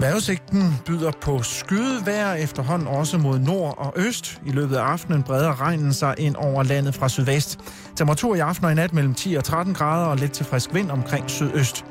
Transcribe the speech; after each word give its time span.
Vejrudsigten 0.00 0.74
byder 0.86 1.10
på 1.20 1.42
skydevær 1.42 2.32
efterhånden 2.32 2.88
også 2.88 3.18
mod 3.18 3.38
nord 3.38 3.74
og 3.78 3.92
øst. 3.96 4.40
I 4.46 4.50
løbet 4.50 4.76
af 4.76 4.82
aftenen 4.82 5.22
breder 5.22 5.60
regnen 5.60 5.92
sig 5.92 6.14
ind 6.18 6.36
over 6.36 6.62
landet 6.62 6.94
fra 6.94 7.08
sydvest. 7.08 7.58
Temperatur 7.96 8.34
i 8.34 8.38
aften 8.38 8.64
og 8.64 8.72
i 8.72 8.74
nat 8.74 8.92
mellem 8.92 9.14
10 9.14 9.34
og 9.34 9.44
13 9.44 9.74
grader 9.74 10.06
og 10.06 10.16
lidt 10.16 10.32
til 10.32 10.46
frisk 10.46 10.74
vind 10.74 10.90
omkring 10.90 11.30
sydøst. 11.30 11.84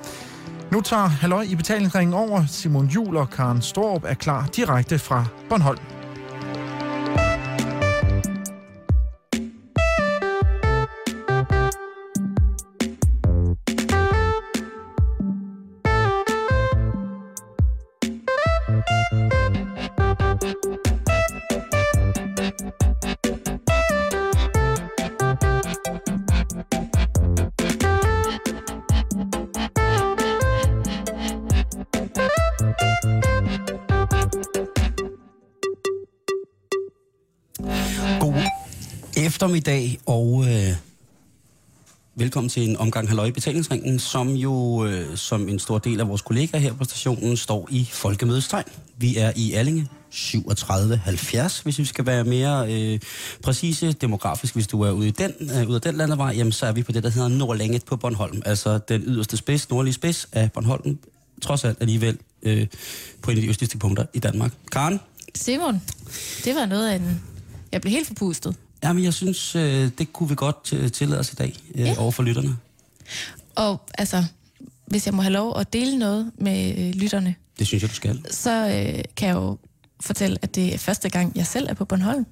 Nu 0.71 0.81
tager 0.81 1.07
Halløj 1.07 1.46
i 1.49 1.55
betalingsringen 1.55 2.13
over. 2.13 2.45
Simon 2.47 2.86
Jul 2.86 3.18
og 3.18 3.29
Karen 3.29 3.61
Storup 3.61 4.04
er 4.07 4.13
klar 4.13 4.47
direkte 4.55 4.99
fra 4.99 5.25
Bornholm. 5.49 6.04
I 39.53 39.59
dag 39.59 39.99
og 40.05 40.45
øh, 40.47 40.72
velkommen 42.16 42.49
til 42.49 42.69
en 42.69 42.77
omgang 42.77 43.08
Halløj 43.08 43.25
i 43.25 43.31
betalingsringen, 43.31 43.99
som 43.99 44.30
jo 44.30 44.85
øh, 44.85 45.17
som 45.17 45.49
en 45.49 45.59
stor 45.59 45.77
del 45.77 45.99
af 45.99 46.08
vores 46.08 46.21
kollegaer 46.21 46.61
her 46.61 46.73
på 46.73 46.83
stationen 46.83 47.38
står 47.38 47.67
i 47.71 47.89
folkemødestegn. 47.91 48.66
Vi 48.97 49.17
er 49.17 49.31
i 49.35 49.53
Allinge 49.53 49.88
3770, 50.11 51.59
hvis 51.59 51.79
vi 51.79 51.85
skal 51.85 52.05
være 52.05 52.23
mere 52.23 52.73
øh, 52.73 52.99
præcise 53.43 53.91
demografisk. 53.91 54.53
Hvis 54.53 54.67
du 54.67 54.81
er 54.81 54.91
ude, 54.91 55.07
i 55.07 55.11
den, 55.11 55.33
øh, 55.41 55.67
ude 55.67 55.75
af 55.75 55.81
den 55.81 55.95
landevej, 55.95 56.33
jamen, 56.37 56.52
så 56.52 56.65
er 56.65 56.71
vi 56.71 56.83
på 56.83 56.91
det, 56.91 57.03
der 57.03 57.09
hedder 57.09 57.27
Nordlænget 57.27 57.85
på 57.85 57.95
Bornholm. 57.95 58.41
Altså 58.45 58.77
den 58.77 59.03
yderste 59.05 59.37
spids, 59.37 59.69
nordlige 59.69 59.93
spids 59.93 60.27
af 60.31 60.52
Bornholm. 60.52 60.99
Trods 61.41 61.63
alt 61.63 61.77
alligevel 61.81 62.17
øh, 62.43 62.67
på 63.21 63.31
en 63.31 63.37
af 63.37 63.41
de 63.41 63.49
østligste 63.49 63.77
punkter 63.77 64.05
i 64.13 64.19
Danmark. 64.19 64.52
Karen? 64.71 64.99
Simon, 65.35 65.81
det 66.45 66.55
var 66.55 66.65
noget 66.65 66.89
af 66.89 66.95
en... 66.95 67.21
Jeg 67.71 67.81
blev 67.81 67.91
helt 67.91 68.07
forpustet. 68.07 68.55
Jamen, 68.86 69.03
jeg 69.03 69.14
synes, 69.14 69.55
øh, 69.55 69.91
det 69.97 70.14
kunne 70.14 70.30
vi 70.30 70.36
godt 70.36 70.73
øh, 70.73 70.91
tillade 70.91 71.19
os 71.19 71.31
i 71.31 71.36
dag 71.36 71.55
øh, 71.75 71.81
ja. 71.81 71.95
over 71.97 72.11
for 72.11 72.23
lytterne. 72.23 72.58
Og 73.55 73.81
altså, 73.97 74.23
hvis 74.86 75.05
jeg 75.05 75.14
må 75.14 75.22
have 75.22 75.33
lov 75.33 75.59
at 75.59 75.73
dele 75.73 75.97
noget 75.97 76.31
med 76.38 76.77
øh, 76.77 76.94
lytterne, 76.95 77.36
Det 77.59 77.67
synes 77.67 77.83
jeg, 77.83 77.89
du 77.89 77.95
skal. 77.95 78.25
så 78.31 78.52
øh, 78.67 79.03
kan 79.16 79.27
jeg 79.27 79.36
jo 79.36 79.58
fortælle, 80.02 80.38
at 80.42 80.55
det 80.55 80.73
er 80.73 80.77
første 80.77 81.09
gang, 81.09 81.31
jeg 81.36 81.47
selv 81.47 81.67
er 81.69 81.73
på 81.73 81.86
Bornholm. 81.86 82.25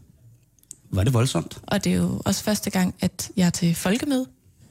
Var 0.92 1.04
det 1.04 1.14
voldsomt? 1.14 1.58
Og 1.68 1.84
det 1.84 1.92
er 1.92 1.96
jo 1.98 2.22
også 2.26 2.44
første 2.44 2.70
gang, 2.70 2.96
at 3.02 3.32
jeg 3.38 3.46
er 3.46 3.50
til 3.50 3.76
folkemøde. 3.76 4.26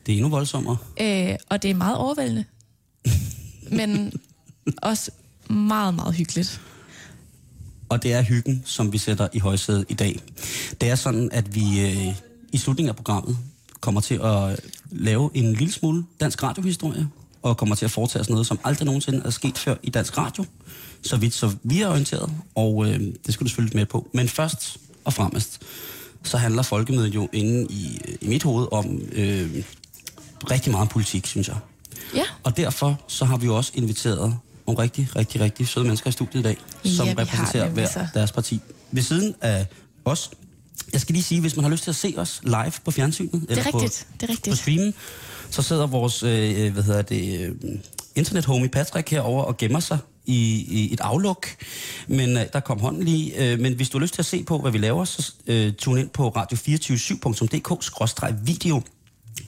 Det 0.06 0.12
er 0.12 0.17
endnu 0.17 0.28
voldsommere. 0.28 0.77
Øh, 1.00 1.36
og 1.48 1.62
det 1.62 1.70
er 1.70 1.74
meget 1.74 1.96
overvældende. 1.96 2.44
Men 3.78 4.12
også 4.83 5.11
meget, 5.50 5.94
meget 5.94 6.14
hyggeligt. 6.14 6.61
Og 7.92 8.02
det 8.02 8.12
er 8.12 8.22
hyggen, 8.22 8.62
som 8.66 8.92
vi 8.92 8.98
sætter 8.98 9.28
i 9.32 9.38
højsædet 9.38 9.84
i 9.88 9.94
dag. 9.94 10.20
Det 10.80 10.90
er 10.90 10.94
sådan, 10.94 11.28
at 11.32 11.54
vi 11.54 11.80
øh, 11.80 12.14
i 12.52 12.58
slutningen 12.58 12.88
af 12.88 12.96
programmet 12.96 13.38
kommer 13.80 14.00
til 14.00 14.20
at 14.24 14.60
lave 14.90 15.30
en 15.34 15.52
lille 15.52 15.72
smule 15.72 16.04
dansk 16.20 16.42
radiohistorie, 16.42 17.08
og 17.42 17.56
kommer 17.56 17.74
til 17.74 17.84
at 17.84 17.90
foretage 17.90 18.20
os 18.20 18.30
noget, 18.30 18.46
som 18.46 18.58
aldrig 18.64 18.86
nogensinde 18.86 19.22
er 19.24 19.30
sket 19.30 19.58
før 19.58 19.74
i 19.82 19.90
dansk 19.90 20.18
radio, 20.18 20.44
så 21.02 21.16
vidt 21.16 21.34
så 21.34 21.56
vi 21.62 21.82
er 21.82 21.88
orienteret, 21.88 22.32
og 22.54 22.86
øh, 22.86 23.00
det 23.26 23.34
skal 23.34 23.44
du 23.44 23.48
selvfølgelig 23.48 23.76
med 23.76 23.86
på. 23.86 24.10
Men 24.14 24.28
først 24.28 24.78
og 25.04 25.12
fremmest, 25.12 25.62
så 26.22 26.36
handler 26.36 26.62
folkemødet 26.62 27.14
jo 27.14 27.28
inde 27.33 27.67
i, 27.70 28.00
i 28.20 28.28
mit 28.28 28.42
hoved 28.42 28.68
om 28.72 29.00
øh, 29.12 29.64
rigtig 30.50 30.72
meget 30.72 30.88
politik, 30.88 31.27
synes 31.27 31.48
jeg. 31.48 31.56
Ja. 32.14 32.24
Og 32.42 32.56
derfor 32.56 33.00
så 33.06 33.24
har 33.24 33.36
vi 33.36 33.46
jo 33.46 33.56
også 33.56 33.72
inviteret 33.74 34.38
nogle 34.72 34.83
rigtig, 34.83 35.08
rigtig, 35.16 35.40
rigtig 35.40 35.68
søde 35.68 35.84
mennesker 35.84 36.08
i 36.08 36.12
studiet 36.12 36.40
i 36.40 36.42
dag, 36.42 36.56
som 36.84 37.08
repræsenterer 37.08 37.68
hver 37.68 37.88
så. 37.88 38.06
deres 38.14 38.33
parti. 38.33 38.60
Ved 38.90 39.02
siden 39.02 39.34
af 39.40 39.66
os, 40.05 40.30
jeg 40.92 41.00
skal 41.00 41.12
lige 41.12 41.22
sige, 41.22 41.40
hvis 41.40 41.56
man 41.56 41.64
har 41.64 41.70
lyst 41.70 41.83
til 41.84 41.90
at 41.90 41.96
se 41.96 42.14
os 42.16 42.40
live 42.44 42.72
på 42.84 42.90
fjernsynet, 42.90 43.32
Det 43.32 43.42
er 43.42 43.46
eller 43.50 43.66
rigtigt, 43.66 44.06
på, 44.11 44.16
det 44.20 44.22
er 44.22 44.27
på 44.27 44.32
rigtigt. 44.32 44.58
streamen, 44.58 44.94
så 45.50 45.62
sidder 45.62 45.86
vores, 45.86 46.22
øh, 46.22 46.72
hvad 46.72 46.82
hedder 46.82 47.02
det, 47.02 47.40
øh, 47.40 47.55
internet-homie 48.14 48.68
Patrick 48.68 49.11
herover 49.11 49.42
og 49.42 49.56
gemmer 49.56 49.80
sig 49.80 49.98
i, 50.27 50.64
i 50.68 50.92
et 50.92 51.00
afluk. 51.00 51.46
Men 52.08 52.36
øh, 52.36 52.46
der 52.52 52.61
kom 52.61 52.80
hånden 52.80 53.02
lige. 53.02 53.52
Øh, 53.52 53.61
men 53.61 53.74
hvis 53.74 53.90
du 53.90 53.98
har 53.98 54.02
lyst 54.02 54.14
til 54.14 54.22
at 54.22 54.27
se 54.27 54.42
på, 54.44 54.58
hvad 54.58 54.70
vi 54.72 54.78
laver, 54.78 55.05
så 55.05 55.32
øh, 55.46 55.72
tune 55.72 56.00
ind 56.00 56.08
på 56.11 56.28
radio247.dk-video. 56.28 58.82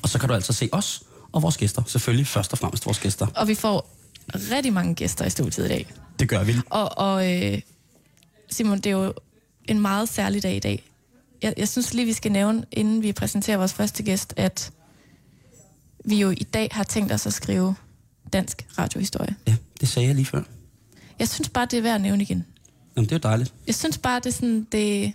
Og 0.03 0.09
så 0.09 0.19
kan 0.19 0.29
du 0.29 0.35
altså 0.35 0.53
se 0.53 0.69
os 0.73 1.03
og 1.33 1.43
vores 1.43 1.57
gæster. 1.57 1.83
Selvfølgelig 1.87 2.27
først 2.27 2.53
og 2.53 2.59
fremmest 2.59 2.87
vores 2.87 2.99
gæster. 2.99 3.27
Og 3.37 3.49
vi 3.49 3.55
får 3.55 3.94
rigtig 4.35 4.73
mange 4.73 4.95
gæster 4.95 5.25
i 5.25 5.31
studiet 5.31 5.65
i 5.65 5.69
dag. 5.69 5.93
Det 6.19 6.29
gør 6.29 6.45
vi. 6.45 6.55
Og, 6.71 6.99
og 6.99 7.33
øh, 7.33 7.61
Simon, 8.51 8.79
det 8.79 8.87
er 8.87 8.91
jo 8.91 9.15
en 9.65 9.81
meget 9.81 10.09
særlig 10.09 10.43
dag 10.43 10.57
i 10.57 10.61
dag. 10.61 10.83
Jeg, 11.43 11.55
jeg 11.57 11.69
synes 11.69 11.95
lige, 11.95 12.07
vi 12.07 12.13
skal 12.13 12.33
nævne, 12.33 12.65
inden 12.73 13.03
vi 13.03 13.13
præsenterer 13.13 13.57
vores 13.57 13.73
første 13.73 14.03
gæst, 14.03 14.35
at 14.37 14.73
vi 16.05 16.21
jo 16.21 16.31
i 16.31 16.45
dag 16.55 16.69
har 16.73 16.85
tænkt 16.85 17.13
os 17.13 17.27
at 17.27 17.33
skrive 17.33 17.75
dansk 18.33 18.67
radiohistorie. 18.79 19.37
Ja, 19.47 19.57
det 19.81 19.89
sagde 19.89 20.09
jeg 20.09 20.15
lige 20.15 20.27
før. 20.27 20.43
Jeg 21.19 21.29
synes 21.29 21.49
bare, 21.49 21.67
det 21.71 21.77
er 21.79 21.83
værd 21.83 21.95
at 21.95 22.01
nævne 22.01 22.23
igen. 22.23 22.47
Jamen, 22.97 23.09
det 23.09 23.13
er 23.13 23.17
jo 23.17 23.29
dejligt. 23.31 23.55
Jeg 23.67 23.75
synes 23.75 23.99
bare, 23.99 24.21
det 24.21 24.27
er 24.27 24.31
sådan, 24.31 24.67
det... 24.73 25.13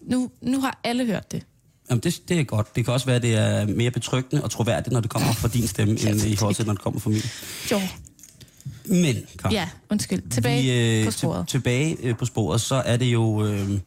Nu, 0.00 0.30
nu 0.40 0.60
har 0.60 0.80
alle 0.84 1.06
hørt 1.06 1.32
det. 1.32 1.46
Jamen, 1.90 2.00
det, 2.02 2.22
det 2.28 2.40
er 2.40 2.44
godt. 2.44 2.76
Det 2.76 2.84
kan 2.84 2.94
også 2.94 3.06
være, 3.06 3.16
at 3.16 3.22
det 3.22 3.34
er 3.34 3.66
mere 3.66 3.90
betryggende 3.90 4.42
og 4.42 4.50
troværdigt, 4.50 4.92
når 4.92 5.00
det 5.00 5.10
kommer 5.10 5.32
fra 5.32 5.48
din 5.48 5.66
stemme, 5.66 6.00
end 6.08 6.20
i 6.20 6.36
forhold 6.36 6.54
til, 6.54 6.66
når 6.66 6.72
det 6.72 6.82
kommer 6.82 7.00
fra 7.00 7.10
min. 7.10 7.22
Jo, 7.70 7.80
Men, 8.84 9.16
Karen, 9.38 9.54
ja, 9.54 9.68
undskyld. 9.90 10.30
Tilbage 10.30 10.62
vi, 10.62 11.00
øh, 11.00 11.04
på 11.04 11.10
sporet. 11.10 11.48
Til, 11.48 11.60
tilbage 11.60 11.96
øh, 12.02 12.16
på 12.16 12.24
sporet, 12.24 12.60
så 12.60 12.74
er 12.74 12.96
det 12.96 13.06
jo... 13.06 13.46
Øh, 13.46 13.78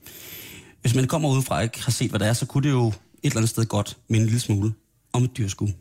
hvis 0.82 0.96
man 0.96 1.08
kommer 1.08 1.30
udefra 1.30 1.56
og 1.56 1.64
ikke 1.64 1.84
har 1.84 1.92
set, 1.92 2.10
hvad 2.10 2.20
det 2.20 2.28
er, 2.28 2.34
så 2.34 2.46
kunne 2.46 2.64
det 2.64 2.70
jo 2.70 2.88
et 2.88 2.94
eller 3.24 3.38
andet 3.38 3.50
sted 3.50 3.66
godt 3.66 3.98
minde 4.08 4.24
en 4.24 4.26
lille 4.26 4.40
smule 4.40 4.74
om 5.14 5.24
et 5.24 5.38
dyrskue. 5.38 5.74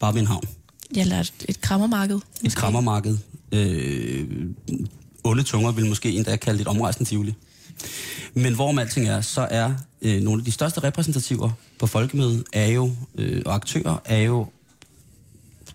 Bare 0.00 0.14
ved 0.14 0.20
en 0.20 0.26
havn. 0.26 0.44
Jeg 0.94 1.06
lærte 1.06 1.32
et 1.48 1.60
krammermarked. 1.60 2.16
Et 2.16 2.22
måske. 2.44 2.60
krammermarked. 2.60 3.18
Øh, 3.52 4.26
onde 5.24 5.42
tunger 5.42 5.72
vil 5.72 5.86
måske 5.86 6.12
endda 6.12 6.36
kalde 6.36 6.58
det 6.58 6.62
et 6.62 6.68
omrejsende 6.68 7.08
tivoli. 7.08 7.34
Men 8.38 8.54
hvorom 8.54 8.78
alting 8.78 9.08
er, 9.08 9.20
så 9.20 9.48
er 9.50 9.74
øh, 10.02 10.22
nogle 10.22 10.40
af 10.40 10.44
de 10.44 10.52
største 10.52 10.80
repræsentativer 10.80 11.50
på 11.78 11.86
folkemødet 11.86 12.44
er 12.52 12.66
jo, 12.66 12.92
øh, 13.14 13.42
og 13.46 13.54
aktører 13.54 14.02
er 14.04 14.18
jo 14.18 14.46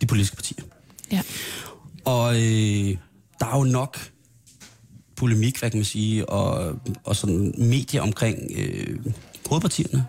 de 0.02 0.06
politiske 0.06 0.36
partier. 0.36 0.64
Ja. 1.12 1.22
Og 2.06 2.36
øh, 2.36 2.98
der 3.40 3.46
er 3.46 3.58
jo 3.58 3.64
nok 3.64 3.98
polemik, 5.16 5.60
hvad 5.60 5.70
kan 5.70 5.78
man 5.78 5.86
sige, 5.86 6.30
og, 6.30 6.76
og 7.04 7.16
sådan 7.16 7.54
medier 7.58 8.02
omkring 8.02 8.52
øh, 8.56 9.00
hovedpartierne. 9.50 10.06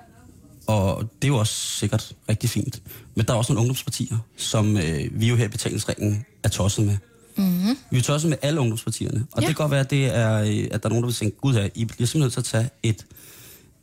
Og 0.66 1.03
det 1.22 1.28
er 1.28 1.32
jo 1.32 1.37
også 1.37 1.54
sikkert 1.54 2.12
rigtig 2.28 2.50
fint. 2.50 2.82
Men 3.14 3.26
der 3.26 3.32
er 3.32 3.37
også 3.37 3.53
nogle 3.53 3.60
ungdomspartier, 3.60 4.19
som 4.37 4.76
øh, 4.76 5.20
vi 5.20 5.28
jo 5.28 5.37
her 5.37 5.44
i 5.44 5.48
betalingsringen 5.48 6.25
er 6.43 6.48
tosset 6.48 6.87
med. 6.87 6.97
Mm-hmm. 7.37 7.77
Vi 7.91 7.99
er 7.99 8.03
tosset 8.03 8.28
med 8.31 8.39
alle 8.43 8.61
ungdomspartierne. 8.61 9.27
Og 9.33 9.43
Ja. 9.43 9.47
det 9.47 9.56
kan 9.56 9.62
godt 9.62 9.71
være, 9.71 9.81
at, 9.81 9.91
det 9.91 10.05
er, 10.17 10.39
øh, 10.41 10.69
at 10.71 10.83
der 10.83 10.89
er 10.89 10.89
nogen, 10.89 11.03
der 11.03 11.09
vil 11.09 11.15
tænke, 11.15 11.37
gud 11.41 11.55
her, 11.55 11.69
I 11.75 11.84
bliver 11.84 12.06
simpelthen 12.06 12.21
nødt 12.21 12.33
til 12.33 12.41
at 12.41 12.45
tage 12.45 12.71
et 12.83 13.06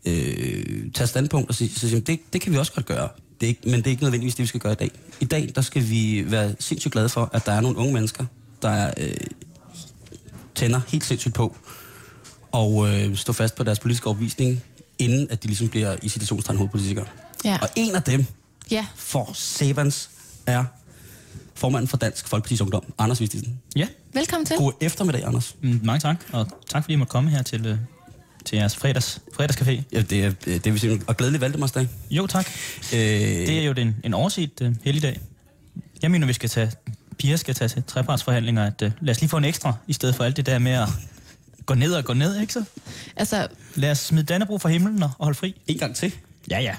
øh, 0.06 0.92
tage 0.94 1.08
standpunkt 1.08 1.50
og 1.50 1.56
sige, 1.56 1.70
sige 1.80 2.00
det, 2.00 2.20
det 2.34 2.42
kan 2.42 2.52
vi 2.54 2.58
også 2.58 2.74
godt 2.74 2.86
gøre. 2.86 3.10
Det 3.42 3.48
er 3.48 3.50
ikke, 3.50 3.62
men 3.66 3.74
det 3.74 3.88
er 3.88 3.92
ikke 3.92 4.04
nødvendigvis 4.04 4.36
det, 4.36 4.44
vi 4.44 4.48
skal 4.48 4.60
gøre 4.60 4.72
i 4.72 4.76
dag. 4.76 4.92
I 5.20 5.26
dag, 5.26 5.52
der 5.56 5.62
skal 5.62 5.90
vi 5.90 6.24
være 6.28 6.56
sindssygt 6.60 6.92
glade 6.92 7.10
for, 7.10 7.30
at 7.34 7.46
der 7.46 7.52
er 7.52 7.62
nogle 7.62 7.78
unge 7.78 7.94
mennesker, 7.94 8.26
der 8.62 8.92
øh, 8.98 9.14
tænder 10.56 10.82
helt 10.88 11.06
sindssygt 11.06 11.34
på 11.34 11.56
og 12.52 12.90
øh, 12.90 13.16
stå 13.16 13.34
fast 13.34 13.56
på 13.56 13.64
deres 13.64 13.80
politiske 13.80 14.08
overbevisning, 14.08 14.64
inden 15.00 15.28
at 15.30 15.44
de 15.44 15.48
ligesom 15.48 15.68
bliver 15.70 15.96
i 16.04 16.10
situationstegn 16.10 16.58
hovedpolitikere. 16.58 17.06
Ja. 17.46 17.58
Og 17.62 17.70
en 17.76 17.96
af 17.96 18.04
dem, 18.04 18.26
Ja, 18.72 18.86
for 18.96 19.32
Sevens, 19.34 20.10
er 20.46 20.66
formanden 21.56 21.88
for 21.88 21.98
Dansk 21.98 22.26
Folkeparti's 22.34 22.62
Ungdom, 22.62 22.94
Anders 22.98 23.22
Vistisen. 23.22 23.60
Ja, 23.76 23.88
velkommen 24.14 24.46
til. 24.46 24.58
God 24.58 24.72
eftermiddag, 24.82 25.26
Anders. 25.26 25.56
mm, 25.62 25.80
mange 25.84 26.00
tak, 26.00 26.16
og 26.32 26.48
tak 26.70 26.84
fordi 26.84 26.92
jeg 26.94 27.00
måtte 27.00 27.12
komme 27.12 27.30
her 27.30 27.42
til, 27.44 27.66
øh, 27.66 27.78
til 28.46 28.56
jeres 28.58 28.76
fredags, 28.76 29.22
fredagscafé. 29.40 29.82
Ja, 29.94 30.02
det 30.02 30.24
er, 30.26 30.30
det 30.46 30.56
er 30.56 30.62
simpelthen, 30.62 31.04
og 31.08 31.18
glædelig 31.18 31.42
Valdemarsdag. 31.42 31.88
Jo, 32.12 32.28
tak. 32.28 32.48
Øh, 32.94 33.00
Det 33.00 33.60
er 33.60 33.64
jo 33.64 33.72
en, 33.72 33.96
en 34.04 34.14
overset 34.14 34.62
uh, 34.62 34.68
helligdag. 34.84 35.20
Jeg 36.02 36.12
mener, 36.12 36.28
vi 36.28 36.34
skal 36.34 36.50
tage, 36.50 36.72
piger 37.18 37.36
skal 37.38 37.56
tage 37.56 37.70
til 37.70 37.84
trepartsforhandlinger, 37.84 38.66
at 38.66 38.82
uh, 38.82 38.92
lad 39.02 39.16
os 39.16 39.22
lige 39.22 39.30
få 39.30 39.38
en 39.38 39.46
ekstra, 39.46 39.74
i 39.88 39.94
stedet 39.94 40.16
for 40.16 40.24
alt 40.24 40.38
det 40.38 40.46
der 40.46 40.60
med 40.60 40.72
at 40.72 40.88
gå 41.66 41.74
ned 41.74 41.94
og 41.94 42.06
gå 42.06 42.14
ned, 42.14 42.40
ikke 42.42 42.54
så? 42.54 42.64
Altså, 43.16 43.48
Lad 43.76 43.92
os 43.92 43.98
smide 44.00 44.24
Dannebro 44.24 44.58
fra 44.58 44.70
himlen 44.70 45.04
og, 45.04 45.12
og 45.20 45.26
holde 45.26 45.38
fri. 45.38 45.62
En 45.68 45.78
gang 45.78 45.96
til. 45.96 46.14
Ja, 46.52 46.60
ja. 46.60 46.76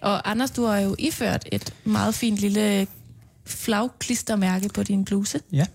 og 0.00 0.30
Anders, 0.30 0.50
du 0.50 0.64
har 0.64 0.78
jo 0.78 0.96
iført 0.98 1.48
et 1.52 1.74
meget 1.84 2.14
fint 2.14 2.38
lille 2.38 2.86
flagklistermærke 3.52 4.68
på 4.68 4.82
din 4.82 5.04
bluse. 5.04 5.40
Ja, 5.52 5.66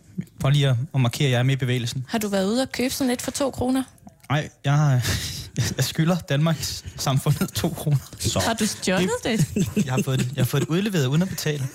for 0.42 0.50
lige 0.50 0.69
at, 0.69 0.75
at 0.95 1.01
markere, 1.01 1.27
at 1.27 1.31
jeg 1.31 1.39
er 1.39 1.44
med 1.44 1.54
i 1.54 1.57
bevægelsen. 1.57 2.06
Har 2.07 2.18
du 2.18 2.27
været 2.27 2.48
ude 2.48 2.62
og 2.62 2.72
købe 2.72 2.94
sådan 2.94 3.12
et 3.12 3.22
for 3.22 3.31
to 3.31 3.51
kroner? 3.51 3.83
Nej, 4.30 4.50
jeg, 4.66 5.01
jeg 5.77 5.86
skylder 5.86 6.18
Danmarks 6.18 6.86
samfundet 6.98 7.54
to 7.54 7.69
kroner. 7.69 7.98
Så. 8.19 8.39
Har 8.39 8.54
du 8.54 8.66
stjålet 8.66 9.10
det? 9.24 9.56
Jeg 9.86 9.94
har 9.94 10.01
fået 10.06 10.19
det, 10.19 10.27
jeg 10.36 10.44
har 10.44 10.45
fået 10.45 10.62
det 10.62 10.69
udleveret 10.69 11.06
uden 11.07 11.22
at 11.22 11.30
betale. 11.30 11.68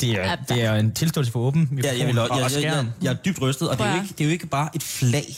Det 0.00 0.10
er, 0.10 0.36
det 0.48 0.62
er 0.62 0.74
en 0.74 0.92
tilståelse 0.92 1.32
for 1.32 1.40
åben 1.40 1.80
Ja, 1.84 1.98
jeg, 1.98 2.06
vil, 2.06 2.14
jeg, 2.14 2.30
og, 2.30 2.40
jeg, 2.40 2.62
jeg, 2.62 2.86
jeg, 3.02 3.10
er 3.10 3.14
dybt 3.14 3.40
rystet, 3.40 3.68
og 3.68 3.78
det 3.78 3.86
er, 3.86 3.94
jo 3.94 4.02
ikke, 4.02 4.14
det 4.18 4.20
er 4.20 4.24
jo 4.24 4.30
ikke 4.30 4.46
bare 4.46 4.68
et 4.74 4.82
flag, 4.82 5.36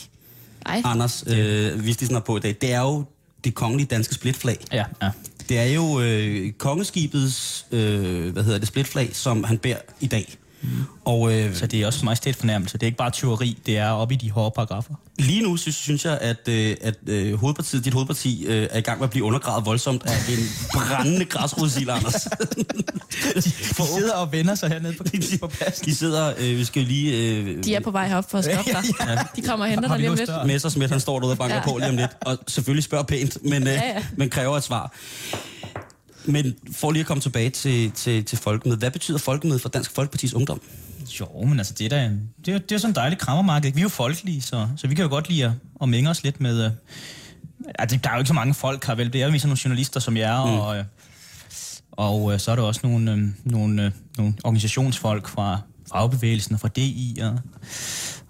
Nej. 0.67 0.81
Anders 0.85 1.23
øh, 1.27 1.85
Vistisen 1.85 2.15
har 2.15 2.21
på 2.21 2.37
i 2.37 2.39
dag. 2.39 2.55
Det 2.61 2.73
er 2.73 2.81
jo 2.81 3.05
det 3.43 3.55
kongelige 3.55 3.87
danske 3.87 4.13
splitflag. 4.13 4.57
Ja, 4.71 4.85
ja. 5.01 5.09
Det 5.49 5.59
er 5.59 5.73
jo 5.73 6.01
øh, 6.01 6.51
kongeskibets 6.51 7.65
øh, 7.71 8.33
hvad 8.33 8.43
hedder 8.43 8.59
det, 8.59 8.67
splitflag, 8.67 9.15
som 9.15 9.43
han 9.43 9.57
bærer 9.57 9.79
i 9.99 10.07
dag. 10.07 10.37
Mm. 10.63 10.69
Og 11.05 11.33
øh, 11.33 11.55
Så 11.55 11.67
det 11.67 11.81
er 11.81 11.85
også 11.87 12.05
majestætfornærmelse. 12.05 12.77
Det 12.77 12.83
er 12.83 12.87
ikke 12.87 12.97
bare 12.97 13.11
tyveri, 13.11 13.57
det 13.65 13.77
er 13.77 13.89
oppe 13.89 14.13
i 14.13 14.17
de 14.17 14.31
hårde 14.31 14.51
paragrafer. 14.55 14.93
lige 15.19 15.41
nu 15.43 15.57
synes, 15.57 15.75
synes 15.75 16.05
jeg, 16.05 16.17
at, 16.21 16.47
øh, 16.49 16.75
at 16.81 16.95
øh, 17.07 17.33
hovedpartiet, 17.39 17.85
dit 17.85 17.93
hovedparti 17.93 18.45
øh, 18.45 18.67
er 18.71 18.77
i 18.77 18.81
gang 18.81 18.99
med 18.99 19.03
at 19.07 19.11
blive 19.11 19.23
undergravet 19.25 19.65
voldsomt 19.65 20.03
af 20.05 20.15
en 20.29 20.37
brændende 20.73 21.25
græsrodsild, 21.25 21.89
Anders. 21.89 22.13
De 23.35 23.41
sidder 23.51 24.13
og 24.13 24.31
vender 24.31 24.55
sig 24.55 24.69
hernede 24.69 24.93
på, 24.97 25.03
på 25.39 25.47
pladsen. 25.47 25.85
De 25.85 25.95
sidder, 25.95 26.33
øh, 26.39 26.57
vi 26.57 26.65
skal 26.65 26.83
lige... 26.83 27.37
Øh, 27.37 27.63
De 27.63 27.75
er 27.75 27.79
på 27.79 27.91
vej 27.91 28.07
herop 28.07 28.31
for 28.31 28.37
at 28.37 28.43
stoppe 28.45 28.71
dig. 28.71 28.83
De 29.35 29.41
kommer 29.41 29.65
og 29.65 29.71
henter 29.71 29.87
dig 29.89 29.97
lige 29.97 30.09
om 30.09 30.15
lidt. 30.15 30.29
Messersmith, 30.45 30.91
han 30.91 30.99
står 30.99 31.19
derude 31.19 31.33
og 31.33 31.37
banker 31.37 31.55
ja. 31.55 31.61
Ja. 31.61 31.71
på 31.71 31.77
lige 31.77 31.89
om 31.89 31.97
lidt, 31.97 32.11
og 32.21 32.37
selvfølgelig 32.47 32.83
spørger 32.83 33.03
pænt, 33.03 33.37
men, 33.43 33.61
øh, 33.63 33.67
Ja, 33.73 33.73
ja. 33.73 34.03
men 34.17 34.29
kræver 34.29 34.57
et 34.57 34.63
svar. 34.63 34.93
Men 36.25 36.55
for 36.71 36.91
lige 36.91 36.99
at 36.99 37.07
komme 37.07 37.21
tilbage 37.21 37.49
til, 37.49 37.91
til, 37.91 38.25
til 38.25 38.37
folkemødet. 38.37 38.79
Hvad 38.79 38.91
betyder 38.91 39.17
folkemødet 39.17 39.61
for 39.61 39.69
Dansk 39.69 39.91
Folkepartis 39.91 40.33
Ungdom? 40.33 40.61
Jo, 41.19 41.45
men 41.45 41.59
altså, 41.59 41.73
det 41.73 41.93
er 41.93 42.05
en, 42.05 42.29
det 42.45 42.53
er, 42.53 42.57
det 42.59 42.71
er 42.71 42.77
sådan 42.77 42.91
en 42.91 42.95
dejlig 42.95 43.17
krammermarked. 43.17 43.71
Vi 43.71 43.79
er 43.79 43.83
jo 43.83 43.89
folkelige, 43.89 44.41
så, 44.41 44.67
så 44.77 44.87
vi 44.87 44.95
kan 44.95 45.03
jo 45.03 45.09
godt 45.09 45.29
lide 45.29 45.45
at, 45.45 45.51
at 45.81 45.89
mænge 45.89 46.09
os 46.09 46.23
lidt 46.23 46.41
med... 46.41 46.65
Øh, 46.65 46.71
altså, 47.79 47.99
der 48.03 48.09
er 48.09 48.13
jo 48.13 48.19
ikke 48.19 48.27
så 48.27 48.33
mange 48.33 48.53
folk 48.53 48.85
her, 48.85 48.95
vel? 48.95 49.13
Det 49.13 49.21
er 49.21 49.25
jo 49.25 49.31
sådan 49.31 49.47
nogle 49.47 49.59
journalister, 49.65 49.99
som 49.99 50.17
jeg 50.17 50.31
er, 50.31 50.45
mm. 50.45 50.59
og, 50.59 50.77
øh, 50.77 50.83
og 51.91 52.33
øh, 52.33 52.39
så 52.39 52.51
er 52.51 52.55
der 52.55 52.63
også 52.63 52.81
nogle, 52.83 53.11
øh, 53.11 53.27
nogle, 53.43 53.85
øh, 53.85 53.91
nogle 54.17 54.33
organisationsfolk 54.43 55.27
fra 55.27 55.59
fagbevægelsen 55.91 56.53
og 56.53 56.59
fra 56.59 56.67
DI. 56.67 57.19
Og, 57.21 57.39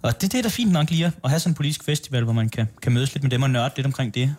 og 0.01 0.21
det, 0.21 0.31
det 0.31 0.37
er 0.37 0.41
da 0.41 0.49
fint 0.49 0.71
nok 0.71 0.89
lige 0.89 1.05
at 1.05 1.13
at 1.23 1.29
have 1.29 1.39
sådan 1.39 1.51
en 1.51 1.55
politisk 1.55 1.83
festival, 1.83 2.23
hvor 2.23 2.33
man 2.33 2.49
kan, 2.49 2.67
kan 2.81 2.91
mødes 2.91 3.13
lidt 3.13 3.23
med 3.23 3.31
dem 3.31 3.43
og 3.43 3.49
nørde 3.49 3.73
lidt 3.75 3.87
omkring 3.87 4.15
det. 4.15 4.35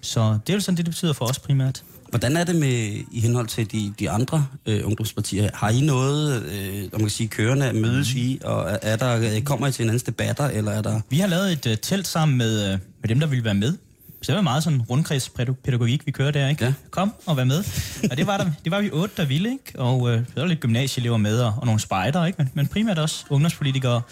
Så 0.00 0.38
det 0.46 0.52
er 0.52 0.54
jo 0.54 0.60
sådan 0.60 0.76
det, 0.76 0.86
det 0.86 0.92
betyder 0.92 1.12
for 1.12 1.24
os 1.24 1.38
primært. 1.38 1.82
Hvordan 2.10 2.36
er 2.36 2.44
det 2.44 2.56
med 2.56 3.04
i 3.12 3.20
henhold 3.20 3.46
til 3.46 3.72
de, 3.72 3.94
de 3.98 4.10
andre 4.10 4.46
øh, 4.66 4.86
ungdomspartier? 4.86 5.50
Har 5.54 5.70
I 5.70 5.80
noget, 5.80 6.42
øh, 6.42 6.84
om 6.92 7.00
man 7.00 7.00
kan 7.00 7.08
sige, 7.08 7.28
kørende 7.28 7.72
mødes 7.72 8.14
i, 8.14 8.38
og 8.44 8.70
er, 8.70 8.78
er 8.82 8.96
der, 8.96 9.36
øh, 9.36 9.42
kommer 9.42 9.66
I 9.66 9.72
til 9.72 9.82
en 9.82 9.88
anden 9.90 10.06
debatter, 10.06 10.44
eller 10.44 10.72
er 10.72 10.82
der... 10.82 11.00
Vi 11.10 11.18
har 11.18 11.26
lavet 11.26 11.52
et 11.52 11.66
øh, 11.66 11.76
telt 11.76 12.06
sammen 12.06 12.38
med, 12.38 12.72
øh, 12.72 12.78
med 13.00 13.08
dem, 13.08 13.20
der 13.20 13.26
ville 13.26 13.44
være 13.44 13.54
med. 13.54 13.76
Så 14.22 14.32
det 14.32 14.36
var 14.36 14.42
meget 14.42 14.64
sådan 14.64 14.82
rundkredspædagogik, 14.82 16.06
vi 16.06 16.10
kører 16.10 16.30
der, 16.30 16.48
ikke? 16.48 16.64
Ja. 16.64 16.72
Kom 16.90 17.14
og 17.26 17.36
vær 17.36 17.44
med. 17.44 17.64
Og 18.10 18.16
det 18.16 18.26
var, 18.26 18.36
der, 18.36 18.50
det 18.64 18.72
var 18.72 18.80
vi 18.80 18.90
otte, 18.90 19.14
der 19.16 19.24
ville, 19.24 19.50
ikke? 19.50 19.78
Og 19.78 20.00
uh, 20.00 20.10
der 20.10 20.22
var 20.36 20.46
lidt 20.46 20.60
gymnasieelever 20.60 21.16
med, 21.16 21.40
og, 21.40 21.54
og 21.56 21.66
nogle 21.66 21.80
spejder, 21.80 22.24
ikke? 22.24 22.36
Men, 22.38 22.50
men 22.54 22.66
primært 22.66 22.98
også 22.98 23.24
ungdomspolitikere. 23.30 24.02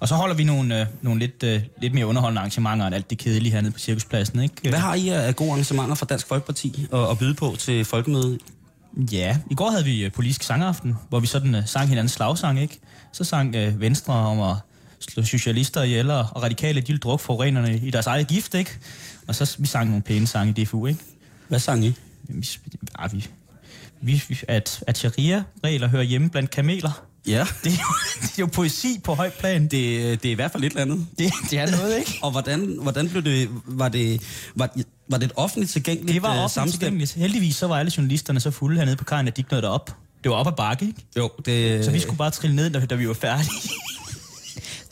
Og 0.00 0.08
så 0.08 0.14
holder 0.14 0.34
vi 0.34 0.44
nogle, 0.44 0.80
uh, 0.80 1.04
nogle 1.04 1.20
lidt, 1.20 1.42
uh, 1.42 1.82
lidt 1.82 1.94
mere 1.94 2.06
underholdende 2.06 2.40
arrangementer 2.40 2.86
end 2.86 2.94
alt 2.94 3.10
det 3.10 3.18
kedelige 3.18 3.52
hernede 3.52 3.72
på 3.72 3.78
cirkuspladsen, 3.78 4.40
ikke? 4.40 4.68
Hvad 4.68 4.78
har 4.78 4.94
I 4.94 5.08
af 5.08 5.36
gode 5.36 5.50
arrangementer 5.50 5.94
fra 5.94 6.06
Dansk 6.06 6.28
Folkeparti 6.28 6.86
at, 6.92 7.10
at 7.10 7.18
byde 7.18 7.34
på 7.34 7.56
til 7.58 7.84
folkemødet? 7.84 8.38
Ja, 9.12 9.38
i 9.50 9.54
går 9.54 9.70
havde 9.70 9.84
vi 9.84 10.04
øh, 10.04 10.12
politisk 10.12 10.42
sangaften, 10.42 10.96
hvor 11.08 11.20
vi 11.20 11.26
sådan 11.26 11.54
uh, 11.54 11.60
sang 11.66 11.88
hinandens 11.88 12.12
slagsang, 12.12 12.60
ikke? 12.60 12.78
Så 13.12 13.24
sang 13.24 13.56
uh, 13.56 13.80
Venstre 13.80 14.14
om 14.14 14.40
at 14.40 14.56
slå 15.10 15.22
socialister 15.24 15.82
ihjel, 15.82 16.10
og 16.10 16.42
radikale, 16.42 16.80
de 16.80 16.86
ville 16.86 16.98
drukke 17.00 17.24
forurenerne 17.24 17.76
i 17.78 17.90
deres 17.90 18.06
eget 18.06 18.26
gift, 18.28 18.54
ikke? 18.54 18.70
Og 19.26 19.34
så 19.34 19.56
vi 19.58 19.66
sang 19.66 19.88
nogle 19.88 20.02
pæne 20.02 20.26
sange 20.26 20.54
i 20.60 20.64
DFU, 20.64 20.86
ikke? 20.86 21.00
Hvad 21.48 21.58
sang 21.58 21.84
I? 21.84 21.94
Vi, 22.28 22.48
ja, 23.00 23.06
vi, 23.12 23.24
vi, 24.00 24.22
vi- 24.28 24.40
at, 24.48 24.82
at 24.86 24.98
sharia-regler 24.98 25.88
hører 25.88 26.02
hjemme 26.02 26.30
blandt 26.30 26.50
kameler. 26.50 27.02
Ja, 27.26 27.46
Det 27.64 27.72
er, 27.72 27.76
jo, 27.76 27.94
det 28.22 28.28
er 28.30 28.34
jo 28.38 28.46
poesi 28.46 29.00
på 29.04 29.14
højt 29.14 29.32
plan. 29.32 29.62
Det, 29.62 29.70
det, 30.22 30.24
er 30.28 30.32
i 30.32 30.34
hvert 30.34 30.52
fald 30.52 30.62
lidt 30.62 30.76
andet. 30.76 31.06
det, 31.18 31.32
det 31.50 31.58
er 31.58 31.70
noget, 31.70 31.98
ikke? 31.98 32.18
Og 32.22 32.30
hvordan, 32.30 32.78
hvordan 32.82 33.08
blev 33.08 33.22
det... 33.24 33.48
Var 33.66 33.88
det, 33.88 34.22
var, 34.54 34.70
var 35.10 35.18
det 35.18 35.26
et 35.26 35.32
offentligt 35.36 35.70
tilgængeligt 35.72 36.14
Det 36.14 36.22
var 36.22 36.28
øh, 36.28 36.34
offentligt 36.34 36.52
sammenstemt? 36.54 36.80
tilgængeligt. 36.80 37.14
Heldigvis 37.14 37.56
så 37.56 37.66
var 37.66 37.78
alle 37.78 37.92
journalisterne 37.96 38.40
så 38.40 38.50
fulde 38.50 38.78
hernede 38.78 38.96
på 38.96 39.04
kajen, 39.04 39.28
at 39.28 39.36
de 39.36 39.40
ikke 39.40 39.50
nåede 39.52 39.66
derop. 39.66 39.90
Det 40.24 40.30
var 40.30 40.36
op 40.36 40.46
ad 40.46 40.52
bakke, 40.52 40.86
ikke? 40.86 41.00
Jo, 41.16 41.30
det... 41.46 41.84
Så 41.84 41.90
vi 41.90 42.00
skulle 42.00 42.18
bare 42.18 42.30
trille 42.30 42.56
ned, 42.56 42.70
da, 42.70 42.84
da 42.84 42.94
vi 42.94 43.08
var 43.08 43.14
færdige. 43.14 43.50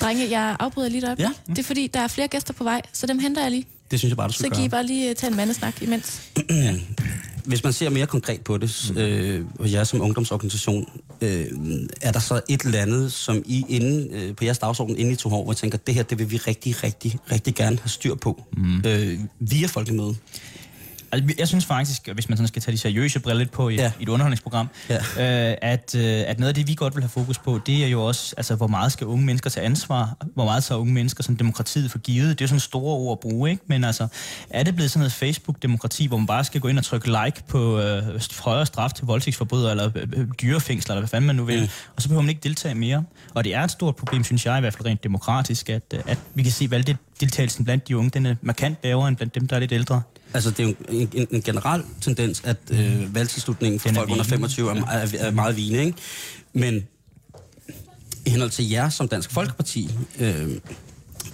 Drenge, 0.01 0.31
jeg 0.31 0.57
afbryder 0.61 0.89
lige 0.89 1.11
op. 1.13 1.19
Ja. 1.19 1.31
Det 1.49 1.59
er 1.59 1.63
fordi, 1.63 1.87
der 1.87 2.01
er 2.01 2.09
flere 2.09 2.29
gæster 2.29 2.53
på 2.55 2.65
vej, 2.65 2.83
så 2.93 3.07
dem 3.07 3.19
henter 3.19 3.43
jeg 3.43 3.51
lige. 3.51 3.65
Det 3.91 3.99
synes 3.99 4.11
jeg 4.11 4.17
bare, 4.17 4.29
du 4.29 4.33
Så 4.33 4.39
skal 4.39 4.51
kan 4.51 4.61
I 4.61 4.63
gøre. 4.63 4.71
bare 4.71 4.87
lige 4.87 5.11
øh, 5.11 5.17
tage 5.17 5.31
en 5.31 5.37
mandesnak 5.37 5.83
imens. 5.83 6.23
Hvis 7.45 7.65
man 7.65 7.73
ser 7.73 7.91
mere 7.91 8.07
konkret 8.07 8.41
på 8.41 8.59
det, 8.59 8.93
øh, 8.97 9.45
hos 9.61 9.73
jer 9.73 9.85
som 9.85 10.01
ungdomsorganisation, 10.01 10.89
øh, 11.21 11.47
er 12.03 12.13
der 12.13 12.19
så 12.21 12.41
et 12.49 12.63
eller 12.63 12.81
andet, 12.83 13.13
som 13.13 13.43
I 13.47 13.65
inde, 13.69 14.09
øh, 14.13 14.37
på 14.37 14.45
jeres 14.45 14.59
dagsorden 14.59 14.97
inde 14.97 15.13
i 15.13 15.17
to 15.17 15.29
år, 15.35 15.45
hvor 15.45 15.53
I 15.53 15.57
tænker, 15.57 15.79
det 15.79 15.95
her, 15.95 16.03
det 16.03 16.19
vil 16.19 16.31
vi 16.31 16.37
rigtig, 16.37 16.85
rigtig, 16.85 17.17
rigtig 17.33 17.55
gerne 17.55 17.79
have 17.79 17.89
styr 17.89 18.15
på 18.15 18.43
mm. 18.57 18.83
øh, 18.87 19.19
via 19.41 19.67
folkemødet? 19.67 20.17
Altså, 21.15 21.35
jeg 21.39 21.49
synes 21.49 21.67
faktisk, 21.67 22.09
hvis 22.15 22.29
man 22.29 22.39
sådan 22.39 22.49
skal 22.49 22.63
tage 22.63 22.73
de 22.73 22.79
seriøse 22.79 23.21
briller 23.21 23.39
lidt 23.39 23.51
på 23.51 23.69
i, 23.69 23.75
Ja. 23.75 23.93
i 24.01 24.03
et 24.03 24.09
underholdningsprogram, 24.09 24.69
Ja. 24.91 24.97
øh, 25.51 25.57
at, 25.63 25.95
øh, 25.95 26.25
at 26.27 26.39
noget 26.39 26.49
af 26.49 26.55
det, 26.55 26.69
vi 26.69 26.75
godt 26.75 26.95
vil 26.95 27.03
have 27.03 27.09
fokus 27.11 27.39
på, 27.39 27.61
det 27.67 27.85
er 27.85 27.89
jo 27.89 28.05
også, 28.05 28.35
altså, 28.37 28.55
hvor 28.55 28.67
meget 28.67 28.93
skal 28.93 29.07
unge 29.07 29.25
mennesker 29.27 29.51
tage 29.51 29.67
ansvar? 29.67 30.17
Hvor 30.35 30.45
meget 30.45 30.65
tager 30.65 30.79
unge 30.79 30.93
mennesker 30.93 31.23
sådan 31.23 31.37
demokratiet 31.37 31.91
for 31.91 31.99
givet? 31.99 32.29
Det 32.29 32.41
er 32.41 32.45
jo 32.45 32.49
sådan 32.49 32.61
store 32.61 32.95
ord 32.97 33.13
at 33.13 33.21
bruge, 33.21 33.51
ikke? 33.51 33.63
Men 33.67 33.85
altså, 33.85 34.07
er 34.51 34.63
det 34.63 34.75
blevet 34.75 34.91
sådan 34.91 35.01
noget 35.01 35.13
Facebook-demokrati, 35.13 36.07
hvor 36.07 36.17
man 36.17 36.27
bare 36.27 36.45
skal 36.45 36.61
gå 36.61 36.69
ind 36.69 36.79
og 36.79 36.85
trykke 36.85 37.07
like 37.25 37.43
på 37.49 37.81
øh, 37.81 38.03
højere 38.41 38.67
straf 38.67 38.93
til 38.93 39.05
voldtægtsforbrydere, 39.05 39.71
eller 39.71 39.91
øh, 39.97 40.03
øh, 40.17 40.27
dyrefængsler, 40.43 40.95
eller 40.95 41.01
hvad 41.01 41.09
fanden 41.09 41.27
man 41.27 41.37
nu 41.37 41.45
vil, 41.45 41.61
mm. 41.61 41.69
og 41.97 42.03
så 42.03 42.09
behøver 42.09 42.23
man 42.23 42.29
ikke 42.29 42.41
deltage 42.43 42.75
mere. 42.75 43.05
Og 43.35 43.45
det 43.45 43.55
er 43.55 43.63
et 43.63 43.71
stort 43.71 43.97
problem, 43.97 44.25
synes 44.25 44.47
jeg 44.47 44.59
i 44.59 44.61
hvert 44.61 44.75
fald 44.75 44.87
rent 44.87 45.05
demokratisk, 45.05 45.71
at, 45.71 45.83
øh, 45.95 46.01
at 46.07 46.19
vi 46.35 46.43
kan 46.43 46.53
se, 46.53 46.65
at 46.65 46.71
valgdeltagelsen 46.71 47.65
blandt 47.65 47.89
de 47.89 47.97
unge, 47.99 48.11
den 48.11 48.27
er 48.27 48.35
markant 48.43 48.79
lavere 48.85 49.09
end 49.09 49.17
blandt 49.17 49.35
dem, 49.35 49.49
der 49.49 49.57
er 49.57 49.61
lidt 49.61 49.73
ældre. 49.73 50.03
Altså, 50.35 50.51
det 50.51 50.61
er 50.61 50.65
jo 50.65 50.75
en, 50.89 51.09
en, 51.13 51.27
en 51.31 51.43
generel 51.43 51.83
tendens, 52.01 52.43
at 52.45 52.57
øh, 52.71 53.15
valgtilslutningen 53.15 53.81
for 53.81 53.89
folk 53.89 54.11
under 54.11 54.25
vigende. 54.25 54.49
25 54.49 54.71
er, 54.71 54.85
er, 54.87 55.09
er 55.19 55.31
meget 55.31 55.57
vigende, 55.57 55.85
ikke? 55.85 55.99
Men 56.53 56.87
i 58.27 58.31
henhold 58.31 58.51
til 58.51 58.71
jer 58.71 58.89
som 58.89 59.09
Dansk 59.09 59.31
Folkeparti, 59.31 59.91
øh, 60.19 60.51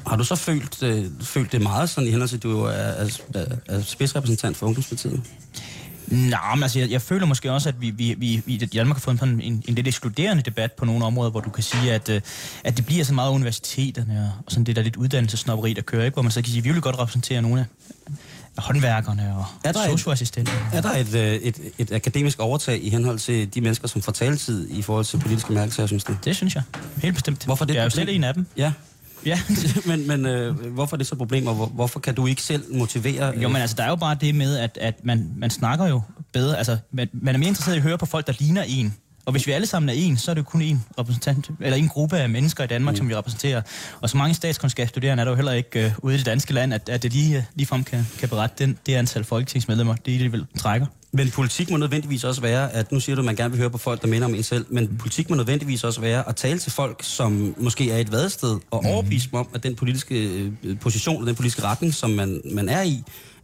har 0.07 0.17
du 0.17 0.25
så 0.25 0.35
følt, 0.37 0.83
øh, 0.83 1.05
følt 1.21 1.53
det 1.53 1.63
meget 1.63 1.91
sådan 1.91 2.09
i 2.09 2.11
henhold 2.11 2.29
til, 2.29 2.37
at 2.37 2.43
du 2.43 2.61
er, 2.61 2.71
er, 2.71 3.09
er, 3.69 3.83
spidsrepræsentant 3.83 4.57
for 4.57 4.67
Ungdomspartiet? 4.67 5.23
Nej, 6.07 6.55
men 6.55 6.63
altså, 6.63 6.79
jeg, 6.79 6.91
jeg 6.91 7.03
føler 7.03 7.27
måske 7.27 7.53
også, 7.53 7.69
at 7.69 7.81
vi, 7.81 7.91
vi, 7.91 8.15
vi, 8.19 8.43
vi 8.47 8.55
i 8.55 8.59
Danmark 8.59 8.97
har 8.97 9.01
fået 9.01 9.15
en, 9.15 9.19
sådan 9.19 9.41
en, 9.41 9.63
en 9.69 9.75
lidt 9.75 9.89
ekskluderende 9.89 10.43
debat 10.43 10.73
på 10.73 10.85
nogle 10.85 11.05
områder, 11.05 11.31
hvor 11.31 11.41
du 11.41 11.51
kan 11.51 11.63
sige, 11.63 11.93
at, 11.93 12.09
øh, 12.09 12.21
at 12.65 12.77
det 12.77 12.87
bliver 12.87 13.05
så 13.05 13.15
meget 13.15 13.33
universiteterne 13.33 14.19
og, 14.21 14.43
og 14.47 14.53
sådan 14.53 14.65
det 14.65 14.77
der 14.77 14.83
lidt 14.83 14.97
uddannelsesnopperi, 14.97 15.75
der 15.75 15.83
kører, 15.83 16.05
ikke? 16.05 16.15
hvor 16.15 16.23
man 16.23 16.33
så 16.33 16.43
kan 16.43 16.51
sige, 16.51 16.59
at 16.59 16.65
vi 16.65 16.73
vil 16.73 16.81
godt 16.81 16.99
repræsentere 16.99 17.43
nogle 17.43 17.61
af 17.61 17.67
håndværkerne 18.59 19.35
og 19.37 19.45
Er 19.65 19.73
der 19.73 19.81
et- 19.81 19.91
socioassistenterne. 19.91 20.59
Er 20.73 20.81
der 20.81 20.91
et, 20.97 21.15
øh, 21.15 21.35
et, 21.35 21.59
et 21.79 21.93
akademisk 21.93 22.41
overtag 22.41 22.85
i 22.85 22.89
henhold 22.91 23.19
til 23.19 23.55
de 23.55 23.61
mennesker, 23.61 23.89
som 23.89 24.03
får 24.03 24.13
taletid 24.13 24.71
i 24.71 24.83
forhold 24.83 25.05
til 25.05 25.19
politiske 25.19 25.53
mærkesager, 25.53 25.87
synes 25.87 26.05
du? 26.05 26.17
Det 26.25 26.37
synes 26.37 26.55
jeg. 26.55 26.63
Helt 27.03 27.15
bestemt. 27.15 27.45
Hvorfor 27.45 27.65
det 27.65 27.75
Jeg 27.75 27.81
er 27.81 27.85
jo 27.85 27.91
selv 27.91 28.09
en 28.09 28.25
af 28.25 28.35
dem. 28.35 28.47
Ja, 28.57 28.73
Ja. 29.27 29.41
men, 29.87 30.07
men 30.09 30.27
øh, 30.27 30.55
hvorfor 30.75 30.97
er 30.97 30.99
det 30.99 31.07
så 31.07 31.15
et 31.15 31.19
problem, 31.19 31.47
og 31.47 31.55
hvor, 31.55 31.67
hvorfor 31.67 32.01
kan 32.01 32.15
du 32.15 32.27
ikke 32.27 32.43
selv 32.43 32.75
motivere? 32.77 33.35
øh, 33.37 33.43
Jo, 33.43 33.49
men 33.49 33.57
altså, 33.57 33.77
der 33.77 33.83
er 33.85 33.89
jo 33.89 33.97
bare 33.97 34.17
det 34.21 34.35
med, 34.35 34.57
at, 34.57 34.79
at 34.81 34.95
man, 35.05 35.31
man 35.37 35.51
snakker 35.51 35.87
jo 35.87 36.03
bedre. 36.33 36.59
Altså, 36.59 36.79
man, 36.93 37.09
man 37.13 37.35
er 37.35 37.39
mere 37.39 37.49
interesseret 37.49 37.75
i 37.75 37.79
at 37.79 37.83
høre 37.83 37.99
på 37.99 38.07
folk, 38.07 38.27
der 38.27 38.33
ligner 38.39 38.63
en. 38.63 38.95
Og 39.31 39.33
hvis 39.33 39.47
vi 39.47 39.53
alle 39.53 39.67
sammen 39.67 39.89
er 39.89 39.93
en, 39.93 40.17
så 40.17 40.31
er 40.31 40.35
det 40.35 40.43
jo 40.43 40.45
kun 40.45 40.63
en 40.63 40.85
repræsentant, 40.99 41.51
eller 41.61 41.77
en 41.77 41.89
gruppe 41.89 42.19
af 42.19 42.29
mennesker 42.29 42.65
i 42.65 42.67
Danmark, 42.67 42.93
mm. 42.93 42.97
som 42.97 43.09
vi 43.09 43.17
repræsenterer. 43.17 43.63
Og 44.01 44.11
så 44.11 44.17
mange 44.17 44.35
statskundskabsstuderende 44.35 45.21
er 45.21 45.25
der 45.25 45.33
jo 45.33 45.37
heller 45.37 45.53
ikke 45.53 45.85
øh, 45.85 45.93
ude 45.99 46.15
i 46.15 46.19
det 46.19 46.27
danske 46.27 46.55
land, 46.55 46.75
at, 46.75 46.89
at 46.89 47.03
det 47.03 47.13
lige, 47.13 47.37
øh, 47.37 47.43
ligefrem 47.55 47.85
kan, 47.85 48.07
kan 48.19 48.29
berette 48.29 48.65
den, 48.65 48.79
det 48.87 48.95
antal 48.95 49.25
folketingsmedlemmer, 49.25 49.95
det 49.95 50.13
alligevel 50.13 50.47
trækker. 50.59 50.87
Men 51.13 51.31
politik 51.31 51.71
må 51.71 51.77
nødvendigvis 51.77 52.25
også 52.25 52.41
være, 52.41 52.73
at 52.73 52.93
nu 52.93 53.01
siger 53.01 53.17
du, 53.17 53.21
at 53.21 53.27
man 53.27 53.37
gerne 53.37 53.51
vil 53.51 53.59
høre 53.61 53.71
på 53.71 53.79
folk, 53.79 54.03
der 54.03 54.09
minder 54.09 54.29
om 54.29 54.35
en 54.35 54.43
selv, 54.43 54.67
men 54.69 54.97
politik 54.99 55.31
må 55.31 55.37
nødvendigvis 55.37 55.85
også 55.85 56.01
være 56.01 56.29
at 56.29 56.37
tale 56.37 56.59
til 56.59 56.73
folk, 56.73 57.01
som 57.03 57.55
måske 57.59 57.91
er 57.91 57.97
et 57.97 58.13
vadested, 58.13 58.59
og 58.71 58.85
overbevise 58.85 59.31
dem 59.31 59.39
om, 59.39 59.49
at 59.55 59.63
den 59.63 59.77
politiske 59.77 60.29
øh, 60.65 60.79
position 60.81 61.21
og 61.21 61.27
den 61.27 61.35
politiske 61.35 61.63
retning, 61.63 61.95
som 61.95 62.11
man, 62.11 62.41
man 62.45 62.69
er 62.69 62.83
i, 62.83 63.03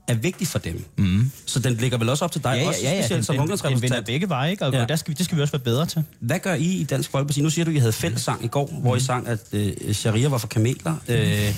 er 0.09 0.15
vigtig 0.15 0.47
for 0.49 0.59
dem. 0.59 0.85
Mm. 0.99 1.31
Så 1.47 1.59
den 1.59 1.75
ligger 1.75 1.99
vel 1.99 2.09
også 2.09 2.25
op 2.25 2.33
til 2.33 2.45
dig, 2.45 2.67
også 2.67 2.81
specielt 2.81 3.09
den, 3.09 3.25
som 3.25 3.33
den, 3.33 3.33
den 3.33 3.41
ungdomsrepræsentant. 3.41 4.07
begge 4.07 4.29
veje, 4.29 4.51
ikke? 4.51 4.67
Og 4.67 4.73
Ja. 4.73 4.79
ja. 4.81 4.85
der 4.87 4.97
skal 4.97 5.11
vi, 5.11 5.15
det 5.15 5.25
skal 5.25 5.37
vi 5.37 5.43
også 5.43 5.53
være 5.53 5.61
bedre 5.63 5.87
til. 5.87 6.05
Hvad 6.21 6.39
gør 6.39 6.55
I 6.55 6.65
i 6.65 6.85
Dansk 6.85 7.11
Folkeparti? 7.11 7.41
Nu 7.41 7.51
siger 7.51 7.65
du, 7.65 7.71
at 7.71 7.75
I 7.77 7.79
havde 7.79 7.93
fællessang 7.93 8.45
i 8.45 8.49
går, 8.49 8.67
mm. 8.73 8.77
hvor 8.77 8.97
I 8.97 9.01
sang, 9.01 9.29
at 9.29 9.41
øh, 9.53 9.95
sharia 9.95 10.29
var 10.29 10.39
for 10.39 10.47
kameler. 10.49 10.97
Øh, 11.09 11.55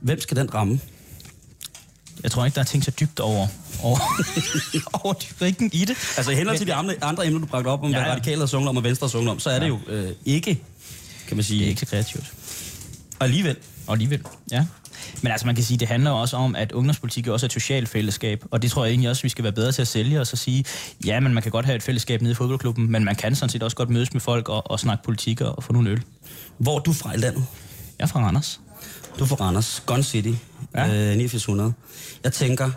hvem 0.00 0.20
skal 0.20 0.36
den 0.36 0.54
ramme? 0.54 0.80
Jeg 2.22 2.30
tror 2.30 2.44
ikke, 2.44 2.54
der 2.54 2.60
er 2.60 2.64
tænkt 2.64 2.84
så 2.84 2.90
dybt 3.00 3.20
over, 3.20 3.46
over, 3.82 3.98
over 5.04 5.14
dynamikken 5.14 5.70
i 5.72 5.84
det. 5.84 5.96
Altså 6.16 6.30
i 6.32 6.34
henhold 6.34 6.58
til 6.58 6.66
de 6.66 6.74
andre, 6.74 6.94
andre 7.02 7.26
emner, 7.26 7.40
du 7.40 7.46
bragte 7.46 7.68
op 7.68 7.82
om, 7.82 7.90
ja, 7.90 7.96
Ja, 7.96 7.98
ja. 7.98 8.04
hvad 8.04 8.12
ja. 8.12 8.16
radikale 8.20 8.48
sunget 8.48 8.68
om 8.68 8.76
og 8.76 8.84
venstre 8.84 9.10
sunget 9.10 9.30
om, 9.30 9.38
så 9.38 9.50
er 9.50 9.58
det 9.58 9.68
jo 9.68 9.78
øh, 9.88 10.10
ikke, 10.24 10.62
kan 11.28 11.36
man 11.36 11.44
sige, 11.44 11.58
Det 11.58 11.64
er 11.64 11.68
ikke 11.68 11.80
så 11.80 11.86
kreativt. 11.86 12.32
Og 13.18 13.24
alligevel. 13.24 13.56
Og 13.86 13.92
alligevel, 13.92 14.20
ja. 14.50 14.66
Men 15.22 15.32
altså 15.32 15.46
man 15.46 15.54
kan 15.54 15.64
sige, 15.64 15.78
det 15.78 15.88
handler 15.88 16.10
også 16.10 16.36
om, 16.36 16.54
at 16.54 16.72
ungdomspolitik 16.72 17.26
er 17.26 17.32
også 17.32 17.46
et 17.46 17.52
socialt 17.52 17.88
fællesskab, 17.88 18.44
og 18.50 18.62
det 18.62 18.70
tror 18.70 18.84
jeg 18.84 18.90
egentlig 18.90 19.10
også, 19.10 19.22
vi 19.22 19.28
skal 19.28 19.44
være 19.44 19.52
bedre 19.52 19.72
til 19.72 19.82
at 19.82 19.88
sælge 19.88 20.20
og 20.20 20.26
så 20.26 20.36
sige, 20.36 20.64
ja, 21.04 21.20
men 21.20 21.34
man 21.34 21.42
kan 21.42 21.52
godt 21.52 21.66
have 21.66 21.76
et 21.76 21.82
fællesskab 21.82 22.22
nede 22.22 22.32
i 22.32 22.34
fodboldklubben, 22.34 22.92
men 22.92 23.04
man 23.04 23.16
kan 23.16 23.34
sådan 23.34 23.50
set 23.50 23.62
også 23.62 23.76
godt 23.76 23.90
mødes 23.90 24.12
med 24.12 24.20
folk 24.20 24.48
og, 24.48 24.70
og 24.70 24.80
snakke 24.80 25.04
politik 25.04 25.40
og, 25.40 25.56
og 25.56 25.64
få 25.64 25.72
nogle 25.72 25.90
øl. 25.90 26.02
Hvor 26.58 26.78
er 26.78 26.82
du 26.82 26.92
fra 26.92 27.14
i 27.14 27.16
landet? 27.16 27.44
Jeg 27.98 28.04
er 28.04 28.08
fra 28.08 28.20
Randers. 28.20 28.60
Du 29.18 29.24
er 29.24 29.28
fra 29.28 29.36
Randers, 29.36 29.82
Gun 29.86 30.02
City, 30.02 30.32
ja. 30.74 31.12
øh, 31.12 31.16
8900. 31.16 31.72
Jeg 32.24 32.32
tænker, 32.32 32.70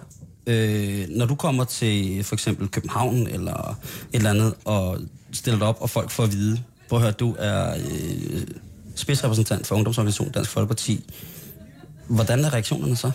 øh, 0.48 1.06
når 1.10 1.26
du 1.26 1.36
kommer 1.36 1.64
til 1.64 2.24
for 2.24 2.36
eksempel 2.36 2.68
København 2.68 3.28
eller 3.28 3.70
et 4.14 4.18
eller 4.18 4.30
andet, 4.30 4.54
og 4.66 5.00
stiller 5.32 5.60
dig 5.60 5.68
op, 5.68 5.78
og 5.80 5.90
folk 5.90 6.12
får 6.12 6.24
at 6.24 6.32
vide, 6.32 6.60
hvor 6.88 7.00
hør, 7.00 7.12
du 7.12 7.36
er 7.40 7.76
øh, 7.76 8.42
spidsrepræsentant 8.96 9.68
for 9.68 9.76
Ungdomsorganisationen 9.76 10.34
Dansk 10.34 10.52
Folkeparti. 10.52 11.06
Hvordan 12.08 12.46
er 12.46 12.54
reaktionerne 12.54 12.96
så? 12.96 13.12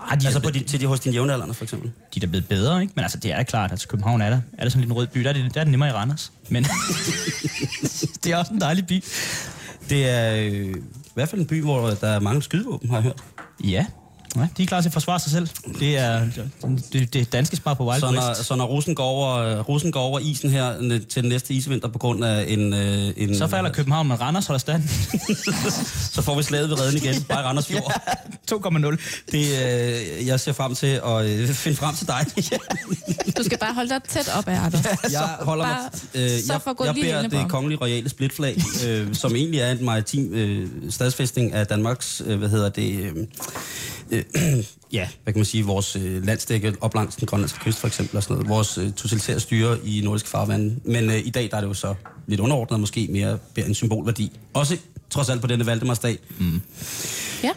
Ah, 0.00 0.20
de, 0.20 0.26
Altså 0.26 0.40
på 0.40 0.50
de, 0.50 0.60
til 0.60 0.80
de 0.80 0.86
hos 0.86 1.00
dine 1.00 1.14
jævnaldrende, 1.14 1.54
for 1.54 1.64
eksempel? 1.64 1.90
de 2.14 2.18
er 2.18 2.20
da 2.20 2.26
blevet 2.26 2.48
bedre, 2.48 2.82
ikke? 2.82 2.92
Men 2.96 3.02
altså, 3.02 3.18
det 3.18 3.32
er 3.32 3.42
klart, 3.42 3.72
at 3.72 3.86
København 3.88 4.20
er 4.20 4.30
der. 4.30 4.40
Er 4.58 4.62
det 4.64 4.72
sådan 4.72 4.88
en 4.88 4.92
rød 4.92 5.06
by? 5.06 5.20
Der 5.20 5.28
er 5.28 5.32
det, 5.32 5.54
der 5.54 5.60
er 5.60 5.64
det 5.64 5.70
nemmere 5.70 5.88
i 5.88 5.92
Randers. 5.92 6.32
Men 6.48 6.64
det 8.24 8.32
er 8.32 8.36
også 8.36 8.52
en 8.52 8.60
dejlig 8.60 8.86
by. 8.86 9.04
Det 9.88 10.08
er 10.08 10.34
øh, 10.36 10.74
i 10.76 11.12
hvert 11.14 11.28
fald 11.28 11.40
en 11.40 11.46
by, 11.46 11.62
hvor 11.62 11.90
der 11.90 12.08
er 12.08 12.20
mange 12.20 12.42
skydevåben, 12.42 12.88
har 12.88 12.96
jeg 12.96 13.02
hørt. 13.02 13.22
Ja, 13.64 13.86
ja 14.36 14.48
de 14.56 14.62
er 14.62 14.66
klar 14.66 14.80
til 14.80 14.88
at 14.88 14.92
forsvare 14.92 15.20
sig 15.20 15.32
selv. 15.32 15.48
Det 15.80 15.98
er 15.98 16.26
det, 16.92 17.12
det 17.14 17.20
er 17.20 17.24
danske 17.24 17.56
spar 17.56 17.74
på 17.74 17.88
Wild 17.90 18.00
Så 18.00 18.10
når, 18.10 18.28
West. 18.28 18.44
så 18.44 18.54
når 18.54 18.64
russen, 18.66 18.94
går 18.94 19.04
over, 19.04 19.36
øh, 19.36 19.58
russen 19.68 19.92
går 19.92 20.00
over 20.00 20.18
isen 20.18 20.50
her 20.50 20.78
til 21.08 21.22
den 21.22 21.28
næste 21.28 21.54
isvinter 21.54 21.88
på 21.88 21.98
grund 21.98 22.24
af 22.24 22.44
en... 22.48 22.72
Øh, 22.74 23.12
en 23.16 23.36
Så 23.36 23.46
falder 23.48 23.70
København, 23.72 24.08
men 24.08 24.20
Randers 24.20 24.46
holder 24.46 24.58
stand. 24.58 24.82
så 26.14 26.22
får 26.22 26.36
vi 26.36 26.42
slaget 26.42 26.70
ved 26.70 26.80
redden 26.80 26.96
igen, 26.96 27.22
bare 27.28 27.42
Randers 27.44 27.66
Fjord. 27.66 28.02
2,0. 28.52 28.96
Det, 29.32 29.46
øh, 30.20 30.26
jeg 30.26 30.40
ser 30.40 30.52
frem 30.52 30.74
til 30.74 30.86
at 31.06 31.24
øh, 31.26 31.48
finde 31.48 31.76
frem 31.76 31.94
til 31.94 32.06
dig. 32.06 32.26
Du 33.38 33.42
skal 33.44 33.58
bare 33.58 33.74
holde 33.74 33.90
dig 33.90 34.00
tæt 34.08 34.28
op 34.38 34.48
af 34.48 34.60
Anders. 34.64 34.84
jeg 35.12 35.20
holder 35.40 35.66
mig... 35.66 35.76
bare- 35.76 35.90
Øh, 36.14 36.30
så 36.46 36.52
jeg, 36.52 36.86
jeg 36.86 36.94
lige 36.94 37.04
bærer 37.04 37.28
det 37.28 37.48
kongelige 37.50 37.78
royale 37.80 38.08
splitflag, 38.08 38.62
øh, 38.86 39.14
som 39.14 39.36
egentlig 39.36 39.60
er 39.60 39.70
en 39.72 39.84
maritim 39.84 40.34
øh, 40.34 40.68
stadsfæstning 40.90 41.52
af 41.52 41.66
Danmarks, 41.66 42.22
øh, 42.26 42.38
hvad 42.38 42.48
hedder 42.48 42.68
det... 42.68 42.92
Øh, 43.00 43.12
øh, 44.10 44.24
ja, 44.92 45.08
hvad 45.22 45.32
kan 45.32 45.38
man 45.40 45.44
sige, 45.44 45.64
vores 45.64 45.96
øh, 45.96 46.26
landstække 46.26 46.74
op 46.80 46.94
langs 46.94 47.16
den 47.16 47.26
grønlandske 47.26 47.58
kyst 47.58 47.78
for 47.78 47.86
eksempel, 47.86 48.16
og 48.16 48.22
sådan 48.22 48.36
noget. 48.36 48.48
vores 48.48 48.78
øh, 48.78 48.92
totalitære 48.92 49.40
styre 49.40 49.78
i 49.84 50.00
nordiske 50.04 50.28
farvande. 50.28 50.76
Men 50.84 51.10
øh, 51.10 51.18
i 51.26 51.30
dag 51.30 51.48
der 51.50 51.56
er 51.56 51.60
det 51.60 51.68
jo 51.68 51.74
så 51.74 51.94
lidt 52.26 52.40
underordnet, 52.40 52.80
måske 52.80 53.08
mere 53.10 53.38
en 53.56 53.74
symbolværdi. 53.74 54.32
Også 54.54 54.76
trods 55.10 55.28
alt 55.28 55.40
på 55.40 55.46
denne 55.46 55.66
Valdemarsdag. 55.66 56.18
Mm. 56.38 56.60
Ja, 57.42 57.50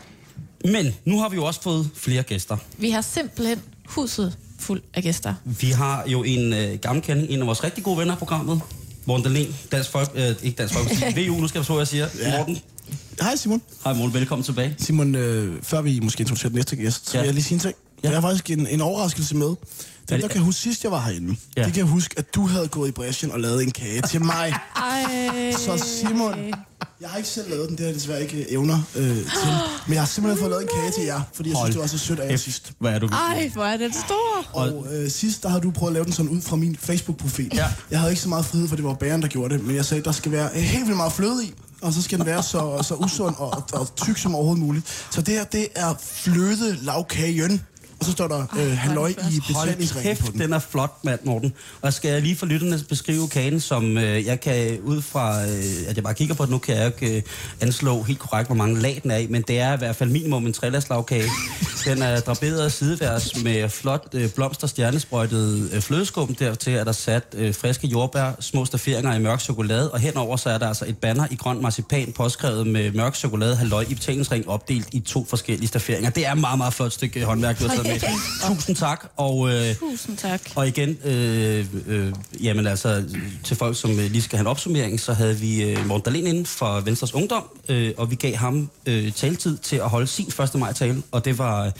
Men 0.66 0.96
nu 1.06 1.20
har 1.20 1.30
vi 1.30 1.36
jo 1.36 1.46
også 1.46 1.62
fået 1.62 1.90
flere 1.96 2.24
gæster. 2.24 2.58
vi 2.78 2.90
har 2.90 3.02
simpelthen 3.02 3.62
huset 3.86 4.38
fuld 4.60 4.82
af 4.94 5.04
gæster. 5.04 5.34
Vi 5.46 5.70
har 5.70 6.04
jo 6.08 6.24
en 6.24 6.54
øh, 6.54 6.80
gammel 6.80 7.04
kending, 7.04 7.30
en 7.30 7.42
af 7.42 7.48
vores 7.48 7.64
rigtig 7.64 7.84
gode 7.84 7.98
venner 7.98 8.14
af 8.14 8.20
programmet. 8.20 8.62
Morten 9.06 9.24
Dahlin, 9.26 9.56
Dansk 9.72 9.90
Folk, 9.90 10.10
øh, 10.16 10.36
ikke 10.44 10.56
Dansk 10.58 10.74
Folkeparti, 10.74 11.04
VU, 11.30 11.36
nu 11.40 11.48
skal 11.48 11.60
jeg 11.60 11.66
forstå, 11.66 11.74
hvad 11.74 11.82
jeg 11.82 11.88
siger. 11.88 12.30
Ja. 12.32 12.38
Morten, 12.38 12.58
Hej 13.22 13.36
Simon. 13.36 13.62
hej 13.84 13.94
Morten, 13.94 14.14
velkommen 14.14 14.44
tilbage. 14.44 14.76
Simon, 14.78 15.16
øh, 15.16 15.64
før 15.64 15.82
vi 15.82 16.00
måske 16.00 16.22
introducerer 16.22 16.50
den 16.50 16.56
næste 16.56 16.76
gæst, 16.76 17.10
så 17.10 17.18
Ja. 17.18 17.22
vil 17.22 17.28
jeg 17.28 17.34
lige 17.34 17.44
sige 17.44 17.56
en 17.56 17.60
ting. 17.60 17.76
Ja. 18.04 18.10
Jeg 18.10 18.18
har 18.18 18.22
faktisk 18.22 18.50
en, 18.50 18.68
en 18.68 18.82
overraskelse 18.82 19.36
med. 19.36 19.56
Den, 20.10 20.22
der 20.22 20.28
kan 20.28 20.42
huske 20.42 20.62
sidst, 20.62 20.84
jeg 20.84 20.92
var 20.92 21.02
herinde, 21.02 21.36
Ja. 21.58 21.64
det 21.64 21.74
kan 21.74 21.78
jeg 21.80 21.86
huske, 21.92 22.16
at 22.18 22.36
du 22.36 22.48
havde 22.48 22.68
gået 22.68 22.90
i 22.90 22.92
bræschen 22.92 23.32
og 23.32 23.40
lavet 23.40 23.64
en 23.64 23.72
kage 23.72 24.02
til 24.02 24.26
mig. 24.26 24.54
Ej. 24.76 25.52
Så 25.52 25.86
Simon, 25.86 26.34
jeg 27.02 27.10
har 27.10 27.18
ikke 27.18 27.30
selv 27.30 27.50
lavet 27.50 27.70
den, 27.70 27.78
det 27.78 27.80
har 27.80 27.88
jeg 27.88 27.96
desværre 27.96 28.22
ikke 28.22 28.52
evner 28.52 28.80
øh, 28.96 29.06
til. 29.16 29.26
Men 29.88 29.94
jeg 29.94 30.02
har 30.02 30.06
simpelthen 30.08 30.40
fået 30.40 30.50
lavet 30.50 30.64
en 30.64 30.70
kage 30.76 30.92
til 30.92 31.04
jer, 31.04 31.22
fordi 31.34 31.50
jeg 31.50 31.58
synes, 31.58 31.72
det 31.76 31.82
var 31.82 31.88
så 31.88 31.98
sødt 31.98 32.20
af 32.20 32.30
jer 32.32 32.38
sidst. 32.38 32.72
Hvad 32.80 32.92
er 32.94 33.00
du? 33.00 33.08
Ej, 33.08 33.50
hvor 33.54 33.64
er 33.66 33.78
den 33.78 33.94
stor. 33.94 34.46
Og 34.54 34.88
øh, 34.94 35.12
sidst, 35.12 35.44
der 35.44 35.50
havde 35.50 35.62
du 35.62 35.72
prøvet 35.72 35.90
at 35.92 35.94
lave 35.94 36.06
den 36.06 36.14
sådan 36.14 36.32
ud 36.32 36.42
fra 36.42 36.56
min 36.56 36.78
Facebook-profil. 36.80 37.52
Ja. 37.54 37.68
Jeg 37.92 38.00
havde 38.00 38.12
ikke 38.12 38.22
så 38.22 38.30
meget 38.30 38.46
frihed, 38.46 38.68
for 38.68 38.76
det 38.76 38.86
var 38.86 38.94
bæren, 38.94 39.22
der 39.22 39.28
gjorde 39.28 39.54
det. 39.58 39.64
Men 39.66 39.76
jeg 39.76 39.86
sagde, 39.86 40.04
der 40.04 40.12
skal 40.12 40.32
være 40.32 40.50
øh, 40.56 40.62
helt 40.62 40.86
vildt 40.86 40.98
meget 40.98 41.14
fløde 41.14 41.46
i. 41.46 41.54
Og 41.82 41.94
så 41.94 42.02
skal 42.02 42.18
den 42.18 42.26
være 42.26 42.44
så, 42.44 42.84
så 42.88 42.94
usund 42.96 43.36
og, 43.38 43.50
og, 43.52 43.64
og 43.74 43.96
tyk 43.96 44.18
som 44.18 44.36
overhovedet 44.36 44.64
muligt. 44.66 45.08
Så 45.12 45.22
det 45.22 45.34
her, 45.34 45.44
det 45.44 45.68
er 45.76 45.94
fløde 46.02 46.78
lavkagen. 46.82 47.62
Og 48.04 48.08
så 48.08 48.12
står 48.12 48.28
der 48.28 48.46
øh, 48.60 48.78
halløj 48.78 49.10
i 49.10 49.14
Hold 49.14 49.68
betalingsringen 49.68 50.18
på 50.18 50.24
kæft, 50.24 50.34
den. 50.34 50.42
den 50.42 50.54
er 50.54 50.60
flot, 50.60 50.98
mand, 51.04 51.20
Morten. 51.24 51.54
Og 51.82 51.94
skal 51.94 52.12
jeg 52.12 52.22
lige 52.22 52.36
for 52.36 52.46
lytterne 52.46 52.80
beskrive 52.90 53.28
kagen, 53.28 53.60
som 53.60 53.98
øh, 53.98 54.26
jeg 54.26 54.40
kan 54.40 54.80
ud 54.80 55.02
fra, 55.02 55.42
øh, 55.42 55.50
at 55.88 55.96
jeg 55.96 56.04
bare 56.04 56.14
kigger 56.14 56.36
på 56.36 56.44
det 56.44 56.52
nu, 56.52 56.58
kan 56.58 56.76
jeg 56.76 56.86
ikke 56.86 57.18
øh, 57.18 57.22
anslå 57.62 58.04
helt 58.04 58.20
korrekt, 58.20 58.48
hvor 58.48 58.56
mange 58.56 58.80
lag 58.82 59.00
den 59.04 59.12
er 59.12 59.18
i, 59.18 59.28
men 59.28 59.42
det 59.42 59.60
er 59.60 59.74
i 59.74 59.78
hvert 59.78 59.96
fald 59.96 60.10
minimum 60.10 60.46
en 60.46 60.54
trelagslagkage. 60.54 61.30
Den 61.86 62.02
er 62.02 62.20
draperet 62.20 62.72
sideværs 62.72 63.44
med 63.44 63.70
flot 63.70 64.08
øh, 64.14 64.30
blomster 64.30 64.68
stjernesprøjtet 64.68 65.70
øh, 65.74 65.82
flødeskum. 65.82 66.36
Dertil 66.36 66.74
er 66.74 66.84
der 66.84 66.92
sat 66.92 67.24
øh, 67.34 67.56
friske 67.56 67.88
jordbær, 67.88 68.32
små 68.40 68.66
stafferinger 68.66 69.14
i 69.14 69.20
mørk 69.20 69.42
chokolade, 69.42 69.92
og 69.92 70.00
henover 70.00 70.38
så 70.38 70.50
er 70.50 70.58
der 70.58 70.68
altså 70.68 70.86
et 70.88 70.98
banner 70.98 71.28
i 71.32 71.36
grøn 71.36 71.62
marcipan 71.62 72.14
påskrevet 72.16 72.68
med 72.68 72.92
mørk 72.92 73.16
chokolade, 73.16 73.56
halløj 73.56 73.86
i 73.90 73.94
betalingsring 73.94 74.50
opdelt 74.50 74.88
i 74.92 75.00
to 75.00 75.26
forskellige 75.30 75.68
stafferinger. 75.68 76.10
Det 76.10 76.28
er 76.28 76.32
et 76.32 76.38
meget, 76.38 76.58
meget 76.58 76.74
flot 76.74 76.92
stykke 76.92 77.26
håndværk, 77.26 77.60
du 77.60 77.68
har 77.68 77.76
taget 77.76 77.88
med. 77.88 77.93
Tusind 78.48 78.76
tak, 78.76 79.06
og... 79.18 79.50
Øh, 79.50 79.76
Tusind 79.76 80.18
tak. 80.18 80.42
og 80.56 80.68
igen, 80.68 80.98
øh, 81.06 81.66
øh, 81.88 82.14
jamen 82.44 82.68
altså, 82.68 83.04
til 83.44 83.58
folk, 83.58 83.78
som 83.78 83.92
øh, 83.92 84.12
lige 84.12 84.22
skal 84.22 84.38
have 84.38 84.44
en 84.44 84.48
opsummering, 84.48 85.00
så 85.00 85.14
havde 85.14 85.38
vi 85.38 85.64
øh, 85.64 85.88
Morten 85.88 86.04
Dahlin 86.04 86.28
inden 86.28 86.46
for 86.46 86.80
Venstres 86.80 87.14
Ungdom, 87.14 87.44
øh, 87.70 87.94
og 87.98 88.12
vi 88.12 88.16
gav 88.16 88.36
ham 88.36 88.70
øh, 88.86 89.12
taletid 89.12 89.58
til 89.58 89.76
at 89.76 89.90
holde 89.90 90.08
sin 90.08 90.28
1. 90.28 90.56
maj 90.56 90.74
tale, 90.74 91.04
og 91.12 91.26
det 91.26 91.38
var, 91.38 91.72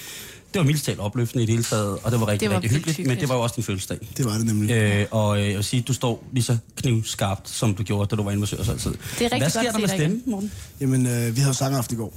det 0.54 0.60
var 0.60 0.66
mildest 0.66 0.86
talt 0.86 1.00
opløftende 1.00 1.44
i 1.44 1.46
det 1.46 1.54
hele 1.54 1.64
taget, 1.64 1.98
og 2.04 2.12
det 2.12 2.20
var 2.20 2.28
rigtig, 2.28 2.50
Det 2.50 2.50
var 2.50 2.56
rigtig 2.56 2.72
hyggeligt, 2.72 3.08
men 3.08 3.20
det 3.20 3.30
var 3.30 3.36
jo 3.36 3.42
også 3.42 3.56
din 3.56 3.64
fødselsdag. 3.64 3.98
Det 4.18 4.26
var 4.26 4.32
det 4.32 4.46
nemlig. 4.46 4.72
Øh, 4.72 5.06
og 5.12 5.40
øh, 5.40 5.48
jeg 5.48 5.56
vil 5.56 5.64
sige, 5.64 5.82
du 5.82 5.94
står 5.94 6.24
lige 6.32 6.44
så 6.44 6.58
knivskarpt, 6.76 7.50
som 7.50 7.76
du 7.76 7.84
gjorde, 7.84 8.10
da 8.10 8.16
du 8.16 8.24
var 8.24 8.32
inde 8.32 8.40
med 8.40 8.48
Sørs 8.48 8.70
altid. 8.70 8.92
Det 8.92 9.00
er 9.00 9.24
rigtig 9.24 9.40
Hvad 9.40 9.50
sker 9.50 9.62
godt 9.62 9.72
der 9.72 9.74
at 9.74 9.82
med 9.82 9.90
stemmen, 9.90 10.24
Morten? 10.26 10.52
Jamen, 10.82 11.06
øh, 11.06 11.36
vi 11.36 11.42
havde 11.42 11.54
sangaften 11.54 11.96
i 11.96 11.98
går. 11.98 12.14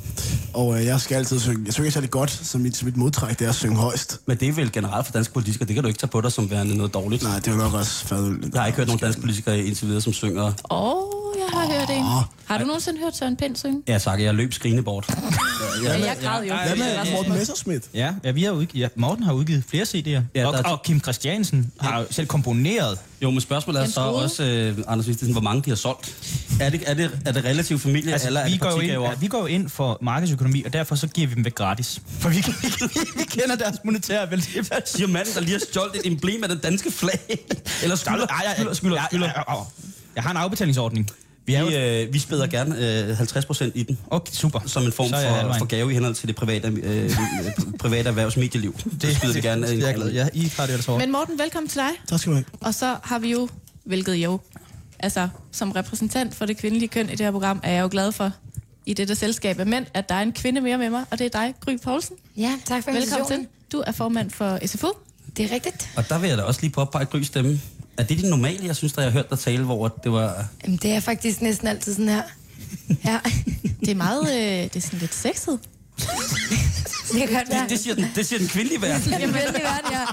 Og 0.52 0.78
øh, 0.78 0.84
jeg 0.84 1.00
skal 1.00 1.14
altid 1.14 1.40
synge. 1.40 1.62
Jeg 1.66 1.74
synger 1.74 1.86
ikke 1.86 1.94
særlig 1.94 2.10
godt, 2.10 2.30
så 2.30 2.58
mit, 2.58 2.84
mit 2.84 2.96
modtræk 2.96 3.38
det 3.38 3.44
er 3.44 3.48
at 3.48 3.54
synge 3.54 3.76
højst. 3.76 4.20
Men 4.26 4.36
det 4.36 4.48
er 4.48 4.52
vel 4.52 4.72
generelt 4.72 5.06
for 5.06 5.12
danske 5.12 5.34
politikere, 5.34 5.66
det 5.66 5.74
kan 5.74 5.82
du 5.82 5.88
ikke 5.88 5.98
tage 5.98 6.10
på 6.10 6.20
dig 6.20 6.32
som 6.32 6.50
værende 6.50 6.76
noget 6.76 6.94
dårligt. 6.94 7.22
Nej, 7.22 7.38
det 7.38 7.52
var 7.52 7.58
nok 7.58 7.74
også 7.74 8.06
fadøl. 8.06 8.50
Jeg 8.52 8.60
har 8.60 8.66
ikke 8.66 8.76
hørt 8.76 8.86
nogen 8.86 9.00
danske 9.00 9.20
politikere 9.20 9.58
indtil 9.58 9.86
videre, 9.86 10.00
som 10.00 10.12
synger 10.12 10.44
Åh, 10.44 10.52
oh, 10.70 11.25
jeg 11.52 11.60
har 11.60 11.78
hørt 11.80 11.90
en. 11.90 12.04
Har 12.46 12.58
du 12.58 12.64
nogensinde 12.64 12.98
hørt 13.00 13.16
Søren 13.16 13.36
Pind 13.36 13.56
synge? 13.56 13.82
Ja 13.88 13.98
tak, 13.98 14.20
jeg 14.22 14.34
løb 14.34 14.52
skrigende 14.52 14.82
bort. 14.82 15.06
Ja, 15.84 15.90
jeg 15.98 16.16
græd 16.22 16.44
jo. 16.44 16.54
Hvad 16.54 16.76
med 16.76 17.12
Morten 17.12 17.32
så- 17.32 17.38
Messerschmidt? 17.38 17.84
Ja, 17.94 18.12
ja, 18.24 18.30
vi 18.30 18.42
har 18.42 18.50
udgivet, 18.50 18.82
ja, 18.82 18.88
Morten 18.96 19.24
har 19.24 19.32
udgivet 19.32 19.64
flere 19.68 19.84
CD'er. 19.84 20.08
Ja, 20.10 20.22
Ja, 20.34 20.46
og, 20.46 20.54
er- 20.54 20.62
og 20.62 20.82
Kim 20.82 21.00
Christiansen 21.00 21.72
har 21.80 22.00
jo 22.00 22.06
selv 22.10 22.26
komponeret. 22.26 22.98
Jo, 23.22 23.30
men 23.30 23.40
spørgsmålet 23.40 23.82
er 23.82 23.86
så 23.86 24.00
også, 24.00 24.42
øh, 24.44 24.78
Anders 24.88 25.08
Vistesen, 25.08 25.32
hvor 25.32 25.40
mange 25.42 25.62
de 25.62 25.70
har 25.70 25.76
solgt. 25.76 26.14
Er 26.60 26.70
det, 26.70 26.82
er 26.86 26.94
det, 26.94 27.18
er 27.26 27.32
det 27.32 27.44
relativt 27.44 27.82
familie, 27.82 28.12
Altså, 28.12 28.26
eller 28.26 28.40
er 28.40 28.46
vi, 28.46 28.52
det 28.52 28.60
går 28.60 28.70
jo 28.70 28.78
ind, 28.80 28.92
ja, 28.92 29.10
vi 29.20 29.26
går 29.26 29.38
jo 29.40 29.46
ind 29.46 29.68
for 29.68 29.98
markedsøkonomi, 30.02 30.62
og 30.64 30.72
derfor 30.72 30.94
så 30.94 31.06
giver 31.06 31.28
vi 31.28 31.34
dem 31.34 31.44
væk 31.44 31.54
gratis. 31.54 32.00
For 32.20 32.28
vi, 32.28 32.36
vi, 32.36 32.68
vi 33.18 33.24
kender 33.24 33.56
deres 33.56 33.76
monetære 33.84 34.30
værdi. 34.30 34.42
Siger 34.84 35.06
manden, 35.06 35.34
der 35.34 35.40
lige 35.40 35.52
har 35.52 35.58
stjålet 35.70 35.94
et 35.96 36.06
emblem 36.12 36.42
af 36.42 36.48
det 36.48 36.62
danske 36.62 36.92
flag? 36.92 37.20
Eller 37.82 37.96
skylder, 37.96 38.26
skylder, 38.56 38.74
skylder, 38.74 39.04
skylder. 39.06 39.26
Ja, 39.26 39.32
ja, 39.48 39.54
ja, 39.56 39.62
Jeg 40.14 40.22
har 40.22 40.30
en 40.30 40.36
afbetalingsordning. 40.36 41.10
Vi 41.46 41.54
er 41.54 41.60
jo... 41.60 41.66
Vi, 41.66 41.76
øh, 41.76 42.12
vi 42.12 42.18
spæder 42.18 42.46
gerne 42.46 43.08
øh, 43.10 43.20
50% 43.20 43.70
i 43.74 43.82
den, 43.82 43.98
Okay, 44.10 44.32
super. 44.32 44.60
som 44.66 44.84
en 44.84 44.92
form 44.92 45.10
er 45.14 45.52
for, 45.52 45.58
for 45.58 45.64
gave 45.64 45.90
i 45.90 45.94
henhold 45.94 46.14
til 46.14 46.28
det 46.28 46.36
private, 46.36 46.68
øh, 46.68 47.04
øh, 47.04 47.10
private 47.80 48.08
erhvervsmedieliv. 48.08 48.74
Det, 48.84 49.02
det 49.02 49.16
skyder 49.16 49.34
vi 49.34 49.40
gerne. 49.40 49.66
Det 49.66 49.82
er 49.82 49.86
jeg 49.86 49.94
glad. 49.94 50.12
Ja, 50.12 50.28
I 50.34 50.52
har 50.56 50.66
det 50.66 50.88
over. 50.88 50.98
Men 50.98 51.12
Morten, 51.12 51.38
velkommen 51.38 51.68
til 51.68 51.78
dig. 51.80 51.90
Tak 52.08 52.20
skal 52.20 52.30
du 52.30 52.36
have. 52.36 52.44
Og 52.60 52.74
så 52.74 52.96
har 53.02 53.18
vi 53.18 53.30
jo, 53.32 53.48
hvilket 53.84 54.14
jo, 54.14 54.40
altså 54.98 55.28
som 55.52 55.72
repræsentant 55.72 56.34
for 56.34 56.46
det 56.46 56.56
kvindelige 56.56 56.88
køn 56.88 57.08
i 57.08 57.10
det 57.10 57.20
her 57.20 57.30
program, 57.30 57.60
er 57.62 57.72
jeg 57.72 57.82
jo 57.82 57.88
glad 57.90 58.12
for 58.12 58.32
i 58.86 58.94
dette 58.94 59.14
selskab 59.14 59.60
af 59.60 59.66
mænd, 59.66 59.86
at 59.94 60.08
der 60.08 60.14
er 60.14 60.22
en 60.22 60.32
kvinde 60.32 60.60
mere 60.60 60.78
med 60.78 60.90
mig, 60.90 61.04
og 61.10 61.18
det 61.18 61.24
er 61.24 61.28
dig, 61.40 61.54
Gry 61.60 61.78
Poulsen. 61.84 62.16
Ja, 62.36 62.58
tak 62.64 62.84
for 62.84 62.90
Velkommen 62.90 62.96
invitationen. 62.96 63.40
til. 63.44 63.48
Du 63.72 63.84
er 63.86 63.92
formand 63.92 64.30
for 64.30 64.58
SFU. 64.66 64.88
Det 65.36 65.44
er 65.44 65.54
rigtigt. 65.54 65.90
Og 65.96 66.08
der 66.08 66.18
vil 66.18 66.28
jeg 66.28 66.38
da 66.38 66.42
også 66.42 66.60
lige 66.60 66.72
påpege 66.72 67.04
Grys 67.04 67.26
stemme. 67.26 67.60
Er 67.98 68.02
det 68.02 68.18
det 68.18 68.30
normale, 68.30 68.66
jeg 68.66 68.76
synes, 68.76 68.92
der 68.92 69.02
jeg 69.02 69.12
har 69.12 69.18
hørt 69.18 69.30
dig 69.30 69.38
tale, 69.38 69.64
hvor 69.64 69.88
det 69.88 70.12
var... 70.12 70.46
Jamen, 70.64 70.78
det 70.82 70.92
er 70.92 71.00
faktisk 71.00 71.42
næsten 71.42 71.68
altid 71.68 71.92
sådan 71.94 72.08
her. 72.08 72.22
Ja, 73.04 73.18
Det 73.80 73.88
er 73.90 73.94
meget, 73.94 74.22
øh, 74.28 74.64
det 74.64 74.76
er 74.76 74.80
sådan 74.80 74.98
lidt 74.98 75.14
sexet. 75.14 75.58
det 77.12 77.18
kan 77.18 77.28
godt 77.28 77.48
være. 77.50 77.62
Det, 77.62 77.70
det, 77.70 77.80
siger, 77.80 77.94
den, 77.94 78.04
det 78.14 78.26
siger 78.26 78.38
den 78.38 78.48
kvindelige 78.48 78.82
verden. 78.82 79.10
Jeg 79.12 79.20
vil 79.20 79.34
vældig 79.34 79.54
gerne, 79.62 79.98
ja. 79.98 80.04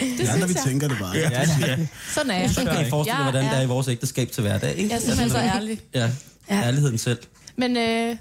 Det 0.18 0.20
Ja, 0.20 0.36
når 0.36 0.46
vi 0.46 0.54
tænker 0.66 0.88
det 0.88 0.98
bare. 1.00 1.16
Ja, 1.16 1.30
ja. 1.60 1.78
Sådan 2.14 2.30
er 2.30 2.38
jeg. 2.38 2.50
Så 2.50 2.64
kan 2.64 2.86
I 2.86 2.90
forestille 2.90 3.16
jer, 3.18 3.30
hvordan 3.30 3.44
det 3.50 3.58
er 3.58 3.62
i 3.62 3.66
vores 3.66 3.88
ægteskab 3.88 4.30
til 4.30 4.40
hverdag, 4.42 4.74
ikke? 4.76 4.90
Jeg 4.90 4.96
er 4.96 5.00
simpelthen 5.00 5.30
så 5.30 5.38
ærlig. 5.38 5.80
Ja, 5.94 6.10
Ja. 6.50 6.62
ærligheden 6.62 6.98
selv. 6.98 7.18
Men 7.56 7.76
øh, 7.76 8.16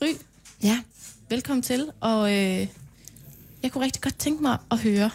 Gry, 0.00 0.06
Ja, 0.62 0.78
velkommen 1.30 1.62
til. 1.62 1.86
Og 2.00 2.32
øh, 2.32 2.66
jeg 3.62 3.70
kunne 3.72 3.84
rigtig 3.84 4.02
godt 4.02 4.18
tænke 4.18 4.42
mig 4.42 4.58
at 4.70 4.78
høre, 4.78 5.10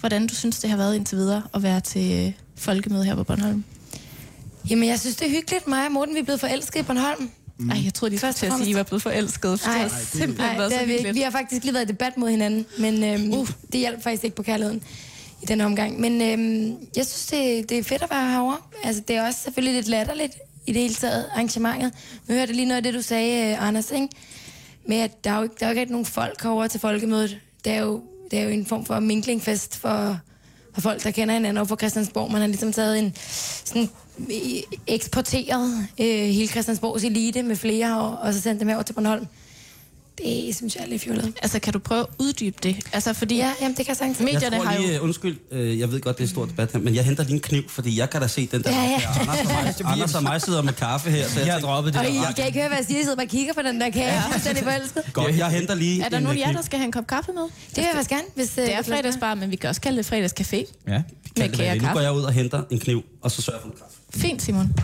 hvordan 0.00 0.26
du 0.26 0.34
synes, 0.34 0.58
det 0.58 0.70
har 0.70 0.76
været 0.76 0.96
indtil 0.96 1.18
videre 1.18 1.42
at 1.54 1.62
være 1.62 1.80
til 1.80 2.26
øh, 2.26 2.32
folkemøde 2.56 3.04
her 3.04 3.14
på 3.14 3.24
Bornholm. 3.24 3.64
Jamen, 4.70 4.88
jeg 4.88 5.00
synes, 5.00 5.16
det 5.16 5.26
er 5.26 5.30
hyggeligt. 5.30 5.68
Mig 5.68 5.86
og 5.86 5.92
Morten, 5.92 6.14
vi 6.14 6.20
er 6.20 6.24
blevet 6.24 6.40
forelsket 6.40 6.80
i 6.80 6.82
Bornholm. 6.82 7.30
Mm. 7.58 7.70
Ej, 7.70 7.84
jeg 7.84 7.94
troede, 7.94 8.14
de 8.14 8.18
skulle 8.18 8.32
til 8.32 8.46
at 8.46 8.52
sige, 8.52 8.62
at 8.62 8.68
I 8.68 8.74
var 8.74 8.82
blevet 8.82 9.02
forelsket. 9.02 9.62
Nej, 9.66 9.82
det 9.82 9.92
har 9.92 9.98
simpelthen 10.04 10.58
været 10.58 10.70
det 10.70 10.80
så 10.80 10.86
vi, 10.86 11.12
vi 11.12 11.20
har 11.20 11.30
faktisk 11.30 11.64
lige 11.64 11.74
været 11.74 11.84
i 11.84 11.88
debat 11.88 12.16
mod 12.16 12.30
hinanden, 12.30 12.66
men 12.78 13.04
øhm, 13.04 13.32
uh. 13.32 13.48
det 13.72 13.80
hjalp 13.80 14.02
faktisk 14.02 14.24
ikke 14.24 14.36
på 14.36 14.42
kærligheden 14.42 14.82
i 15.42 15.46
den 15.46 15.60
omgang. 15.60 16.00
Men 16.00 16.22
øhm, 16.22 16.76
jeg 16.96 17.06
synes, 17.06 17.26
det, 17.26 17.70
det 17.70 17.78
er 17.78 17.82
fedt 17.82 18.02
at 18.02 18.10
være 18.10 18.30
herovre. 18.30 18.56
Altså, 18.84 19.02
det 19.08 19.16
er 19.16 19.26
også 19.26 19.40
selvfølgelig 19.44 19.74
lidt 19.74 19.88
latterligt 19.88 20.32
i 20.66 20.72
det 20.72 20.82
hele 20.82 20.94
taget, 20.94 21.26
arrangementet. 21.32 21.92
Nu 22.28 22.34
hørte 22.34 22.52
lige 22.52 22.66
noget 22.66 22.76
af 22.76 22.82
det, 22.82 22.94
du 22.94 23.02
sagde, 23.02 23.50
øh, 23.50 23.66
Anders, 23.66 23.90
ikke? 23.90 24.08
Med 24.86 24.96
at 24.96 25.24
der 25.24 25.30
er 25.30 25.36
jo 25.36 25.42
ikke, 25.42 25.54
der 25.60 25.66
er 25.66 25.72
jo 25.72 25.80
ikke 25.80 25.92
nogen 25.92 26.06
folk 26.06 26.42
herovre 26.42 26.68
til 26.68 26.80
folkemødet. 26.80 27.38
Det 27.64 27.72
er 27.72 27.80
jo, 27.80 28.02
det 28.30 28.38
er 28.38 28.42
jo 28.42 28.48
en 28.48 28.66
form 28.66 28.84
for 28.84 29.00
minklingfest 29.00 29.76
for, 29.76 30.18
for 30.74 30.80
folk, 30.80 31.04
der 31.04 31.10
kender 31.10 31.34
hinanden 31.34 31.56
over 31.56 31.66
på 31.66 31.76
Christiansborg. 31.76 32.32
Man 32.32 32.40
har 32.40 32.48
ligesom 32.48 32.72
taget 32.72 32.98
en 32.98 33.14
sådan 33.64 33.88
eksporteret 34.86 35.88
øh, 36.00 36.06
hele 36.06 36.48
Christiansborgs 36.48 37.04
elite 37.04 37.42
med 37.42 37.56
flere, 37.56 38.00
og, 38.00 38.18
og 38.18 38.34
så 38.34 38.40
sendt 38.40 38.60
dem 38.60 38.68
herover 38.68 38.82
til 38.82 38.92
Bornholm. 38.92 39.26
Det 40.24 40.56
synes 40.56 40.76
jeg 40.76 40.82
er 40.84 40.88
lidt 40.88 41.02
fjollet. 41.02 41.32
Altså, 41.42 41.58
kan 41.58 41.72
du 41.72 41.78
prøve 41.78 42.00
at 42.00 42.06
uddybe 42.18 42.56
det? 42.62 42.76
Altså, 42.92 43.12
fordi 43.12 43.36
Ja, 43.36 43.52
jamen, 43.60 43.76
det 43.76 43.86
kan 43.86 43.88
jeg 43.88 43.96
sagtens. 43.96 44.18
Jeg 44.18 44.24
medierne 44.24 44.56
tror 44.56 44.64
har 44.64 44.74
jo... 44.76 44.80
lige, 44.82 44.96
øh, 44.96 45.02
undskyld, 45.04 45.36
øh, 45.52 45.78
jeg 45.78 45.92
ved 45.92 46.00
godt, 46.00 46.16
det 46.18 46.22
er 46.22 46.26
et 46.26 46.30
stort 46.30 46.48
debat 46.48 46.72
her, 46.72 46.80
men 46.80 46.94
jeg 46.94 47.04
henter 47.04 47.24
lige 47.24 47.34
en 47.34 47.40
kniv, 47.40 47.68
fordi 47.68 47.98
jeg 47.98 48.10
kan 48.10 48.20
da 48.20 48.26
se 48.26 48.46
den 48.52 48.62
der. 48.62 48.70
Ja, 48.70 48.82
ja. 48.82 49.00
Anders, 49.20 49.80
og 49.80 49.84
mig, 49.84 49.92
Anders 49.92 50.14
og 50.14 50.22
mig 50.22 50.42
sidder 50.42 50.62
med 50.62 50.72
kaffe 50.72 51.10
her, 51.10 51.28
så 51.28 51.38
jeg 51.38 51.46
Jeg 51.46 51.54
har 51.54 51.60
droppet 51.60 51.92
det 51.94 52.00
Og 52.00 52.06
I, 52.08 52.18
kan 52.36 52.46
ikke 52.46 52.58
høre, 52.58 52.68
hvad 52.68 52.78
jeg 52.78 52.86
siger. 52.86 52.98
Jeg 52.98 53.04
sidder 53.04 53.16
bare 53.16 53.26
og 53.26 53.30
kigger 53.30 53.52
på 53.54 53.62
den 53.62 53.80
der 53.80 53.90
kage. 53.90 54.06
Jeg 54.06 54.16
er 54.26 54.30
fuldstændig 54.32 54.62
forelsket. 54.64 55.02
godt, 55.12 55.36
jeg 55.36 55.48
henter 55.50 55.74
lige 55.74 56.02
Er 56.02 56.08
der 56.08 56.16
en 56.16 56.22
nogen 56.22 56.36
af 56.38 56.40
øh, 56.40 56.40
jer, 56.40 56.46
kniv. 56.46 56.56
der 56.56 56.62
skal 56.64 56.78
have 56.78 56.86
en 56.86 56.92
kop 56.92 57.06
kaffe 57.06 57.32
med? 57.32 57.42
Det 57.42 57.50
vil 57.76 57.82
jeg 57.84 57.90
faktisk 57.92 58.10
gerne, 58.10 58.22
hvis... 58.34 58.48
Det 58.48 58.74
er 58.74 58.82
fredagsbar, 58.82 59.34
men 59.34 59.50
vi 59.50 59.56
kan 59.56 59.68
også 59.70 59.80
kalde 59.80 59.98
det 60.02 60.12
fredagscafé 60.12 60.56
Ja. 60.88 61.02
med 61.36 61.48
kage. 61.48 61.78
Nu 61.80 61.88
går 61.92 62.00
jeg 62.00 62.12
ud 62.12 62.22
og 62.22 62.32
henter 62.32 62.62
en 62.70 62.78
kniv, 62.78 63.02
og 63.22 63.30
så 63.30 63.42
sørger 63.42 63.58
jeg 63.58 63.62
for 63.62 63.68
noget 63.68 63.80
kaffe. 63.82 64.26
Fint, 64.28 64.42
Simon. 64.42 64.74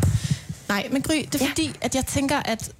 Nej, 0.68 0.88
men 0.92 1.02
Gry, 1.02 1.14
det 1.32 1.34
er 1.40 1.44
Ja. 1.44 1.50
fordi, 1.50 1.72
at 1.80 1.94
jeg 1.94 2.06
tænker, 2.06 2.36
at 2.36 2.70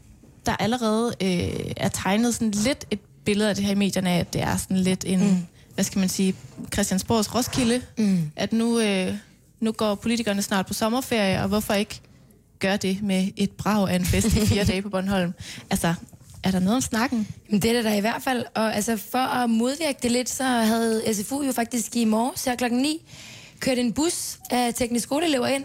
der 0.46 0.56
allerede 0.58 1.14
øh, 1.22 1.72
er 1.76 1.88
tegnet 1.88 2.34
sådan 2.34 2.50
lidt 2.50 2.86
et 2.90 3.00
billede 3.24 3.48
af 3.48 3.54
det 3.54 3.64
her 3.64 3.72
i 3.72 3.74
medierne, 3.76 4.10
at 4.10 4.32
det 4.32 4.40
er 4.42 4.56
sådan 4.56 4.76
lidt 4.76 5.04
en, 5.06 5.20
mm. 5.20 5.36
hvad 5.74 5.84
skal 5.84 5.98
man 5.98 6.08
sige, 6.08 6.34
Christiansborgs 6.72 7.34
Roskilde. 7.34 7.82
Mm. 7.98 8.30
At 8.36 8.52
nu, 8.52 8.80
øh, 8.80 9.14
nu 9.60 9.72
går 9.72 9.94
politikerne 9.94 10.42
snart 10.42 10.66
på 10.66 10.74
sommerferie, 10.74 11.42
og 11.42 11.48
hvorfor 11.48 11.74
ikke 11.74 12.00
gøre 12.58 12.76
det 12.76 13.02
med 13.02 13.28
et 13.36 13.50
brag 13.50 13.90
af 13.90 13.94
en 13.94 14.04
fest 14.04 14.26
i 14.26 14.46
fire 14.46 14.64
dage 14.70 14.82
på 14.82 14.88
Bornholm? 14.88 15.32
Altså, 15.70 15.94
er 16.42 16.50
der 16.50 16.60
noget 16.60 16.76
om 16.76 16.80
snakken? 16.80 17.28
Men 17.50 17.62
det 17.62 17.76
er 17.76 17.82
der 17.82 17.94
i 17.94 18.00
hvert 18.00 18.22
fald. 18.22 18.44
Og 18.54 18.74
altså, 18.74 18.96
for 18.96 19.18
at 19.18 19.50
modvirke 19.50 19.98
det 20.02 20.12
lidt, 20.12 20.28
så 20.28 20.44
havde 20.44 21.14
SFU 21.14 21.42
jo 21.42 21.52
faktisk 21.52 21.96
i 21.96 22.04
morges 22.04 22.44
her 22.44 22.56
klokken 22.56 22.80
9 22.80 23.02
kørt 23.60 23.78
en 23.78 23.92
bus 23.92 24.38
af 24.50 24.74
tekniske 24.74 25.02
skoleelever 25.02 25.46
ind. 25.46 25.64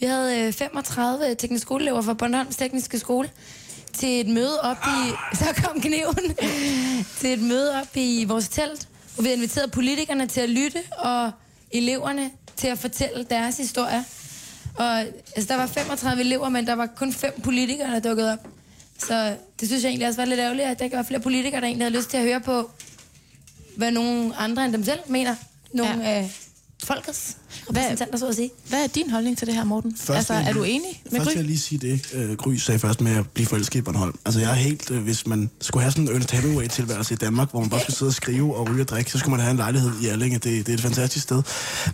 Vi 0.00 0.06
havde 0.06 0.46
øh, 0.46 0.52
35 0.52 1.34
tekniske 1.34 1.62
skoleelever 1.62 2.02
fra 2.02 2.14
Bornholms 2.14 2.56
Tekniske 2.56 2.98
Skole 2.98 3.28
til 3.92 4.20
et 4.20 4.26
møde 4.26 4.60
op 4.60 4.76
i... 4.86 5.10
Så 5.38 5.62
kom 5.64 5.80
kniven. 5.80 6.36
til 7.18 7.32
et 7.32 7.42
møde 7.42 7.80
op 7.80 7.88
i 7.96 8.24
vores 8.28 8.48
telt, 8.48 8.88
hvor 9.14 9.22
vi 9.22 9.28
havde 9.28 9.36
inviteret 9.36 9.70
politikerne 9.72 10.26
til 10.26 10.40
at 10.40 10.50
lytte, 10.50 10.78
og 10.98 11.30
eleverne 11.70 12.30
til 12.56 12.66
at 12.68 12.78
fortælle 12.78 13.24
deres 13.30 13.56
historie. 13.56 14.04
Og 14.76 14.98
altså, 15.00 15.44
der 15.48 15.56
var 15.56 15.66
35 15.66 16.20
elever, 16.20 16.48
men 16.48 16.66
der 16.66 16.72
var 16.74 16.86
kun 16.86 17.12
fem 17.12 17.40
politikere, 17.42 17.90
der 17.90 18.00
dukkede 18.00 18.32
op. 18.32 18.48
Så 18.98 19.36
det 19.60 19.68
synes 19.68 19.82
jeg 19.82 19.88
egentlig 19.88 20.08
også 20.08 20.20
var 20.20 20.24
lidt 20.26 20.40
ærgerligt, 20.40 20.68
at 20.68 20.78
der 20.78 20.84
ikke 20.84 20.96
var 20.96 21.02
flere 21.02 21.20
politikere, 21.20 21.60
der 21.60 21.66
egentlig 21.66 21.86
havde 21.86 21.96
lyst 21.98 22.10
til 22.10 22.16
at 22.16 22.22
høre 22.22 22.40
på, 22.40 22.70
hvad 23.76 23.90
nogen 23.90 24.32
andre 24.38 24.64
end 24.64 24.72
dem 24.72 24.84
selv 24.84 25.00
mener. 25.06 25.34
Nogle 25.72 26.02
Ja. 26.02 26.10
af 26.10 26.30
folkets 26.84 27.36
repræsentanter, 27.68 28.18
så 28.18 28.26
at 28.28 28.36
sige. 28.36 28.50
Hvad 28.68 28.82
er 28.82 28.86
din 28.86 29.10
holdning 29.10 29.38
til 29.38 29.46
det 29.46 29.54
her, 29.54 29.64
Morten? 29.64 29.96
Først 29.96 30.30
altså, 30.30 30.34
er 30.34 30.52
du 30.52 30.62
enig 30.62 31.02
med 31.04 31.18
Først 31.18 31.26
vil 31.26 31.34
Gry? 31.34 31.36
jeg 31.36 31.44
lige 31.44 31.58
sige 31.58 31.78
det, 31.78 32.10
øh, 32.14 32.36
Gry 32.36 32.54
sagde 32.54 32.78
først 32.78 33.00
med 33.00 33.16
at 33.16 33.30
blive 33.34 33.46
forelsket 33.46 33.78
i 33.78 33.82
Bornholm. 33.82 34.18
Altså 34.24 34.40
jeg 34.40 34.50
er 34.50 34.54
helt, 34.54 34.90
øh, 34.90 35.02
hvis 35.02 35.26
man 35.26 35.50
skulle 35.60 35.82
have 35.82 35.92
sådan 35.92 36.04
en 36.04 36.10
Ernest 36.14 36.30
Hemingway-tilværelse 36.30 37.14
i 37.14 37.16
Danmark, 37.16 37.50
hvor 37.50 37.60
man 37.60 37.70
bare 37.70 37.80
skulle 37.80 37.96
sidde 37.96 38.08
og 38.08 38.14
skrive 38.14 38.56
og 38.56 38.68
ryge 38.68 38.82
og 38.82 38.88
drikke, 38.88 39.10
så 39.10 39.18
skulle 39.18 39.30
man 39.30 39.40
have 39.40 39.50
en 39.50 39.56
lejlighed 39.56 39.90
i 40.02 40.06
Allinge. 40.06 40.38
Det, 40.38 40.66
det 40.66 40.68
er 40.68 40.74
et 40.74 40.80
fantastisk 40.80 41.22
sted. 41.22 41.42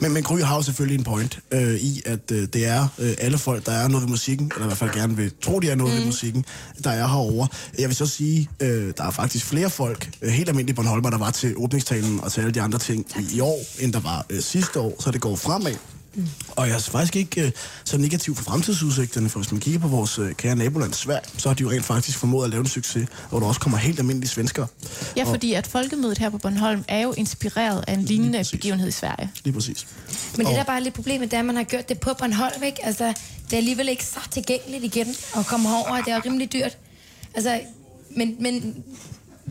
Men, 0.01 0.13
men 0.13 0.23
Gry 0.23 0.41
har 0.41 0.57
jo 0.57 0.63
selvfølgelig 0.63 0.99
en 0.99 1.05
point 1.05 1.39
øh, 1.51 1.75
i, 1.75 2.03
at 2.07 2.31
øh, 2.33 2.49
det 2.53 2.67
er 2.67 2.89
øh, 2.99 3.15
alle 3.19 3.39
folk, 3.39 3.67
der 3.67 3.73
er 3.73 3.89
noget 3.89 4.03
ved 4.03 4.11
musikken, 4.11 4.47
eller 4.55 4.65
i 4.65 4.69
hvert 4.69 4.79
fald 4.79 4.91
gerne 4.91 5.17
vil 5.17 5.33
tro, 5.43 5.61
de 5.61 5.71
er 5.71 5.75
noget 5.75 5.93
mm. 5.95 5.99
ved 5.99 6.07
musikken, 6.07 6.45
der 6.85 6.91
er 6.91 7.07
herovre. 7.07 7.49
Jeg 7.79 7.89
vil 7.89 7.97
så 7.97 8.07
sige, 8.07 8.49
øh, 8.61 8.93
der 8.97 9.05
er 9.05 9.11
faktisk 9.11 9.45
flere 9.45 9.71
folk, 9.71 10.11
øh, 10.23 10.31
helt 10.31 10.49
almindelige 10.49 10.77
Bornholmer, 10.77 11.11
der 11.11 11.19
var 11.19 11.31
til 11.31 11.55
åbningstalen 11.57 12.21
og 12.21 12.33
til 12.33 12.41
alle 12.41 12.53
de 12.53 12.61
andre 12.61 12.79
ting 12.79 13.07
i, 13.19 13.37
i 13.37 13.41
år, 13.41 13.61
end 13.81 13.93
der 13.93 14.01
var 14.01 14.27
øh, 14.31 14.41
sidste 14.41 14.81
år, 14.81 14.97
så 15.03 15.11
det 15.11 15.21
går 15.21 15.37
fremad. 15.47 15.75
Mm. 16.15 16.29
Og 16.51 16.69
jeg 16.69 16.75
er 16.75 16.79
faktisk 16.79 17.17
ikke 17.17 17.41
øh, 17.43 17.51
så 17.85 17.99
negativ 17.99 18.37
for 18.37 18.45
fremtidsudsigterne, 18.45 19.29
for 19.29 19.39
hvis 19.39 19.53
man 19.53 19.61
kigger 19.61 19.81
på 19.81 19.89
vores 19.89 20.19
øh, 20.19 20.33
kære 20.35 20.57
naboland 20.57 20.93
Sverige, 20.93 21.25
så 21.39 21.49
har 21.49 21.55
de 21.55 21.63
jo 21.63 21.71
rent 21.71 21.85
faktisk 21.85 22.19
formået 22.19 22.45
at 22.45 22.51
lave 22.51 22.61
en 22.61 22.67
succes, 22.67 23.09
hvor 23.31 23.41
der 23.41 23.47
også 23.47 23.61
kommer 23.61 23.79
helt 23.79 23.99
almindelige 23.99 24.29
svenskere. 24.31 24.67
Ja, 25.17 25.23
Og- 25.23 25.29
fordi 25.29 25.53
at 25.53 25.67
folkemødet 25.67 26.19
her 26.19 26.31
på 26.31 26.39
Bornholm 26.39 26.85
er 26.89 27.01
jo 27.01 27.13
inspireret 27.17 27.85
af 27.89 27.93
en 27.95 28.03
lignende 28.05 28.45
begivenhed 28.53 28.89
i 28.89 28.93
Sverige. 28.93 29.31
Lige 29.45 29.55
præcis. 29.55 29.87
Men 30.37 30.47
det, 30.47 30.55
der 30.57 30.65
bare 30.65 30.77
er 30.77 30.81
lidt 30.81 30.95
problemet, 30.95 31.31
det 31.31 31.37
er, 31.37 31.41
at 31.41 31.47
man 31.47 31.57
har 31.57 31.63
gjort 31.65 31.89
det 31.89 32.01
på 32.01 32.11
Bornholm, 32.19 32.63
ikke? 32.63 32.87
Altså, 32.87 33.05
det 33.45 33.53
er 33.53 33.57
alligevel 33.57 33.89
ikke 33.89 34.05
så 34.05 34.21
tilgængeligt 34.31 34.85
igen 34.85 35.07
at 35.37 35.47
komme 35.47 35.69
herover. 35.69 35.97
Det 36.03 36.09
er 36.13 36.17
jo 36.17 36.23
rimelig 36.25 36.53
dyrt. 36.53 36.79
Altså, 37.35 37.61
men, 38.17 38.37
men 38.41 38.75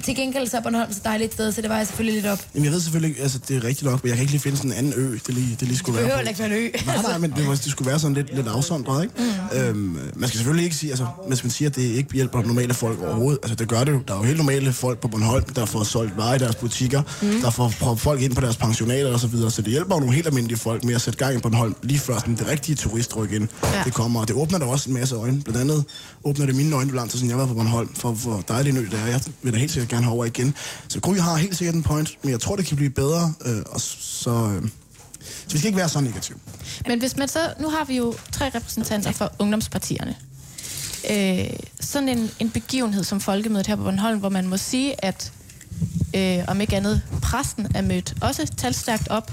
til 0.03 0.15
gengæld 0.15 0.47
så 0.47 0.57
er 0.57 0.61
Bornholm 0.61 0.93
så 0.93 0.99
dejligt 1.03 1.27
et 1.27 1.33
sted, 1.33 1.51
så 1.51 1.61
det 1.61 1.69
var 1.69 1.77
jeg 1.77 1.87
selvfølgelig 1.87 2.21
lidt 2.21 2.31
op. 2.31 2.39
Jamen, 2.55 2.65
jeg 2.65 2.73
ved 2.73 2.79
selvfølgelig 2.81 3.21
altså 3.21 3.39
det 3.47 3.55
er 3.57 3.63
rigtigt 3.63 3.91
nok, 3.91 4.03
men 4.03 4.09
jeg 4.09 4.17
kan 4.17 4.21
ikke 4.21 4.31
lige 4.33 4.41
finde 4.41 4.57
sådan 4.57 4.71
en 4.71 4.77
anden 4.77 4.93
ø, 4.95 5.11
det 5.27 5.33
lige, 5.33 5.57
det 5.59 5.67
lige 5.67 5.77
skulle 5.77 5.97
Det 5.99 6.07
være 6.07 6.17
behøver 6.17 6.23
på. 6.25 6.29
ikke 6.29 6.39
være 6.39 6.59
en 6.59 6.65
ø. 6.65 6.85
Nej, 6.85 7.01
nej, 7.09 7.17
men 7.17 7.31
det, 7.31 7.45
må- 7.45 7.51
det 7.51 7.71
skulle 7.71 7.89
være 7.89 7.99
sådan 7.99 8.13
lidt, 8.15 8.35
lidt 8.35 8.47
afsondret, 8.47 9.03
ikke? 9.03 9.15
Mm. 9.53 9.57
Øhm, 9.59 9.97
man 10.15 10.29
skal 10.29 10.37
selvfølgelig 10.37 10.63
ikke 10.63 10.75
sige, 10.75 10.89
altså, 10.89 11.05
hvis 11.27 11.43
man 11.43 11.51
siger, 11.51 11.69
at 11.69 11.75
det 11.75 11.81
ikke 11.81 12.13
hjælper 12.13 12.41
normale 12.41 12.73
folk 12.73 12.99
overhovedet, 13.01 13.39
altså 13.43 13.55
det 13.55 13.67
gør 13.67 13.83
det 13.83 13.91
jo. 13.91 13.99
Der 14.07 14.13
er 14.13 14.17
jo 14.17 14.23
helt 14.23 14.37
normale 14.37 14.73
folk 14.73 14.99
på 14.99 15.07
Bornholm, 15.07 15.43
der 15.43 15.65
får 15.65 15.83
solgt 15.83 16.17
varer 16.17 16.35
i 16.35 16.39
deres 16.39 16.55
butikker, 16.55 17.01
mm. 17.21 17.41
der 17.41 17.49
får 17.49 17.73
proppet 17.79 18.01
folk 18.03 18.21
ind 18.21 18.35
på 18.35 18.41
deres 18.41 18.57
pensionater 18.57 19.13
og 19.13 19.19
så 19.19 19.27
videre, 19.27 19.51
så 19.51 19.61
det 19.61 19.71
hjælper 19.71 19.95
jo 19.95 19.99
nogle 19.99 20.15
helt 20.15 20.27
almindelige 20.27 20.57
folk 20.59 20.83
med 20.83 20.95
at 20.95 21.01
sætte 21.01 21.19
gang 21.19 21.35
i 21.37 21.39
Bornholm, 21.39 21.75
lige 21.83 21.99
før 21.99 22.17
sådan, 22.19 22.35
det 22.35 22.47
rigtige 22.47 22.75
turistryk 22.75 23.31
ind, 23.31 23.47
ja. 23.63 23.81
det 23.85 23.93
kommer. 23.93 24.19
Og 24.21 24.27
det 24.27 24.35
åbner 24.35 24.57
der 24.59 24.65
også 24.65 24.89
en 24.89 24.93
masse 24.93 25.15
øjne. 25.15 25.41
Blandt 25.41 25.61
andet 25.61 25.83
åbner 26.25 26.45
det 26.45 26.55
mine 26.55 26.75
øjne, 26.75 26.91
hvor 26.91 27.07
siden 27.07 27.29
jeg 27.29 27.37
var 27.37 27.45
på 27.45 27.53
Bornholm, 27.53 27.95
for 27.95 28.11
hvor 28.11 28.43
dejlig 28.47 28.69
en 28.69 28.77
ø 28.77 28.85
det 28.85 28.99
er. 28.99 29.05
Jeg 29.05 29.21
vil 29.41 29.53
da 29.53 29.57
helt 29.57 29.71
sikkert 29.71 29.89
gerne 29.89 30.03
herover 30.03 30.25
igen. 30.25 30.55
Så 30.87 30.99
Gry 30.99 31.17
har 31.17 31.37
helt 31.37 31.57
sikkert 31.57 31.75
en 31.75 31.83
point, 31.83 32.17
men 32.21 32.31
jeg 32.31 32.39
tror, 32.39 32.55
det 32.55 32.65
kan 32.65 32.77
blive 32.77 32.89
bedre, 32.89 33.33
øh, 33.45 33.61
og 33.65 33.81
så... 33.81 34.31
Øh, 34.31 34.69
så 35.19 35.53
vi 35.53 35.57
skal 35.57 35.67
ikke 35.67 35.77
være 35.77 35.89
så 35.89 36.01
negative. 36.01 36.37
Men 36.87 36.99
hvis 36.99 37.17
man 37.17 37.27
så, 37.27 37.39
nu 37.59 37.69
har 37.69 37.85
vi 37.85 37.97
jo 37.97 38.13
tre 38.31 38.51
repræsentanter 38.55 39.11
for 39.11 39.31
ungdomspartierne. 39.39 40.15
Øh, 41.11 41.59
sådan 41.79 42.09
en, 42.09 42.31
en 42.39 42.49
begivenhed 42.49 43.03
som 43.03 43.19
folkemødet 43.19 43.67
her 43.67 43.75
på 43.75 43.83
Bornholm, 43.83 44.19
hvor 44.19 44.29
man 44.29 44.47
må 44.47 44.57
sige, 44.57 45.05
at 45.05 45.31
øh, 46.15 46.39
om 46.47 46.61
ikke 46.61 46.75
andet, 46.75 47.01
præsten 47.21 47.67
er 47.75 47.81
mødt 47.81 48.13
også 48.21 48.51
talstærkt 48.57 49.07
op. 49.07 49.31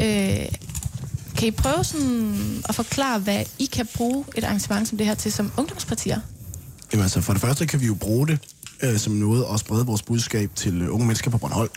Øh, 0.00 0.46
kan 1.40 1.48
I 1.48 1.50
prøve 1.50 1.84
sådan 1.84 2.62
at 2.68 2.74
forklare, 2.74 3.18
hvad 3.18 3.44
I 3.58 3.64
kan 3.64 3.88
bruge 3.94 4.24
et 4.36 4.44
arrangement 4.44 4.88
som 4.88 4.98
det 4.98 5.06
her 5.06 5.14
til 5.14 5.32
som 5.32 5.52
ungdomspartier? 5.56 6.20
Jamen 6.92 7.02
altså, 7.02 7.20
for 7.20 7.32
det 7.32 7.42
første 7.42 7.66
kan 7.66 7.80
vi 7.80 7.86
jo 7.86 7.94
bruge 7.94 8.26
det 8.26 8.38
øh, 8.82 8.98
som 8.98 9.12
noget 9.12 9.44
at 9.54 9.60
sprede 9.60 9.86
vores 9.86 10.02
budskab 10.02 10.50
til 10.54 10.82
øh, 10.82 10.94
unge 10.94 11.06
mennesker 11.06 11.30
på 11.30 11.38
Bornholm. 11.38 11.70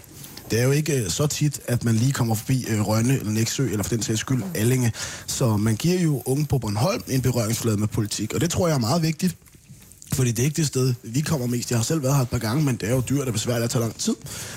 Det 0.51 0.59
er 0.59 0.63
jo 0.63 0.71
ikke 0.71 1.03
øh, 1.03 1.09
så 1.09 1.27
tit, 1.27 1.59
at 1.67 1.83
man 1.83 1.95
lige 1.95 2.11
kommer 2.11 2.35
forbi 2.35 2.65
øh, 2.69 2.87
Rønne 2.87 3.19
eller 3.19 3.31
Næksø, 3.31 3.69
eller 3.69 3.83
for 3.83 3.89
den 3.89 4.03
sags 4.03 4.19
skyld 4.19 4.43
Allinge. 4.55 4.91
Så 5.27 5.57
man 5.57 5.75
giver 5.75 5.99
jo 5.99 6.23
unge 6.25 6.45
på 6.45 6.57
Bornholm 6.57 7.03
en 7.07 7.21
berøringsflade 7.21 7.77
med 7.77 7.87
politik, 7.87 8.33
og 8.33 8.41
det 8.41 8.49
tror 8.49 8.67
jeg 8.67 8.75
er 8.75 8.79
meget 8.79 9.01
vigtigt. 9.01 9.35
Fordi 10.13 10.31
det 10.31 10.39
er 10.39 10.43
ikke 10.43 10.57
det 10.57 10.67
sted, 10.67 10.93
vi 11.03 11.21
kommer 11.21 11.47
mest. 11.47 11.71
Jeg 11.71 11.79
har 11.79 11.83
selv 11.83 12.03
været 12.03 12.15
her 12.15 12.21
et 12.21 12.29
par 12.29 12.37
gange, 12.37 12.63
men 12.63 12.75
det 12.75 12.89
er 12.89 12.93
jo 12.93 13.03
dyrt 13.09 13.27
og 13.27 13.33
besværligt 13.33 13.63
at 13.63 13.69
tage 13.69 13.81
lang 13.81 13.95
tid. 13.95 14.15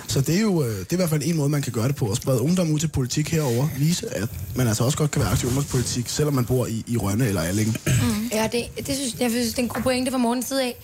Så 0.09 0.21
det 0.21 0.37
er 0.37 0.41
jo 0.41 0.63
øh, 0.63 0.79
det 0.79 0.93
er 0.93 0.93
i 0.93 0.97
hvert 0.97 1.11
fald 1.11 1.23
en 1.25 1.37
måde, 1.37 1.49
man 1.49 1.63
kan 1.63 1.73
gøre 1.73 1.89
det 1.89 1.97
på. 1.97 2.11
At 2.11 2.17
sprede 2.17 2.41
ungdom 2.41 2.71
ud 2.71 2.79
til 2.79 2.89
politik 2.89 3.29
herover. 3.29 3.69
Vise, 3.79 4.17
at 4.17 4.29
man 4.57 4.69
altså 4.69 4.85
også 4.85 4.99
godt 4.99 5.11
kan 5.11 5.23
være 5.23 5.31
aktiv 5.31 5.47
i 5.47 5.49
ungdomspolitik, 5.49 6.09
selvom 6.09 6.35
man 6.35 6.45
bor 6.45 6.67
i, 6.67 6.85
i 6.87 6.97
Rønne 6.97 7.27
eller 7.27 7.41
Allinge. 7.41 7.75
Mm. 7.87 8.29
Ja, 8.33 8.49
det, 8.53 8.87
det 8.87 8.97
synes, 8.97 9.17
jeg 9.21 9.31
synes, 9.31 9.49
det 9.49 9.59
er 9.59 9.63
en 9.63 9.69
god 9.69 9.83
pointe 9.83 10.11
fra 10.11 10.19
morgens 10.19 10.47
side 10.47 10.63
af. 10.63 10.77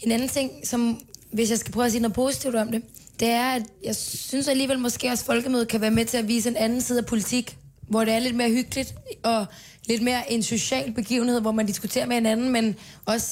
En 0.00 0.12
anden 0.12 0.28
ting, 0.28 0.50
som, 0.64 1.00
hvis 1.32 1.50
jeg 1.50 1.58
skal 1.58 1.72
prøve 1.72 1.86
at 1.86 1.92
sige 1.92 2.02
noget 2.02 2.14
positivt 2.14 2.54
om 2.54 2.70
det, 2.72 2.82
det 3.20 3.28
er, 3.28 3.50
at 3.50 3.62
jeg 3.84 3.96
synes 3.96 4.48
alligevel 4.48 4.78
måske 4.78 5.08
også, 5.10 5.22
at 5.22 5.26
folkemødet 5.26 5.68
kan 5.68 5.80
være 5.80 5.90
med 5.90 6.04
til 6.04 6.16
at 6.16 6.28
vise 6.28 6.48
en 6.48 6.56
anden 6.56 6.80
side 6.80 6.98
af 6.98 7.06
politik, 7.06 7.56
hvor 7.88 8.04
det 8.04 8.14
er 8.14 8.18
lidt 8.18 8.36
mere 8.36 8.50
hyggeligt 8.50 8.94
og 9.22 9.46
lidt 9.88 10.02
mere 10.02 10.32
en 10.32 10.42
social 10.42 10.92
begivenhed, 10.92 11.40
hvor 11.40 11.52
man 11.52 11.66
diskuterer 11.66 12.06
med 12.06 12.14
hinanden, 12.14 12.52
men 12.52 12.76
også 13.06 13.26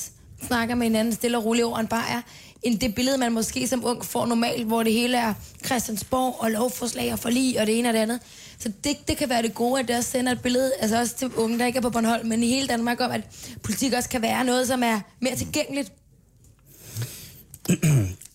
snakker 0.47 0.75
med 0.75 0.87
hinanden 0.87 1.15
stille 1.15 1.39
og 1.39 1.45
roligt 1.45 1.65
over 1.65 1.79
en 1.79 1.87
bajer, 1.87 2.21
end 2.63 2.79
det 2.79 2.95
billede, 2.95 3.19
man 3.19 3.33
måske 3.33 3.69
som 3.69 3.85
ung 3.85 4.05
får 4.05 4.27
normalt, 4.27 4.67
hvor 4.67 4.83
det 4.83 4.93
hele 4.93 5.17
er 5.17 5.35
Christiansborg 5.67 6.37
og 6.39 6.51
lovforslag 6.51 7.13
og 7.13 7.19
forlig 7.19 7.61
og 7.61 7.67
det 7.67 7.79
ene 7.79 7.89
og 7.89 7.95
det 7.95 8.01
andet. 8.01 8.21
Så 8.59 8.73
det, 8.85 8.97
det 9.09 9.17
kan 9.17 9.29
være 9.29 9.43
det 9.43 9.55
gode, 9.55 9.81
at 9.81 9.89
det 9.89 9.97
også 9.97 10.11
sender 10.11 10.33
et 10.33 10.43
billede, 10.43 10.73
altså 10.81 11.01
også 11.01 11.17
til 11.17 11.35
unge, 11.37 11.59
der 11.59 11.67
ikke 11.67 11.77
er 11.77 11.81
på 11.81 11.91
Bornholm, 11.91 12.27
men 12.29 12.43
i 12.43 12.47
hele 12.47 12.69
Danmark 12.69 13.01
om, 13.01 13.11
at 13.11 13.21
politik 13.63 13.93
også 13.93 14.09
kan 14.09 14.23
være 14.23 14.45
noget, 14.45 14.67
som 14.67 14.83
er 14.83 15.01
mere 15.21 15.37
tilgængeligt. 15.37 15.93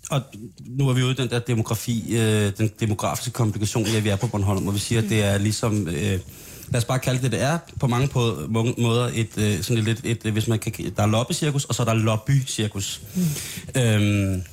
Og 0.10 0.22
nu 0.66 0.90
er 0.90 0.94
vi 0.94 1.04
ude 1.04 1.12
i 1.12 1.16
den 1.16 1.30
der 1.30 1.40
demografi, 1.40 2.18
øh, 2.18 2.52
den 2.58 2.72
demografiske 2.80 3.32
komplikation, 3.32 3.86
ja, 3.86 4.00
vi 4.00 4.10
er 4.10 4.16
på 4.16 4.28
Bornholm, 4.28 4.68
og 4.68 4.74
vi 4.74 4.80
siger, 4.80 5.02
at 5.02 5.10
det 5.10 5.24
er 5.24 5.38
ligesom... 5.38 5.88
Øh, 5.88 6.20
lad 6.74 6.82
os 6.82 6.86
bare 6.86 7.00
kalde 7.00 7.22
det, 7.22 7.32
det 7.32 7.42
er 7.42 7.58
på 7.80 7.88
mange 7.88 8.08
på, 8.08 8.48
mange 8.50 8.74
måder 8.78 9.10
et, 9.14 9.38
øh, 9.38 9.62
sådan 9.62 9.78
et, 9.78 9.84
lidt, 9.84 10.02
et, 10.04 10.26
et, 10.26 10.32
hvis 10.32 10.48
man 10.48 10.60
kan, 10.60 10.74
der 10.98 11.04
er 11.04 11.08
lobbycirkus, 11.08 11.66
og 11.66 11.76
så 11.76 11.82
er 11.84 11.86
der 11.86 11.94
lobbycirkus. 11.94 13.02
Mm. 13.16 13.82
Øhm, 13.82 14.44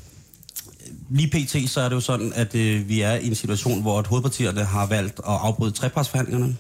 lige 1.11 1.29
pt. 1.29 1.71
så 1.71 1.81
er 1.81 1.89
det 1.89 1.97
jo 1.97 2.01
sådan, 2.01 2.33
at 2.35 2.55
øh, 2.55 2.89
vi 2.89 3.01
er 3.01 3.15
i 3.15 3.27
en 3.27 3.35
situation, 3.35 3.83
hvor 3.83 4.05
hovedpartierne 4.09 4.65
har 4.65 4.87
valgt 4.87 5.19
at 5.19 5.25
afbryde 5.41 5.73
trepartsforhandlingerne. 5.73 6.57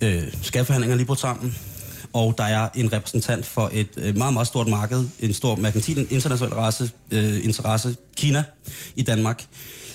Mm. 0.00 0.06
Øh, 0.06 0.22
skatteforhandlinger 0.42 0.96
lige 0.96 1.06
på 1.06 1.14
sammen. 1.14 1.56
Og 2.12 2.34
der 2.38 2.44
er 2.44 2.68
en 2.74 2.92
repræsentant 2.92 3.46
for 3.46 3.70
et 3.72 3.88
øh, 3.96 4.16
meget, 4.16 4.32
meget 4.32 4.48
stort 4.48 4.68
marked, 4.68 5.08
en 5.20 5.34
stor 5.34 5.56
merkantil 5.56 6.06
international 6.10 6.54
race, 6.54 6.90
øh, 7.10 7.44
interesse, 7.44 7.96
Kina 8.16 8.44
i 8.96 9.02
Danmark. 9.02 9.44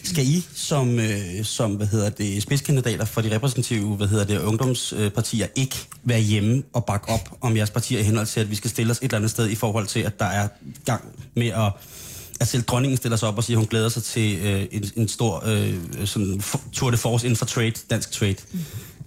Skal 0.05 0.27
I 0.27 0.45
som, 0.53 0.99
øh, 0.99 1.43
som 1.43 1.71
hvad 1.71 1.87
hedder 1.87 2.09
det, 2.09 2.43
spidskandidater 2.43 3.05
for 3.05 3.21
de 3.21 3.35
repræsentative 3.35 3.95
hvad 3.95 4.07
hedder 4.07 4.25
det, 4.25 4.39
ungdomspartier 4.39 5.47
ikke 5.55 5.75
være 6.03 6.19
hjemme 6.19 6.63
og 6.73 6.85
bakke 6.85 7.09
op 7.09 7.37
om 7.41 7.57
jeres 7.57 7.71
partier 7.71 7.99
i 7.99 8.03
henhold 8.03 8.27
til, 8.27 8.39
at 8.39 8.49
vi 8.49 8.55
skal 8.55 8.69
stille 8.69 8.91
os 8.91 8.97
et 8.97 9.03
eller 9.03 9.17
andet 9.17 9.31
sted 9.31 9.49
i 9.49 9.55
forhold 9.55 9.87
til, 9.87 9.99
at 9.99 10.19
der 10.19 10.25
er 10.25 10.47
gang 10.85 11.03
med 11.35 11.47
at 11.47 11.71
at 12.39 12.47
selv 12.47 12.63
dronningen 12.63 12.97
stiller 12.97 13.15
sig 13.17 13.27
op 13.27 13.37
og 13.37 13.43
siger, 13.43 13.57
at 13.57 13.59
hun 13.59 13.67
glæder 13.67 13.89
sig 13.89 14.03
til 14.03 14.39
øh, 14.45 14.65
en, 14.71 14.85
en 14.95 15.07
stor 15.07 15.43
øh, 15.45 15.73
sådan, 16.05 16.41
tour 16.73 16.91
de 16.91 16.97
force 16.97 17.27
inden 17.27 17.37
for 17.37 17.45
trade, 17.45 17.73
dansk 17.89 18.11
trade. 18.11 18.35
Mm. 18.51 18.59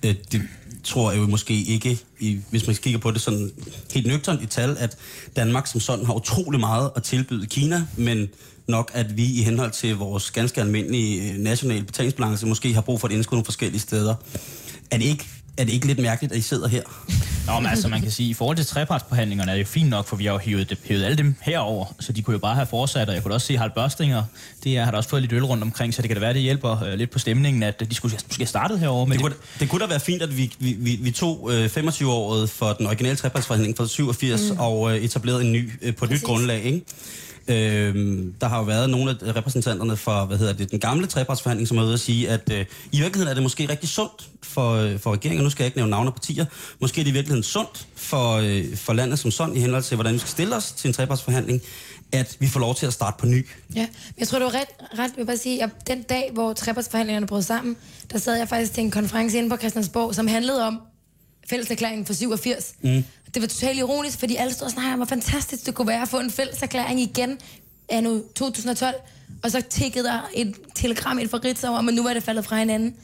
Øh, 0.03 0.15
det 0.33 0.43
tror 0.85 1.13
jeg 1.13 1.21
jo 1.21 1.27
måske 1.27 1.63
ikke, 1.63 1.99
i, 2.21 2.41
hvis 2.51 2.67
man 2.67 2.77
kigger 2.77 2.99
på 2.99 3.11
det 3.11 3.21
sådan 3.21 3.51
helt 3.95 4.07
nøgternt 4.07 4.43
i 4.43 4.47
tal, 4.47 4.77
at 4.79 4.97
Danmark 5.37 5.67
som 5.67 5.81
sådan 5.81 6.07
har 6.07 6.15
utrolig 6.15 6.61
meget 6.61 6.91
at 6.97 7.03
tilbyde 7.03 7.47
Kina, 7.47 7.87
men 7.97 8.29
nok, 8.69 8.91
at 8.95 9.17
vi 9.17 9.25
i 9.25 9.43
henhold 9.43 9.71
til 9.71 9.97
vores 9.97 10.31
ganske 10.31 10.61
almindelige 10.61 11.33
øh, 11.33 11.39
nationale 11.39 11.85
betalingsbalance 11.85 12.47
måske 12.47 12.75
har 12.75 12.81
brug 12.81 13.01
for 13.01 13.09
et 13.09 13.13
indskud 13.13 13.37
nogle 13.37 13.45
forskellige 13.45 13.81
steder. 13.81 14.15
Er 14.91 14.99
det 14.99 15.05
ikke 15.05 15.27
er 15.59 15.65
det 15.65 15.73
ikke 15.73 15.87
lidt 15.87 15.99
mærkeligt, 15.99 16.33
at 16.33 16.39
I 16.39 16.43
sidder 16.43 16.69
her? 16.69 16.83
Nå, 17.47 17.61
men 17.61 17.71
altså, 17.71 17.89
man 17.89 18.03
kan 18.03 18.11
sige, 18.11 18.31
i 18.31 18.35
forhold 18.35 18.57
til 18.57 18.67
trepartsforhandlingerne 18.67 19.51
er 19.51 19.57
det 19.57 19.63
jo 19.63 19.67
fint 19.67 19.91
nok, 19.91 20.07
for 20.07 20.17
vi 20.17 20.25
har 20.25 20.33
jo 20.33 20.39
hævet, 20.39 20.71
det, 20.71 20.79
hævet 20.85 21.05
alle 21.05 21.17
dem 21.17 21.35
herover, 21.41 21.95
så 22.01 22.13
de 22.13 22.23
kunne 22.23 22.33
jo 22.33 22.39
bare 22.39 22.55
have 22.55 22.67
fortsat, 22.67 23.09
og 23.09 23.15
jeg 23.15 23.23
kunne 23.23 23.35
også 23.35 23.47
se 23.47 23.57
Harald 23.57 23.73
Børstinger, 23.75 24.23
det 24.65 24.77
er, 24.77 24.85
har 24.85 24.91
der 24.91 24.99
også 24.99 25.11
fået 25.11 25.23
lidt 25.23 25.33
øl 25.33 25.45
rundt 25.45 25.63
omkring, 25.63 25.95
så 25.95 26.03
det 26.03 26.09
kan 26.09 26.17
da 26.17 26.21
være, 26.21 26.35
det 26.35 26.43
hjælper 26.43 26.85
øh, 26.85 26.95
lidt 26.95 27.11
på 27.11 27.19
stemningen, 27.19 27.63
at 27.63 27.91
de 27.91 27.95
skulle 27.95 28.19
måske 28.29 28.41
have 28.41 28.47
startet 28.47 28.79
herover. 28.81 29.07
Men 29.07 29.13
det, 29.13 29.21
kunne, 29.23 29.35
det 29.61 29.69
kunne 29.69 29.81
da 29.81 29.87
være 29.87 30.01
fint, 30.01 30.23
at 30.23 30.37
vi, 30.37 30.53
vi, 30.59 30.77
vi, 30.79 30.99
vi 31.03 31.11
tog 31.11 31.51
øh, 31.53 31.65
25-året 31.65 32.51
for 32.51 32.73
den 32.73 32.87
originale 32.87 33.17
trepartsforhandling 33.17 33.77
fra 33.77 33.87
87 33.87 34.51
mm. 34.51 34.59
og 34.59 34.97
øh, 34.97 35.05
etablerede 35.05 35.45
en 35.45 35.53
ny 35.53 35.71
øh, 35.83 35.95
på 35.95 36.05
et 36.05 36.11
nyt 36.11 36.23
grundlag, 36.23 36.63
ikke? 36.63 36.85
Øh, 37.49 38.25
der 38.41 38.49
har 38.49 38.59
jo 38.59 38.65
været 38.65 38.91
nogle 38.91 39.17
af 39.27 39.37
repræsentanterne 39.37 39.97
for 39.97 40.25
hvad 40.25 40.39
hedder 40.39 40.53
det, 40.53 40.71
den 40.71 40.81
gamle 40.81 41.07
trepartsforhandling, 41.07 41.69
som 41.69 41.77
har 41.77 41.85
været 41.85 41.95
at 41.95 42.01
sige, 42.01 42.29
at 42.29 42.53
øh, 42.53 42.67
i 42.93 43.01
virkeligheden 43.01 43.29
er 43.29 43.35
det 43.35 43.43
måske 43.43 43.69
rigtig 43.69 43.89
sundt 43.89 44.29
for, 44.43 44.73
øh, 44.73 44.99
for 44.99 45.13
regeringen, 45.13 45.45
nu 45.45 45.51
skal 45.51 45.63
jeg 45.63 45.67
ikke 45.67 45.79
nævne 45.79 45.91
navne 45.91 46.13
partier, 46.13 46.47
måske 46.81 47.01
er 47.01 47.05
det 47.05 47.11
i 47.11 47.15
virkeligheden 47.15 47.43
sundt 47.43 47.87
for, 47.97 48.33
øh, 48.37 48.77
for 48.77 48.93
landet 48.93 49.19
som 49.19 49.31
sådan, 49.31 49.57
i 49.57 49.61
henhold 49.61 49.83
til, 49.83 49.95
hvordan 49.95 50.15
vi 50.15 50.19
skal 50.19 50.31
stille 50.31 50.57
os 50.57 50.73
til 50.73 50.89
en 50.89 50.95
trepartsforhandling, 50.95 51.63
at 52.13 52.37
vi 52.41 52.49
får 52.49 52.61
lov 52.61 52.75
til 52.75 52.87
at 52.87 52.93
starte 52.93 53.17
på 53.21 53.27
ny. 53.27 53.47
Ja, 53.75 53.81
men 53.81 54.15
jeg 54.19 54.29
tror, 54.29 54.39
du 54.39 54.45
var 54.45 54.55
ret, 54.55 54.99
ret 54.99 55.11
vil 55.17 55.27
bare 55.27 55.37
sige, 55.37 55.63
at 55.63 55.71
den 55.87 56.03
dag, 56.03 56.31
hvor 56.33 56.53
trepartsforhandlingerne 56.53 57.27
brød 57.27 57.43
sammen, 57.43 57.77
der 58.13 58.19
sad 58.19 58.37
jeg 58.37 58.49
faktisk 58.49 58.73
til 58.73 58.85
en 58.85 58.91
konference 58.91 59.39
inde 59.39 59.51
på 59.51 59.57
Christiansborg, 59.57 60.15
som 60.15 60.27
handlede 60.27 60.67
om 60.67 60.81
fælleserklæringen 61.51 62.07
for 62.07 62.15
87. 62.15 62.75
Mm. 62.83 63.05
Det 63.35 63.43
var 63.43 63.49
totalt 63.49 63.79
ironisk, 63.79 64.19
fordi 64.19 64.37
alle 64.37 64.55
stod 64.55 64.65
og 64.65 64.71
snakkede 64.71 64.93
om, 64.93 64.99
hvor 64.99 65.07
fantastisk 65.07 65.67
det 65.67 65.75
kunne 65.75 65.89
være 65.89 66.03
at 66.03 66.09
få 66.09 66.21
en 66.21 66.31
fælleserklæring 66.31 67.01
igen 67.01 67.39
nu 68.03 68.23
2012. 68.35 68.95
Og 69.43 69.51
så 69.51 69.61
tikkede 69.71 70.05
der 70.05 70.31
et 70.35 70.55
telegram 70.75 71.19
ind 71.19 71.29
fra 71.29 71.41
Ritzau 71.45 71.75
om, 71.75 71.89
at 71.89 71.95
nu 71.95 72.03
var 72.03 72.13
det 72.15 72.23
faldet 72.23 72.45
fra 72.45 72.59
hinanden. 72.59 72.97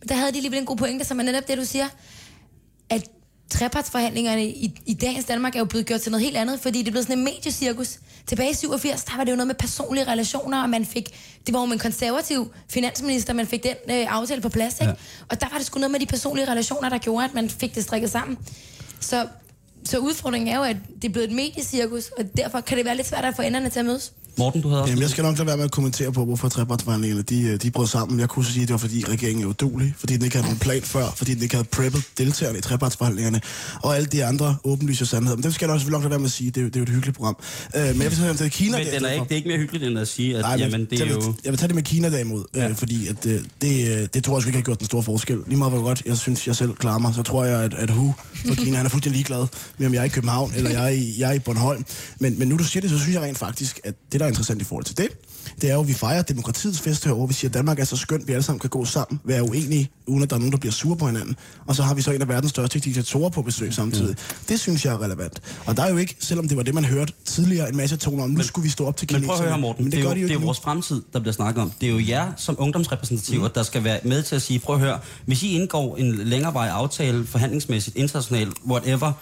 Men 0.00 0.08
der 0.08 0.14
havde 0.14 0.32
de 0.32 0.40
lige 0.40 0.58
en 0.58 0.66
god 0.66 0.76
pointe, 0.76 1.04
som 1.04 1.20
er 1.20 1.24
netop 1.24 1.48
det, 1.48 1.58
du 1.58 1.64
siger, 1.64 1.88
at 2.90 3.10
trepartsforhandlingerne 3.50 4.46
i, 4.46 4.80
i 4.86 4.94
dagens 4.94 5.24
Danmark 5.24 5.54
er 5.54 5.58
jo 5.58 5.64
blevet 5.64 5.86
gjort 5.86 6.00
til 6.00 6.12
noget 6.12 6.24
helt 6.24 6.36
andet, 6.36 6.60
fordi 6.60 6.82
det 6.82 6.92
blev 6.92 7.02
sådan 7.02 7.18
en 7.18 7.24
mediecirkus. 7.24 7.98
Tilbage 8.26 8.50
i 8.50 8.54
87, 8.54 9.04
der 9.04 9.16
var 9.16 9.24
det 9.24 9.30
jo 9.30 9.36
noget 9.36 9.46
med 9.46 9.54
personlige 9.54 10.04
relationer, 10.04 10.62
og 10.62 10.70
man 10.70 10.86
fik, 10.86 11.08
det 11.46 11.54
var 11.54 11.60
jo 11.60 11.66
med 11.66 11.72
en 11.72 11.78
konservativ 11.78 12.52
finansminister, 12.68 13.32
man 13.32 13.46
fik 13.46 13.62
den 13.62 13.74
øh, 13.90 14.14
aftale 14.14 14.40
på 14.40 14.48
plads, 14.48 14.80
ikke? 14.80 14.84
Ja. 14.84 15.24
Og 15.28 15.40
der 15.40 15.48
var 15.48 15.56
det 15.58 15.66
sgu 15.66 15.78
noget 15.78 15.90
med 15.90 16.00
de 16.00 16.06
personlige 16.06 16.50
relationer, 16.50 16.88
der 16.88 16.98
gjorde, 16.98 17.24
at 17.24 17.34
man 17.34 17.50
fik 17.50 17.74
det 17.74 17.82
strikket 17.82 18.10
sammen. 18.10 18.38
Så, 19.00 19.26
så 19.86 19.98
udfordringen 19.98 20.54
er 20.54 20.56
jo, 20.56 20.62
at 20.62 20.76
det 21.02 21.08
er 21.08 21.12
blevet 21.12 21.28
et 21.28 21.34
mediecirkus, 21.34 22.08
og 22.18 22.24
derfor 22.36 22.60
kan 22.60 22.76
det 22.76 22.84
være 22.84 22.96
lidt 22.96 23.06
svært 23.06 23.24
at 23.24 23.36
få 23.36 23.42
enderne 23.42 23.70
til 23.70 23.78
at 23.78 23.86
mødes. 23.86 24.12
Morten, 24.38 24.62
du 24.62 24.68
havde 24.68 24.82
også... 24.82 24.90
Jamen, 24.90 25.02
jeg 25.02 25.10
skal 25.10 25.24
nok 25.24 25.38
lade 25.38 25.46
være 25.46 25.56
med 25.56 25.64
at 25.64 25.70
kommentere 25.70 26.12
på, 26.12 26.24
hvorfor 26.24 26.48
trepartsforhandlingerne 26.48 27.22
de, 27.22 27.42
øh, 27.42 27.62
de 27.62 27.70
brød 27.70 27.86
sammen. 27.86 28.20
Jeg 28.20 28.28
kunne 28.28 28.44
sige, 28.44 28.62
at 28.62 28.68
det 28.68 28.72
var, 28.72 28.78
fordi 28.78 29.04
regeringen 29.08 29.44
er 29.44 29.48
udulig, 29.48 29.94
fordi 29.98 30.16
den 30.16 30.24
ikke 30.24 30.36
havde 30.36 30.46
nogen 30.46 30.58
plan 30.58 30.82
før, 30.82 31.12
fordi 31.16 31.34
den 31.34 31.42
ikke 31.42 31.54
havde 31.54 31.68
preppet 31.72 32.02
deltagerne 32.18 32.58
i 32.58 32.60
trepartsforhandlingerne, 32.60 33.40
og 33.82 33.96
alle 33.96 34.06
de 34.06 34.24
andre 34.24 34.56
åbenlyse 34.64 35.06
sandheder. 35.06 35.36
Men 35.36 35.42
det 35.42 35.54
skal 35.54 35.66
jeg 35.66 35.74
også 35.74 35.90
nok 35.90 36.02
lade 36.02 36.10
være 36.10 36.18
med 36.18 36.26
at 36.26 36.32
sige, 36.32 36.50
det 36.50 36.60
er, 36.60 36.64
det 36.64 36.76
er 36.76 36.80
jo 36.80 36.82
et 36.82 36.88
hyggeligt 36.88 37.16
program. 37.16 37.36
Uh, 37.74 37.80
men 37.80 37.86
jeg 37.86 37.96
vil 37.96 38.16
sige, 38.16 38.28
at 38.28 38.38
det 38.38 38.44
er 38.44 38.48
Kina... 38.48 38.78
Men 38.78 38.86
den 38.86 39.04
er 39.04 39.10
ikke, 39.10 39.24
det 39.24 39.32
er 39.32 39.36
ikke 39.36 39.48
mere 39.48 39.58
hyggeligt, 39.58 39.84
end 39.84 39.98
at 39.98 40.08
sige, 40.08 40.36
at 40.36 40.42
Nej, 40.42 40.56
jamen, 40.58 40.84
det 40.84 41.00
er 41.00 41.06
jo... 41.06 41.34
Jeg 41.44 41.52
vil 41.52 41.58
tage 41.58 41.68
det 41.68 41.74
med 41.74 41.82
Kina 41.82 42.10
derimod, 42.10 42.44
ja. 42.54 42.68
øh, 42.68 42.76
fordi 42.76 43.08
at, 43.08 43.24
det, 43.24 43.44
det, 43.62 44.14
det 44.14 44.24
tror 44.24 44.38
jeg 44.38 44.46
ikke 44.46 44.58
har 44.58 44.64
gjort 44.64 44.78
den 44.78 44.86
store 44.86 45.02
forskel. 45.02 45.38
Lige 45.46 45.58
meget 45.58 45.72
hvor 45.72 45.82
godt 45.82 46.02
jeg 46.06 46.16
synes, 46.16 46.46
jeg 46.46 46.56
selv 46.56 46.74
klarer 46.74 46.98
mig, 46.98 47.14
så 47.14 47.22
tror 47.22 47.44
jeg, 47.44 47.62
at, 47.62 47.74
at 47.74 47.90
Hu 47.90 48.14
for 48.46 48.54
Kina, 48.54 48.76
han 48.76 48.86
er 48.86 48.90
fuldstændig 48.90 49.16
ligeglad 49.16 49.46
med, 49.78 49.86
om 49.86 49.94
jeg 49.94 50.00
er 50.00 50.04
i 50.04 50.08
København, 50.08 50.52
eller 50.56 50.70
jeg 50.70 50.84
er 50.84 50.88
i, 50.88 51.14
jeg 51.18 51.28
er 51.30 51.34
i 51.34 51.38
Bornholm. 51.38 51.84
Men, 52.18 52.38
men 52.38 52.48
nu 52.48 52.56
du 52.56 52.64
siger 52.64 52.80
det, 52.80 52.90
så 52.90 52.98
synes 52.98 53.14
jeg 53.14 53.22
rent 53.22 53.38
faktisk, 53.38 53.80
at 53.84 53.94
det, 54.12 54.20
der 54.20 54.25
er 54.26 54.34
interessant 54.34 54.62
i 54.62 54.68
forhold 54.68 54.84
til 54.84 54.96
det, 55.60 55.70
er 55.70 55.74
jo, 55.74 55.80
at 55.80 55.88
vi 55.88 55.92
fejrer 55.92 56.22
demokratiets 56.22 56.80
fest 56.80 57.04
herovre. 57.04 57.28
Vi 57.28 57.34
siger, 57.34 57.48
at 57.48 57.54
Danmark 57.54 57.78
er 57.78 57.84
så 57.84 57.96
skønt, 57.96 58.28
vi 58.28 58.32
alle 58.32 58.42
sammen 58.42 58.60
kan 58.60 58.70
gå 58.70 58.84
sammen, 58.84 59.20
være 59.24 59.42
uenige, 59.42 59.90
uden 60.06 60.22
at 60.22 60.30
der 60.30 60.36
er 60.36 60.40
nogen, 60.40 60.52
der 60.52 60.58
bliver 60.58 60.72
sure 60.72 60.96
på 60.96 61.06
hinanden. 61.06 61.36
Og 61.66 61.74
så 61.74 61.82
har 61.82 61.94
vi 61.94 62.02
så 62.02 62.10
en 62.10 62.22
af 62.22 62.28
verdens 62.28 62.50
største 62.50 62.78
diktatorer 62.78 63.30
på 63.30 63.42
besøg 63.42 63.74
samtidig. 63.74 64.10
Mm. 64.10 64.44
Det 64.48 64.60
synes 64.60 64.84
jeg 64.84 64.94
er 64.94 65.02
relevant. 65.02 65.42
Og 65.66 65.76
der 65.76 65.82
er 65.82 65.90
jo 65.90 65.96
ikke, 65.96 66.16
selvom 66.20 66.48
det 66.48 66.56
var 66.56 66.62
det, 66.62 66.74
man 66.74 66.84
hørte 66.84 67.12
tidligere, 67.24 67.68
en 67.68 67.76
masse 67.76 67.96
toner 67.96 68.24
om, 68.24 68.30
nu 68.30 68.36
men, 68.36 68.44
skulle 68.44 68.62
vi 68.62 68.70
stå 68.70 68.86
op 68.86 68.96
til 68.96 69.08
kineserne. 69.08 69.26
Men 69.26 69.36
prøv 69.36 69.46
at 69.46 69.52
høre, 69.52 69.60
Morten, 69.60 69.84
men 69.84 69.92
det, 69.92 69.98
det, 69.98 70.06
er 70.06 70.10
jo, 70.10 70.14
de 70.14 70.20
jo 70.20 70.28
det 70.28 70.34
er 70.34 70.40
vores 70.40 70.60
fremtid, 70.60 71.02
der 71.12 71.18
bliver 71.20 71.32
snakket 71.32 71.62
om. 71.62 71.72
Det 71.80 71.86
er 71.86 71.92
jo 71.92 72.00
jer 72.08 72.32
som 72.36 72.56
ungdomsrepræsentativer, 72.58 73.48
mm. 73.48 73.54
der 73.54 73.62
skal 73.62 73.84
være 73.84 74.00
med 74.04 74.22
til 74.22 74.36
at 74.36 74.42
sige, 74.42 74.58
prøv 74.58 74.74
at 74.74 74.80
høre, 74.80 74.98
hvis 75.26 75.42
I 75.42 75.52
indgår 75.52 75.96
en 75.96 76.14
længerevarig 76.14 76.70
aftale, 76.70 77.26
forhandlingsmæssigt, 77.26 77.96
internationalt, 77.96 78.56
whatever, 78.70 79.12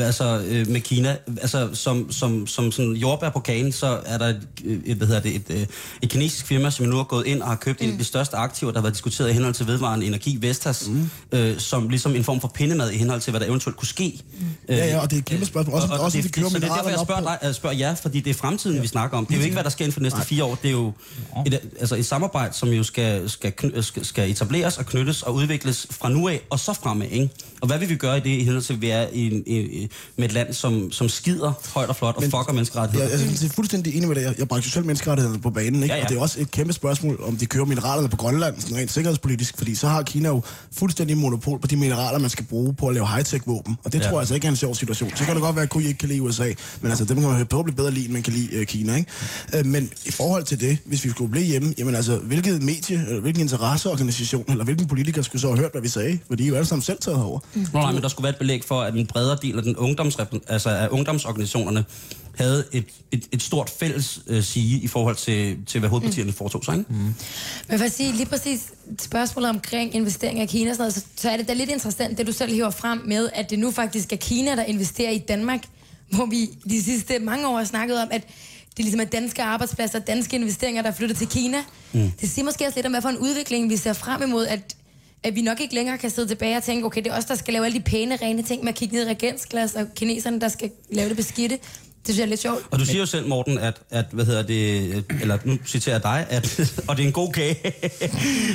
altså 0.00 0.42
øh, 0.48 0.68
med 0.68 0.80
Kina, 0.80 1.16
altså 1.40 1.68
som, 1.72 2.12
som, 2.12 2.46
som 2.46 2.72
sådan 2.72 2.92
jordbær 2.92 3.30
på 3.30 3.40
kagen, 3.40 3.72
så 3.72 4.00
er 4.06 4.18
der 4.18 4.26
et, 4.26 4.40
et 4.84 4.96
hvad 4.96 5.06
hedder 5.06 5.22
det, 5.22 5.34
et, 5.34 5.50
et, 5.50 5.68
et 6.02 6.10
kinesisk 6.10 6.46
firma, 6.46 6.70
som 6.70 6.86
nu 6.86 6.96
har 6.96 7.04
gået 7.04 7.26
ind 7.26 7.42
og 7.42 7.48
har 7.48 7.56
købt 7.56 7.80
mm. 7.80 7.86
en 7.86 7.92
af 7.92 7.98
de 7.98 8.04
største 8.04 8.36
aktiver, 8.36 8.72
der 8.72 8.78
har 8.78 8.82
været 8.82 8.94
diskuteret 8.94 9.30
i 9.30 9.32
henhold 9.32 9.54
til 9.54 9.66
vedvarende 9.66 10.06
energi, 10.06 10.38
Vestas, 10.40 10.88
mm. 10.88 11.10
øh, 11.32 11.58
som 11.58 11.88
ligesom 11.88 12.16
en 12.16 12.24
form 12.24 12.40
for 12.40 12.48
pindemad 12.48 12.90
i 12.90 12.96
henhold 12.96 13.20
til, 13.20 13.30
hvad 13.30 13.40
der 13.40 13.46
eventuelt 13.46 13.76
kunne 13.76 13.88
ske. 13.88 14.22
Mm. 14.40 14.46
Øh, 14.68 14.78
ja, 14.78 14.86
ja, 14.86 15.00
og 15.00 15.10
det 15.10 15.16
er 15.16 15.20
et 15.20 15.24
kæmpe 15.24 15.46
spørgsmål. 15.46 15.74
Også, 15.74 15.88
og, 15.88 15.98
og 15.98 16.04
også 16.04 16.18
det, 16.18 16.34
det, 16.36 16.50
så 16.50 16.58
det 16.58 16.64
er 16.64 16.74
derfor, 16.74 16.90
jeg 16.90 16.98
spørger, 17.04 17.36
dig, 17.42 17.54
spørger 17.54 17.76
jer, 17.76 17.94
fordi 17.94 18.20
det 18.20 18.30
er 18.30 18.34
fremtiden, 18.34 18.76
ja. 18.76 18.82
vi 18.82 18.88
snakker 18.88 19.18
om. 19.18 19.26
Det 19.26 19.34
er 19.34 19.38
jo 19.38 19.44
ikke, 19.44 19.54
hvad 19.54 19.64
der 19.64 19.70
sker 19.70 19.84
inden 19.84 19.92
for 19.92 20.00
de 20.00 20.02
næste 20.02 20.18
Nej. 20.18 20.26
fire 20.26 20.44
år. 20.44 20.54
Det 20.54 20.68
er 20.68 20.72
jo 20.72 20.92
et, 21.46 21.60
altså 21.80 21.96
et 21.96 22.06
samarbejde, 22.06 22.54
som 22.54 22.68
jo 22.68 22.82
skal, 22.82 23.30
skal, 23.30 23.82
skal, 23.82 24.04
skal 24.04 24.30
etableres 24.30 24.78
og 24.78 24.86
knyttes 24.86 25.22
og 25.22 25.34
udvikles 25.34 25.86
fra 25.90 26.08
nu 26.08 26.28
af 26.28 26.40
og 26.50 26.58
så 26.58 26.72
fremad. 26.72 27.06
Ikke? 27.10 27.30
Og 27.60 27.66
hvad 27.66 27.78
vil 27.78 27.88
vi 27.88 27.96
gøre 27.96 28.16
i 28.16 28.20
det 28.20 28.30
i 28.30 28.44
henhold 28.44 28.62
til, 28.62 28.72
at 28.72 28.80
vi 28.80 28.90
er 28.90 29.06
i, 29.12 29.26
i, 29.46 29.88
med 30.16 30.24
et 30.24 30.32
land, 30.32 30.52
som, 30.52 30.92
som 30.92 31.08
skider 31.08 31.52
højt 31.74 31.88
og 31.88 31.96
flot 31.96 32.16
og 32.16 32.22
Men, 32.22 32.30
fucker 32.30 32.52
menneskerettigheder? 32.52 33.08
Ja, 33.08 33.18
jeg, 33.18 33.42
jeg 33.42 33.48
er 33.48 33.52
fuldstændig 33.52 33.96
enig 33.96 34.08
med 34.08 34.16
det. 34.16 34.22
Jeg, 34.22 34.34
jeg 34.38 34.48
bragte 34.48 34.70
selv 34.70 34.84
menneskerettighederne 34.84 35.42
på 35.42 35.50
banen. 35.50 35.71
Ikke? 35.74 35.86
Ja, 35.86 35.96
ja. 35.96 36.04
Og 36.04 36.08
det 36.10 36.16
er 36.16 36.20
også 36.20 36.40
et 36.40 36.50
kæmpe 36.50 36.72
spørgsmål, 36.72 37.20
om 37.22 37.36
de 37.36 37.46
kører 37.46 37.64
mineralerne 37.64 38.08
på 38.08 38.16
Grønland, 38.16 38.60
sådan 38.60 38.76
rent 38.76 38.90
sikkerhedspolitisk, 38.90 39.58
fordi 39.58 39.74
så 39.74 39.88
har 39.88 40.02
Kina 40.02 40.28
jo 40.28 40.42
fuldstændig 40.72 41.16
monopol 41.16 41.58
på 41.58 41.66
de 41.66 41.76
mineraler, 41.76 42.18
man 42.18 42.30
skal 42.30 42.44
bruge 42.44 42.74
på 42.74 42.88
at 42.88 42.94
lave 42.94 43.06
high-tech 43.06 43.42
våben. 43.46 43.76
Og 43.84 43.92
det 43.92 43.98
ja. 43.98 44.04
tror 44.04 44.12
jeg 44.12 44.18
altså 44.18 44.34
ikke 44.34 44.46
er 44.46 44.50
en 44.50 44.56
sjov 44.56 44.74
situation. 44.74 45.10
Så 45.14 45.24
kan 45.24 45.34
det 45.34 45.42
godt 45.42 45.56
være, 45.56 45.68
at 45.74 45.82
I 45.82 45.86
ikke 45.86 45.98
kan 45.98 46.08
lide 46.08 46.22
USA, 46.22 46.52
men 46.80 46.90
altså, 46.90 47.04
dem 47.04 47.20
kan 47.20 47.30
man 47.30 47.46
forhåbentlig 47.50 47.76
bedre 47.76 47.90
lide, 47.90 48.04
end 48.04 48.12
man 48.12 48.22
kan 48.22 48.32
lide 48.32 48.60
uh, 48.60 48.64
Kina. 48.64 48.96
Ikke? 48.96 49.10
Uh, 49.58 49.66
men 49.66 49.90
i 50.06 50.10
forhold 50.10 50.44
til 50.44 50.60
det, 50.60 50.78
hvis 50.84 51.04
vi 51.04 51.10
skulle 51.10 51.30
blive 51.30 51.46
hjemme, 51.46 51.74
jamen 51.78 51.94
altså, 51.94 52.16
hvilket 52.16 52.62
medie, 52.62 53.04
eller 53.08 53.20
hvilken 53.20 53.42
interesseorganisation, 53.42 54.44
eller 54.48 54.64
hvilken 54.64 54.86
politiker 54.86 55.22
skulle 55.22 55.42
så 55.42 55.48
have 55.48 55.58
hørt, 55.58 55.70
hvad 55.72 55.82
vi 55.82 55.88
sagde? 55.88 56.18
For 56.26 56.34
de 56.34 56.44
er 56.44 56.48
jo 56.48 56.54
alle 56.54 56.66
sammen 56.66 56.82
selv 56.82 56.98
taget 57.00 57.18
herover. 57.18 57.40
Mm. 57.54 57.66
Nå, 57.72 57.80
nej, 57.80 57.92
men 57.92 58.02
der 58.02 58.08
skulle 58.08 58.24
være 58.24 58.32
et 58.32 58.38
belæg 58.38 58.64
for, 58.64 58.80
at 58.80 58.94
en 58.94 59.06
bredere 59.06 59.38
del 59.42 59.56
af, 59.56 59.62
den 59.62 59.76
ungdoms, 59.76 60.18
altså 60.48 60.70
af 60.70 60.88
ungdomsorganisationerne 60.90 61.84
havde 62.34 62.64
et, 62.72 62.84
et, 63.10 63.28
et 63.32 63.42
stort 63.42 63.70
fælles 63.70 64.20
øh, 64.26 64.42
sige 64.42 64.78
i 64.80 64.86
forhold 64.86 65.16
til, 65.16 65.58
til 65.66 65.80
hvad 65.80 65.90
hovedpartierne 65.90 66.30
mm. 66.30 66.36
foretog 66.36 66.64
sig. 66.64 66.78
Ikke? 66.78 66.92
Mm. 66.92 67.14
Men 67.68 67.78
for 67.78 67.84
at 67.84 67.92
sige 67.92 68.12
lige 68.12 68.26
præcis 68.26 68.72
spørgsmålet 69.00 69.50
omkring 69.50 69.94
investeringer 69.94 70.42
i 70.42 70.46
Kina, 70.46 70.70
sådan 70.70 70.80
noget, 70.80 70.94
så, 70.94 71.04
så 71.16 71.30
er 71.30 71.36
det 71.36 71.48
da 71.48 71.52
lidt 71.52 71.70
interessant, 71.70 72.18
det 72.18 72.26
du 72.26 72.32
selv 72.32 72.52
hiver 72.52 72.70
frem 72.70 73.00
med, 73.06 73.30
at 73.34 73.50
det 73.50 73.58
nu 73.58 73.70
faktisk 73.70 74.12
er 74.12 74.16
Kina, 74.16 74.56
der 74.56 74.64
investerer 74.64 75.10
i 75.10 75.18
Danmark, 75.18 75.64
hvor 76.10 76.26
vi 76.26 76.50
de 76.70 76.82
sidste 76.82 77.18
mange 77.18 77.48
år 77.48 77.56
har 77.56 77.64
snakket 77.64 78.02
om, 78.02 78.08
at 78.10 78.22
det 78.70 78.78
er 78.78 78.82
ligesom 78.82 79.00
at 79.00 79.12
danske 79.12 79.42
arbejdspladser, 79.42 79.98
danske 79.98 80.36
investeringer, 80.36 80.82
der 80.82 80.90
er 80.90 80.94
flyttet 80.94 81.18
til 81.18 81.28
Kina. 81.28 81.58
Mm. 81.92 82.10
Det 82.20 82.30
siger 82.30 82.44
måske 82.44 82.66
også 82.66 82.76
lidt 82.78 82.86
om, 82.86 82.92
hvad 82.92 83.02
for 83.02 83.08
en 83.08 83.18
udvikling 83.18 83.70
vi 83.70 83.76
ser 83.76 83.92
frem 83.92 84.22
imod, 84.22 84.46
at 84.46 84.76
at 85.24 85.34
vi 85.34 85.42
nok 85.42 85.60
ikke 85.60 85.74
længere 85.74 85.98
kan 85.98 86.10
sidde 86.10 86.28
tilbage 86.28 86.56
og 86.56 86.62
tænke, 86.62 86.86
okay, 86.86 87.04
det 87.04 87.12
er 87.12 87.16
os, 87.16 87.24
der 87.24 87.34
skal 87.34 87.52
lave 87.52 87.64
alle 87.66 87.78
de 87.78 87.84
pæne, 87.84 88.16
rene 88.16 88.42
ting 88.42 88.64
med 88.64 88.68
at 88.68 88.78
kigge 88.78 88.94
ned 88.94 89.06
i 89.06 89.10
regensglas, 89.10 89.74
og 89.74 89.86
kineserne, 89.94 90.40
der 90.40 90.48
skal 90.48 90.70
lave 90.90 91.08
det 91.08 91.16
beskidte. 91.16 91.58
Det 92.06 92.14
synes 92.14 92.18
jeg 92.18 92.24
er 92.24 92.28
lidt 92.28 92.40
sjovt. 92.40 92.66
Og 92.70 92.78
du 92.78 92.84
siger 92.84 92.98
jo 92.98 93.06
selv, 93.06 93.28
Morten, 93.28 93.58
at, 93.58 93.80
at 93.90 94.04
hvad 94.12 94.24
hedder 94.24 94.42
det, 94.42 95.04
eller 95.20 95.38
nu 95.44 95.58
citerer 95.66 95.94
jeg 95.94 96.02
dig, 96.02 96.26
at, 96.30 96.60
og 96.88 96.96
det 96.96 97.02
er 97.02 97.06
en 97.06 97.12
god 97.12 97.32
kage. 97.32 97.56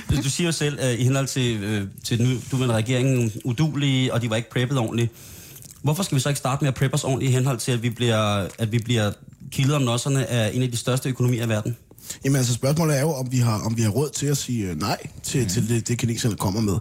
du 0.24 0.30
siger 0.30 0.48
jo 0.48 0.52
selv, 0.52 0.80
at 0.82 1.00
i 1.00 1.04
henhold 1.04 1.28
til, 1.28 1.64
øh, 1.64 1.88
til 2.04 2.22
nu, 2.22 2.40
du 2.52 2.58
med 2.58 2.68
regeringen 2.68 3.32
udulige, 3.44 4.14
og 4.14 4.22
de 4.22 4.30
var 4.30 4.36
ikke 4.36 4.50
preppet 4.50 4.78
ordentligt. 4.78 5.12
Hvorfor 5.82 6.04
skal 6.04 6.16
vi 6.16 6.22
så 6.22 6.30
ikke 6.30 6.40
starte 6.40 6.64
med 6.64 6.68
at 6.68 6.76
preppe 6.76 6.94
os 6.94 7.04
ordentligt 7.04 7.30
i 7.30 7.34
henhold 7.34 7.58
til, 7.58 7.72
at 7.72 7.84
vi 7.84 7.90
bliver, 7.90 8.48
at 8.58 8.72
vi 8.72 8.80
bliver 8.80 9.12
kildet 9.52 9.76
om 9.76 9.82
nosserne 9.82 10.28
af 10.28 10.52
en 10.54 10.64
af 10.64 10.72
de 10.72 10.78
største 10.78 11.10
økonomier 11.10 11.46
i 11.46 11.50
verden? 11.50 11.78
Jamen 12.24 12.36
altså 12.36 12.54
spørgsmålet 12.54 12.98
er 12.98 13.02
jo, 13.02 13.14
om 13.14 13.32
vi 13.32 13.38
har, 13.38 13.60
om 13.60 13.78
vi 13.78 13.82
har 13.82 13.90
råd 13.90 14.10
til 14.10 14.26
at 14.26 14.38
sige 14.38 14.70
øh, 14.70 14.80
nej 14.80 14.98
til, 15.24 15.42
mm. 15.44 15.50
til 15.50 15.70
det, 15.70 15.88
det 15.88 15.98
kineserne 15.98 16.36
kommer 16.36 16.62
med. 16.62 16.76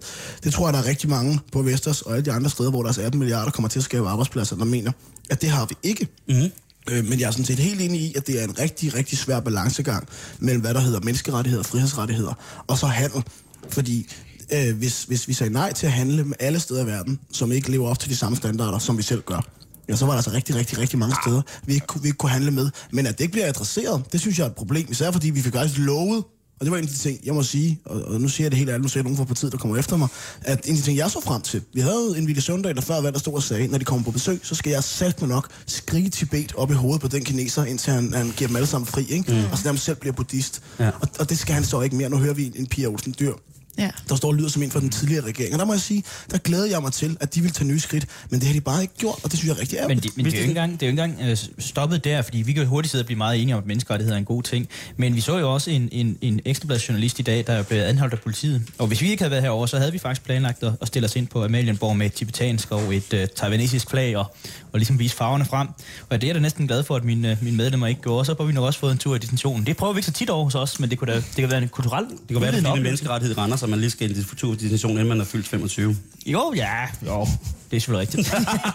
Det 0.45 0.53
tror 0.53 0.67
jeg, 0.67 0.75
der 0.75 0.79
er 0.79 0.87
rigtig 0.87 1.11
mange 1.11 1.41
på 1.53 1.63
Vestas 1.63 2.03
og 2.03 2.13
alle 2.13 2.25
de 2.25 2.33
andre 2.33 2.51
steder, 2.51 2.71
hvor 2.71 2.83
der 2.83 2.99
er 2.99 3.07
18 3.07 3.19
milliarder 3.19 3.51
kommer 3.51 3.69
til 3.69 3.79
at 3.79 3.85
skabe 3.85 4.09
arbejdspladser, 4.09 4.57
der 4.57 4.65
mener, 4.65 4.93
at 5.31 5.43
det 5.43 5.51
har 5.51 5.67
vi 5.67 5.75
ikke. 5.83 6.09
Mm. 6.29 6.51
Men 6.91 7.21
jeg 7.21 7.27
er 7.27 7.31
sådan 7.31 7.45
set 7.45 7.59
helt 7.59 7.81
enig 7.81 8.01
i, 8.01 8.15
at 8.17 8.27
det 8.27 8.41
er 8.41 8.45
en 8.45 8.59
rigtig, 8.59 8.95
rigtig 8.95 9.19
svær 9.19 9.41
balancegang 9.41 10.09
mellem, 10.39 10.61
hvad 10.61 10.75
der 10.75 10.81
hedder 10.81 11.01
menneskerettigheder 11.01 11.63
frihedsrettigheder, 11.65 12.35
og 12.67 12.79
så 12.79 12.87
handel. 12.87 13.25
Fordi 13.69 14.07
øh, 14.53 14.77
hvis, 14.77 15.05
hvis 15.05 15.29
vi 15.29 15.33
sagde 15.33 15.53
nej 15.53 15.73
til 15.73 15.87
at 15.87 15.93
handle 15.93 16.25
med 16.25 16.37
alle 16.41 16.61
steder 16.61 16.83
i 16.83 16.87
verden, 16.87 17.19
som 17.33 17.53
ikke 17.53 17.71
lever 17.71 17.89
op 17.89 17.99
til 17.99 18.11
de 18.11 18.17
samme 18.17 18.37
standarder, 18.37 18.79
som 18.79 18.99
vi 18.99 19.03
selv 19.03 19.23
gør, 19.23 19.41
ja, 19.89 19.97
så 19.97 20.05
var 20.07 20.13
der 20.13 20.17
altså 20.19 20.31
rigtig, 20.33 20.55
rigtig, 20.55 20.79
rigtig 20.79 20.99
mange 20.99 21.17
steder, 21.25 21.43
vi 21.67 21.75
ikke, 21.75 21.87
kunne- 21.87 22.03
vi 22.03 22.09
ikke 22.09 22.19
kunne 22.19 22.31
handle 22.31 22.51
med. 22.51 22.71
Men 22.93 23.07
at 23.07 23.19
det 23.19 23.25
ikke 23.25 23.33
bliver 23.33 23.47
adresseret, 23.49 24.13
det 24.13 24.21
synes 24.21 24.39
jeg 24.39 24.45
er 24.45 24.49
et 24.49 24.55
problem. 24.57 24.87
Især 24.91 25.11
fordi 25.11 25.31
vi 25.31 25.43
fik 25.43 25.53
faktisk 25.55 25.79
lovet, 25.81 26.25
og 26.61 26.65
det 26.67 26.71
var 26.71 26.77
en 26.79 26.85
af 26.85 26.89
de 26.91 26.97
ting, 26.97 27.19
jeg 27.25 27.35
må 27.35 27.43
sige, 27.43 27.81
og, 27.85 28.03
og 28.03 28.21
nu 28.21 28.29
siger 28.29 28.45
jeg 28.45 28.51
det 28.51 28.59
helt 28.59 28.71
ærligt, 28.71 28.83
nu 28.83 28.89
ser 28.89 29.01
jeg 29.01 29.05
nogen 29.05 29.17
fra 29.17 29.25
partiet, 29.25 29.53
der 29.53 29.59
kommer 29.59 29.77
efter 29.77 29.97
mig, 29.97 30.09
at 30.43 30.65
en 30.65 30.71
af 30.71 30.77
de 30.77 30.83
ting, 30.83 30.97
jeg 30.99 31.11
så 31.11 31.21
frem 31.21 31.43
til, 31.43 31.63
vi 31.75 31.81
havde 31.81 32.15
en 32.19 32.27
Ville 32.27 32.43
Søndag, 32.43 32.75
der 32.75 32.81
før 32.81 33.01
valg, 33.01 33.15
der 33.15 33.21
stod 33.21 33.35
og 33.35 33.43
sagde, 33.43 33.67
når 33.69 33.79
de 33.79 33.85
kommer 33.85 34.05
på 34.05 34.11
besøg, 34.11 34.41
så 34.43 34.55
skal 34.55 34.71
jeg 34.71 34.85
sætte 34.85 35.21
mig 35.21 35.29
nok 35.29 35.49
skrige 35.67 36.11
Tibet 36.11 36.53
op 36.57 36.71
i 36.71 36.75
hovedet 36.75 37.01
på 37.01 37.09
den 37.09 37.25
kineser, 37.25 37.65
indtil 37.65 37.93
han, 37.93 38.13
han 38.15 38.33
giver 38.37 38.49
dem 38.49 38.57
alle 38.57 38.67
sammen 38.69 38.87
fri, 38.87 39.07
ikke? 39.09 39.33
Mm. 39.33 39.45
og 39.53 39.59
så 39.59 39.65
nærmest 39.65 39.85
selv 39.85 39.97
bliver 39.97 40.13
buddhist. 40.13 40.63
Ja. 40.79 40.91
Og, 41.01 41.09
og, 41.19 41.31
det 41.31 41.39
skal 41.39 41.55
han 41.55 41.65
så 41.65 41.81
ikke 41.81 41.97
mere. 41.97 42.09
Nu 42.11 42.17
hører 42.19 42.35
vi 42.35 42.47
en, 42.47 42.53
en 42.57 42.67
Pia 42.67 42.87
Olsen 42.89 43.15
Dyr, 43.21 43.33
Ja. 43.79 43.91
der 44.09 44.17
står 44.17 44.29
og 44.29 44.35
lyder 44.35 44.49
som 44.49 44.63
en 44.63 44.71
fra 44.71 44.81
den 44.81 44.91
tidligere 44.91 45.25
regering. 45.25 45.53
Og 45.53 45.59
der 45.59 45.65
må 45.65 45.73
jeg 45.73 45.81
sige, 45.81 46.05
der 46.31 46.39
glæder 46.39 46.67
jeg 46.67 46.83
mig 46.83 46.93
til, 46.93 47.17
at 47.21 47.35
de 47.35 47.41
vil 47.41 47.53
tage 47.53 47.69
nye 47.69 47.81
skridt, 47.81 48.07
men 48.31 48.41
det 48.41 48.47
har 48.47 48.55
de 48.55 48.61
bare 48.61 48.83
ikke 48.83 48.95
gjort, 48.99 49.19
og 49.23 49.31
det 49.31 49.39
synes 49.39 49.49
jeg 49.49 49.57
er 49.57 49.61
rigtig 49.61 49.77
Men, 49.77 49.83
ærgerligt. 49.83 50.05
det, 50.05 50.17
men 50.17 50.25
det, 50.25 50.35
er 50.35 50.39
jo 50.39 50.41
ikke 50.41 50.51
engang, 50.51 50.73
det 50.73 50.83
er 50.83 50.87
jo 50.87 50.91
ikke 50.91 51.03
engang 51.03 51.31
øh, 51.31 51.37
stoppet 51.59 52.05
der, 52.05 52.23
fordi 52.23 52.39
vi 52.39 52.53
kan 52.53 52.63
jo 52.63 52.69
hurtigt 52.69 52.91
sidde 52.91 53.03
og 53.03 53.07
blive 53.07 53.19
meget 53.19 53.43
enige 53.43 53.55
om, 53.55 53.59
at 53.59 53.67
menneskerettigheder 53.67 54.17
er 54.17 54.19
en 54.19 54.25
god 54.25 54.43
ting. 54.43 54.69
Men 54.97 55.15
vi 55.15 55.21
så 55.21 55.39
jo 55.39 55.55
også 55.55 55.71
en, 55.71 55.89
en, 55.93 56.19
en 56.21 56.41
ekstrabladsjournalist 56.45 57.19
i 57.19 57.23
dag, 57.23 57.45
der 57.47 57.63
blev 57.63 57.79
anholdt 57.83 58.15
af 58.15 58.21
politiet. 58.21 58.63
Og 58.79 58.87
hvis 58.87 59.01
vi 59.01 59.11
ikke 59.11 59.23
havde 59.23 59.31
været 59.31 59.43
herovre, 59.43 59.69
så 59.69 59.79
havde 59.79 59.93
vi 59.93 59.99
faktisk 59.99 60.25
planlagt 60.25 60.63
at, 60.63 60.73
at 60.81 60.89
stille 60.89 61.07
os 61.07 61.17
ind 61.17 61.27
på 61.27 61.45
Amalienborg 61.45 61.97
med 61.97 62.07
et 62.07 62.13
tibetansk 62.13 62.73
og 62.73 62.95
et 62.97 63.13
uh, 63.13 63.21
taiwanesisk 63.37 63.91
flag, 63.91 64.17
og, 64.17 64.37
og 64.73 64.79
ligesom 64.79 64.99
vise 64.99 65.17
farverne 65.17 65.45
frem. 65.45 65.69
Og 66.11 66.21
det 66.21 66.25
er 66.25 66.29
jeg 66.29 66.35
da 66.35 66.41
næsten 66.41 66.67
glad 66.67 66.85
for, 66.85 66.97
at 66.97 67.05
mine, 67.05 67.39
mine 67.43 67.57
medlemmer 67.57 67.87
ikke 67.87 68.01
gjorde. 68.01 68.25
Så 68.25 68.35
har 68.39 68.45
vi 68.45 68.53
nok 68.53 68.65
også 68.65 68.81
fået 68.81 68.93
en 68.93 68.99
tur 68.99 69.15
i 69.15 69.19
detentionen. 69.19 69.67
Det 69.67 69.77
prøver 69.77 69.93
vi 69.93 69.99
ikke 69.99 70.07
så 70.07 70.13
tit 70.13 70.31
over 70.31 70.45
hos 70.45 70.55
os, 70.55 70.81
men 70.81 70.91
det 70.91 70.99
kunne, 70.99 71.13
da, 71.13 71.17
det 71.17 71.35
kan 71.37 71.51
være 71.51 71.63
en 71.63 71.69
kulturel... 71.69 72.05
Det 72.05 72.29
kan 72.29 72.41
være, 72.41 72.57
at 72.57 72.65
er 72.65 72.75
menneskerettighed 72.75 73.39
render, 73.39 73.57
så 73.67 73.71
man 73.71 73.81
lige 73.81 73.91
skal 73.91 74.11
i 74.11 74.11
en 74.11 74.17
diskussion, 74.57 74.91
inden 74.91 75.09
man 75.09 75.21
er 75.21 75.25
fyldt 75.25 75.49
25. 75.49 75.97
Jo, 76.27 76.53
ja, 76.57 76.87
jo. 77.07 77.27
Det 77.71 77.77
er 77.77 77.81
selvfølgelig 77.81 78.01
rigtigt. 78.01 78.35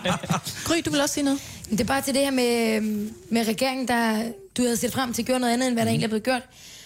Gry, 0.68 0.76
du 0.86 0.92
vil 0.92 1.02
også 1.02 1.14
sige 1.14 1.24
noget? 1.24 1.40
Det 1.70 1.82
er 1.82 1.86
bare 1.86 2.02
til 2.02 2.14
det 2.14 2.22
her 2.22 2.32
med, 2.32 2.82
med 3.30 3.48
regeringen, 3.48 3.88
der 3.88 4.32
du 4.58 4.62
havde 4.62 4.78
set 4.78 4.94
frem 4.94 5.14
til 5.14 5.22
at 5.22 5.26
gøre 5.26 5.40
noget 5.40 5.54
andet, 5.54 5.68
end 5.68 5.76
hvad 5.76 5.86
der 5.86 5.90
egentlig 5.90 6.06
er 6.06 6.10
blevet 6.10 6.24
gjort. 6.24 6.42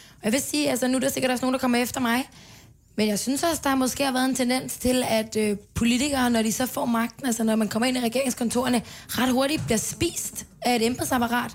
Og 0.10 0.24
jeg 0.24 0.34
vil 0.34 0.41
sige, 0.41 0.70
altså 0.70 0.88
nu 0.88 0.96
er 0.96 1.00
der 1.00 1.10
sikkert 1.10 1.32
også 1.32 1.46
nogen, 1.46 1.54
der 1.54 1.60
kommer 1.60 1.78
efter 1.78 2.00
mig. 2.00 2.30
Men 2.96 3.08
jeg 3.08 3.20
synes 3.20 3.44
også, 3.44 3.62
der 3.63 3.76
måske 3.76 4.04
har 4.04 4.12
været 4.12 4.26
en 4.26 4.36
tendens 4.36 4.78
til, 4.78 5.04
at 5.08 5.36
øh, 5.36 5.58
politikere, 5.74 6.30
når 6.30 6.41
de 6.41 6.52
så 6.52 6.65
får 6.65 6.86
magten, 6.86 7.26
altså 7.26 7.44
når 7.44 7.56
man 7.56 7.68
kommer 7.68 7.88
ind 7.88 7.98
i 7.98 8.02
regeringskontorerne, 8.02 8.82
ret 9.10 9.32
hurtigt 9.32 9.65
bliver 9.65 9.78
spist 9.78 10.46
af 10.62 10.76
et 10.76 10.86
embedsapparat. 10.86 11.52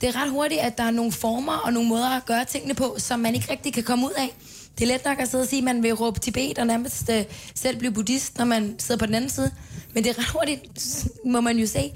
Det 0.00 0.08
er 0.08 0.22
ret 0.22 0.30
hurtigt, 0.30 0.60
at 0.60 0.78
der 0.78 0.84
er 0.84 0.90
nogle 0.90 1.12
former 1.12 1.52
og 1.52 1.72
nogle 1.72 1.88
måder 1.88 2.08
at 2.08 2.24
gøre 2.24 2.44
tingene 2.44 2.74
på, 2.74 2.94
som 2.98 3.20
man 3.20 3.34
ikke 3.34 3.52
rigtig 3.52 3.72
kan 3.72 3.82
komme 3.82 4.06
ud 4.06 4.12
af. 4.16 4.36
Det 4.82 4.90
er 4.90 4.92
let 4.92 5.04
nok 5.04 5.20
at 5.20 5.28
sidde 5.28 5.42
og 5.42 5.48
sige, 5.48 5.58
at 5.58 5.64
man 5.64 5.82
vil 5.82 5.94
råbe 5.94 6.20
Tibet 6.20 6.58
og 6.58 6.66
nærmest 6.66 7.10
øh, 7.10 7.24
selv 7.54 7.76
blive 7.78 7.92
buddhist, 7.92 8.38
når 8.38 8.44
man 8.44 8.74
sidder 8.78 8.98
på 8.98 9.06
den 9.06 9.14
anden 9.14 9.30
side. 9.30 9.50
Men 9.94 10.04
det 10.04 10.10
er 10.10 10.18
ret 10.18 10.28
hurtigt, 10.28 11.06
må 11.26 11.40
man 11.40 11.58
jo 11.58 11.66
se, 11.66 11.92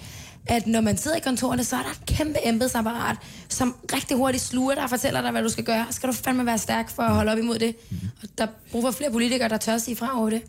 at 0.46 0.66
når 0.66 0.81
man 0.81 0.96
sidder 0.96 1.16
i 1.16 1.20
kontorerne, 1.20 1.64
så 1.64 1.77
er 1.77 1.83
der 1.83 1.90
et 1.90 2.07
kæmpe 2.07 2.38
embedsapparat, 2.44 3.16
som 3.49 3.75
rigtig 3.92 4.16
hurtigt 4.16 4.42
sluger 4.42 4.75
dig 4.75 4.83
og 4.83 4.90
fortæller 4.90 5.20
dig, 5.20 5.31
hvad 5.31 5.42
du 5.42 5.49
skal 5.49 5.64
gøre. 5.64 5.87
Skal 5.90 6.09
du 6.09 6.14
fandme 6.14 6.46
være 6.46 6.59
stærk 6.59 6.90
for 6.90 7.03
at 7.03 7.14
holde 7.14 7.33
op 7.33 7.38
imod 7.38 7.59
det. 7.59 7.75
Og 8.22 8.29
der 8.38 8.44
er 8.44 8.51
brug 8.70 8.83
for 8.83 8.90
flere 8.90 9.11
politikere, 9.11 9.49
der 9.49 9.59
tør 9.59 9.79
sige 9.79 9.96
fra 9.96 10.20
over 10.20 10.31
det. 10.31 10.42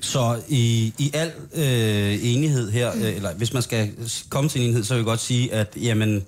Så 0.00 0.40
i, 0.48 0.94
i 0.98 1.10
al 1.14 1.32
øh, 1.54 2.32
enighed 2.34 2.70
her, 2.70 2.92
øh, 2.96 3.16
eller 3.16 3.34
hvis 3.34 3.52
man 3.52 3.62
skal 3.62 3.92
komme 4.28 4.50
til 4.50 4.60
en 4.60 4.64
enighed, 4.64 4.84
så 4.84 4.94
vil 4.94 4.98
jeg 4.98 5.04
godt 5.04 5.20
sige, 5.20 5.52
at 5.52 5.76
jamen, 5.76 6.24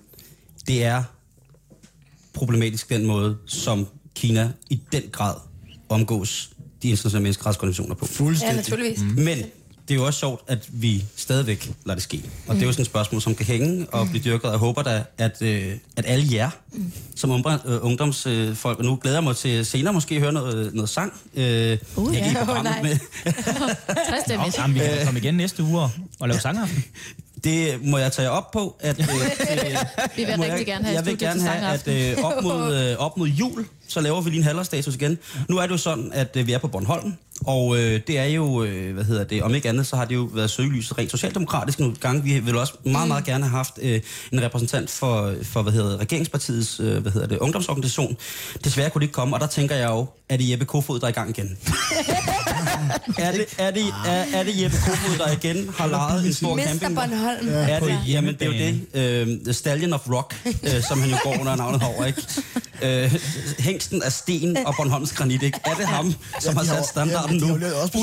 det 0.67 0.85
er 0.85 1.03
problematisk 2.33 2.89
den 2.89 3.07
måde, 3.07 3.37
som 3.47 3.87
Kina 4.15 4.51
i 4.71 4.81
den 4.93 5.03
grad 5.13 5.35
omgås 5.89 6.51
de 6.83 6.89
internationale 6.89 7.23
menneskerettighedskonventioner 7.23 7.95
på. 7.95 8.07
Ja, 8.11 8.17
Fuldstændig. 8.17 8.57
naturligvis. 8.57 9.01
Men 9.17 9.39
det 9.89 9.95
er 9.95 9.95
jo 9.95 10.07
også 10.07 10.19
sjovt, 10.21 10.43
at 10.49 10.69
vi 10.73 11.05
stadigvæk 11.17 11.73
lader 11.87 11.95
det 11.95 12.03
ske. 12.03 12.23
Og 12.47 12.55
det 12.55 12.63
er 12.63 12.67
jo 12.67 12.73
sådan 12.73 12.83
et 12.83 12.87
spørgsmål, 12.87 13.23
som 13.23 13.35
kan 13.35 13.47
hænge 13.47 13.87
og 13.93 14.09
blive 14.09 14.23
dyrket. 14.25 14.45
Og 14.45 14.51
jeg 14.51 14.59
håber 14.59 14.83
da, 14.83 15.05
at, 15.19 15.43
øh, 15.43 15.77
at 15.97 16.05
alle 16.09 16.27
jer, 16.33 16.51
som 17.17 17.31
ungdom- 17.31 17.69
øh, 17.71 17.85
ungdomsfolk, 17.85 18.79
og 18.79 18.85
nu 18.85 18.99
glæder 19.03 19.17
jeg 19.17 19.25
mig 19.25 19.37
til 19.37 19.67
senere 19.67 19.93
måske 19.93 20.15
at 20.15 20.21
høre 20.21 20.33
noget, 20.33 20.75
noget 20.75 20.89
sang. 20.91 21.13
Øh, 21.35 21.79
Uh, 21.97 22.15
jeg 22.15 22.33
ja. 22.35 22.45
programmet 22.45 22.65
nej. 22.73 22.83
med. 22.83 22.99
Nå, 23.61 24.45
det 24.47 24.59
jamen, 24.59 24.75
vi 24.75 24.81
kan 24.81 25.05
komme 25.05 25.21
igen 25.21 25.35
næste 25.35 25.63
uge 25.63 25.81
og, 25.81 25.91
og 26.21 26.29
lave 26.29 26.41
sangaften. 26.41 26.85
Det 27.45 27.85
må 27.85 27.99
jeg 27.99 28.13
tage 28.13 28.31
op 28.31 28.51
på. 28.51 28.77
At, 28.81 28.99
øh, 28.99 29.07
til, 29.07 29.79
Vi 30.17 30.25
vil 30.25 30.35
rigtig 30.35 30.49
jeg, 30.49 30.67
gerne 30.67 30.85
have 30.85 30.97
Jeg 30.97 31.07
vil 31.07 31.19
gerne 31.19 31.43
have, 31.43 31.75
at 31.75 31.89
øh, 32.19 32.25
op, 32.25 32.43
mod, 32.43 32.75
øh, 32.91 32.97
op 32.99 33.17
mod 33.17 33.29
jul, 33.29 33.67
så 33.89 34.01
laver 34.01 34.21
vi 34.21 34.31
lige 34.31 34.39
en 34.39 34.45
halvårsstatus 34.45 34.95
igen. 34.95 35.19
Nu 35.49 35.57
er 35.59 35.63
det 35.63 35.71
jo 35.71 35.77
sådan, 35.77 36.11
at 36.15 36.37
øh, 36.37 36.47
vi 36.47 36.53
er 36.53 36.59
på 36.59 36.69
Bornholm, 36.69 37.15
og 37.47 37.79
øh, 37.79 38.01
det 38.07 38.19
er 38.19 38.25
jo, 38.25 38.65
øh, 38.65 38.95
hvad 38.95 39.05
hedder 39.05 39.25
det, 39.25 39.43
om 39.43 39.55
ikke 39.55 39.69
andet, 39.69 39.87
så 39.87 39.97
har 39.97 40.05
det 40.05 40.15
jo 40.15 40.29
været 40.35 40.51
søgelyset 40.51 40.99
rent 40.99 41.11
socialdemokratisk 41.11 41.81
nogle 41.81 41.97
gange. 41.97 42.23
Vi 42.23 42.39
vil 42.39 42.57
også 42.57 42.75
meget, 42.85 43.09
meget 43.09 43.25
gerne 43.25 43.45
have 43.45 43.57
haft 43.57 43.79
øh, 43.83 44.01
en 44.33 44.43
repræsentant 44.43 44.91
for, 44.91 45.35
for 45.43 45.63
hvad 45.63 45.73
hedder 45.73 45.91
det, 45.91 46.01
regeringspartiets 46.01 46.81
øh, 46.81 46.99
hvad 46.99 47.13
hedder 47.13 47.27
det, 47.27 47.39
ungdomsorganisation. 47.39 48.17
Desværre 48.65 48.91
kunne 48.91 49.01
det 49.01 49.05
ikke 49.07 49.15
komme, 49.15 49.37
og 49.37 49.41
der 49.41 49.47
tænker 49.47 49.77
jeg 49.77 49.89
jo, 49.89 50.07
er 50.29 50.37
det 50.37 50.51
Jeppe 50.51 50.65
Kofod, 50.65 51.01
der 51.01 51.07
er 51.07 51.11
i 51.11 51.13
gang 51.13 51.31
igen? 51.31 51.59
er, 53.19 53.33
det, 53.33 53.45
er, 53.59 53.71
det, 53.71 53.83
er, 54.07 54.25
er 54.35 54.43
det 54.43 54.63
Jeppe 54.63 54.77
Kofod, 54.77 55.19
der 55.19 55.33
igen 55.33 55.71
har 55.79 55.87
lejet 55.87 56.27
en 56.27 56.33
stor 56.35 56.55
Mester 56.55 56.71
camping? 56.71 56.95
Bornholm. 56.95 57.49
Er 57.49 57.79
På 57.79 57.87
det, 57.87 57.99
jamen, 58.07 58.35
det 58.35 58.43
er 58.43 58.47
jo 58.47 58.53
det. 58.95 59.47
Øh, 59.49 59.55
Stallion 59.55 59.93
of 59.93 60.09
Rock, 60.11 60.37
øh, 60.63 60.83
som 60.89 61.01
han 61.01 61.11
jo 61.11 61.17
går 61.23 61.37
under 61.41 61.57
navnet 61.57 61.83
over, 61.83 62.05
ikke? 62.05 62.23
Øh, 62.83 63.19
hængsten 63.59 64.03
af 64.03 64.13
sten 64.13 64.57
og 64.67 64.75
Bornholms 64.77 65.13
granit, 65.13 65.43
ikke? 65.43 65.61
Er 65.65 65.75
det 65.75 65.87
ham, 65.87 66.15
som 66.41 66.55
Ja, 66.55 66.61
har 66.61 66.67
har- 66.67 66.75
sat 66.77 66.87
standarden 66.89 67.39
ja, 67.41 67.47
nu? 67.47 67.55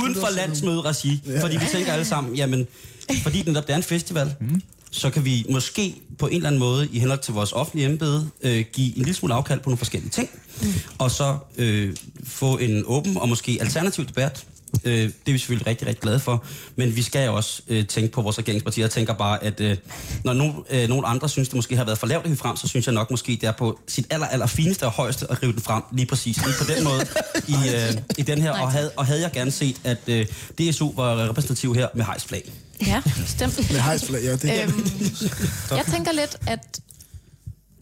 Uden 0.02 0.16
for 0.16 0.30
landsmøde-regi. 0.36 1.22
Fordi 1.42 1.58
vi 1.58 1.66
tænker 1.72 1.94
alle 1.94 2.06
sammen, 2.06 2.36
jamen, 2.36 2.68
fordi 3.24 3.42
den 3.42 3.56
der 3.56 3.62
er 3.68 3.76
en 3.76 3.84
festival, 3.84 4.36
så 4.92 5.10
kan 5.10 5.26
vi 5.26 5.46
måske 5.50 5.96
på 6.18 6.28
en 6.28 6.36
eller 6.36 6.48
anden 6.48 6.60
måde, 6.60 6.88
i 6.92 7.00
henhold 7.00 7.20
til 7.20 7.34
vores 7.34 7.52
offentlige 7.52 7.88
embede, 7.88 8.30
øh, 8.42 8.66
give 8.74 8.88
en 8.88 9.04
lille 9.04 9.14
smule 9.14 9.34
afkald 9.34 9.60
på 9.60 9.70
nogle 9.70 9.78
forskellige 9.78 10.12
ting, 10.12 10.30
og 10.98 11.12
så 11.12 11.38
øh, 11.58 11.96
få 12.24 12.58
en 12.58 12.84
åben 12.86 13.18
og 13.18 13.30
måske 13.30 13.58
alternativ 13.62 14.06
debat. 14.06 14.46
Øh, 14.84 14.94
det 14.94 15.12
er 15.28 15.32
vi 15.32 15.38
selvfølgelig 15.38 15.68
rigtig, 15.68 15.88
rigtig 15.88 16.02
glade 16.02 16.20
for. 16.20 16.44
Men 16.76 16.96
vi 16.96 17.02
skal 17.02 17.26
jo 17.26 17.36
også 17.36 17.62
øh, 17.68 17.86
tænke 17.86 18.12
på 18.12 18.22
vores 18.22 18.38
regeringspartier. 18.38 18.84
Jeg 18.84 18.92
tænker 18.92 19.14
bare, 19.14 19.44
at 19.44 19.62
øh, 19.62 19.78
når 20.24 20.34
nogen, 20.34 20.56
øh, 20.70 20.90
nogen 20.90 21.06
andre 21.08 21.30
synes, 21.30 21.50
det 21.50 21.56
måske 21.56 21.78
har 21.78 21.84
været 21.84 21.98
for 21.98 22.08
lavt 22.08 22.24
at 22.24 22.30
hive 22.30 22.38
frem, 22.38 22.58
så 22.58 22.68
synes 22.68 22.86
jeg 22.86 22.94
nok 22.94 23.12
måske, 23.12 23.32
det 23.42 23.44
er 23.44 23.52
på 23.52 23.80
sit 23.88 24.08
aller, 24.10 24.28
aller 24.28 24.48
fineste 24.48 24.86
og 24.86 24.92
højeste 24.92 25.32
at 25.32 25.44
rive 25.44 25.54
den 25.54 25.62
frem 25.62 25.84
lige 25.92 26.06
præcis 26.06 26.38
lige 26.38 26.56
på 26.60 26.74
den 26.74 26.84
måde 26.84 27.02
i, 27.48 27.54
øh, 27.76 28.02
i 28.18 28.22
den 28.22 28.42
her. 28.42 28.52
Og 28.52 28.72
havde, 28.72 28.92
og 28.96 29.06
havde 29.06 29.22
jeg 29.22 29.32
gerne 29.32 29.52
set, 29.52 29.82
at 29.84 30.00
øh, 30.08 30.26
DSU 30.60 30.94
var 30.96 31.30
repræsentativ 31.30 31.76
her 31.76 31.88
med 31.96 32.06
hejsflag. 32.06 32.52
Ja, 32.88 33.02
stemt. 33.26 33.58
Med 33.72 33.80
hejsflag, 33.80 34.24
ja. 34.24 34.32
Det, 34.32 34.64
Øhm, 34.64 34.92
jeg 35.72 35.86
tænker 35.92 36.12
lidt, 36.12 36.38
at 36.48 36.80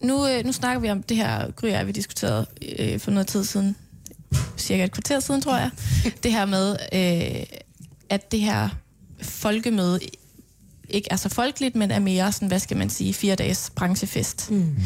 nu, 0.02 0.28
øh, 0.28 0.44
nu 0.44 0.52
snakker 0.52 0.80
vi 0.80 0.90
om 0.90 1.02
det 1.02 1.16
her 1.16 1.50
Gry 1.50 1.66
og 1.66 1.72
jeg, 1.72 1.86
vi 1.86 1.92
diskuterede 1.92 2.46
øh, 2.78 3.00
for 3.00 3.10
noget 3.10 3.26
tid 3.26 3.44
siden, 3.44 3.76
cirka 4.56 4.84
et 4.84 4.92
kvarter 4.92 5.20
siden, 5.20 5.40
tror 5.42 5.56
jeg. 5.56 5.70
Det 6.22 6.32
her 6.32 6.44
med, 6.46 6.76
øh, 6.92 7.58
at 8.08 8.32
det 8.32 8.40
her 8.40 8.68
folkemøde 9.22 10.00
ikke 10.88 11.08
er 11.10 11.16
så 11.16 11.28
folkeligt, 11.28 11.76
men 11.76 11.90
er 11.90 11.98
mere 11.98 12.32
sådan, 12.32 12.48
hvad 12.48 12.58
skal 12.58 12.76
man 12.76 12.90
sige, 12.90 13.14
fire 13.14 13.34
dages 13.34 13.72
branchefest. 13.76 14.50
Mm. 14.50 14.76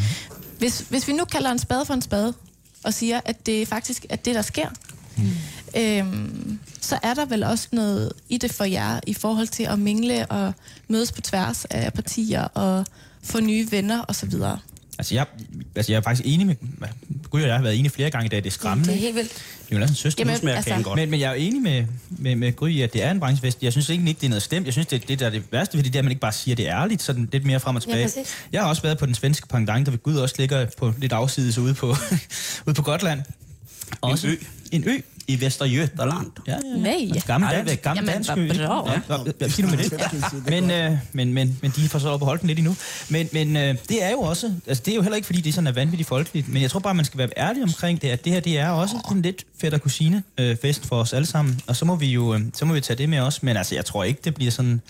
Hvis, 0.59 0.85
hvis 0.89 1.09
vi 1.09 1.13
nu 1.13 1.25
kalder 1.25 1.51
en 1.51 1.59
spade 1.59 1.87
for 1.87 1.95
en 1.95 2.03
spade, 2.03 2.35
og 2.85 2.95
siger, 2.95 3.21
at 3.25 3.47
det 3.47 3.69
faktisk 3.69 4.07
er 4.11 4.17
det, 4.17 4.35
der 4.35 4.43
sker, 4.43 4.69
mm. 5.17 5.81
øhm, 5.81 6.52
så 6.83 6.99
er 7.03 7.15
der 7.15 7.25
vel 7.25 7.43
også 7.43 7.69
noget 7.73 8.13
i 8.29 8.39
det 8.39 8.53
for 8.53 8.65
jer, 8.65 9.01
i 9.07 9.15
forhold 9.15 9.49
til 9.49 9.63
at 9.63 9.79
mingle 9.79 10.27
og 10.27 10.53
mødes 10.89 11.13
på 11.13 11.21
tværs 11.21 11.65
af 11.65 11.93
partier 11.93 12.43
og 12.43 12.87
få 13.23 13.41
nye 13.41 13.69
venner 13.71 14.05
osv. 14.09 14.33
Altså 14.99 15.15
jeg, 15.15 15.27
altså 15.77 15.93
jeg 15.93 15.99
er 15.99 16.03
faktisk 16.03 16.27
enig 16.27 16.47
med 16.47 16.57
Gry 17.31 17.41
og 17.41 17.47
jeg 17.47 17.55
har 17.55 17.63
været 17.63 17.79
enige 17.79 17.91
flere 17.91 18.11
gange 18.11 18.27
i 18.27 18.29
dag, 18.29 18.39
det 18.39 18.47
er 18.47 18.51
skræmmende. 18.51 18.91
Det 18.91 18.97
er 18.97 19.01
helt 19.01 19.17
vildt. 19.17 19.33
Det 19.33 19.71
er 19.71 19.77
jo 19.77 19.79
næsten 19.79 19.97
søster. 19.97 20.25
Jamen, 20.25 20.37
smager 20.37 20.57
altså- 20.57 20.81
godt. 20.83 20.99
Men, 20.99 21.11
men 21.11 21.21
jeg 21.21 21.27
er 21.31 21.35
jo 21.35 21.41
enig 21.41 21.63
med, 21.63 21.85
med, 22.09 22.37
med 22.37 22.57
Gry 22.57 22.81
at 22.81 22.93
det 22.93 23.03
er 23.03 23.11
en 23.11 23.21
branchefest. 23.21 23.63
Jeg 23.63 23.73
synes 23.73 23.91
egentlig 23.91 24.09
ikke, 24.09 24.21
det 24.21 24.27
er 24.27 24.31
noget 24.31 24.43
stemt. 24.43 24.67
Jeg 24.67 24.73
synes, 24.73 24.87
det, 24.87 25.09
det 25.09 25.21
der 25.21 25.27
er 25.27 25.31
det 25.31 25.43
værste 25.51 25.77
ved 25.77 25.85
det, 25.85 25.95
er, 25.95 25.99
at 25.99 26.05
man 26.05 26.13
ikke 26.13 26.21
bare 26.21 26.33
siger 26.33 26.55
det 26.55 26.67
ærligt, 26.67 27.03
sådan 27.03 27.29
lidt 27.33 27.45
mere 27.45 27.61
frem 27.61 27.77
og 27.77 27.83
tilbage. 27.83 28.05
præcis. 28.05 28.35
jeg 28.53 28.63
har 28.63 28.69
også 28.69 28.83
været 28.83 28.99
på 28.99 29.07
den 29.07 29.15
svenske 29.15 29.49
pendant, 29.49 29.87
der 29.87 29.91
ved 29.91 30.03
Gud 30.03 30.17
også 30.17 30.35
ligger 30.39 30.67
på 30.79 30.93
lidt 30.99 31.13
afsides 31.13 31.59
ude 31.59 31.75
på, 31.75 31.87
ude 32.67 32.75
på 32.75 32.83
Gotland. 32.83 33.23
Også 34.01 34.27
ø. 34.29 34.35
En 34.73 34.85
ø. 34.89 35.01
I 35.27 35.37
Vestergötland. 35.41 36.31
Ja, 36.47 36.53
ja, 36.53 36.59
ja. 36.65 36.77
Nej. 36.77 37.21
Gammel 37.27 37.47
Ej, 37.47 37.55
dansk, 37.57 37.71
væk. 37.71 37.83
gammel 37.83 38.05
Jamen, 38.05 38.25
dansk 38.25 38.61
ø. 38.61 38.67
bra. 38.67 38.93
Ja, 38.93 39.17
hvad, 39.39 39.51
siger 39.51 39.67
du 39.71 39.77
med 39.77 39.85
det? 39.85 40.47
Men, 40.47 40.71
øh, 40.71 40.99
men, 41.13 41.33
men, 41.33 41.59
men 41.63 41.73
de 41.77 41.89
får 41.89 41.99
så 41.99 42.07
lov 42.07 42.15
at 42.15 42.21
beholde 42.21 42.41
den 42.41 42.47
lidt 42.47 42.59
endnu. 42.59 42.77
Men, 43.09 43.29
men 43.33 43.57
øh, 43.57 43.75
det 43.89 44.05
er 44.05 44.11
jo 44.11 44.19
også, 44.21 44.53
altså 44.67 44.83
det 44.87 44.93
er 44.93 44.97
jo 44.97 45.03
heller 45.03 45.17
ikke, 45.17 45.27
fordi 45.27 45.41
det 45.41 45.55
sådan 45.55 45.67
er 45.67 45.73
vanvittigt 45.73 46.09
folkeligt, 46.09 46.49
men 46.49 46.63
jeg 46.63 46.71
tror 46.71 46.81
bare, 46.81 46.95
man 46.95 47.05
skal 47.05 47.19
være 47.19 47.29
ærlig 47.37 47.63
omkring 47.63 48.03
det, 48.03 48.09
at 48.09 48.25
det 48.25 48.33
her, 48.33 48.41
det 48.41 48.59
er 48.59 48.69
også 48.69 48.97
en 49.11 49.23
lidt 49.23 49.45
og 49.73 49.81
kusine 49.81 50.23
øh, 50.39 50.57
fest 50.63 50.87
for 50.87 50.97
os 50.97 51.13
alle 51.13 51.27
sammen, 51.27 51.61
og 51.67 51.77
så 51.77 51.85
må 51.85 51.97
vi 51.97 52.07
jo, 52.07 52.35
øh, 52.35 52.41
så 52.55 52.65
må 52.65 52.75
vi 52.75 52.81
tage 52.81 52.97
det 52.97 53.09
med 53.09 53.19
os, 53.19 53.43
men 53.43 53.57
altså 53.57 53.75
jeg 53.75 53.85
tror 53.85 54.05
ikke, 54.05 54.21
det 54.25 54.35
bliver 54.35 54.51
sådan, 54.51 54.81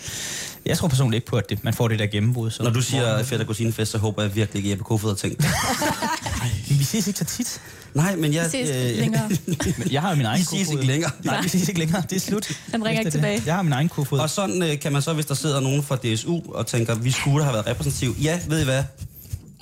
jeg 0.67 0.79
tror 0.79 0.89
personligt 0.89 1.17
ikke 1.17 1.27
på, 1.27 1.37
at 1.37 1.51
det, 1.51 1.65
man 1.65 1.75
får 1.75 1.89
det 1.89 1.99
der 1.99 2.07
gennembrud. 2.07 2.51
Så 2.51 2.63
Når 2.63 2.71
du 2.71 2.83
siger 2.83 3.25
fætter 3.25 3.47
kusinefest, 3.47 3.93
så 3.93 3.99
håber 3.99 4.23
jeg 4.23 4.35
virkelig 4.35 4.59
ikke, 4.59 4.69
at 4.69 4.71
Jeppe 4.71 4.85
Kofod 4.85 5.11
har 5.11 5.17
tænkt 5.17 5.39
det. 5.39 5.47
Vi 6.79 6.85
ses 6.85 7.07
ikke 7.07 7.19
så 7.19 7.25
tit. 7.25 7.61
Nej, 7.95 8.17
men 8.17 8.35
jeg... 8.35 8.45
Vi 8.45 8.51
ses 8.51 8.71
øh, 8.71 8.99
længere. 8.99 9.31
Jeg 9.93 10.01
har 10.01 10.11
jo 10.11 10.17
min 10.23 10.27
egen 10.27 10.41
Vi 10.41 10.45
ses 10.45 10.71
ikke 10.71 10.87
længere. 10.87 11.11
Nej, 11.25 11.43
vi 11.43 11.49
ses 11.49 11.69
ikke 11.69 11.81
længere. 11.81 12.03
Det 12.11 12.17
er 12.17 12.21
slut. 12.21 12.61
Han 12.71 12.85
ringer 12.85 13.01
ikke 13.01 13.11
tilbage. 13.11 13.43
Jeg 13.47 13.55
har 13.55 13.63
min 13.63 13.73
egen 13.73 13.89
kofod. 13.89 14.19
Og 14.19 14.31
sådan 14.31 14.63
øh, 14.63 14.79
kan 14.81 14.93
man 14.93 15.03
så, 15.03 15.13
hvis 15.13 15.27
der 15.27 15.35
sidder 15.35 15.61
nogen 15.61 15.83
fra 15.83 15.97
DSU 15.97 16.41
og 16.55 16.67
tænker, 16.67 16.95
vi 16.95 17.11
skulle 17.11 17.39
da 17.39 17.45
have 17.45 17.55
været 17.55 17.67
repræsentativ. 17.67 18.17
Ja, 18.23 18.41
ved 18.49 18.61
I 18.61 18.65
hvad? 18.65 18.85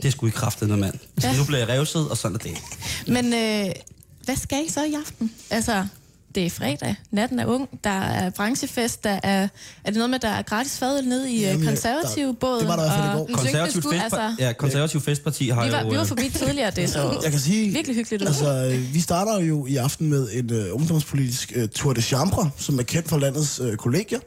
Det 0.03 0.13
skulle 0.13 0.33
I 0.33 0.37
kraftedeme, 0.37 0.77
mand. 0.77 0.95
Ja. 1.23 1.31
Ja. 1.31 1.37
Nu 1.37 1.45
bliver 1.45 1.59
jeg 1.59 1.69
revset, 1.69 2.09
og 2.09 2.17
sådan 2.17 2.35
er 2.35 2.39
det. 2.39 2.57
Men 3.07 3.35
øh, 3.35 3.73
hvad 4.25 4.37
skal 4.37 4.59
I 4.67 4.71
så 4.71 4.85
i 4.85 4.95
aften? 4.95 5.33
Altså, 5.51 5.87
det 6.35 6.47
er 6.47 6.51
fredag, 6.51 6.95
natten 7.11 7.39
er 7.39 7.47
ung, 7.47 7.69
der 7.85 7.91
er 8.01 8.31
branchefest, 8.31 9.05
der 9.05 9.21
er, 9.23 9.43
er 9.85 9.91
det 9.91 9.95
noget 9.95 10.11
med, 10.11 10.19
der 10.19 10.29
er 10.29 10.43
gratis 10.43 10.79
fadøl 10.79 11.05
nede 11.05 11.33
i 11.33 11.41
Jamen, 11.41 11.51
Jamen, 11.51 11.65
ja, 11.65 11.71
konservativ 11.71 12.27
der- 12.27 12.33
båd? 12.33 12.61
det 12.61 12.69
var 12.69 12.77
der 12.77 12.85
i 12.85 12.89
hvert 12.89 12.99
fald 12.99 13.15
i 13.15 13.17
går. 13.19 13.27
Konservativ, 13.37 13.71
synkende 13.83 13.83
skud, 13.83 13.93
fest, 13.93 14.05
altså, 14.05 14.45
ja, 14.45 14.53
konservativ 14.53 15.01
Festparti 15.01 15.49
har 15.49 15.65
vi 15.67 15.73
var, 15.73 15.81
jo... 15.83 15.89
vi 15.89 15.95
var 15.97 16.03
øh, 16.03 16.09
forbi 16.09 16.29
tidligere, 16.29 16.71
det 16.71 16.91
så 16.91 17.21
Jeg 17.23 17.31
kan 17.31 17.41
sige, 17.41 17.73
virkelig 17.73 17.97
hyggeligt 17.97 18.23
ud. 18.23 18.27
Altså, 18.27 18.71
øh, 18.73 18.95
vi 18.95 19.01
starter 19.01 19.41
jo 19.41 19.67
i 19.67 19.77
aften 19.77 20.09
med 20.11 20.29
en 20.33 20.53
øh, 20.53 20.75
ungdomspolitisk 20.75 21.53
øh, 21.57 21.69
Tour 21.69 21.93
de 21.93 22.03
Chambre, 22.03 22.51
som 22.57 22.79
er 22.79 22.83
kendt 22.83 23.09
for 23.09 23.19
landets 23.19 23.61
øh, 23.65 23.77
kollegier, 23.77 24.19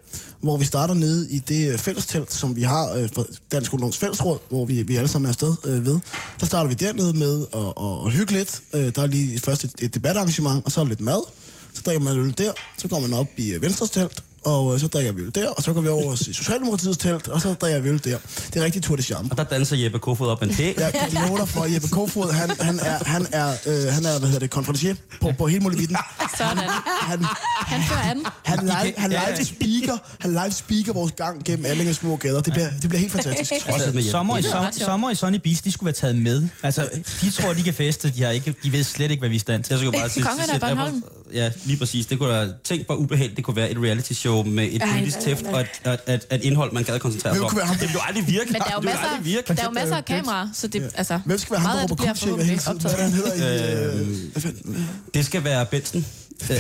hvor 0.42 0.58
vi 0.58 0.66
starter 0.66 0.94
nede 0.94 1.28
i 1.30 1.40
det 1.40 1.72
øh, 1.72 1.78
fællestelt, 1.78 2.34
som 2.34 2.56
vi 2.56 2.62
har 2.64 2.94
øh, 2.94 3.10
for 3.16 3.28
Dansk 3.52 3.74
Ungdoms 3.74 3.98
Fællesråd, 3.98 4.38
hvor 4.50 4.66
vi, 4.66 4.84
vi 4.84 4.96
alle 4.96 5.08
sammen 5.08 5.26
er 5.26 5.30
afsted 5.30 5.56
øh, 5.66 5.86
ved. 5.86 6.00
Der 6.40 6.46
starter 6.46 6.68
vi 6.70 6.74
dernede 6.76 7.14
med 7.14 7.46
at, 7.54 7.60
at, 7.60 8.06
at 8.06 8.12
hygge 8.12 8.34
lidt. 8.34 8.62
Øh, 8.74 8.96
der 8.96 9.02
er 9.02 9.08
lige 9.08 9.40
først 9.40 9.64
et, 9.64 9.72
et 9.80 9.94
debatarrangement, 9.96 10.66
og 10.66 10.72
så 10.72 10.84
lidt 10.84 11.02
mad. 11.02 11.24
Så 11.74 11.82
drikker 11.86 12.04
man 12.04 12.18
øl 12.18 12.34
der, 12.38 12.54
så 12.78 12.88
går 12.88 13.00
man 13.00 13.14
op 13.14 13.28
i 13.38 13.52
venstre 13.52 13.62
Venstres 13.62 13.90
telt, 13.92 14.24
og 14.46 14.74
øh, 14.74 14.80
så 14.80 14.88
drikker 14.88 15.12
vi 15.12 15.22
øl 15.22 15.32
der, 15.36 15.50
og 15.50 15.64
så 15.64 15.74
går 15.74 15.82
vi 15.82 15.88
over 15.88 16.16
til 16.16 16.36
Socialdemokratiets 16.36 16.98
telt, 16.98 17.28
og 17.28 17.42
så 17.42 17.54
drikker 17.54 17.80
vi 17.80 17.90
øl 17.90 18.02
der. 18.04 18.18
Det 18.54 18.60
er 18.62 18.66
rigtig 18.66 18.84
Tour 18.84 18.96
de. 18.96 19.04
Og 19.32 19.38
der 19.38 19.44
danser 19.44 19.76
Jeppe 19.76 20.00
Kofod 20.00 20.28
op 20.28 20.44
en 20.44 20.50
pæk. 20.56 20.78
Jeg 20.78 20.94
kan 20.94 21.12
love 21.14 21.38
dig 21.38 21.50
for, 21.50 21.62
at 21.62 21.74
Jeppe 21.74 21.88
Kofod, 21.88 22.32
han, 22.32 22.50
han 22.60 22.80
er, 22.80 23.04
han 23.06 23.28
er, 23.32 23.50
øh, 23.66 23.94
han 23.94 24.06
er 24.06 24.20
hvad 24.20 24.28
hedder 24.28 24.40
det, 24.40 24.50
konferencier 24.50 24.96
på, 25.22 25.32
på 25.38 25.48
hele 25.48 25.60
muligheden. 25.64 25.98
Sådan. 26.38 26.58
Han, 27.02 27.26
Han 27.66 27.82
fører 27.90 28.02
an. 28.12 28.26
han, 28.44 28.60
live, 28.66 28.94
han 28.98 29.10
live 29.10 29.46
speaker, 29.46 29.98
han 30.20 30.32
live 30.32 30.52
speaker 30.52 30.94
vores 30.94 31.12
gang 31.12 31.44
gennem 31.46 31.66
Allinges 31.66 31.98
små 31.98 32.16
gader. 32.16 32.42
Det 32.42 32.54
bliver, 32.54 32.70
det 32.82 32.90
bliver 32.90 33.00
helt 33.00 33.12
fantastisk. 33.12 33.68
Også. 33.68 34.10
Sommer 34.12 34.38
i, 34.38 34.42
Det 34.42 34.52
som, 34.52 34.66
sommer 34.72 35.12
i 35.12 35.16
Sunny 35.16 35.38
Beast, 35.44 35.66
de 35.66 35.72
skulle 35.72 35.86
være 35.86 35.94
taget 35.94 36.16
med. 36.16 36.48
Altså, 36.64 36.90
de 37.22 37.32
tror, 37.32 37.54
de 37.54 37.64
kan 37.64 37.74
feste. 37.74 38.10
De, 38.10 38.24
har 38.24 38.30
ikke, 38.30 38.56
de 38.64 38.72
ved 38.72 38.84
slet 38.84 39.12
ikke, 39.12 39.22
hvad 39.22 39.30
vi 39.30 39.36
er 39.36 39.40
stand 39.40 39.64
til. 39.64 39.74
Jeg 39.74 39.80
skulle 39.80 40.00
bare 40.00 40.10
sige, 40.10 40.24
Kongerne 40.24 40.54
af 40.54 40.60
Bornholm. 40.60 41.04
Ja, 41.34 41.52
lige 41.66 41.78
præcis. 41.78 42.06
Det 42.06 42.20
kunne 42.20 42.30
være, 42.30 42.50
tænk 42.64 42.86
hvor 42.86 42.96
ubehageligt 42.96 43.38
det 43.38 43.46
kunne 43.46 43.56
være 43.56 43.72
et 43.72 43.78
reality 43.78 44.14
show 44.14 44.33
med 44.44 44.68
et 44.72 44.82
politisk 44.92 45.20
tæft 45.20 45.46
og 45.46 45.60
et, 45.62 45.68
et, 45.86 46.00
et, 46.14 46.26
et 46.32 46.42
indhold, 46.44 46.72
man 46.72 46.84
gad 46.84 47.00
koncentrere 47.00 47.36
sig 47.36 47.44
om. 47.44 47.50
Det 47.50 47.82
ville 47.82 47.94
jo 47.94 48.00
aldrig 48.08 48.28
virke. 48.28 48.52
Men 48.52 48.62
der 48.62 48.68
er 48.68 48.74
jo 48.76 48.82
masser, 48.82 49.00
aldrig 49.04 49.26
virke. 49.26 49.54
der 49.54 49.62
er 49.62 49.66
jo 49.66 49.72
masser 49.72 49.96
af 49.96 50.06
kameraer, 50.06 50.48
så 50.54 50.68
det, 50.68 50.92
altså, 50.96 51.20
Hvem 51.26 51.38
skal 51.38 51.52
være 51.52 51.60
ham, 51.60 51.70
meget 51.76 51.90
der 51.90 51.96
råber 51.96 52.06
kubtjekker 52.06 52.44
hele 52.44 52.60
tiden? 52.60 52.78
Øh, 52.78 54.32
hvad 54.32 54.42
fanden? 54.42 54.90
Det 55.14 55.26
skal 55.26 55.44
være 55.44 55.66
Benson. 55.66 56.06
Øh, 56.52 56.58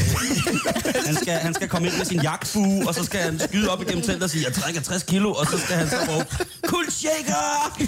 han, 1.06 1.16
skal, 1.16 1.34
han 1.34 1.54
skal 1.54 1.68
komme 1.68 1.88
ind 1.88 1.98
med 1.98 2.06
sin 2.06 2.22
jagtbue, 2.22 2.88
og 2.88 2.96
så 2.96 3.04
skal 3.04 3.20
han 3.20 3.40
skyde 3.40 3.70
op 3.70 3.82
igennem 3.82 4.04
teltet 4.04 4.24
og 4.24 4.30
sige, 4.30 4.46
jeg 4.46 4.54
trækker 4.54 4.82
60 4.82 5.04
kilo, 5.04 5.34
og 5.34 5.46
så 5.46 5.58
skal 5.66 5.76
han 5.78 5.90
så 5.90 5.96
råbe, 6.10 6.26
cool 6.68 6.92
shaker! 6.92 7.80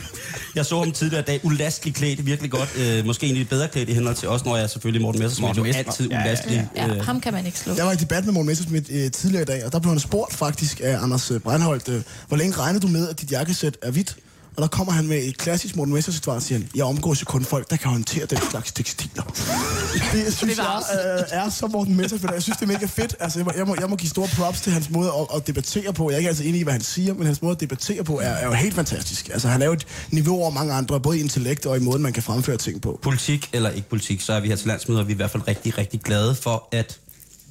Jeg 0.56 0.65
så 0.65 0.80
ham 0.80 0.91
tidligere 0.91 1.21
i 1.21 1.26
dag, 1.26 1.39
ulasteligt 1.43 1.98
klædt, 1.98 2.26
virkelig 2.26 2.52
godt. 2.52 2.69
Øh, 2.78 3.06
måske 3.06 3.26
egentlig 3.26 3.50
bedre 3.50 3.67
klædt 3.67 3.89
i 3.89 3.93
henhold 3.93 4.15
til 4.15 4.28
os, 4.30 4.45
når 4.45 4.56
jeg 4.56 4.63
er 4.63 4.67
selvfølgelig 4.67 5.02
Morten 5.02 5.21
Messersmith, 5.21 5.48
Morten 5.48 5.58
jo 5.58 5.63
Messerschmidt. 5.63 5.88
altid 5.88 6.10
Ja, 6.10 6.15
ja, 6.17 6.21
ja. 6.24 6.28
ulastelig. 6.30 6.69
Ja, 6.76 6.88
Øh, 6.88 7.06
ham 7.06 7.21
kan 7.21 7.34
man 7.34 7.45
ikke 7.45 7.60
slå. 7.60 7.74
Jeg 7.76 7.86
var 7.86 7.91
i 7.91 7.95
debat 7.95 8.26
med 8.26 8.34
Morten 8.34 8.48
Messersmith 8.48 8.86
øh, 8.93 9.12
tidligere 9.12 9.41
i 9.41 9.45
dag, 9.45 9.65
og 9.65 9.71
der 9.71 9.80
blev 9.80 9.89
han 9.91 10.00
spurgt 10.00 10.34
faktisk 10.34 10.82
af 10.84 10.98
Anders 11.04 11.32
øh, 11.32 11.39
Breinholt, 11.39 11.89
øh, 11.89 12.02
hvor 12.28 12.38
længe 12.38 12.58
regner 12.58 12.80
du 12.80 12.88
med, 12.88 13.10
at 13.10 13.21
dit 13.21 13.32
jakkesæt 13.32 13.78
er 13.82 13.91
hvidt? 13.91 14.15
Og 14.56 14.62
der 14.62 14.68
kommer 14.68 14.94
han 14.94 15.08
med 15.08 15.24
et 15.24 15.38
klassisk 15.38 15.76
Morten 15.76 15.94
Messersmith 15.94 16.24
svar 16.24 16.34
og 16.34 16.41
siger, 16.41 16.60
han, 16.60 16.70
jeg 16.76 16.86
omgås 16.86 17.22
jo 17.22 17.26
kun 17.26 17.44
folk, 17.46 17.70
der 17.70 17.78
kan 17.78 17.91
håndtere 17.91 18.26
den 18.26 18.38
slags 18.50 18.72
tekstiler. 18.72 19.24
det 19.24 20.34
synes 20.38 20.39
Det 20.39 20.58
var 20.58 20.84
jeg 20.94 21.26
øh, 21.32 21.39
er 21.46 21.50
så 21.50 21.68
Morten 21.68 21.96
Messersmith, 21.96 22.30
og 22.30 22.34
jeg 22.34 22.44
synes, 22.44 22.58
det 22.58 22.63
er 22.63 22.74
mega 22.74 22.86
fedt. 22.86 23.15
Altså, 23.20 23.39
jeg, 23.39 23.46
må, 23.46 23.52
jeg, 23.58 23.68
må, 23.68 23.76
jeg 23.80 23.89
må 23.89 23.96
give 23.96 24.10
store 24.10 24.28
props 24.38 24.62
til 24.62 24.72
hans 24.72 24.89
måde 24.89 25.12
at, 25.20 25.38
at 25.38 25.48
debattere 25.48 25.94
på. 25.94 26.10
Jeg 26.10 26.15
er 26.15 26.18
ikke 26.18 26.30
altid 26.30 26.46
enig 26.46 26.60
i, 26.60 26.63
hvad 26.63 26.74
han 26.74 26.82
siger, 26.82 27.13
men 27.13 27.26
hans 27.26 27.41
måde 27.41 27.52
at 27.52 27.60
debattere 27.60 28.04
på 28.04 28.20
er, 28.20 28.24
er 28.24 28.46
jo 28.46 28.54
helt 28.54 28.76
fantastisk. 28.76 29.30
Altså, 29.30 29.48
han 29.48 29.62
er 29.62 29.65
jo 29.65 29.74
et 29.74 29.88
niveau 30.12 30.41
over 30.41 30.50
mange 30.50 30.74
andre, 30.74 31.00
både 31.00 31.18
i 31.18 31.22
intellekt 31.22 31.65
og 31.65 31.78
i 31.78 31.80
måden, 31.80 32.02
man 32.02 32.13
kan 32.13 32.24
fremføre 32.24 32.58
ting 32.58 32.82
på. 32.82 33.00
politik 33.02 33.50
eller 33.54 33.70
ikke 33.70 33.89
politik, 33.89 34.22
så 34.22 34.34
er 34.34 34.39
vi 34.39 34.48
her 34.48 34.56
til 34.56 34.68
landsmøder, 34.68 35.02
og 35.02 35.08
vi 35.08 35.12
er 35.12 35.15
i 35.15 35.18
hvert 35.18 35.32
fald 35.32 35.48
rigtig, 35.48 35.78
rigtig 35.78 36.02
glade 36.02 36.36
for, 36.36 36.68
at 36.72 37.00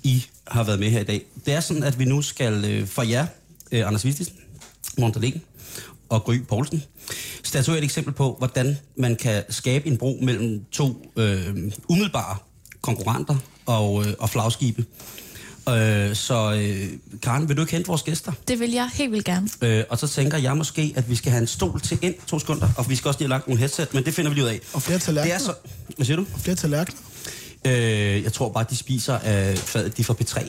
I 0.02 0.24
har 0.46 0.64
været 0.64 0.80
med 0.80 0.90
her 0.90 1.00
i 1.00 1.04
dag. 1.04 1.22
Det 1.46 1.54
er 1.54 1.60
sådan, 1.60 1.82
at 1.82 1.98
vi 1.98 2.04
nu 2.04 2.22
skal 2.22 2.64
øh, 2.64 2.86
for 2.86 3.02
jer, 3.02 3.26
øh, 3.72 3.86
Anders 3.86 4.04
Vistisen, 4.04 4.34
Morten 4.98 5.22
Dahlin 5.22 5.40
og 6.08 6.24
Gry 6.24 6.38
Poulsen, 6.48 6.82
statuere 7.42 7.78
et 7.78 7.84
eksempel 7.84 8.12
på, 8.14 8.34
hvordan 8.38 8.78
man 8.98 9.16
kan 9.16 9.42
skabe 9.50 9.86
en 9.86 9.96
bro 9.96 10.18
mellem 10.22 10.64
to 10.72 11.12
øh, 11.16 11.46
umiddelbare 11.88 12.36
konkurrenter 12.80 13.36
og, 13.66 14.06
øh, 14.06 14.12
og 14.18 14.30
flagskibe. 14.30 14.84
Øh, 15.68 16.14
så 16.14 16.52
øh, 16.54 16.88
Karen, 17.22 17.48
vil 17.48 17.56
du 17.56 17.62
ikke 17.62 17.72
hente 17.72 17.86
vores 17.88 18.02
gæster? 18.02 18.32
Det 18.48 18.60
vil 18.60 18.70
jeg 18.72 18.90
helt 18.94 19.12
vildt 19.12 19.24
gerne. 19.24 19.48
Øh, 19.62 19.84
og 19.90 19.98
så 19.98 20.08
tænker 20.08 20.38
jeg 20.38 20.56
måske, 20.56 20.92
at 20.96 21.10
vi 21.10 21.14
skal 21.16 21.30
have 21.32 21.40
en 21.40 21.46
stol 21.46 21.80
til 21.80 21.98
ind 22.02 22.14
to 22.26 22.38
sekunder, 22.38 22.68
og 22.76 22.90
vi 22.90 22.96
skal 22.96 23.08
også 23.08 23.20
lige 23.20 23.28
have 23.28 23.36
lagt 23.36 23.46
nogle 23.48 23.58
headset, 23.58 23.94
men 23.94 24.04
det 24.04 24.14
finder 24.14 24.30
vi 24.30 24.34
lige 24.34 24.44
ud 24.44 24.48
af. 24.50 24.60
Og 24.72 24.82
flere 24.82 24.98
Det 24.98 25.04
tallerkener. 25.04 25.34
er 25.34 25.38
så... 25.38 25.54
Hvad 25.96 26.06
siger 26.06 26.16
du? 26.16 26.26
Og 26.34 26.40
flere 26.40 26.56
tallerkener. 26.56 27.00
Øh, 27.66 28.22
jeg 28.22 28.32
tror 28.32 28.48
bare, 28.52 28.64
de 28.70 28.76
spiser 28.76 29.18
af 29.18 29.58
fadet, 29.58 29.96
de 29.96 30.02
er 30.02 30.04
fra 30.06 30.14
P3. 30.20 30.40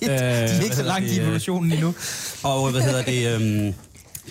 De 0.00 0.06
er 0.10 0.60
ikke 0.62 0.76
så 0.76 0.82
langt 0.82 1.10
i 1.10 1.18
evolutionen 1.20 1.72
endnu. 1.72 1.94
Og 2.42 2.70
hvad 2.70 2.80
hedder 2.82 3.02
det... 3.02 3.34
Øhm, 3.34 3.74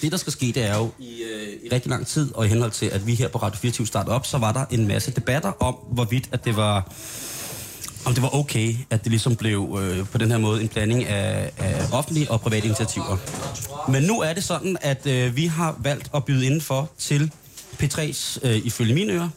det, 0.01 0.11
der 0.11 0.17
skal 0.17 0.33
ske, 0.33 0.45
det 0.45 0.63
er 0.63 0.77
jo 0.77 0.91
i, 0.99 1.21
øh, 1.23 1.47
i 1.63 1.69
rigtig 1.71 1.89
lang 1.89 2.07
tid, 2.07 2.33
og 2.33 2.45
i 2.45 2.49
henhold 2.49 2.71
til, 2.71 2.85
at 2.85 3.07
vi 3.07 3.15
her 3.15 3.27
på 3.27 3.37
Radio 3.37 3.59
24 3.59 3.87
startede 3.87 4.15
op, 4.15 4.25
så 4.25 4.37
var 4.37 4.51
der 4.51 4.65
en 4.71 4.87
masse 4.87 5.11
debatter 5.11 5.63
om, 5.63 5.73
hvorvidt 5.73 6.29
at 6.31 6.45
det 6.45 6.55
var 6.55 6.91
om 8.05 8.13
det 8.13 8.23
var 8.23 8.35
okay, 8.35 8.75
at 8.89 9.03
det 9.03 9.11
ligesom 9.11 9.35
blev 9.35 9.79
øh, 9.81 10.07
på 10.07 10.17
den 10.17 10.31
her 10.31 10.37
måde 10.37 10.61
en 10.61 10.67
blanding 10.67 11.05
af, 11.05 11.51
af 11.57 11.85
offentlige 11.91 12.31
og 12.31 12.41
private 12.41 12.65
initiativer. 12.65 13.17
Men 13.91 14.03
nu 14.03 14.21
er 14.21 14.33
det 14.33 14.43
sådan, 14.43 14.77
at 14.81 15.07
øh, 15.07 15.35
vi 15.35 15.45
har 15.45 15.77
valgt 15.79 16.09
at 16.15 16.25
byde 16.25 16.45
indenfor 16.45 16.91
til 16.97 17.31
P3's, 17.83 18.39
øh, 18.47 18.65
ifølge 18.65 18.93
mine 18.93 19.13
ører, 19.13 19.29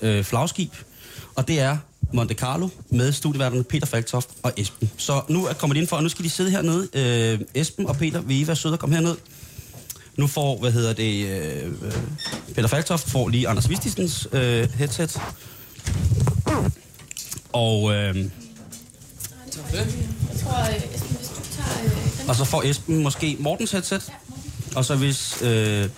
øh, 0.00 0.24
flagskib, 0.24 0.72
og 1.34 1.48
det 1.48 1.60
er 1.60 1.76
Monte 2.12 2.34
Carlo 2.34 2.68
med 2.90 3.12
studieværterne 3.12 3.64
Peter 3.64 3.86
Falktoft 3.86 4.28
og 4.42 4.52
Esben. 4.56 4.90
Så 4.96 5.22
nu 5.28 5.46
er 5.46 5.52
kommet 5.52 5.76
indenfor, 5.76 5.96
og 5.96 6.02
nu 6.02 6.08
skal 6.08 6.24
de 6.24 6.30
sidde 6.30 6.50
hernede. 6.50 6.88
Øh, 6.94 7.40
Esben 7.54 7.86
og 7.86 7.96
Peter, 7.96 8.20
vil 8.20 8.40
I 8.40 8.46
være 8.46 8.56
søde 8.56 8.74
at 8.74 8.80
komme 8.80 8.94
herned? 8.94 9.16
Nu 10.16 10.26
får, 10.26 10.58
hvad 10.60 10.72
hedder 10.72 10.92
det, 10.92 11.26
øh, 11.26 11.72
Peter 12.54 12.68
Faltoft 12.68 13.10
får 13.10 13.28
lige 13.28 13.48
Anders 13.48 13.68
Vistisens 13.68 14.28
øh, 14.32 14.68
headset. 14.74 15.20
Og, 17.52 17.94
øh, 17.94 18.16
Jeg 18.16 18.28
tror, 19.52 19.70
tager 20.52 20.68
den 21.82 22.28
og 22.28 22.36
så 22.36 22.44
får 22.44 22.62
Esben 22.62 23.02
måske 23.02 23.36
Mortens 23.40 23.70
headset. 23.70 24.12
Og 24.76 24.84
så 24.84 24.96
hvis... 24.96 25.42
Øh, 25.42 25.88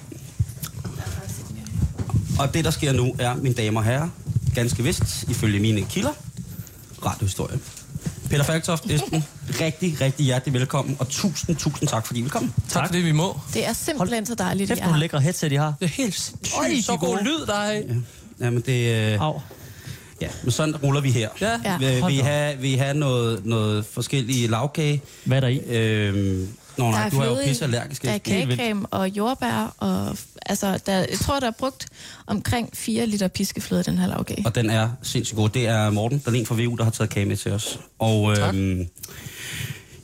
og 2.38 2.54
det, 2.54 2.64
der 2.64 2.70
sker 2.70 2.92
nu, 2.92 3.14
er, 3.18 3.34
mine 3.34 3.54
damer 3.54 3.80
og 3.80 3.84
herrer, 3.84 4.08
ganske 4.54 4.82
vist, 4.82 5.24
ifølge 5.28 5.60
mine 5.60 5.86
kilder, 5.90 6.12
radiohistorie. 7.04 7.58
Peter 8.30 8.42
Falktoft, 8.44 8.90
Esben, 8.90 9.24
rigtig, 9.60 10.00
rigtig 10.00 10.26
hjertelig 10.26 10.54
velkommen, 10.54 10.96
og 10.98 11.08
tusind, 11.08 11.56
tusind 11.56 11.88
tak, 11.88 12.06
fordi 12.06 12.18
I 12.18 12.22
vil 12.22 12.30
komme. 12.30 12.52
Tak 12.68 12.86
fordi 12.86 12.98
vi 12.98 13.12
må. 13.12 13.40
Det 13.54 13.66
er 13.66 13.72
simpelthen 13.72 14.26
så 14.26 14.34
dejligt, 14.34 14.68
Kæft, 14.68 14.80
I 14.80 14.82
er 14.82 14.88
her. 14.88 14.96
lækre 14.96 15.20
headset, 15.20 15.52
I 15.52 15.54
har. 15.54 15.74
Det 15.80 15.84
er 15.86 15.88
helt 15.88 16.14
sygt. 16.14 16.36
Så 16.84 16.96
god 17.00 17.18
lyd, 17.24 17.46
der 17.46 17.54
er. 17.54 17.72
Ja, 17.72 17.82
Jamen, 18.40 18.60
det... 18.66 19.12
Øh, 19.12 19.20
Au. 19.26 19.40
ja, 20.20 20.28
men 20.42 20.50
sådan 20.50 20.76
ruller 20.76 21.00
vi 21.00 21.10
her. 21.10 21.28
Ja, 21.40 21.78
Vil, 21.78 22.00
hold 22.00 22.12
vil, 22.12 22.18
I 22.18 22.22
da 22.22 22.22
op. 22.22 22.28
have, 22.28 22.58
vil 22.58 22.70
I 22.70 22.74
have 22.76 22.94
noget, 22.94 23.46
noget 23.46 23.84
forskellige 23.92 24.46
lavkage? 24.48 25.02
Hvad 25.24 25.36
er 25.36 25.40
der 25.40 25.48
i? 25.48 25.58
Øhm, 25.66 26.48
Nå 26.78 26.84
Der 26.84 26.90
nej, 26.90 27.06
er 27.06 27.10
du 27.10 27.18
er 27.18 27.24
jo 27.24 27.30
fløde 27.34 27.44
i, 27.44 27.48
pisse 27.48 27.64
allergisk. 27.64 28.02
Der 28.02 28.10
er 28.10 28.18
kagecreme 28.18 28.86
og 28.86 29.08
jordbær, 29.08 29.74
og 29.78 30.16
altså, 30.46 30.80
der, 30.86 30.92
jeg 30.98 31.18
tror, 31.20 31.40
der 31.40 31.46
er 31.46 31.50
brugt 31.58 31.86
omkring 32.26 32.70
4 32.74 33.06
liter 33.06 33.28
piskefløde 33.28 33.82
den 33.82 33.98
her 33.98 34.06
lavkage. 34.06 34.46
Og 34.46 34.54
den 34.54 34.70
er 34.70 34.90
sindssygt 35.02 35.36
god. 35.36 35.48
Det 35.48 35.66
er 35.66 35.90
Morten, 35.90 36.22
der 36.24 36.30
er 36.30 36.34
en 36.34 36.46
fra 36.46 36.54
VU, 36.54 36.74
der 36.76 36.84
har 36.84 36.90
taget 36.90 37.10
kage 37.10 37.26
med 37.26 37.36
til 37.36 37.52
os. 37.52 37.80
Og 37.98 38.38
øhm, 38.38 38.88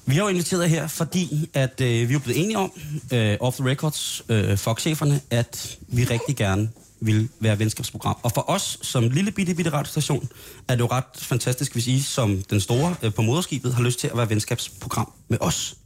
vi 0.07 0.15
har 0.15 0.23
jo 0.23 0.29
inviteret 0.29 0.71
her, 0.71 0.87
fordi 0.87 1.51
at 1.55 1.81
øh, 1.81 2.09
vi 2.09 2.15
er 2.15 2.19
blevet 2.19 2.43
enige 2.43 2.59
om, 2.59 2.73
øh, 3.13 3.37
off 3.41 3.57
the 3.57 3.71
records, 3.71 4.23
øh, 4.29 4.59
Fox-cheferne, 4.59 5.21
at 5.31 5.79
vi 5.89 6.05
rigtig 6.05 6.37
gerne 6.37 6.69
vil 7.01 7.29
være 7.41 7.59
venskabsprogram. 7.59 8.17
Og 8.23 8.33
for 8.33 8.51
os, 8.51 8.79
som 8.83 9.11
lille 9.11 9.31
bitte, 9.31 9.55
bitte 9.55 9.73
radiostation, 9.73 10.29
er 10.69 10.75
det 10.75 10.81
jo 10.81 10.89
ret 10.91 11.05
fantastisk, 11.17 11.73
hvis 11.73 11.87
I 11.87 12.01
som 12.01 12.43
den 12.51 12.61
store 12.61 12.95
øh, 13.03 13.15
på 13.15 13.23
moderskibet 13.23 13.75
har 13.75 13.83
lyst 13.83 13.99
til 14.01 14.09
at 14.09 14.17
være 14.17 14.31
venskabsprogram 14.31 15.13
med 15.29 15.39
os. 15.41 15.77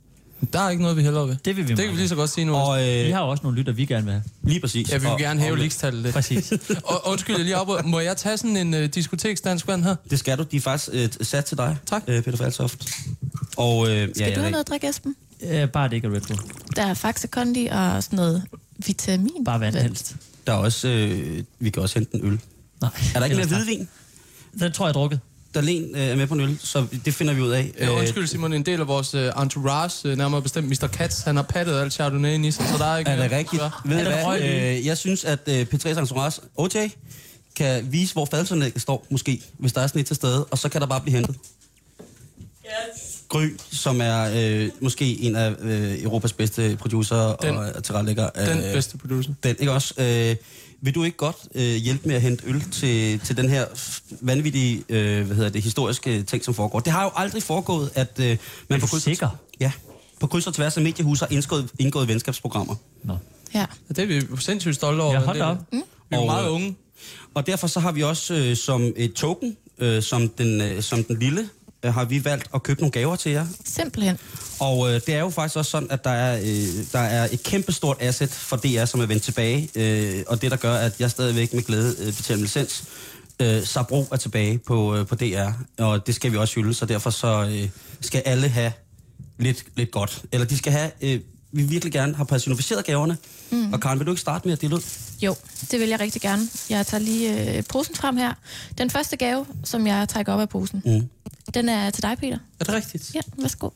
Der 0.52 0.60
er 0.60 0.70
ikke 0.70 0.82
noget, 0.82 0.96
vi 0.96 1.02
hellere 1.02 1.26
vil. 1.26 1.38
Det 1.44 1.56
vil 1.56 1.68
vi 1.68 1.74
Det 1.74 1.84
kan 1.84 1.92
vi 1.92 1.96
lige 1.98 2.08
så 2.08 2.14
godt 2.14 2.30
sige 2.30 2.44
nu. 2.44 2.54
Og 2.56 2.78
Vi 2.78 3.06
øh, 3.08 3.14
har 3.14 3.22
jo 3.24 3.28
også 3.30 3.42
nogle 3.42 3.58
lytter, 3.58 3.72
vi 3.72 3.84
gerne 3.84 4.04
vil 4.04 4.12
have. 4.12 4.22
lige 4.42 4.60
præcis. 4.60 4.90
Ja, 4.90 4.96
vi 4.96 5.00
vil 5.00 5.10
og, 5.10 5.18
gerne 5.18 5.40
hæve 5.40 5.58
ligestallet 5.58 6.02
lidt. 6.02 6.14
Præcis. 6.14 6.52
Og, 6.84 7.06
undskyld, 7.06 7.36
jeg 7.36 7.44
lige 7.44 7.56
afbryder. 7.56 7.82
Må 7.82 8.00
jeg 8.00 8.16
tage 8.16 8.36
sådan 8.36 8.56
en 8.56 8.74
uh, 8.74 8.84
diskoteksdansk 8.84 9.66
vand 9.66 9.84
her? 9.84 9.96
Det 10.10 10.18
skal 10.18 10.38
du. 10.38 10.42
De 10.42 10.56
er 10.56 10.60
faktisk 10.60 10.90
øh, 10.92 11.08
sat 11.26 11.44
til 11.44 11.56
dig, 11.58 11.76
Tak. 11.86 12.02
øh, 12.06 12.22
Peter 12.22 12.38
Falsoft. 12.38 12.88
Og, 13.56 13.88
øh, 13.90 14.08
Skal 14.14 14.28
ja, 14.28 14.34
du 14.34 14.40
have 14.40 14.50
noget 14.50 14.64
at 14.64 14.68
drikke, 14.68 14.88
Esben? 14.88 15.14
Øh, 15.42 15.68
bare 15.68 15.88
det 15.88 15.94
ikke 15.96 16.08
er 16.08 16.12
Red 16.12 16.20
Bull. 16.20 16.40
Der 16.76 16.82
er 16.86 16.94
Faxe 16.94 17.26
Kondi 17.26 17.66
og 17.66 18.02
sådan 18.02 18.16
noget 18.16 18.42
vitamin. 18.86 19.44
Bare 19.44 19.60
vand 19.60 19.74
helst. 19.76 20.16
Der 20.46 20.52
er 20.52 20.56
også, 20.56 20.88
øh, 20.88 21.42
vi 21.58 21.70
kan 21.70 21.82
også 21.82 21.98
hente 21.98 22.14
en 22.16 22.20
øl. 22.26 22.40
Nej. 22.80 22.90
Er 23.14 23.18
der 23.18 23.24
ikke 23.24 23.36
mere 23.36 23.46
hvidvin? 23.46 23.88
Den 24.60 24.72
tror 24.72 24.84
jeg 24.86 24.88
er 24.88 24.92
drukket. 24.92 25.20
Darlene 25.54 25.98
øh, 25.98 26.08
er 26.08 26.16
med 26.16 26.26
på 26.26 26.34
en 26.34 26.40
øl, 26.40 26.58
så 26.62 26.86
det 27.04 27.14
finder 27.14 27.34
vi 27.34 27.40
ud 27.40 27.50
af. 27.50 27.72
Ja, 27.80 27.90
undskyld 27.90 28.26
Simon, 28.26 28.52
en 28.52 28.62
del 28.66 28.80
af 28.80 28.86
vores 28.88 29.14
uh, 29.14 29.42
entourage, 29.42 30.08
uh, 30.12 30.18
nærmere 30.18 30.42
bestemt 30.42 30.68
Mr. 30.68 30.86
Katz, 30.86 31.22
han 31.22 31.36
har 31.36 31.42
pattet 31.42 31.80
alt 31.80 31.92
Chardonnay 31.92 32.44
i 32.44 32.50
sig, 32.50 32.66
så 32.72 32.78
der 32.78 32.84
er 32.84 32.98
ikke 32.98 33.10
Er 33.10 33.16
det 33.16 33.30
mere. 33.30 33.38
rigtigt? 33.38 33.62
Ved 33.84 33.96
Er 33.96 34.24
du 34.24 34.30
hvad? 34.30 34.40
Øh, 34.78 34.86
jeg 34.86 34.98
synes, 34.98 35.24
at 35.24 35.38
øh, 35.46 35.66
P3's 35.74 35.98
entourage, 35.98 36.40
OJ, 36.56 36.88
kan 37.56 37.88
vise, 37.92 38.12
hvor 38.12 38.24
faldsanlægget 38.24 38.82
står, 38.82 39.06
måske, 39.10 39.42
hvis 39.58 39.72
der 39.72 39.80
er 39.80 39.86
sådan 39.86 40.00
et 40.00 40.06
til 40.06 40.16
stede, 40.16 40.44
og 40.44 40.58
så 40.58 40.68
kan 40.68 40.80
der 40.80 40.86
bare 40.86 41.00
blive 41.00 41.14
hentet. 41.16 41.36
Gry, 43.28 43.46
som 43.72 44.00
er 44.00 44.30
øh, 44.34 44.68
måske 44.80 45.04
en 45.20 45.36
af 45.36 45.54
øh, 45.60 46.02
Europas 46.02 46.32
bedste 46.32 46.76
producer 46.80 47.34
Den- 47.34 47.56
og 47.56 47.84
tilrettelægger. 47.84 48.28
Øh, 48.36 48.46
Den 48.46 48.58
bedste 48.72 48.98
producer. 48.98 49.30
Den, 49.42 49.56
ikke 49.58 49.72
også? 49.72 49.94
Øh, 49.98 50.36
vil 50.82 50.94
du 50.94 51.04
ikke 51.04 51.16
godt 51.16 51.36
øh, 51.54 51.62
hjælpe 51.62 52.08
med 52.08 52.16
at 52.16 52.22
hente 52.22 52.44
øl 52.46 52.70
til, 52.70 53.20
til 53.20 53.36
den 53.36 53.48
her 53.48 53.66
vanvittige, 54.20 54.84
øh, 54.88 55.26
hvad 55.26 55.36
hedder 55.36 55.50
det, 55.50 55.62
historiske 55.62 56.22
ting, 56.22 56.44
som 56.44 56.54
foregår? 56.54 56.80
Det 56.80 56.92
har 56.92 57.04
jo 57.04 57.10
aldrig 57.16 57.42
foregået, 57.42 57.90
at 57.94 58.20
øh, 58.20 58.36
man 58.68 58.80
på 58.80 58.86
kryds, 58.86 59.02
sikker? 59.02 59.28
Ja, 59.60 59.72
på 60.20 60.26
kryds 60.26 60.46
og 60.46 60.54
tværs 60.54 60.76
af 60.76 60.82
mediehus 60.82 61.20
har 61.20 61.28
indgået, 61.30 61.70
indgået 61.78 62.08
venskabsprogrammer. 62.08 62.74
Nå. 63.04 63.16
Ja. 63.54 63.58
Ja, 63.58 63.66
det 63.88 63.98
er 63.98 64.06
vi 64.06 64.22
sindssygt 64.40 64.74
stolte 64.74 65.00
over. 65.00 65.14
Ja, 65.14 65.20
hold 65.20 65.40
op. 65.40 65.56
Vi 65.72 65.82
er 66.10 66.18
Og, 66.18 66.26
meget 66.26 66.48
unge. 66.48 66.76
Og 67.34 67.46
derfor 67.46 67.66
så 67.66 67.80
har 67.80 67.92
vi 67.92 68.02
også 68.02 68.34
øh, 68.34 68.56
som 68.56 68.92
et 68.96 69.12
token, 69.12 69.56
øh, 69.78 70.02
som, 70.02 70.28
den, 70.28 70.60
øh, 70.60 70.82
som 70.82 71.04
den 71.04 71.18
lille, 71.18 71.48
har 71.84 72.04
vi 72.04 72.24
valgt 72.24 72.48
at 72.54 72.62
købe 72.62 72.80
nogle 72.80 72.92
gaver 72.92 73.16
til 73.16 73.32
jer. 73.32 73.46
Simpelthen. 73.64 74.18
Og 74.60 74.88
øh, 74.88 74.94
det 74.94 75.14
er 75.14 75.20
jo 75.20 75.30
faktisk 75.30 75.56
også 75.56 75.70
sådan, 75.70 75.90
at 75.90 76.04
der 76.04 76.10
er, 76.10 76.38
øh, 76.38 76.84
der 76.92 76.98
er 76.98 77.28
et 77.32 77.42
kæmpestort 77.42 77.96
asset 78.00 78.30
for 78.30 78.56
DR, 78.56 78.84
som 78.84 79.00
er 79.00 79.06
vendt 79.06 79.22
tilbage. 79.22 79.70
Øh, 79.74 80.24
og 80.26 80.42
det, 80.42 80.50
der 80.50 80.56
gør, 80.56 80.74
at 80.74 81.00
jeg 81.00 81.10
stadigvæk 81.10 81.54
med 81.54 81.62
glæde 81.62 81.96
øh, 81.98 82.06
betaler 82.06 82.36
min 82.36 82.44
licens. 82.44 82.84
Øh, 83.40 83.64
Sabro 83.64 84.06
er 84.12 84.16
tilbage 84.16 84.58
på, 84.58 84.96
øh, 84.96 85.06
på 85.06 85.14
DR, 85.14 85.50
og 85.78 86.06
det 86.06 86.14
skal 86.14 86.32
vi 86.32 86.36
også 86.36 86.54
hylde, 86.54 86.74
så 86.74 86.86
derfor 86.86 87.10
så 87.10 87.48
øh, 87.52 87.68
skal 88.00 88.22
alle 88.26 88.48
have 88.48 88.72
lidt, 89.38 89.64
lidt 89.76 89.90
godt. 89.90 90.22
Eller 90.32 90.46
de 90.46 90.58
skal 90.58 90.72
have, 90.72 90.90
øh, 91.00 91.20
vi 91.52 91.62
virkelig 91.62 91.92
gerne 91.92 92.14
have 92.14 92.26
personificeret 92.26 92.84
gaverne. 92.84 93.16
Mm. 93.50 93.72
Og 93.72 93.80
Karen, 93.80 93.98
vil 93.98 94.06
du 94.06 94.12
ikke 94.12 94.20
starte 94.20 94.48
med 94.48 94.52
at 94.52 94.60
dele 94.60 94.74
ud? 94.74 94.80
Jo, 95.22 95.34
det 95.70 95.80
vil 95.80 95.88
jeg 95.88 96.00
rigtig 96.00 96.22
gerne. 96.22 96.42
Jeg 96.70 96.86
tager 96.86 97.00
lige 97.02 97.56
øh, 97.56 97.64
posen 97.64 97.94
frem 97.94 98.16
her. 98.16 98.32
Den 98.78 98.90
første 98.90 99.16
gave, 99.16 99.46
som 99.64 99.86
jeg 99.86 100.08
trækker 100.08 100.32
op 100.32 100.40
af 100.40 100.48
posen, 100.48 100.82
Mm. 100.84 101.08
den 101.54 101.68
er 101.68 101.90
til 101.90 102.02
dig, 102.02 102.16
Peter. 102.20 102.38
Er 102.60 102.64
det 102.64 102.74
rigtigt? 102.74 103.14
Ja, 103.14 103.20
værsgo. 103.38 103.68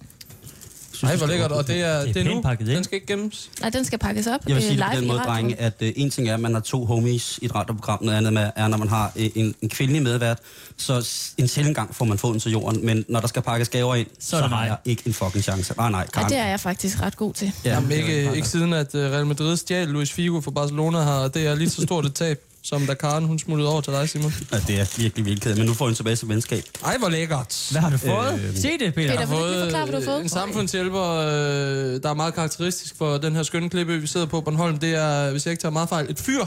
Synes, 1.08 1.12
du 1.20 1.26
hvor 1.26 1.26
lækkert, 1.26 1.52
og 1.52 1.66
det 1.66 1.80
er, 1.80 2.00
Det 2.04 2.16
er 2.16 2.20
er 2.30 2.34
nu. 2.34 2.40
pakket. 2.42 2.66
Den 2.66 2.84
skal 2.84 2.94
ikke 2.94 3.06
gemmes. 3.06 3.50
Nej, 3.60 3.70
den 3.70 3.84
skal 3.84 3.98
pakkes 3.98 4.26
op. 4.26 4.40
Jeg 4.48 4.56
vil 4.56 4.62
øh, 4.64 4.68
sige 4.68 4.76
det 4.76 4.86
på 4.94 4.96
den 5.00 5.06
måde, 5.08 5.18
drenge, 5.18 5.60
at 5.60 5.74
øh, 5.80 5.92
en 5.96 6.10
ting 6.10 6.28
er, 6.28 6.34
at 6.34 6.40
man 6.40 6.54
har 6.54 6.60
to 6.60 6.84
homies 6.86 7.38
i 7.42 7.44
et 7.44 7.54
radioprogram, 7.54 7.98
noget 8.04 8.18
andet 8.26 8.52
er, 8.56 8.68
når 8.68 8.76
man 8.78 8.88
har 8.88 9.12
øh, 9.16 9.28
en, 9.34 9.54
en 9.62 9.68
kvindelig 9.68 10.02
medvært, 10.02 10.38
så 10.76 11.08
en 11.38 11.48
sjældent 11.48 11.76
gang 11.76 11.94
får 11.94 12.04
man 12.04 12.18
foden 12.18 12.40
til 12.40 12.52
jorden, 12.52 12.86
men 12.86 13.04
når 13.08 13.20
der 13.20 13.26
skal 13.28 13.42
pakkes 13.42 13.68
gaver 13.68 13.94
ind, 13.94 14.06
så, 14.20 14.28
Så 14.30 14.36
er 14.36 14.40
det 14.42 14.50
har 14.50 14.64
jeg 14.64 14.76
ikke 14.84 15.02
en 15.06 15.12
fucking 15.12 15.44
chance. 15.44 15.74
Ah, 15.78 15.90
nej, 15.92 16.00
Ja, 16.00 16.06
Karen. 16.06 16.28
det 16.30 16.38
er 16.38 16.46
jeg 16.46 16.60
faktisk 16.60 17.02
ret 17.02 17.16
god 17.16 17.32
til. 17.34 17.52
Ja, 17.64 17.74
Jamen, 17.74 17.90
ikke, 17.92 18.34
ikke 18.36 18.48
siden, 18.48 18.72
at 18.72 18.94
uh, 18.94 19.00
Real 19.00 19.26
Madrid 19.26 19.56
stjal 19.56 19.88
Luis 19.88 20.12
Figo 20.12 20.40
for 20.40 20.50
Barcelona 20.50 20.98
har, 20.98 21.18
og 21.18 21.34
det 21.34 21.46
er 21.46 21.54
lige 21.54 21.70
så 21.70 21.82
stort 21.82 22.06
et 22.06 22.14
tab, 22.14 22.40
som 22.62 22.86
da 22.86 22.94
Karen 22.94 23.24
hun 23.24 23.38
smuttede 23.38 23.68
over 23.70 23.80
til 23.80 23.92
dig, 23.92 24.08
Simon. 24.08 24.34
Ja, 24.52 24.56
det 24.66 24.80
er 24.80 24.86
virkelig 24.96 25.24
virkelig 25.26 25.56
men 25.56 25.66
nu 25.66 25.74
får 25.74 25.88
en 25.88 25.94
tilbage 25.94 26.16
til 26.16 26.28
venskab. 26.28 26.64
Ej, 26.84 26.98
hvor 26.98 27.08
lækkert. 27.08 27.68
Hvad 27.70 27.80
har 27.80 27.90
du 27.90 27.96
fået? 27.98 28.40
Øh, 28.40 28.56
Se 28.56 28.78
det, 28.78 28.94
Peter. 28.94 29.16
Peter, 29.16 29.26
du 29.26 29.32
ikke 29.36 29.50
lige 29.50 29.62
forklare, 29.62 29.84
hvad 29.86 30.00
du 30.00 30.06
har 30.06 30.12
fået? 30.12 30.22
en 30.22 30.28
samfundshjælper, 30.28 31.02
øh, 31.10 32.02
der 32.02 32.10
er 32.10 32.14
meget 32.14 32.34
karakteristisk 32.34 32.96
for 32.98 33.18
den 33.18 33.34
her 33.36 33.42
skønne 33.42 33.70
klippe, 33.70 33.98
vi 34.00 34.06
sidder 34.06 34.26
på 34.26 34.40
Bornholm. 34.40 34.78
Det 34.78 34.94
er, 34.94 35.30
hvis 35.30 35.46
jeg 35.46 35.52
ikke 35.52 35.60
tager 35.62 35.72
meget 35.72 35.88
fejl, 35.88 36.10
et 36.10 36.18
fyr. 36.18 36.44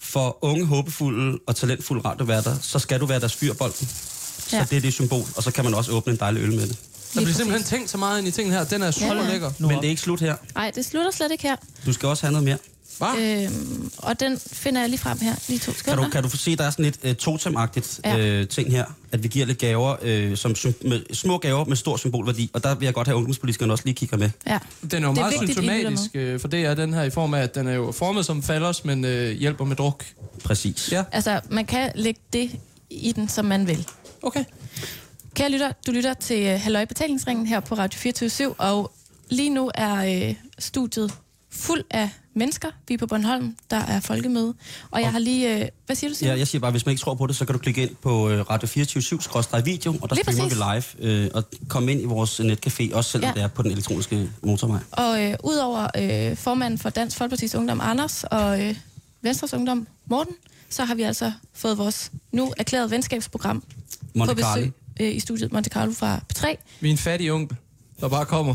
For 0.00 0.38
unge, 0.44 0.66
håbefulde 0.66 1.38
og 1.46 1.56
talentfulde 1.56 2.02
radioværter, 2.08 2.56
så 2.62 2.78
skal 2.78 3.00
du 3.00 3.06
være 3.06 3.20
deres 3.20 3.34
fyrbolden. 3.34 3.88
Så 4.48 4.56
Ja. 4.56 4.66
det 4.70 4.76
er 4.76 4.80
det 4.80 4.92
symbol, 4.92 5.24
og 5.36 5.42
så 5.42 5.50
kan 5.50 5.64
man 5.64 5.74
også 5.74 5.92
åbne 5.92 6.12
en 6.12 6.18
dejlig 6.18 6.42
øl 6.42 6.52
med 6.52 6.66
det. 6.68 6.76
Der 7.14 7.20
bliver 7.20 7.34
simpelthen 7.34 7.64
tænkt 7.66 7.90
så 7.90 7.98
meget 7.98 8.18
ind 8.18 8.28
i 8.28 8.30
tingene 8.30 8.56
her. 8.56 8.64
Den 8.64 8.82
er 8.82 8.90
super 8.90 9.14
Ja. 9.14 9.30
lækker. 9.30 9.50
Men 9.58 9.70
det 9.70 9.84
er 9.84 9.88
ikke 9.88 10.02
slut 10.02 10.20
her. 10.20 10.36
Nej, 10.54 10.70
det 10.74 10.86
slutter 10.86 11.10
slet 11.10 11.32
ikke 11.32 11.42
her. 11.42 11.56
Du 11.86 11.92
skal 11.92 12.08
også 12.08 12.22
have 12.26 12.32
noget 12.32 12.44
mere. 12.44 12.58
Hva? 12.98 13.06
Øhm, 13.44 13.90
og 13.98 14.20
den 14.20 14.38
finder 14.52 14.80
jeg 14.80 14.90
lige 14.90 15.00
frem 15.00 15.18
her. 15.18 15.34
Lige 15.48 15.58
to 15.58 15.64
Kan 15.72 15.74
sekunder. 15.78 16.04
du, 16.04 16.10
kan 16.10 16.22
du 16.22 16.28
få 16.28 16.36
se, 16.36 16.56
der 16.56 16.64
er 16.64 16.70
sådan 16.70 16.84
lidt 16.84 16.98
uh, 17.04 17.12
totemagtigt 17.12 18.00
Ja. 18.04 18.18
øh, 18.18 18.48
ting 18.48 18.70
her, 18.70 18.84
at 19.12 19.22
vi 19.22 19.28
giver 19.28 19.46
lidt 19.46 19.58
gaver, 19.58 19.96
øh, 20.02 20.36
som 20.36 20.52
sym- 20.52 20.88
med, 20.88 21.14
små 21.14 21.38
gaver 21.38 21.64
med 21.64 21.76
stor 21.76 21.96
symbolværdi, 21.96 22.50
og 22.52 22.62
der 22.64 22.74
vil 22.74 22.84
jeg 22.86 22.94
godt 22.94 23.06
have 23.08 23.16
ungdomspolitikerne 23.16 23.72
også 23.72 23.84
lige 23.84 23.94
kigger 23.94 24.16
med. 24.16 24.30
Ja. 24.46 24.58
Den 24.90 25.04
er 25.04 25.08
jo 25.08 25.12
Det 25.14 25.18
er 25.18 25.22
meget 25.22 25.32
vigtigt, 25.40 25.52
symptomatisk, 25.58 26.10
øh, 26.14 26.40
for 26.40 26.48
det 26.48 26.64
er 26.64 26.74
den 26.74 26.94
her 26.94 27.02
i 27.02 27.10
form 27.10 27.34
af, 27.34 27.42
at 27.42 27.54
den 27.54 27.66
er 27.66 27.72
jo 27.74 27.92
formet 27.92 28.26
som 28.26 28.42
fallers, 28.42 28.84
men 28.84 29.04
øh, 29.04 29.32
hjælper 29.38 29.64
med 29.64 29.76
druk. 29.76 30.04
Præcis. 30.44 30.92
Ja, 30.92 31.04
Altså, 31.12 31.40
man 31.50 31.66
kan 31.66 31.92
lægge 31.94 32.20
det 32.32 32.50
i 32.90 33.12
den, 33.12 33.28
som 33.28 33.44
man 33.44 33.66
vil. 33.66 33.86
okay. 34.22 34.44
Kære 35.34 35.50
lytter, 35.50 35.72
du 35.86 35.92
lytter 35.92 36.14
til 36.14 36.54
uh, 36.54 36.60
Halløj 36.60 36.84
Betalingsringen 36.84 37.46
her 37.46 37.60
på 37.60 37.74
Radio 37.74 37.98
24 37.98 38.54
og 38.58 38.92
lige 39.30 39.50
nu 39.50 39.70
er 39.74 40.28
uh, 40.28 40.34
studiet 40.58 41.12
fuld 41.50 41.82
af 41.90 42.10
mennesker. 42.36 42.68
Vi 42.88 42.94
er 42.94 42.98
på 42.98 43.06
Bornholm, 43.06 43.56
der 43.70 43.76
er 43.76 44.00
folkemøde. 44.00 44.54
Og 44.90 45.00
jeg 45.00 45.12
har 45.12 45.18
lige... 45.18 45.56
Uh, 45.62 45.66
hvad 45.86 45.96
siger 45.96 46.10
du, 46.10 46.14
Simon? 46.16 46.32
Ja, 46.32 46.38
jeg 46.38 46.48
siger 46.48 46.60
bare, 46.60 46.70
hvis 46.70 46.86
man 46.86 46.90
ikke 46.92 47.00
tror 47.00 47.14
på 47.14 47.26
det, 47.26 47.36
så 47.36 47.44
kan 47.44 47.52
du 47.52 47.58
klikke 47.58 47.82
ind 47.82 47.90
på 48.02 48.28
øh, 48.30 48.50
Radio 48.50 48.68
24 48.68 49.02
video, 49.64 49.96
og 50.02 50.10
der 50.10 50.14
Lige 50.16 50.24
streamer 50.24 50.48
vi 50.48 51.00
live, 51.00 51.10
øh, 51.24 51.30
og 51.34 51.44
komme 51.68 51.92
ind 51.92 52.00
i 52.00 52.04
vores 52.04 52.40
netcafé, 52.40 52.94
også 52.94 53.10
selvom 53.10 53.28
Ja. 53.28 53.34
det 53.34 53.42
er 53.42 53.48
på 53.48 53.62
den 53.62 53.70
elektroniske 53.70 54.30
motorvej. 54.42 54.78
Og 54.92 55.24
øh, 55.24 55.34
udover 55.44 55.88
øh, 56.30 56.36
formanden 56.36 56.78
for 56.78 56.90
Dansk 56.90 57.16
Folkepartis 57.16 57.54
Ungdom, 57.54 57.80
Anders, 57.82 58.24
og 58.24 58.62
øh, 58.62 58.76
Venstres 59.22 59.54
Ungdom, 59.54 59.86
Morten, 60.06 60.34
så 60.70 60.84
har 60.84 60.94
vi 60.94 61.02
altså 61.02 61.32
fået 61.54 61.78
vores 61.78 62.10
nu 62.32 62.52
erklærede 62.56 62.90
venskabsprogram 62.90 63.62
Monte 64.14 64.34
på 64.34 64.40
Carlo. 64.40 64.60
besøg 64.60 64.72
øh, 65.00 65.16
i 65.16 65.20
studiet 65.20 65.52
Monte 65.52 65.70
Carlo 65.70 65.92
fra 65.92 66.20
P3. 66.34 66.46
Vi 66.80 66.88
er 66.88 66.92
en 66.92 66.98
fattig 66.98 67.32
onkel, 67.32 67.56
der 68.00 68.08
bare 68.08 68.24
kommer 68.26 68.54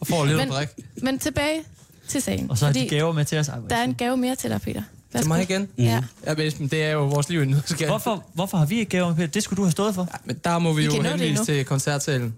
og 0.00 0.06
får 0.06 0.24
lidt 0.24 0.40
at 0.40 0.44
Men, 0.48 0.54
drikke. 0.54 0.72
men 1.02 1.18
tilbage 1.18 1.62
til 2.08 2.22
sagen. 2.22 2.50
Og 2.50 2.58
så 2.58 2.66
har 2.66 2.72
de 2.72 2.88
gaver 2.88 3.12
med 3.12 3.24
til 3.24 3.38
os. 3.38 3.48
Ej, 3.48 3.54
Der 3.70 3.76
er 3.76 3.82
en 3.84 3.94
gave 3.94 4.16
mere 4.16 4.34
til 4.36 4.50
dig, 4.50 4.60
Peter. 4.60 4.82
Værsgo. 5.12 5.22
Til 5.24 5.28
mig 5.28 5.42
igen? 5.42 5.68
Ja. 5.78 6.02
Ja, 6.26 6.34
men 6.58 6.68
det 6.68 6.82
er 6.84 6.90
jo 6.92 7.06
vores 7.06 7.28
liv 7.28 7.42
i 7.42 7.46
nødskal. 7.46 7.88
Hvorfor, 7.88 8.24
hvorfor 8.34 8.56
har 8.58 8.66
vi 8.66 8.78
ikke 8.78 8.90
gaver 8.90 9.08
med, 9.08 9.16
Peter? 9.16 9.26
Det 9.28 9.42
skulle 9.42 9.56
du 9.56 9.62
have 9.62 9.72
stået 9.72 9.94
for. 9.94 10.08
Men 10.24 10.36
der 10.44 10.58
må 10.58 10.72
vi 10.72 10.82
I 10.82 10.84
jo 10.84 11.02
henvise 11.02 11.44
til 11.44 11.64
koncertsalen. 11.64 12.34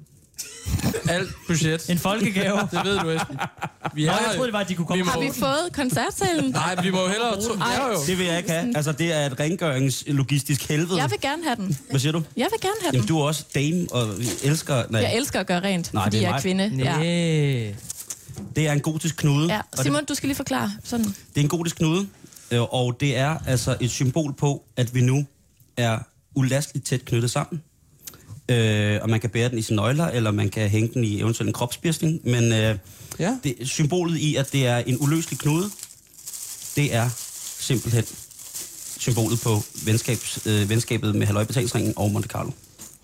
Alt 1.09 1.29
budget. 1.47 1.91
En 1.91 1.99
folkegave. 1.99 2.59
Det 2.71 2.81
ved 2.85 2.99
du, 2.99 3.11
Esben. 3.11 3.37
Vi 3.95 4.05
Nå, 4.07 4.13
jeg 4.13 4.21
jo- 4.29 4.33
troede, 4.35 4.47
det 4.47 4.53
var, 4.53 4.61
at 4.61 4.69
de 4.69 4.75
kunne 4.75 4.87
komme 4.87 5.05
Vi 5.05 5.07
må- 5.07 5.11
Har 5.11 5.21
vi 5.21 5.31
fået 5.39 5.69
koncertsalen? 5.73 6.51
Nej, 6.51 6.83
vi 6.83 6.91
må 6.91 7.01
jo 7.03 7.09
hellere... 7.09 7.37
Ja, 7.81 7.89
jo. 7.89 7.95
Det 8.07 8.19
vil 8.19 8.27
jeg 8.27 8.39
ikke 8.39 8.51
have. 8.51 8.77
Altså, 8.77 8.93
det 8.93 9.13
er 9.13 9.27
et 9.27 9.41
rengøringslogistisk 9.41 10.69
helvede. 10.69 10.97
Jeg 11.03 11.11
vil 11.11 11.21
gerne 11.21 11.45
have 11.45 11.57
den. 11.57 11.79
Hvad 11.91 12.01
siger 12.01 12.13
du? 12.13 12.23
Jeg 12.37 12.49
vil 12.53 12.61
gerne 12.61 12.75
have 12.81 12.91
Jamen, 12.93 13.01
den. 13.01 13.09
du 13.09 13.19
er 13.21 13.25
også 13.25 13.45
dame 13.55 13.87
og 13.91 14.09
elsker... 14.45 14.83
Nej, 14.91 15.01
Jeg 15.01 15.17
elsker 15.17 15.41
at 15.41 15.47
gøre 15.47 15.61
rent, 15.61 15.95
Nej, 15.95 16.05
fordi 16.05 16.17
det 16.17 16.25
er 16.25 16.29
jeg 16.29 16.37
er 16.37 16.41
kvinde. 16.41 16.73
Ja. 16.79 17.73
Det 18.57 18.69
er 18.69 18.73
en 18.73 18.81
gotisk 18.81 19.17
knude. 19.17 19.47
Ja. 19.53 19.59
og 19.59 19.65
det, 19.77 19.85
Simon, 19.85 20.05
du 20.05 20.15
skal 20.15 20.27
lige 20.27 20.37
forklare 20.37 20.73
sådan. 20.85 21.05
det 21.07 21.15
er 21.37 21.41
en 21.41 21.49
gotisk 21.49 21.77
knude, 21.77 22.07
øh, 22.51 22.63
og 22.63 22.97
det 23.01 23.17
er 23.17 23.39
altså 23.47 23.77
et 23.81 23.91
symbol 23.91 24.33
på, 24.33 24.65
at 24.77 24.95
vi 24.95 25.01
nu 25.01 25.27
er 25.77 25.99
ulasteligt 26.35 26.87
tæt 26.87 27.05
knyttet 27.05 27.31
sammen. 27.31 27.63
Øh, 28.49 28.99
og 29.03 29.11
man 29.11 29.21
kan 29.21 29.31
bære 29.31 29.49
den 29.49 29.59
i 29.59 29.63
sine 29.63 29.77
nøgler, 29.77 30.07
eller 30.07 30.31
man 30.31 30.49
kan 30.49 30.69
hænge 30.69 30.91
den 30.95 31.05
i 31.05 31.21
eventuelt 31.21 31.49
en 31.49 31.53
kropspiercing. 31.53 32.21
Men 32.25 32.53
øh, 32.53 32.79
Ja. 33.19 33.37
det, 33.45 33.55
symbolet 33.63 34.17
i, 34.19 34.37
at 34.37 34.53
det 34.53 34.67
er 34.67 34.77
en 34.77 34.97
uløselig 35.01 35.39
knude, 35.39 35.71
det 36.77 36.95
er 36.95 37.09
simpelthen 37.59 38.05
symbolet 38.99 39.41
på 39.41 39.63
venskabs, 39.85 40.39
øh, 40.47 40.69
venskabet 40.69 41.15
med 41.15 41.27
Halløj 41.27 41.45
Betalingsringen 41.45 41.93
og 41.97 42.11
Monte 42.11 42.29
Carlo. 42.29 42.51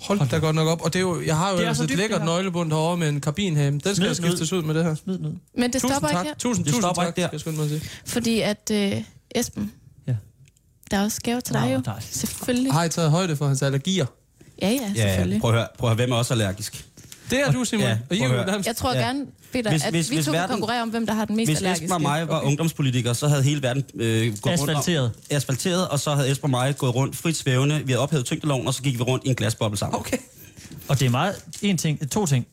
Hold 0.07 0.28
da 0.30 0.36
godt 0.38 0.57
nok 0.57 0.68
op. 0.68 0.82
Og 0.82 0.92
det 0.92 0.98
er 0.98 1.02
jo, 1.02 1.22
jeg 1.22 1.36
har 1.36 1.50
jo 1.50 1.57
er 1.57 1.61
ellers 1.61 1.76
så 1.76 1.82
et 1.82 1.88
dybt, 1.88 1.98
lækkert 1.98 2.24
nøglebund 2.24 2.72
herovre 2.72 2.96
med 2.96 3.09
en 3.09 3.20
kabinhame. 3.20 3.80
Den 3.84 3.94
skal 3.94 4.07
jeg 4.07 4.16
skiftes 4.16 4.52
ud 4.52 4.62
med 4.62 4.74
det 4.74 4.84
her. 4.84 4.94
Smid 4.94 5.14
ud. 5.20 5.32
Men 5.59 5.72
det 5.72 5.80
stopper 5.80 6.09
ikke 6.09 6.22
her. 6.22 6.34
Tusind, 6.38 6.64
Det 6.64 6.72
tusind 6.72 6.82
stopper 6.82 7.02
tak, 7.02 7.18
ikke 7.18 7.32
der. 7.32 7.38
skal 7.38 7.52
jeg 7.54 7.68
sige. 7.68 7.82
Fordi 8.07 8.40
at 8.40 8.70
øh, 8.72 9.02
Esben, 9.34 9.72
Ja. 10.09 10.14
der 10.90 10.96
er 10.96 11.02
også 11.04 11.20
gave 11.22 11.40
til 11.40 11.54
dig 11.54 11.70
jo. 11.74 11.80
dejligt. 11.84 12.14
Selvfølgelig. 12.16 12.72
Har 12.72 12.84
I 12.84 12.88
taget 12.88 13.11
højde 13.11 13.36
for 13.36 13.46
hans 13.46 13.62
allergier? 13.62 14.07
Ja, 14.62 14.68
ja, 14.68 14.74
Ja, 14.74 14.88
ja, 14.96 15.09
selvfølgelig. 15.09 15.40
prøv 15.40 15.50
at 15.50 15.57
høre, 15.57 15.68
prøv 15.78 15.90
at 15.90 15.96
høre 15.96 16.07
hvem 16.07 16.12
er 16.12 16.16
også 16.16 16.34
allergisk? 16.34 16.86
Det 17.31 17.41
er 17.41 17.53
du, 17.53 17.64
Simon. 17.64 17.85
Ja, 17.87 17.99
og 18.11 18.16
I 18.16 18.20
er. 18.20 18.62
Jeg 18.66 18.77
tror 18.77 18.93
Ja. 18.95 18.99
gerne, 19.01 19.24
Peter, 19.53 19.70
Hvis- 19.70 19.83
at 19.85 19.91
hvis- 19.91 20.11
vi 20.11 20.14
hvis 20.16 20.24
to 20.27 20.33
kan 20.33 20.39
verden- 20.41 20.51
konkurrere 20.55 20.83
om, 20.83 20.89
hvem 20.89 21.07
der 21.07 21.12
har 21.14 21.24
den 21.24 21.37
mest 21.37 21.49
Hvis 21.49 21.57
allergiske. 21.59 21.85
Esben 21.85 21.93
og 21.95 22.03
mig 22.03 22.29
var 22.29 22.41
ungdomspolitikere, 22.41 23.14
så 23.14 23.29
havde 23.29 23.43
hele 23.43 23.62
verden 23.62 23.85
øh, 23.95 24.37
gået 24.41 24.53
Asfalteret. 24.53 25.03
rundt 25.05 25.16
om, 25.31 25.37
asfalteret, 25.37 25.89
og 25.89 26.01
så 26.01 26.14
havde 26.14 26.31
Esben 26.31 26.45
og 26.45 26.51
mig 26.51 26.77
gået 26.77 26.95
rundt 26.95 27.16
frit 27.16 27.37
svævende. 27.37 27.83
Vi 27.85 27.93
havde 27.93 28.03
ophævet 28.03 28.24
tyngdeloven, 28.24 28.66
og 28.66 28.74
så 28.74 28.83
gik 28.83 28.99
vi 28.99 29.03
rundt 29.03 29.24
i 29.24 29.29
en 29.29 29.35
glasboble 29.35 29.79
sammen. 29.79 30.01
Okay. 30.01 30.16
Og 30.89 31.01
det 31.01 31.07
er 31.07 31.11
meget... 31.11 31.35
En 31.62 31.79
ting, 31.79 32.11
to 32.11 32.27
ting. 32.27 32.47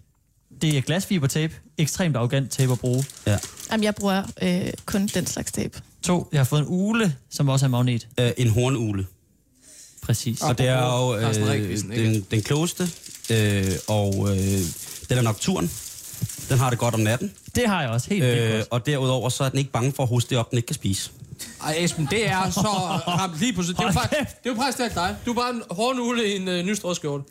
Det 0.61 0.77
er 0.77 0.81
glasfibertape. 0.81 1.53
Ekstremt 1.77 2.15
arrogant 2.17 2.51
tape 2.51 2.71
at 2.71 2.79
bruge. 2.79 3.05
Ja. 3.27 3.37
Jamen, 3.71 3.83
jeg 3.83 3.95
bruger 3.95 4.23
øh, 4.41 4.61
kun 4.85 5.07
den 5.07 5.25
slags 5.27 5.51
tape. 5.51 5.81
To, 6.03 6.27
jeg 6.31 6.39
har 6.39 6.45
fået 6.45 6.59
en 6.59 6.65
ule, 6.69 7.15
som 7.29 7.49
også 7.49 7.65
er 7.65 7.69
magnet. 7.69 8.07
Øh, 8.19 8.31
en 8.37 8.49
hornugle. 8.49 9.05
Præcis. 10.01 10.41
Og 10.41 10.57
det 10.57 10.67
er 10.67 10.77
jo 11.01 11.15
øh, 11.15 11.79
den, 11.97 12.25
den 12.31 12.41
klogeste, 12.41 12.89
øh, 13.31 13.65
og 13.87 14.29
øh, 14.29 14.37
den 15.09 15.17
er 15.17 15.21
nocturn. 15.21 15.69
Den 16.49 16.57
har 16.57 16.69
det 16.69 16.79
godt 16.79 16.93
om 16.93 16.99
natten. 16.99 17.33
Det 17.55 17.67
har 17.67 17.81
jeg 17.81 17.89
også. 17.89 18.07
Helt 18.09 18.23
Øh, 18.23 18.53
godt. 18.57 18.67
og 18.71 18.85
derudover 18.85 19.29
så 19.29 19.43
er 19.43 19.49
den 19.49 19.59
ikke 19.59 19.71
bange 19.71 19.91
for 19.95 20.03
at 20.03 20.09
hoste 20.09 20.29
det 20.29 20.37
op, 20.37 20.49
den 20.49 20.57
ikke 20.57 20.67
kan 20.67 20.73
spise. 20.75 21.11
Ej, 21.63 21.75
Esben, 21.77 22.07
det 22.11 22.29
er 22.29 22.49
så 22.49 22.59
ramt 23.19 23.39
lige 23.39 23.53
på 23.53 23.61
det. 23.61 23.79
er 23.79 23.83
jo 23.83 23.91
faktisk, 23.91 24.19
det 24.43 24.49
er 24.49 24.53
jo 24.55 24.61
faktisk 24.61 24.95
dig. 24.95 25.15
Du 25.25 25.31
er 25.31 25.35
bare 25.35 25.49
en 25.49 25.61
hårnugle 25.71 26.27
i 26.33 26.35
en 26.35 26.47
øh, 26.47 26.65
nystrødskjorte. 26.65 27.23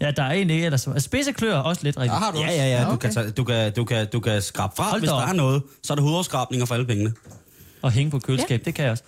Ja, 0.00 0.10
der 0.10 0.22
er 0.22 0.32
egentlig 0.32 0.54
ikke 0.54 0.64
ellers. 0.66 0.86
Altså, 0.86 1.00
spidse 1.04 1.32
klør 1.32 1.56
også 1.58 1.80
lidt 1.84 1.96
Ja, 1.96 2.00
rigtigt. 2.02 2.18
har 2.18 2.30
du 2.32 2.38
Ja, 2.38 2.44
også. 2.46 2.56
ja, 2.56 2.78
ja. 2.78 2.84
Du, 2.84 2.90
okay. 2.90 3.12
kan, 3.12 3.32
du, 3.32 3.44
kan, 3.44 3.72
du, 3.72 3.84
kan, 3.84 4.06
du 4.12 4.20
kan 4.20 4.42
skrabe 4.42 4.72
fra, 4.76 4.90
Hold 4.90 5.00
hvis 5.00 5.08
der 5.08 5.14
op. 5.14 5.28
er 5.28 5.32
noget. 5.32 5.62
Så 5.82 5.92
er 5.92 5.94
der 5.94 6.02
hovedafskrabninger 6.02 6.66
for 6.66 6.74
alle 6.74 6.86
pengene. 6.86 7.12
Og 7.82 7.90
hænge 7.92 8.10
på 8.10 8.18
køleskab, 8.18 8.64
det 8.64 8.74
kan 8.74 8.84
jeg 8.84 8.92
også. 8.92 9.02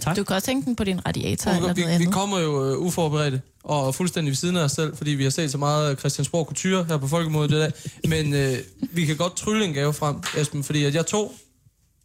Tak. 0.00 0.16
Du 0.16 0.24
kan 0.24 0.36
også 0.36 0.50
hænge 0.50 0.64
den 0.64 0.76
på 0.76 0.84
din 0.84 1.06
radiator 1.06 1.50
eller 1.50 1.60
vi, 1.60 1.66
noget 1.66 1.76
vi, 1.76 1.82
vi 1.82 1.88
andet. 1.88 2.12
kommer 2.12 2.38
jo 2.38 2.70
øh, 2.72 2.78
uforberedte 2.78 3.40
og 3.62 3.94
fuldstændig 3.94 4.30
ved 4.30 4.36
siden 4.36 4.56
af 4.56 4.62
os 4.62 4.72
selv, 4.72 4.96
fordi 4.96 5.10
vi 5.10 5.22
har 5.22 5.30
set 5.30 5.50
så 5.50 5.58
meget 5.58 5.98
Christiansborg 5.98 6.46
kultur 6.46 6.82
her 6.82 6.96
på 6.96 7.08
Folkemødet 7.08 7.50
i 7.50 7.54
dag. 7.54 7.72
Men 8.08 8.34
øh, 8.34 8.58
vi 8.80 9.04
kan 9.04 9.16
godt 9.16 9.36
trylle 9.36 9.64
en 9.64 9.74
gave 9.74 9.92
frem, 9.92 10.16
Esben, 10.36 10.64
fordi 10.64 10.84
at 10.84 10.94
jeg 10.94 11.06
tog 11.06 11.32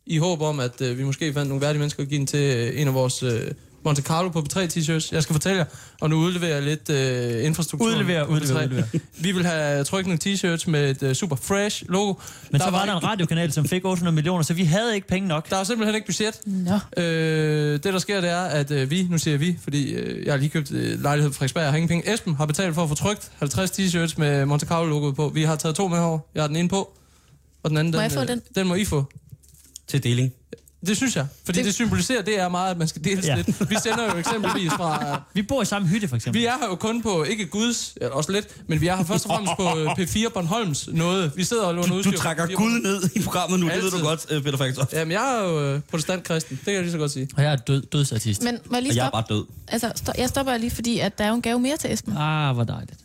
i 0.06 0.18
håb 0.18 0.42
om, 0.42 0.60
at 0.60 0.82
øh, 0.82 0.98
vi 0.98 1.04
måske 1.04 1.34
fandt 1.34 1.50
nogle 1.50 1.62
værdige 1.62 1.80
mennesker 1.80 2.04
at 2.04 2.10
give 2.10 2.20
den 2.20 2.28
til 2.28 2.58
øh, 2.58 2.82
en 2.82 2.88
af 2.88 2.94
vores 2.94 3.24
øh, 3.24 3.52
Monte 3.88 4.02
Carlo 4.02 4.30
på 4.30 4.40
B3 4.40 4.58
t-shirts. 4.60 5.10
Jeg 5.12 5.24
skal 5.24 5.34
fortælle 5.34 5.58
jer, 5.58 5.66
og 6.02 6.10
nu 6.10 6.16
udleverer 6.16 6.54
jeg 6.54 6.64
lidt 6.64 6.90
øh, 6.90 7.46
infrastruktur. 7.46 7.88
Udlever, 7.88 8.26
på 8.26 8.32
udlever, 8.32 8.60
B3. 8.60 8.64
udlever. 8.64 8.84
Vi 9.18 9.32
vil 9.32 9.46
have 9.46 9.84
trykt 9.84 10.08
nogle 10.08 10.20
t-shirts 10.26 10.70
med 10.70 10.90
et 10.90 11.04
øh, 11.04 11.16
super 11.16 11.36
fresh 11.36 11.84
logo. 11.90 12.14
Men 12.52 12.62
så 12.62 12.70
var 12.70 12.86
der 12.86 12.96
en 12.96 13.04
radiokanal, 13.04 13.52
som 13.52 13.68
fik 13.68 13.86
800 13.86 14.16
millioner, 14.16 14.44
så 14.44 14.54
vi 14.54 14.64
havde 14.64 14.96
ikke 14.96 15.08
penge 15.08 15.28
nok. 15.28 15.50
Der 15.50 15.58
er 15.58 15.64
simpelthen 15.64 15.96
ikke 15.96 16.06
budget. 16.08 16.40
Nå. 16.46 16.80
Øh, 17.04 17.74
det 17.74 17.84
der 17.84 18.00
sker, 18.00 18.22
det 18.22 18.30
er, 18.30 18.42
at 18.42 18.72
øh, 18.72 18.92
vi, 18.92 19.08
nu 19.10 19.18
siger 19.18 19.38
vi, 19.38 19.58
fordi 19.64 19.94
øh, 19.94 20.26
jeg 20.26 20.34
har 20.34 20.38
lige 20.38 20.50
købt 20.50 20.72
øh, 20.72 21.02
lejlighed 21.02 21.32
på 21.32 21.36
Frederiksberg, 21.36 21.64
jeg 21.64 21.72
har 21.72 21.78
ingen 21.78 21.88
penge. 21.90 22.14
Esben 22.14 22.36
har 22.36 22.46
betalt 22.46 22.76
for 22.76 22.84
at 22.84 22.90
få 22.90 22.96
trykt 22.96 23.32
50 23.40 23.72
t-shirts 23.72 24.14
med 24.18 24.46
Monte 24.46 24.66
Carlo 24.66 24.90
logoet 24.90 25.16
på. 25.16 25.30
Vi 25.30 25.44
har 25.44 25.56
taget 25.56 25.76
to 25.76 25.88
med 25.88 25.98
herovre. 25.98 26.20
Jeg 26.36 26.44
har 26.44 26.48
den 26.48 26.56
ene 26.56 26.70
på, 26.70 26.94
og 27.64 27.70
den 27.70 27.78
anden, 27.78 27.92
Må 27.92 27.98
den, 27.98 28.04
jeg 28.04 28.12
få 28.12 28.22
øh, 28.22 28.28
den? 28.28 28.42
den 28.56 28.68
må 28.68 28.76
I 28.76 28.86
få. 28.86 29.06
Til 29.88 30.04
deling. 30.04 30.34
Det 30.86 30.98
synes 30.98 31.16
jeg, 31.16 31.26
fordi 31.46 31.58
det, 31.58 31.66
Det- 31.66 31.74
symboliserer, 31.74 32.22
det 32.22 32.40
er 32.40 32.50
meget, 32.50 32.72
at 32.72 32.78
man 32.78 32.88
skal 32.88 33.04
deles 33.04 33.26
Ja. 33.26 33.36
lidt. 33.36 33.70
Vi 33.70 33.76
sender 33.84 34.12
jo 34.14 34.18
eksempelvis 34.20 34.72
fra... 34.72 35.22
Vi 35.34 35.42
bor 35.42 35.62
i 35.62 35.66
samme 35.66 35.88
hytte, 35.88 36.08
for 36.08 36.16
eksempel. 36.16 36.42
Vi 36.42 36.46
er 36.46 36.58
her 36.62 36.68
jo 36.68 36.76
kun 36.76 37.02
på, 37.02 37.24
ikke 37.24 37.46
Guds, 37.46 37.98
også 38.12 38.32
lidt, 38.32 38.48
men 38.68 38.82
vi 38.82 38.88
er 38.88 38.96
her 38.96 39.04
først 39.04 39.26
og 39.26 39.30
fremmest 39.32 39.54
på 39.58 39.64
øh, 39.80 39.92
P4 40.26 40.30
Bornholms 40.34 40.90
noget. 40.94 41.32
Vi 41.36 41.44
sidder 41.44 41.64
og 41.64 41.76
låner 41.76 41.88
Du, 41.88 41.94
udstyr. 41.96 42.12
du 42.12 42.18
trækker 42.18 42.46
P4 42.48 42.54
Gud 42.54 42.80
ned 42.80 43.10
i 43.16 43.22
programmet 43.22 43.60
nu, 43.60 43.66
det 43.68 43.76
ved 43.76 43.84
Altid. 43.84 44.00
du 44.00 44.06
godt, 44.06 44.26
øh, 44.30 44.44
Peter 44.44 44.58
Faktor. 44.58 44.88
Jamen, 44.94 45.12
jeg 45.12 45.36
er 45.40 45.44
jo 45.44 45.64
øh, 45.74 45.82
protestantkristen, 45.92 46.56
det 46.56 46.66
kan 46.66 46.74
jeg 46.74 46.82
lige 46.82 46.92
så 46.92 46.98
godt 46.98 47.12
sige. 47.12 47.28
Og 47.38 47.44
jeg 47.44 47.52
er 47.52 47.56
død, 47.56 47.82
dødsartist. 47.82 48.44
Men 48.44 48.58
må 48.66 48.76
jeg 48.76 48.82
lige 48.84 48.92
Og 48.92 48.96
jeg 48.96 49.04
er 49.06 49.10
stoppe? 49.10 49.28
bare 49.30 49.38
død. 49.38 49.46
Altså, 49.68 49.88
sto- 49.96 50.22
jeg 50.22 50.30
stopper 50.30 50.58
lige, 50.58 50.72
fordi 50.72 51.00
at 51.00 51.18
der 51.18 51.24
er 51.24 51.30
jo 51.30 51.36
en 51.36 51.42
gave 51.42 51.60
mere 51.60 51.78
til 51.78 51.94
Esben. 51.94 52.18
Ah, 52.18 52.56
hvor 52.56 52.64
dejligt. 52.64 53.00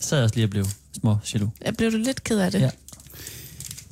Så 0.00 0.08
sad 0.08 0.18
jeg 0.18 0.24
også 0.24 0.34
lige 0.34 0.46
og 0.46 0.50
blev 0.50 0.66
små 1.00 1.16
jaloux. 1.34 1.50
Jeg 1.64 1.76
blev 1.76 1.92
du 1.92 1.96
lidt 1.96 2.24
ked 2.24 2.38
af 2.38 2.50
det. 2.52 2.60
Ja. 2.60 2.70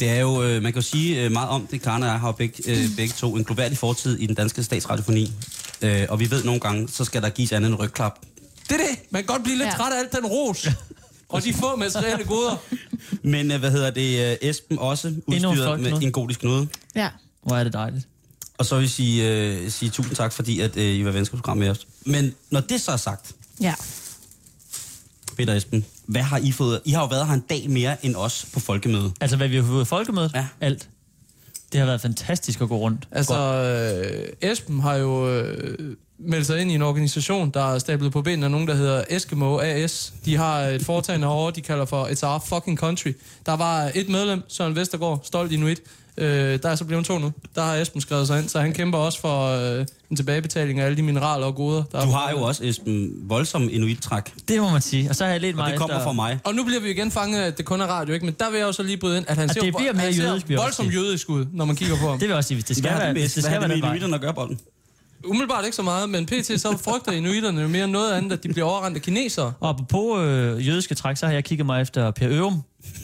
Det 0.01 0.09
er 0.09 0.21
jo, 0.21 0.43
øh, 0.43 0.63
man 0.63 0.73
kan 0.73 0.83
jo 0.83 0.89
sige 0.89 1.25
øh, 1.25 1.33
meget 1.33 1.49
om 1.49 1.67
det. 1.67 1.83
Karen 1.83 2.03
og 2.03 2.09
jeg 2.09 2.21
har 2.21 2.29
jo 2.29 2.33
begge, 2.33 2.63
øh, 2.71 2.97
begge 2.97 3.15
to 3.19 3.37
en 3.37 3.45
global 3.45 3.77
fortid 3.77 4.19
i 4.19 4.27
den 4.27 4.35
danske 4.35 4.63
statsradiofoni. 4.65 5.33
Øh, 5.83 6.07
og 6.09 6.21
vi 6.21 6.31
ved 6.31 6.45
nogle 6.45 6.61
gange, 6.61 6.89
så 6.89 7.05
skal 7.05 7.23
der 7.23 7.29
gives 7.29 7.53
andet 7.53 7.69
end 7.71 7.79
rygklap. 7.81 8.19
Det 8.69 8.73
er 8.73 8.77
det. 8.77 8.99
Man 9.11 9.23
kan 9.23 9.27
godt 9.27 9.43
blive 9.43 9.57
lidt 9.59 9.67
Ja. 9.69 9.75
træt 9.77 9.93
af 9.93 9.99
alt 9.99 10.13
den 10.13 10.27
ros. 10.27 10.69
og 11.29 11.45
de 11.45 11.55
få 11.55 11.77
materielle 11.77 12.25
goder. 12.25 12.57
Men 13.23 13.51
øh, 13.53 13.59
hvad 13.59 13.71
hedder 13.71 13.91
det, 13.91 14.31
øh, 14.43 14.49
Esben 14.51 14.79
også 14.79 15.15
udstyret 15.27 15.81
med 15.81 16.03
en 16.03 16.13
godisk 16.13 16.41
knude. 16.41 16.69
Ja. 16.95 17.09
Hvor 17.43 17.57
er 17.57 17.65
det 17.65 17.73
dejligt. 17.73 18.07
Og 18.59 18.67
så 18.67 18.75
vil 18.75 18.83
jeg 18.83 18.91
sige, 18.91 19.29
øh, 19.31 19.71
sige 19.71 19.91
tusind 19.91 20.17
tak, 20.17 20.33
fordi 20.33 20.61
at, 20.61 20.77
øh, 20.77 20.95
I 20.95 21.05
var 21.05 21.11
venskabsprogram 21.11 21.57
med 21.59 21.69
os. 21.69 21.87
Men 22.07 22.35
når 22.51 22.61
det 22.61 22.81
så 22.81 22.93
er 22.93 22.97
sagt, 22.97 23.33
Ja. 23.61 23.75
Peter 25.37 25.55
Esben, 25.55 25.85
hvad 26.07 26.23
har 26.23 26.39
I 26.39 26.53
fået? 26.53 26.81
I 26.85 26.91
har 26.91 27.01
jo 27.01 27.07
været 27.07 27.27
her 27.27 27.35
en 27.35 27.45
dag 27.51 27.71
mere 27.71 28.07
end 28.07 28.17
os 28.17 28.47
på 28.55 28.61
folkemødet. 28.61 29.13
Altså, 29.21 29.37
hvad 29.37 29.49
vi 29.49 29.57
har 29.57 29.63
fået 29.63 29.83
i 29.83 29.85
folkemødet? 29.85 30.33
Ja. 30.35 30.47
Alt. 30.61 30.89
Det 31.73 31.81
har 31.81 31.87
været 31.87 32.01
fantastisk 32.01 32.61
at 32.61 32.69
gå 32.69 32.77
rundt. 32.77 33.09
Altså, 33.13 33.35
øh, 34.43 34.51
Esben 34.51 34.81
har 34.81 34.95
jo 34.95 35.31
øh, 35.31 35.97
meldt 36.19 36.47
sig 36.47 36.61
ind 36.61 36.71
i 36.71 36.75
en 36.75 36.83
organisation, 36.83 37.51
der 37.51 37.75
er 37.75 37.79
stablet 37.79 38.13
på 38.13 38.23
benene 38.23 38.47
af 38.47 38.51
nogen, 38.51 38.69
der 38.69 38.75
hedder 38.75 39.05
Eskimo 39.11 39.59
AS. 39.61 40.15
De 40.25 40.37
har 40.37 40.61
et 40.61 40.83
foretagende 40.83 41.27
herovre, 41.27 41.53
de 41.53 41.61
kalder 41.61 41.85
for 41.85 42.07
It's 42.07 42.27
Our 42.27 42.39
Fucking 42.47 42.79
Country. 42.79 43.13
Der 43.47 43.53
var 43.53 43.91
et 43.95 44.09
medlem, 44.09 44.43
Søren 44.49 44.77
Vestergaard, 44.77 45.21
stolt 45.25 45.53
inuit. 45.53 45.83
Øh, 46.19 46.59
der 46.63 46.69
er 46.69 46.75
så 46.75 46.85
blevet 46.85 47.07
to 47.07 47.19
nu. 47.19 47.33
Der 47.55 47.63
har 47.63 47.75
Esben 47.77 48.01
skrevet 48.01 48.27
sig 48.27 48.39
ind, 48.41 48.49
så 48.49 48.61
han 48.61 48.73
kæmper 48.73 48.99
også 48.99 49.21
for 49.21 49.47
øh, 49.79 49.87
en 50.11 50.17
tilbagebetaling 50.17 50.81
af 50.81 50.85
alle 50.85 50.97
de 50.97 51.03
mineraler 51.03 51.47
og 51.47 51.55
goder. 51.55 51.83
Der 51.93 52.01
Du 52.01 52.07
er 52.11 52.13
har 52.13 52.31
jo 52.31 52.43
også, 52.43 52.65
Esben, 52.65 53.11
voldsom 53.23 53.69
inuit-træk. 53.73 54.33
Det 54.49 54.61
må 54.61 54.71
man 54.71 54.81
sige. 54.83 55.11
Og 55.11 55.17
så 55.17 55.25
har 55.25 55.33
jeg 55.33 55.41
lidt 55.41 55.53
Og 55.55 55.57
meget 55.57 55.73
det 55.73 55.79
kommer 55.81 55.97
efter... 55.97 56.05
fra 56.05 56.13
mig. 56.13 56.39
Og 56.45 56.55
nu 56.55 56.65
bliver 56.65 56.81
vi 56.81 56.91
igen 56.91 57.11
fanget 57.11 57.39
af, 57.41 57.47
at 57.47 57.59
det 57.59 57.65
kun 57.65 57.81
er 57.81 57.87
radio, 57.87 58.15
ikke? 58.15 58.27
Men 58.27 58.35
der 58.41 58.51
vil 58.51 58.59
jeg 58.59 58.67
jo 58.67 58.73
så 58.73 58.83
lige 58.83 58.97
bryde 58.97 59.17
ind, 59.17 59.25
at 59.29 59.37
han 59.37 59.45
At 59.51 59.55
ser, 59.55 59.61
det 59.61 59.77
bliver 59.77 59.93
mere 59.93 60.13
ser 60.13 60.23
jødisk, 60.29 60.47
også 60.47 60.63
voldsomt 60.63 60.89
sige. 60.93 61.01
jødisk 61.01 61.29
ud, 61.31 61.47
når 61.53 61.65
man 61.65 61.77
kigger 61.77 61.97
på 61.97 62.09
ham. 62.09 62.19
Det 62.19 62.29
vil 62.29 62.37
også 62.37 62.49
sige, 62.49 62.57
hvis 62.57 62.65
det 62.65 62.77
skal 62.77 62.91
Hvad 62.91 62.93
har 62.93 62.99
være, 62.99 63.15
det, 63.15 63.23
hvis 63.23 63.23
med, 63.23 63.29
det 63.29 63.35
hvad 63.35 63.43
skal 63.43 63.53
har 63.53 63.61
være 63.69 63.77
det 63.77 63.79
med 63.85 63.89
inuiterne 63.89 64.15
at 64.15 64.21
gøre, 64.21 64.35
Bolden? 64.35 64.59
Umiddelbart 65.25 65.65
ikke 65.65 65.77
så 65.77 65.83
meget, 65.83 66.11
men 66.11 66.27
pt. 66.27 66.47
så 66.61 66.79
frygter 66.85 67.13
inuiterne 67.13 67.61
jo 67.63 67.69
mere 67.69 67.89
noget 67.89 68.13
andet, 68.13 68.33
at 68.33 68.43
de 68.43 68.49
bliver 68.49 68.67
overrendt 68.67 68.97
af 68.97 69.03
kinesere. 69.03 69.53
Og 69.61 69.87
på 69.89 70.21
øh, 70.23 70.67
jødiske 70.67 70.95
træk, 70.95 71.17
så 71.17 71.27
har 71.27 71.33
jeg 71.33 71.45
kigget 71.45 71.67
mig 71.67 71.83
efter 71.83 72.11
Per 72.11 72.29
Ørum, 72.31 72.63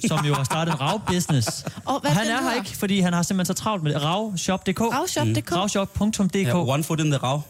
som 0.08 0.24
jo 0.26 0.34
har 0.34 0.44
startet 0.44 0.80
rav-business. 0.80 1.64
Og 1.86 2.00
hvad 2.00 2.10
Og 2.10 2.16
er 2.16 2.20
han 2.20 2.26
er 2.26 2.42
her 2.42 2.56
ikke, 2.56 2.76
fordi 2.76 3.00
han 3.00 3.12
har 3.12 3.22
simpelthen 3.22 3.56
så 3.56 3.62
travlt 3.62 3.82
med 3.82 3.94
det. 3.94 4.02
Ravshop.dk. 4.02 4.80
Ravshop.dk. 4.80 5.52
Ravshop.dk. 5.52 6.36
Ja, 6.36 6.56
one 6.56 6.84
foot 6.84 7.00
in 7.00 7.06
the 7.06 7.16
rav. 7.16 7.42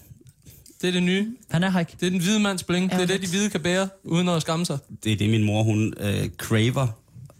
Det 0.83 0.89
er 0.89 0.93
det 0.93 1.03
nye. 1.03 1.37
Han 1.51 1.64
er 1.64 1.70
her 1.70 1.80
ikke. 1.80 1.97
Det 2.01 2.07
er 2.07 2.11
den 2.11 2.20
hvide 2.20 2.41
mands 2.41 2.62
bling. 2.62 2.91
Det 2.91 3.01
er 3.01 3.07
det, 3.07 3.22
de 3.22 3.28
hvide 3.28 3.51
kan 3.51 3.61
bære, 3.61 3.89
uden 4.05 4.28
at 4.28 4.43
skamme 4.43 4.66
sig. 4.66 4.78
Det 5.05 5.12
er 5.12 5.16
det, 5.16 5.30
min 5.30 5.45
mor, 5.45 5.62
hun 5.62 5.95
øh, 6.01 6.28
craver. 6.39 6.87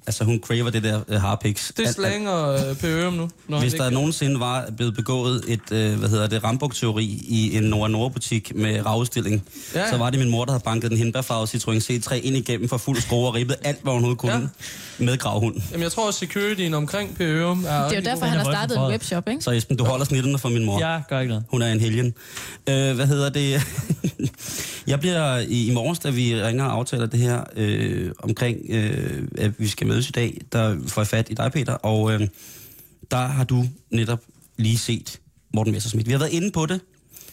Altså, 0.07 0.25
hun 0.25 0.41
craver 0.45 0.71
det 0.71 0.83
der 0.83 1.01
øh, 1.09 1.21
harpiks. 1.21 1.73
Det 1.77 1.89
slanger 1.89 2.49
øh, 2.49 2.85
Ørum 2.85 3.13
nu. 3.13 3.31
Når 3.49 3.61
Hvis 3.61 3.73
der 3.75 3.85
ikke- 3.85 3.95
nogensinde 3.95 4.41
var 4.41 4.69
blevet 4.77 4.95
begået 4.95 5.45
et, 5.49 5.73
øh, 5.73 5.99
hvad 5.99 6.09
hedder 6.09 6.27
det, 6.27 6.45
rambuk-teori 6.45 7.05
i 7.29 7.57
en 7.57 7.63
Nord 7.63 7.91
Nord 7.91 8.13
butik 8.13 8.53
med 8.55 8.87
ravstilling, 8.87 9.43
ja. 9.75 9.81
Ja. 9.81 9.91
så 9.91 9.97
var 9.97 10.11
det 10.11 10.19
min 10.19 10.31
mor, 10.31 10.45
der 10.45 10.53
havde 10.53 10.63
banket 10.65 10.91
den 10.91 10.99
hindbærfarvede 10.99 11.51
Citroën 11.57 11.81
C3 11.91 12.15
ind 12.15 12.37
igennem 12.37 12.69
for 12.69 12.77
fuld 12.77 13.01
skrue 13.01 13.27
og 13.27 13.35
ribbet 13.35 13.57
alt, 13.65 13.83
hvad 13.83 13.93
hun 13.93 14.05
overhovedet 14.05 14.19
kunne 14.21 14.33
ja. 14.99 15.05
med 15.05 15.19
gravhund. 15.19 15.57
Jamen, 15.71 15.83
jeg 15.83 15.93
tror 15.93 16.07
også, 16.07 16.19
securityen 16.19 16.75
omkring 16.75 17.17
Ørum 17.21 17.65
er... 17.69 17.83
Det 17.89 17.93
er 17.93 18.01
jo 18.01 18.05
derfor, 18.05 18.27
han 18.27 18.37
har 18.39 18.45
startet 18.45 18.77
en 18.77 18.83
webshop, 18.83 19.29
ikke? 19.29 19.43
Så 19.43 19.51
Esben, 19.51 19.77
du 19.77 19.85
holder 19.85 20.05
snitterne 20.05 20.39
for 20.39 20.49
min 20.49 20.65
mor. 20.65 20.79
Jeg 20.79 21.03
gør 21.09 21.21
ikke 21.21 21.29
noget. 21.29 21.45
Hun 21.51 21.63
er 21.63 21.73
en 21.73 21.81
helgen. 21.81 22.15
Øh, 22.69 22.95
hvad 22.95 23.07
hedder 23.07 23.29
det? 23.31 23.61
jeg 24.87 25.01
bliver 25.01 25.39
i, 25.39 25.67
i 25.67 25.73
morges, 25.73 25.99
da 25.99 26.11
vi 26.11 26.43
ringer 26.43 26.65
og 26.65 26.73
aftaler 26.73 27.07
det 27.07 27.21
her 27.21 27.45
øh, 27.57 28.11
omkring, 28.19 28.59
øh, 28.69 29.29
at 29.39 29.61
vi 29.61 29.69
skal 29.69 29.87
mødes 29.87 30.09
i 30.09 30.13
dag, 30.13 30.41
der 30.53 30.77
får 30.87 31.01
jeg 31.03 31.07
fat 31.07 31.31
i 31.31 31.35
dig, 31.35 31.53
Peter, 31.53 31.73
og 31.73 32.13
øh, 32.13 32.29
der 33.11 33.27
har 33.27 33.45
du 33.45 33.65
netop 33.91 34.21
lige 34.57 34.79
set 34.79 35.21
Morten 35.55 35.73
Messerschmidt. 35.73 36.07
Vi 36.07 36.13
har 36.13 36.19
været 36.19 36.33
inde 36.33 36.51
på 36.51 36.67
det 36.67 36.81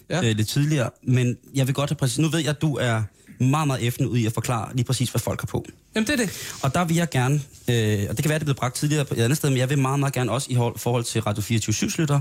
ja. 0.10 0.18
Øh, 0.30 0.36
lidt 0.36 0.47
tidligere, 0.47 0.89
men 1.04 1.38
jeg 1.56 1.68
vil 1.68 1.76
godt 1.76 1.89
have 1.89 1.95
præcis... 1.95 2.20
Nu 2.20 2.28
ved 2.28 2.39
jeg, 2.39 2.50
at 2.50 2.62
du 2.62 2.76
er 2.78 3.04
meget, 3.39 3.68
meget 3.68 3.84
efter 3.88 4.06
ud 4.06 4.18
i 4.18 4.26
at 4.26 4.34
forklare 4.34 4.70
lige 4.76 4.86
præcis, 4.86 5.10
hvad 5.10 5.20
folk 5.22 5.41
har 5.41 5.45
på. 5.47 5.66
Jamen, 5.95 6.08
det 6.08 6.14
er 6.14 6.18
det. 6.26 6.54
Og 6.64 6.74
der 6.74 6.86
vil 6.86 6.95
jeg 6.95 7.10
gerne, 7.10 7.36
øh, 7.70 8.06
og 8.10 8.18
det 8.18 8.24
kan 8.24 8.30
være, 8.30 8.36
at 8.36 8.41
det 8.41 8.45
blev 8.45 8.56
bragt 8.56 8.76
tidligere 8.76 9.06
på 9.06 9.14
et 9.14 9.20
andet 9.22 9.38
sted, 9.38 9.50
men 9.50 9.58
jeg 9.58 9.70
vil 9.70 9.80
meget, 9.80 10.00
meget 10.00 10.14
gerne 10.14 10.32
også 10.32 10.47
i 10.50 10.54
hold- 10.54 10.80
forhold 10.80 11.04
til 11.04 11.22
Radio 11.22 11.41
24 11.41 11.89
lytter 11.97 12.20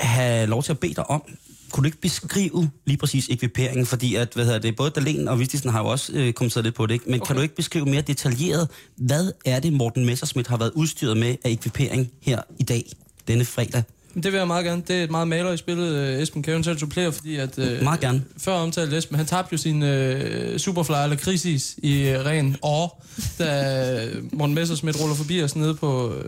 have 0.00 0.46
lov 0.46 0.62
til 0.62 0.72
at 0.72 0.78
bede 0.78 0.94
dig 0.94 1.10
om, 1.10 1.22
kunne 1.70 1.82
du 1.82 1.86
ikke 1.86 2.00
beskrive 2.00 2.70
lige 2.86 2.96
præcis 2.96 3.28
ekviperingen? 3.30 3.86
Fordi 3.86 4.14
at, 4.14 4.28
hvad 4.34 4.44
hedder 4.44 4.58
det, 4.58 4.76
både 4.76 4.90
Dalen 4.90 5.28
og 5.28 5.38
Vistisen 5.38 5.70
har 5.70 5.78
jo 5.80 5.86
også 5.86 6.12
øh, 6.12 6.32
kommenteret 6.32 6.64
lidt 6.64 6.74
på 6.74 6.86
det, 6.86 6.94
ikke? 6.94 7.04
men 7.10 7.20
okay. 7.20 7.26
kan 7.26 7.36
du 7.36 7.42
ikke 7.42 7.54
beskrive 7.54 7.84
mere 7.84 8.02
detaljeret, 8.02 8.68
hvad 8.96 9.32
er 9.44 9.60
det, 9.60 9.72
Morten 9.72 10.06
Messerschmidt 10.06 10.46
har 10.48 10.56
været 10.56 10.70
udstyret 10.74 11.16
med 11.16 11.36
af 11.44 11.50
ekvipering 11.50 12.10
her 12.22 12.40
i 12.58 12.62
dag, 12.62 12.92
denne 13.28 13.44
fredag 13.44 13.82
Det 14.14 14.24
vil 14.32 14.38
jeg 14.38 14.46
meget 14.46 14.64
gerne. 14.64 14.82
Det 14.88 14.96
er 14.96 15.04
et 15.04 15.10
meget 15.10 15.28
malerisk 15.28 15.66
billede, 15.66 16.14
øh, 16.16 16.22
Esben 16.22 16.42
kan 16.42 16.52
eventuelt 16.52 16.80
supplere, 16.80 17.12
fordi 17.12 17.36
at... 17.36 17.58
Øh, 17.58 17.82
Meget 17.82 18.00
gerne. 18.00 18.22
Før 18.38 18.52
omtalt 18.52 18.92
Esben, 18.94 19.16
han 19.16 19.26
tabte 19.26 19.52
jo 19.52 19.58
sin 19.58 19.82
øh, 19.82 20.58
Superfly 20.58 20.94
eller 21.02 21.16
krisis 21.16 21.74
i 21.82 22.02
øh, 22.08 22.24
ren 22.24 22.56
år, 22.62 23.04
da 23.38 24.08
Morten 24.32 24.54
Messersmith 24.54 25.00
ruller 25.00 25.16
forbi 25.16 25.42
os 25.42 25.56
nede 25.56 25.74
på, 25.74 26.14
øh, 26.14 26.24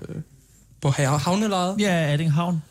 på 0.80 0.91
hav- 0.91 1.18
havnelejet. 1.18 1.76
Ja, 1.80 2.12
Adding 2.12 2.32
Havn. 2.32 2.62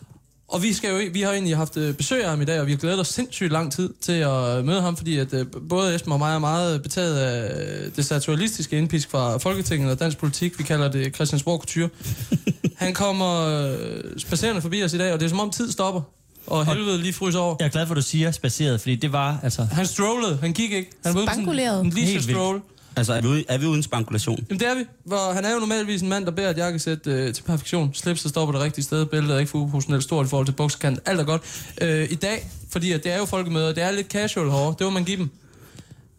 Og 0.50 0.64
vi, 0.64 0.74
skal 0.74 0.90
jo, 0.90 1.10
vi 1.14 1.22
har 1.22 1.32
egentlig 1.32 1.58
haft 1.58 1.78
øh, 1.78 1.94
besøg 1.94 2.24
af 2.24 2.30
ham 2.30 2.42
i 2.42 2.46
dag, 2.46 2.60
og 2.60 2.68
vi 2.68 2.72
har 2.72 2.78
glædet 2.78 3.00
os 3.00 3.08
sindssygt 3.08 3.52
lang 3.52 3.72
tid 3.72 3.90
til 4.02 4.12
at 4.12 4.66
møde 4.66 4.82
ham, 4.82 4.98
fordi 4.98 5.18
at 5.18 5.34
øh, 5.34 5.46
både 5.70 5.96
Esben 5.96 6.12
og 6.12 6.20
mig 6.20 6.36
er 6.36 6.40
meget 6.40 6.84
betaget 6.84 7.18
af 7.18 7.62
øh, 7.86 7.92
det 7.96 8.06
satiristiske 8.06 8.78
indpisk 8.78 9.12
fra 9.12 9.38
Folketinget 9.38 9.92
og 9.92 10.00
dansk 10.00 10.18
politik. 10.18 10.60
Vi 10.60 10.64
kalder 10.64 10.92
det 10.92 11.16
Christiansborg 11.16 11.60
Couture. 11.60 11.90
Han 12.84 12.94
kommer 12.94 13.48
øh, 13.48 14.04
spacerende 14.18 14.62
forbi 14.62 14.84
os 14.84 14.94
i 14.94 14.98
dag, 14.98 15.14
og 15.14 15.20
det 15.20 15.26
er 15.26 15.30
som 15.30 15.40
om 15.40 15.52
tid 15.52 15.72
stopper, 15.72 16.02
og 16.48 16.66
helvede 16.66 17.02
lige 17.02 17.14
fryser 17.14 17.40
over. 17.40 17.56
Jeg 17.60 17.66
er 17.66 17.70
glad 17.70 17.88
for, 17.88 17.94
at 17.94 17.98
du 17.98 18.02
siger 18.02 18.32
spaceret, 18.32 18.82
fordi 18.82 18.96
det 18.96 19.14
var 19.14 19.40
altså... 19.44 19.68
Han 19.72 19.86
strollede, 19.86 20.38
han 20.42 20.54
gik 20.54 20.72
ikke. 20.72 20.92
Han 21.06 21.16
var 21.16 21.26
Spankuleret. 21.26 21.82
En 21.82 21.90
leisure 21.90 22.12
Helt 22.12 22.28
vildt. 22.28 22.64
Altså, 23.00 23.14
er 23.14 23.22
vi, 23.22 23.46
er 23.50 23.58
vi 23.58 23.66
uden 23.66 23.84
spankulation? 23.84 24.46
Jamen 24.50 24.60
det 24.60 24.68
er 24.68 24.76
vi. 24.76 24.86
Hvor 25.06 25.34
han 25.34 25.46
er 25.46 25.54
jo 25.54 25.60
normalvis 25.60 26.02
en 26.02 26.10
mand, 26.10 26.26
der 26.26 26.32
bærer 26.32 26.50
et 26.50 26.58
jakkesæt 26.58 27.08
øh, 27.08 27.34
til 27.34 27.44
perfektion. 27.44 27.94
Slipset 27.94 28.30
står 28.30 28.46
på 28.46 28.52
det 28.52 28.62
rigtige 28.62 28.84
sted. 28.84 29.06
Bæltet 29.06 29.36
er 29.36 29.40
ikke 29.40 29.52
for 29.52 29.60
uproportionelt 29.60 30.04
stort 30.04 30.26
i 30.26 30.30
forhold 30.30 30.48
til 30.48 30.54
buksekant. 30.54 31.00
Alt 31.06 31.20
er 31.20 31.24
godt. 31.24 31.72
Øh, 31.82 32.12
I 32.12 32.16
dag, 32.16 32.50
fordi 32.70 32.92
at 32.92 33.04
det 33.04 33.12
er 33.12 33.18
jo 33.18 33.26
folkemøder, 33.26 33.74
det 33.74 33.84
er 33.84 33.92
lidt 33.92 34.08
casual 34.08 34.50
herovre. 34.50 34.76
Det 34.80 34.86
må 34.88 34.90
man 34.90 35.04
give 35.04 35.18
dem. 35.18 35.30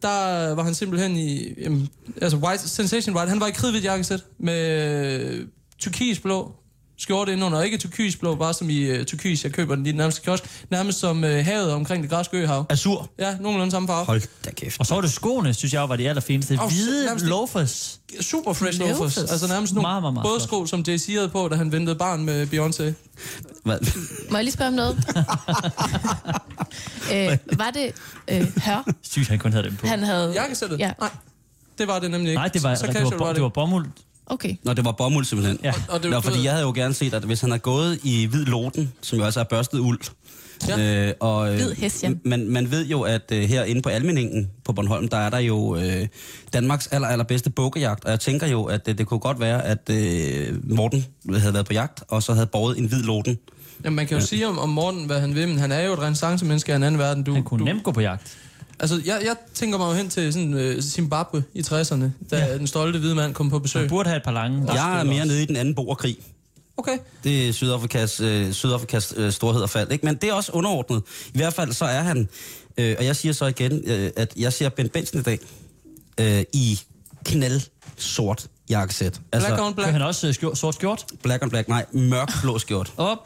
Der 0.03 0.55
var 0.55 0.63
han 0.63 0.75
simpelthen 0.75 1.17
i... 1.17 1.55
Jamen, 1.63 1.89
altså 2.23 2.37
white, 2.37 2.69
sensation 2.69 3.17
white. 3.17 3.29
Han 3.29 3.41
var 3.41 3.47
i 3.47 3.51
kridhvidt 3.51 3.85
jakkesæt 3.85 4.25
med 4.39 5.31
øh, 5.31 5.47
turkisblå 5.79 6.55
skjorte 7.01 7.33
indenunder. 7.33 7.63
Ikke 7.63 7.79
turkisblå, 7.79 8.35
bare 8.35 8.55
som 8.55 8.71
i 8.71 8.99
uh, 8.99 9.05
turkis. 9.05 9.45
Jeg 9.45 9.53
køber 9.53 9.75
den 9.75 9.87
i 9.87 9.89
den 9.89 9.97
nærmeste 9.97 10.21
kiosk. 10.23 10.45
Nærmest 10.71 10.99
som 10.99 11.25
uh, 11.25 11.31
havet 11.31 11.73
omkring 11.73 12.03
det 12.03 12.11
græske 12.11 12.37
øhav. 12.37 12.67
Azur. 12.71 13.11
Ja, 13.19 13.37
nogenlunde 13.41 13.71
samme 13.71 13.89
farve. 13.89 14.05
Hold 14.07 14.23
da 14.45 14.51
kæft. 14.51 14.81
Og 14.81 14.87
så 14.87 14.95
var 14.95 15.01
det 15.01 15.13
skoene, 15.13 15.55
synes 15.55 15.73
jeg 15.73 15.89
var 15.89 15.97
de 15.97 16.09
allerfineste. 16.09 16.59
Og 16.61 16.69
Hvide 16.71 17.05
nærmest- 17.07 17.27
loafers. 17.27 18.01
Super 18.21 18.53
fresh 18.53 18.79
Loafers. 18.81 18.99
loafers. 18.99 19.31
Altså 19.31 19.47
nærmest 19.49 19.73
nogle 19.75 19.83
Meget, 19.89 20.03
meget, 20.03 20.15
meget 20.15 20.25
både 20.27 20.41
sko, 20.41 20.67
som 20.67 20.85
Jay-Z 20.89 21.13
havde 21.17 21.29
på, 21.29 21.49
da 21.49 21.57
han 21.57 21.73
ventede 21.73 21.97
barn 21.99 22.25
med 22.25 22.47
Beyoncé. 22.47 22.93
Hvad? 23.65 23.79
Må 24.31 24.37
jeg 24.37 24.45
lige 24.45 24.53
spørge 24.53 24.69
om 24.69 24.75
noget? 24.75 24.97
øh, 27.15 27.39
var 27.59 27.71
det 27.71 27.93
øh, 28.31 28.47
hør, 28.65 28.93
Sygt, 29.03 29.29
han 29.29 29.39
kun 29.39 29.53
havde 29.53 29.65
dem 29.65 29.77
på. 29.77 29.87
han 29.87 30.03
havde... 30.03 30.33
Jakkesættet? 30.33 30.79
Ja. 30.79 30.93
Nej, 31.01 31.11
det 31.79 31.89
var 31.89 31.99
det 31.99 32.11
nemlig 32.11 32.29
ikke. 32.31 32.39
Nej, 32.39 32.49
det 32.49 32.63
var, 32.63 32.75
så 32.75 32.87
det, 32.87 32.95
casual 32.95 33.19
var, 33.19 33.33
det 33.33 33.43
var 33.43 33.49
bomuld. 33.49 33.87
Okay. 34.31 34.55
Nå, 34.63 34.73
det 34.73 34.85
var 34.85 34.93
bomuld 34.93 35.25
simpelthen. 35.25 35.59
Ja. 35.65 35.73
Og 35.89 36.03
det 36.03 36.11
Nå, 36.11 36.21
fordi 36.21 36.45
jeg 36.45 36.53
havde 36.53 36.65
jo 36.65 36.73
gerne 36.73 36.95
set, 36.95 37.15
at 37.15 37.23
hvis 37.23 37.41
han 37.41 37.51
havde 37.51 37.61
gået 37.61 37.99
i 38.03 38.27
hvid 38.27 38.45
loten, 38.45 38.93
som 39.03 39.19
jo 39.19 39.25
altså 39.25 39.41
er 39.41 39.45
børstet 39.45 39.79
uld, 39.79 40.01
Ja. 40.69 41.07
øh, 41.09 41.15
og, 41.21 41.49
øh, 41.53 41.55
Hvid 41.55 41.75
hest, 41.75 42.03
ja. 42.03 42.11
man, 42.25 42.49
man 42.49 42.71
ved 42.71 42.87
jo, 42.87 43.03
at 43.03 43.33
øh, 43.33 43.43
herinde 43.43 43.83
på 43.83 43.89
Almeningen 43.89 44.51
på 44.65 44.73
Bornholm, 44.73 45.09
der 45.09 45.17
er 45.17 45.31
der 45.31 45.39
jo 45.39 45.77
øh, 45.77 46.07
Danmarks 46.53 46.87
aller, 46.87 47.09
allerbedste 47.09 47.51
bukkejagt, 47.51 48.05
og 48.05 48.11
jeg 48.11 48.21
tænker 48.21 48.47
jo, 48.47 48.65
at 48.65 48.89
øh, 48.89 48.99
det 48.99 49.07
kunne 49.07 49.21
godt 49.21 49.41
være, 49.41 49.65
at 49.65 49.91
øh, 49.91 50.77
Morten 50.77 51.05
havde 51.39 51.55
været 51.55 51.67
på 51.67 51.73
jagt, 51.73 52.03
og 52.09 52.23
så 52.23 52.33
havde 52.33 52.47
båret 52.47 52.79
en 52.79 52.85
hvid 52.85 53.03
loten. 53.03 53.39
Jamen, 53.85 53.97
man 53.97 54.07
kan 54.07 54.19
jo 54.19 54.27
sige 54.27 54.49
om, 54.49 54.59
om 54.59 54.69
Morten, 54.69 55.05
hvad 55.05 55.21
han 55.21 55.35
vil, 55.35 55.49
men 55.49 55.59
han 55.59 55.73
er 55.73 55.81
jo 55.81 55.93
et 55.93 55.99
renaissance-menneske 55.99 56.73
af 56.73 56.77
en 56.77 56.83
anden 56.83 56.99
verden. 56.99 57.23
Du, 57.25 57.35
Han 57.35 57.43
kunne 57.43 57.61
du, 57.61 57.65
nemt 57.65 57.83
gå 57.83 57.93
på 57.93 58.01
jagt. 58.01 58.37
Altså, 58.81 59.03
jeg, 59.05 59.21
jeg 59.25 59.37
tænker 59.55 59.79
mig 59.79 59.87
jo 59.89 59.93
hen 59.93 60.09
til 60.11 60.33
sådan, 60.33 60.55
øh, 60.55 60.83
Zimbabwe 60.83 61.43
i 61.55 61.61
60'erne, 61.61 62.05
da 62.31 62.37
Ja. 62.39 62.59
den 62.59 62.67
stolte 62.67 62.99
hvide 62.99 63.15
mand 63.15 63.35
kom 63.35 63.51
på 63.51 63.59
besøg. 63.59 63.83
Han 63.83 63.89
burde 63.89 64.09
have 64.09 64.17
et 64.17 64.23
par 64.25 64.33
lange. 64.33 64.73
Jeg 64.73 65.01
er 65.01 65.05
mere 65.05 65.21
også. 65.21 65.29
nede 65.29 65.43
i 65.43 65.47
den 65.47 65.57
anden 65.57 65.75
borgerkrig. 65.75 66.17
Okay. 66.77 66.99
Det 67.25 67.49
er 67.49 67.53
Sydafrikas, 67.53 68.21
øh, 68.21 68.53
Sydafrikas 68.53 69.15
øh, 69.17 69.33
storhed 69.33 69.63
og 69.63 69.71
fald. 69.71 69.93
Ikke? 69.93 70.07
Men 70.07 70.15
det 70.17 70.29
er 70.29 70.33
også 70.33 70.53
underordnet. 70.53 71.03
I 71.35 71.39
hvert 71.39 71.55
fald 71.55 71.73
så 71.73 71.85
er 71.85 72.01
han, 72.03 72.29
øh, 72.79 72.97
og 72.99 73.05
jeg 73.05 73.17
siger 73.17 73.33
så 73.33 73.47
igen, 73.47 73.83
øh, 73.87 74.11
at 74.17 74.33
jeg 74.37 74.53
ser 74.53 74.69
Ben 74.69 74.89
Benson 74.89 75.21
i 75.21 75.23
dag 75.23 75.39
øh, 76.21 76.45
i 76.53 76.81
knald 77.25 77.61
sort 77.97 78.47
jakkesæt. 78.71 79.21
Black 79.33 79.61
on 79.61 79.75
black. 79.75 79.93
han 79.93 80.03
også 80.03 80.27
øh, 80.29 80.35
skjort, 80.35 80.59
sort 80.59 80.75
skjort? 80.75 81.05
black 81.23 81.43
on 81.43 81.51
black, 81.51 81.69
nej, 81.69 81.85
mørk 81.93 82.29
blå 82.43 82.59
skjort. 82.59 82.93
Op. 82.97 83.19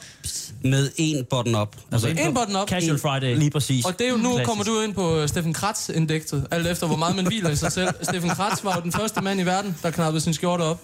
Med 0.65 0.91
en 0.97 1.25
button 1.31 1.55
up. 1.55 1.77
Altså, 1.93 2.09
En 2.09 2.35
button 2.35 2.57
up. 2.57 2.69
Casual 2.69 2.99
Friday. 2.99 3.37
Lige 3.39 3.51
præcis. 3.51 3.85
Og 3.85 3.99
det 3.99 4.07
er 4.07 4.11
jo, 4.11 4.17
nu 4.17 4.23
Klassisk. 4.23 4.49
kommer 4.49 4.65
du 4.65 4.81
ind 4.81 4.95
på 4.95 5.17
øh, 5.17 5.29
Steffen 5.29 5.53
Kratz-indekset, 5.55 6.47
alt 6.51 6.67
efter 6.67 6.87
hvor 6.87 6.97
meget 6.97 7.17
man 7.17 7.27
hviler 7.27 7.51
i 7.51 7.57
sig 7.57 7.73
selv. 7.73 7.89
Steffen 8.03 8.31
Kratz 8.31 8.65
var 8.65 8.75
jo 8.77 8.81
den 8.83 8.93
første 8.93 9.21
mand 9.21 9.41
i 9.41 9.43
verden, 9.47 9.77
der 9.83 9.91
knappede 9.91 10.21
sin 10.21 10.35
skjorte 10.35 10.62
op. 10.62 10.81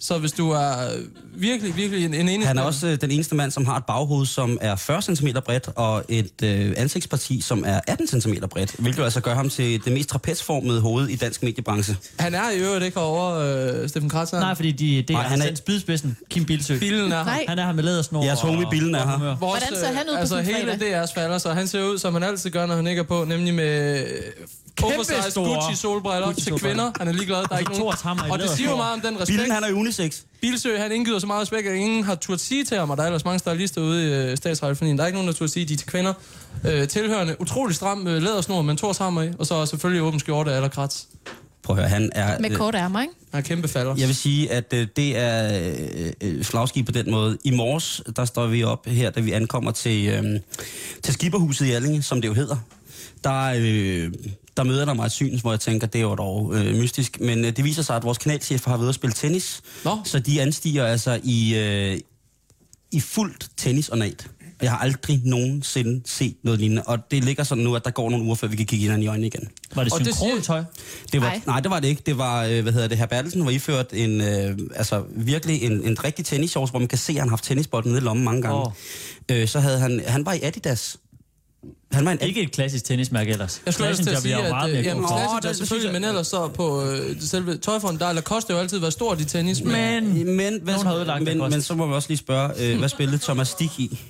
Så 0.00 0.18
hvis 0.18 0.32
du 0.32 0.50
er 0.50 0.70
øh, 0.94 1.04
virkelig, 1.34 1.76
virkelig 1.76 2.04
en, 2.04 2.14
en 2.14 2.28
enig... 2.28 2.46
Han 2.46 2.58
er 2.58 2.62
også 2.62 2.86
øh, 2.86 3.00
den 3.00 3.10
eneste 3.10 3.34
mand, 3.34 3.50
som 3.50 3.66
har 3.66 3.76
et 3.76 3.84
baghoved, 3.84 4.26
som 4.26 4.58
er 4.60 4.76
40 4.76 5.02
cm 5.02 5.26
bredt, 5.44 5.68
og 5.76 6.04
et 6.08 6.42
øh, 6.42 6.72
ansigtsparti, 6.76 7.40
som 7.40 7.64
er 7.66 7.80
18 7.86 8.20
cm 8.20 8.34
bredt, 8.50 8.72
hvilket 8.78 9.02
altså 9.04 9.20
gør 9.20 9.34
ham 9.34 9.50
til 9.50 9.84
det 9.84 9.92
mest 9.92 10.08
trapezformede 10.08 10.80
hoved 10.80 11.08
i 11.08 11.16
dansk 11.16 11.42
mediebranche. 11.42 11.96
Han 12.18 12.34
er 12.34 12.50
i 12.50 12.58
øvrigt 12.58 12.84
ikke 12.84 13.00
over 13.00 13.34
øh, 13.82 13.88
Steffen 13.88 14.10
Kratz. 14.10 14.32
er 14.32 14.36
han? 14.36 14.44
Nej, 14.46 14.54
fordi 14.54 14.72
de, 14.72 14.96
det 14.96 15.10
Nej, 15.10 15.22
er, 15.24 15.28
han 15.28 15.38
er- 15.40 15.44
han 15.44 15.52
er 15.52 15.56
spydspidsen. 15.56 16.16
Kim 16.30 16.44
Bilsø. 16.44 16.78
Bilen 16.78 17.12
er. 17.12 17.24
Nej. 17.24 17.44
Han 17.48 17.58
er 17.58 17.66
her 17.66 17.72
med 17.72 17.84
lædersnor. 17.84 18.24
Jeres 18.24 18.40
homie 18.40 18.66
Billen 18.70 18.94
er 18.94 19.00
og- 19.00 19.20
her. 19.20 19.36
Vores, 19.36 19.62
Hvordan 19.64 19.80
ser 19.80 19.92
han 19.92 20.06
ud 20.10 20.14
på 20.14 20.20
altså, 20.20 20.38
en 20.38 20.44
hele 20.44 20.72
DR's 20.72 21.14
falder, 21.14 21.38
så 21.38 21.52
han 21.52 21.68
ser 21.68 21.82
ud, 21.84 21.98
som 21.98 22.12
han 22.14 22.22
altid 22.22 22.50
gør, 22.50 22.66
når 22.66 22.76
han 22.76 22.86
ikke 22.86 23.00
er 23.00 23.04
på, 23.04 23.24
nemlig 23.24 23.54
med 23.54 24.04
oversized 24.82 25.30
store 25.30 25.54
Gucci 25.54 25.80
solbriller 25.80 26.26
Gucci 26.26 26.44
til 26.44 26.52
kvinder. 26.52 26.92
Han 26.98 27.08
er 27.08 27.12
ligeglad. 27.12 27.36
Der 27.36 27.54
er 27.54 27.58
ikke 27.58 27.78
nogen. 27.78 27.94
Hammer 28.02 28.26
i 28.26 28.30
Og 28.30 28.38
det 28.38 28.50
siger 28.50 28.70
jo 28.70 28.76
meget 28.76 28.94
om 28.94 29.00
den 29.00 29.20
respekt. 29.20 29.38
Billen, 29.38 29.50
han 29.50 29.64
er 29.64 29.72
unisex. 29.72 30.20
Bilsø, 30.40 30.78
han 30.78 30.92
indgyder 30.92 31.18
så 31.18 31.26
meget 31.26 31.42
respekt, 31.42 31.68
at 31.68 31.74
ingen 31.74 32.04
har 32.04 32.14
turt 32.14 32.40
sige 32.40 32.64
til 32.64 32.76
ham, 32.76 32.90
og 32.90 32.96
der 32.96 33.02
er 33.02 33.06
ellers 33.06 33.24
mange 33.24 33.38
stylister 33.38 33.80
ude 33.80 34.08
i 34.08 34.30
øh, 34.30 34.36
statsradiofonien. 34.36 34.98
Der 34.98 35.02
er 35.04 35.06
ikke 35.06 35.16
nogen, 35.16 35.28
der 35.28 35.34
turt 35.34 35.50
sige, 35.50 35.62
at 35.62 35.68
de 35.68 35.74
er 35.74 35.78
til 35.78 35.86
kvinder. 35.86 36.12
Øh, 36.68 36.88
tilhørende 36.88 37.36
utrolig 37.40 37.76
stram 37.76 38.06
øh, 38.06 38.22
lædersnor 38.22 38.62
med 38.62 38.70
en 38.70 38.76
Thors 38.76 38.98
hammer 38.98 39.22
i, 39.22 39.30
og 39.38 39.46
så 39.46 39.66
selvfølgelig 39.66 40.02
åben 40.02 40.20
skjorte 40.20 40.52
eller 40.52 40.68
krats. 40.68 41.06
Prøv 41.62 41.76
at 41.76 41.82
høre, 41.82 41.88
han 41.88 42.10
er... 42.14 42.38
Med 42.38 42.50
øh, 42.50 42.56
kort 42.56 42.74
ærmer, 42.74 43.00
ikke? 43.00 43.14
Han 43.32 43.38
er 43.38 43.42
kæmpe 43.42 43.68
falder. 43.68 43.94
Jeg 43.98 44.08
vil 44.08 44.16
sige, 44.16 44.52
at 44.52 44.72
øh, 44.72 44.86
det 44.96 45.16
er 45.16 45.60
øh, 45.98 46.12
øh, 46.20 46.44
flagskib 46.44 46.86
på 46.86 46.92
den 46.92 47.10
måde. 47.10 47.38
I 47.44 47.50
morges, 47.50 48.02
der 48.16 48.24
står 48.24 48.46
vi 48.46 48.64
op 48.64 48.86
her, 48.86 49.10
da 49.10 49.20
vi 49.20 49.32
ankommer 49.32 49.70
til, 49.70 50.08
øh, 50.08 50.40
til 51.02 51.14
Skipperhuset 51.14 51.66
i 51.66 51.70
Allinge, 51.70 52.02
som 52.02 52.20
det 52.20 52.28
jo 52.28 52.34
hedder. 52.34 52.56
Der, 53.24 53.52
øh, 53.56 54.12
der 54.58 54.64
møder 54.64 54.84
der 54.84 54.94
mig 54.94 55.06
et 55.06 55.12
syn, 55.12 55.40
hvor 55.40 55.52
jeg 55.52 55.60
tænker, 55.60 55.86
det 55.86 55.98
er 55.98 56.02
jo 56.02 56.14
dog 56.14 56.54
øh, 56.54 56.74
mystisk. 56.76 57.20
Men 57.20 57.44
øh, 57.44 57.56
det 57.56 57.64
viser 57.64 57.82
sig, 57.82 57.96
at 57.96 58.02
vores 58.04 58.18
kanalchef 58.18 58.64
har 58.64 58.76
været 58.76 58.88
at 58.88 58.94
spille 58.94 59.14
tennis. 59.14 59.60
Nå. 59.84 59.98
Så 60.04 60.18
de 60.18 60.42
anstiger 60.42 60.86
altså 60.86 61.20
i, 61.24 61.54
øh, 61.56 61.98
i 62.92 63.00
fuldt 63.00 63.46
tennisornat. 63.56 64.26
Og 64.58 64.64
Jeg 64.64 64.70
har 64.72 64.78
aldrig 64.78 65.20
nogensinde 65.24 66.02
set 66.06 66.36
noget 66.42 66.60
lignende. 66.60 66.82
Og 66.82 66.98
det 67.10 67.24
ligger 67.24 67.44
sådan 67.44 67.64
nu, 67.64 67.74
at 67.76 67.84
der 67.84 67.90
går 67.90 68.10
nogle 68.10 68.24
uger, 68.24 68.34
før 68.34 68.48
vi 68.48 68.56
kan 68.56 68.66
kigge 68.66 68.82
hinanden 68.82 69.02
i 69.02 69.06
øjnene 69.06 69.26
igen. 69.26 69.48
Var 69.74 69.84
det 69.84 69.92
Og 69.92 69.98
det 69.98 70.06
synkron 70.06 70.30
siger- 70.30 70.42
tøj? 70.42 70.64
Det 71.12 71.20
var, 71.20 71.26
Nej. 71.28 71.40
nej. 71.46 71.60
det 71.60 71.70
var 71.70 71.80
det 71.80 71.88
ikke. 71.88 72.02
Det 72.06 72.18
var, 72.18 72.44
øh, 72.44 72.62
hvad 72.62 72.72
hedder 72.72 72.88
det, 72.88 72.98
herr 72.98 73.06
Bertelsen 73.06 73.44
var 73.44 73.50
iført 73.50 73.86
en, 73.92 74.20
øh, 74.20 74.58
altså 74.76 75.02
virkelig 75.16 75.62
en, 75.62 75.84
en 75.84 76.04
rigtig 76.04 76.24
tennisshorts, 76.24 76.70
hvor 76.70 76.78
man 76.78 76.88
kan 76.88 76.98
se, 76.98 77.12
at 77.12 77.18
han 77.18 77.28
har 77.28 77.30
haft 77.30 77.44
tennisbolden 77.44 77.90
nede 77.92 78.00
i 78.02 78.04
lommen 78.04 78.24
mange 78.24 78.42
gange. 78.42 78.60
Oh. 78.66 78.72
Øh, 79.28 79.48
så 79.48 79.60
havde 79.60 79.78
han, 79.78 80.02
han 80.06 80.26
var 80.26 80.32
i 80.32 80.38
Adidas. 80.42 80.96
Han 81.92 82.04
var 82.04 82.12
en 82.12 82.20
Ikke 82.20 82.42
et 82.42 82.52
klassisk 82.52 82.84
tennismærke 82.84 83.30
ellers. 83.32 83.62
Jeg 83.66 83.74
skulle 83.74 83.88
ellers 83.90 84.06
til 84.06 84.14
at 84.14 84.22
sige, 84.22 84.36
at 84.36 84.50
meget 84.50 84.68
øh, 84.70 84.74
mere 84.74 84.84
jamen, 84.88 85.02
det- 85.02 85.10
der 85.42 85.48
det 85.48 85.56
selvfølgelig, 85.56 85.92
jeg- 85.92 86.00
men 86.00 86.08
ellers 86.08 86.26
så 86.26 86.48
på 86.48 86.84
øh, 86.84 87.20
selve 87.20 87.56
tøjfonden, 87.56 88.00
der 88.00 88.06
er 88.06 88.12
Lacoste 88.12 88.52
jo 88.52 88.58
altid 88.58 88.78
været 88.78 88.92
stort 88.92 89.20
i 89.20 89.24
tennis. 89.24 89.62
Men, 89.62 89.72
Men 89.74 90.36
Men, 90.36 90.60
hvad, 90.62 90.74
Nogen 90.74 90.86
har 90.86 90.94
ødelagt 90.96 91.24
men, 91.24 91.38
men 91.38 91.62
så 91.62 91.74
må 91.74 91.86
vi 91.86 91.92
også 91.92 92.08
lige 92.08 92.18
spørge, 92.18 92.72
øh, 92.72 92.78
hvad 92.78 92.88
spillede 92.88 93.18
Thomas 93.18 93.48
Stig 93.48 93.70
i? 93.78 94.00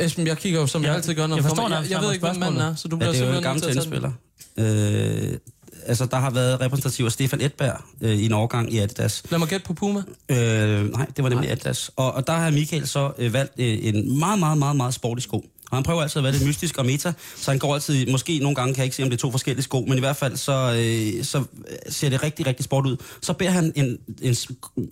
Esben, 0.00 0.26
jeg 0.26 0.38
kigger 0.38 0.60
jo, 0.60 0.66
som 0.66 0.82
jeg, 0.82 0.88
Jeg- 0.88 0.96
altid 0.96 1.14
gør, 1.14 1.26
når 1.26 1.36
jeg 1.36 1.44
forstår. 1.44 1.62
Jeg, 1.62 1.70
nærmest 1.70 1.90
jeg 1.90 2.00
ved 2.00 2.12
ikke, 2.12 2.26
hvem 2.26 2.36
manden 2.36 2.60
er, 2.60 2.74
så 2.74 2.88
du 2.88 2.96
Ja, 2.96 2.98
bliver 2.98 3.12
det 3.12 3.20
er 3.22 3.30
jo 3.30 3.36
en 3.36 3.42
gammel 3.42 3.64
at 3.64 3.68
tennisspiller. 3.68 4.12
Øh, 4.56 5.38
altså, 5.86 6.06
der 6.06 6.16
har 6.16 6.30
været 6.30 6.60
repræsentativ 6.60 7.04
af 7.04 7.12
Stefan 7.12 7.40
Edberg 7.40 7.80
øh, 8.00 8.10
i 8.10 8.24
en 8.26 8.32
overgang 8.32 8.72
i 8.72 8.78
Adidas. 8.78 9.22
Lad 9.30 9.38
mig 9.38 9.48
gætte 9.48 9.66
på 9.66 9.74
Puma. 9.74 10.02
Øh, 10.28 10.90
nej, 10.92 11.06
det 11.16 11.24
var 11.24 11.30
nemlig 11.30 11.50
Atlas. 11.50 11.90
Og, 11.96 12.12
og 12.12 12.26
der 12.26 12.32
har 12.32 12.50
Michael 12.50 12.88
så 12.88 13.12
øh, 13.18 13.32
valgt 13.32 13.52
øh, 13.58 13.78
en 13.82 14.18
meget, 14.18 14.38
meget, 14.38 14.58
meget, 14.58 14.76
meget 14.76 14.94
sportig 14.94 15.22
sko. 15.22 15.44
Og 15.70 15.76
han 15.76 15.84
prøver 15.84 16.02
altid 16.02 16.18
at 16.18 16.24
være 16.24 16.32
lidt 16.32 16.46
mystisk 16.46 16.78
og 16.78 16.86
meta, 16.86 17.12
så 17.36 17.50
han 17.50 17.58
går 17.58 17.74
altid, 17.74 18.06
måske 18.06 18.38
nogle 18.38 18.54
gange 18.54 18.74
kan 18.74 18.78
jeg 18.78 18.84
ikke 18.84 18.96
se, 18.96 19.02
om 19.02 19.10
det 19.10 19.16
er 19.16 19.20
to 19.20 19.30
forskellige 19.30 19.62
sko, 19.62 19.84
men 19.88 19.96
i 19.96 20.00
hvert 20.00 20.16
fald 20.16 20.36
så, 20.36 20.52
øh, 20.52 21.24
så 21.24 21.44
ser 21.88 22.08
det 22.08 22.22
rigtig, 22.22 22.46
rigtig 22.46 22.64
sport 22.64 22.86
ud. 22.86 22.96
Så 23.20 23.32
bærer 23.32 23.50
han 23.50 23.72
en, 23.76 23.98
en 24.22 24.36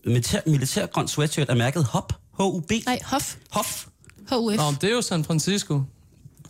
militær, 0.05 0.41
militærgrøn 0.47 1.09
sweatshirt 1.09 1.49
af 1.49 1.57
mærket 1.57 1.85
HOP, 1.85 2.13
H-U-B, 2.39 2.73
Nej, 2.87 2.99
Hof. 3.05 3.37
HOF. 3.51 3.87
HUF. 4.31 4.57
Nå, 4.57 4.71
men 4.71 4.79
det 4.81 4.91
er 4.91 4.95
jo 4.95 5.03
San 5.03 5.25
Francisco. 5.25 5.81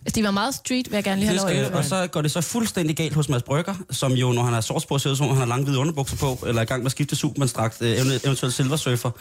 Altså, 0.05 0.19
de 0.19 0.23
var 0.23 0.31
meget 0.31 0.55
street, 0.55 0.91
vil 0.91 0.97
jeg 0.97 1.03
gerne 1.03 1.19
lige 1.21 1.27
have 1.27 1.33
Det 1.33 1.41
lov 1.41 1.49
skal 1.49 1.65
at 1.65 1.71
Øh, 1.71 1.77
og 1.77 1.85
så 1.85 2.07
går 2.07 2.21
det 2.21 2.31
så 2.31 2.41
fuldstændig 2.41 2.95
galt 2.95 3.13
hos 3.13 3.29
Mads 3.29 3.43
Brygger, 3.43 3.75
som 3.91 4.11
jo, 4.11 4.31
når 4.31 4.43
han 4.43 4.53
har 4.53 4.61
shorts 4.61 4.85
på, 4.85 4.97
ser 4.97 5.13
som 5.13 5.25
om 5.25 5.29
han 5.29 5.39
har 5.39 5.45
lange 5.45 5.63
hvide 5.63 5.77
underbukser 5.79 6.17
på, 6.17 6.39
eller 6.47 6.59
er 6.61 6.63
i 6.63 6.65
gang 6.65 6.81
med 6.81 6.85
at 6.85 6.91
skifte 6.91 7.15
Superman-strakt, 7.15 7.81
øh, 7.81 7.97
event- 7.97 8.25
eventuelt 8.25 8.53
Silver 8.53 8.75
Surfer. 8.75 9.11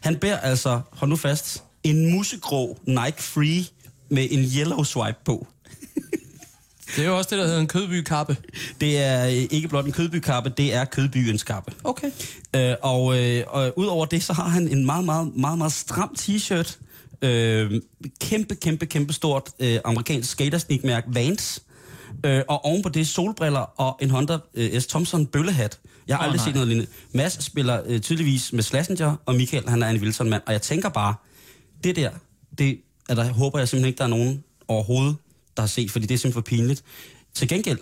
Han 0.00 0.16
bærer 0.16 0.40
altså, 0.40 0.80
hold 0.92 1.10
nu 1.10 1.16
fast, 1.16 1.62
en 1.84 2.10
musegrå 2.10 2.78
Nike 2.86 3.22
Free 3.22 3.64
med 4.10 4.28
en 4.30 4.40
yellow 4.58 4.82
swipe 4.84 5.18
på. 5.24 5.46
Det 6.96 7.04
er 7.04 7.08
jo 7.08 7.18
også 7.18 7.30
det, 7.30 7.38
der 7.38 7.44
hedder 7.44 7.60
en 7.60 7.66
kødbykappe. 7.66 8.36
Det 8.80 8.98
er 8.98 9.26
øh, 9.26 9.32
ikke 9.32 9.68
blot 9.68 9.84
en 9.86 9.92
kødbykappe, 9.92 10.52
det 10.56 10.74
er 10.74 10.84
kødbyens 10.84 11.42
kappe. 11.42 11.72
Okay. 11.84 12.10
Øh, 12.56 12.74
og, 12.82 13.18
øh, 13.18 13.44
og 13.48 13.72
udover 13.78 14.06
det, 14.06 14.22
så 14.22 14.32
har 14.32 14.48
han 14.48 14.68
en 14.68 14.86
meget, 14.86 15.04
meget, 15.04 15.36
meget, 15.36 15.58
meget 15.58 15.72
stram 15.72 16.14
t-shirt. 16.18 16.76
Øh, 17.22 17.82
kæmpe, 18.20 18.54
kæmpe, 18.54 18.86
kæmpe 18.86 19.12
stort 19.12 19.50
øh, 19.58 19.78
amerikansk 19.84 20.30
skatersnikmærke 20.30 21.14
Vans. 21.14 21.62
Øh, 22.26 22.42
og 22.48 22.64
ovenpå 22.64 22.88
det 22.88 23.08
solbriller 23.08 23.80
og 23.80 23.98
en 24.02 24.10
Honda 24.10 24.38
øh, 24.54 24.80
S. 24.80 24.86
Thompson 24.86 25.26
bøllehat. 25.26 25.78
Jeg 26.08 26.16
har 26.16 26.20
oh, 26.20 26.24
aldrig 26.24 26.38
nej. 26.38 26.44
set 26.44 26.54
noget 26.54 26.68
lignende. 26.68 26.90
Mads 27.12 27.44
spiller 27.44 27.82
øh, 27.86 28.00
tydeligvis 28.00 28.52
med 28.52 28.62
Slazenger, 28.62 29.16
og 29.26 29.34
Michael, 29.34 29.68
han 29.68 29.82
er 29.82 29.88
en 29.88 30.00
Wilson-mand. 30.00 30.42
Og 30.46 30.52
jeg 30.52 30.62
tænker 30.62 30.88
bare, 30.88 31.14
det 31.84 31.96
der, 31.96 32.10
det 32.58 32.80
er 33.08 33.14
der, 33.14 33.32
håber 33.32 33.58
jeg 33.58 33.68
simpelthen 33.68 33.88
ikke, 33.88 33.98
der 33.98 34.04
er 34.04 34.08
nogen 34.08 34.44
overhovedet, 34.68 35.16
der 35.56 35.62
har 35.62 35.66
set, 35.66 35.90
fordi 35.90 36.06
det 36.06 36.14
er 36.14 36.18
simpelthen 36.18 36.42
for 36.42 36.56
pinligt. 36.56 36.82
Til 37.34 37.48
gengæld, 37.48 37.78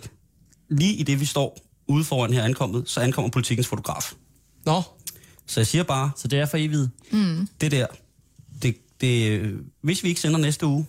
lige 0.69 0.93
i 0.93 1.03
det 1.03 1.19
vi 1.19 1.25
står 1.25 1.57
ude 1.87 2.03
foran 2.03 2.33
her 2.33 2.43
ankommet, 2.43 2.89
så 2.89 2.99
ankommer 2.99 3.29
politikens 3.29 3.67
fotograf. 3.67 4.13
Nå, 4.65 4.81
Så 5.45 5.59
jeg 5.59 5.67
siger 5.67 5.83
bare, 5.83 6.11
Så 6.17 6.27
det 6.27 6.39
er 6.39 6.45
for 6.45 6.57
evigt. 6.57 6.89
det 7.61 7.71
der, 7.71 7.87
det, 8.61 8.75
det, 9.01 9.41
hvis 9.81 10.03
vi 10.03 10.09
ikke 10.09 10.21
sender 10.21 10.39
næste 10.39 10.65
uge, 10.65 10.85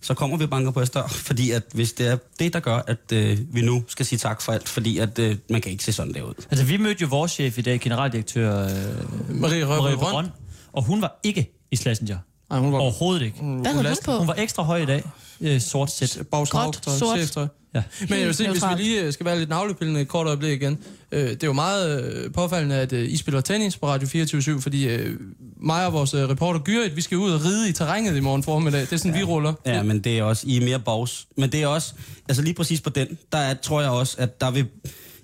så 0.00 0.14
kommer 0.14 0.36
vi 0.36 0.44
og 0.44 0.50
banker 0.50 0.70
på 0.70 0.80
jeres 0.80 0.90
dør, 0.90 1.06
fordi 1.28 1.50
at 1.50 1.62
hvis 1.74 1.92
det 1.92 2.06
er 2.06 2.16
det, 2.38 2.52
der 2.52 2.60
gør, 2.60 2.76
at 2.86 3.12
øh, 3.12 3.38
vi 3.54 3.60
nu 3.60 3.84
skal 3.88 4.06
sige 4.06 4.18
tak 4.18 4.42
for 4.42 4.52
alt, 4.52 4.68
fordi 4.68 4.98
at 4.98 5.18
øh, 5.18 5.36
man 5.50 5.60
kan 5.60 5.72
ikke 5.72 5.84
se 5.84 5.92
sådan 5.92 6.14
der 6.14 6.22
ud. 6.22 6.34
Altså, 6.50 6.64
vi 6.64 6.76
mødte 6.76 7.02
jo 7.02 7.08
vores 7.10 7.32
chef 7.32 7.58
i 7.58 7.62
dag, 7.62 7.80
generaldirektør 7.80 8.62
øh, 8.62 9.40
Marie 9.40 9.64
Røbe 9.64 10.04
Røn. 10.04 10.26
Og 10.72 10.82
hun 10.82 11.02
var 11.02 11.20
ikke 11.22 11.52
i 11.70 11.76
Slazenger. 11.76 12.18
Nej, 12.50 12.58
hun 12.58 12.72
var 12.72 12.78
Overhovedet 12.78 13.22
ikke. 13.22 13.38
Hvad 13.42 13.64
havde 13.64 13.74
hun 13.76 13.84
last- 13.84 14.04
på? 14.04 14.18
Hun 14.18 14.28
var 14.28 14.34
ekstra 14.38 14.62
høj 14.62 14.78
i 14.82 14.86
dag. 14.86 15.02
Øh, 15.40 15.60
sort 15.60 15.90
sæt. 15.90 16.18
Gråt, 16.30 16.80
sort. 16.98 17.18
cheftøj. 17.18 17.46
Ja. 17.74 17.82
Men 18.08 18.18
jeg 18.18 18.26
vil 18.26 18.34
sige, 18.34 18.50
hvis 18.50 18.62
vi 18.62 18.82
lige 18.82 19.02
øh, 19.02 19.12
skal 19.12 19.26
være 19.26 19.38
lidt 19.38 19.48
navlepillende 19.48 20.00
et 20.00 20.08
kort 20.08 20.26
øjeblik 20.26 20.62
igen. 20.62 20.78
Øh, 21.12 21.30
det 21.30 21.42
er 21.42 21.46
jo 21.46 21.52
meget 21.52 22.04
øh, 22.14 22.32
påfaldende, 22.32 22.74
at 22.76 22.92
øh, 22.92 23.12
I 23.12 23.16
spiller 23.16 23.40
tennis 23.40 23.76
på 23.76 23.86
Radio 23.86 24.08
24 24.08 24.60
fordi 24.60 24.88
øh, 24.88 25.20
mig 25.60 25.86
og 25.86 25.92
vores 25.92 26.14
øh, 26.14 26.28
reporter 26.28 26.60
Gyrit, 26.60 26.96
vi 26.96 27.00
skal 27.00 27.18
ud 27.18 27.30
og 27.30 27.44
ride 27.44 27.68
i 27.68 27.72
terrænet 27.72 28.16
i 28.16 28.20
morgen 28.20 28.42
formiddag. 28.42 28.80
Det 28.80 28.92
er 28.92 28.96
sådan, 28.96 29.12
ja. 29.12 29.18
vi 29.18 29.24
ruller. 29.24 29.52
Ja, 29.66 29.82
men 29.82 30.00
det 30.00 30.18
er 30.18 30.22
også, 30.22 30.44
I 30.46 30.56
er 30.56 30.64
mere 30.64 30.78
bogs. 30.78 31.26
Men 31.36 31.52
det 31.52 31.62
er 31.62 31.66
også, 31.66 31.94
altså 32.28 32.42
lige 32.42 32.54
præcis 32.54 32.80
på 32.80 32.90
den, 32.90 33.18
der 33.32 33.38
er, 33.38 33.54
tror 33.54 33.80
jeg 33.80 33.90
også, 33.90 34.16
at 34.18 34.40
der 34.40 34.50
vil, 34.50 34.66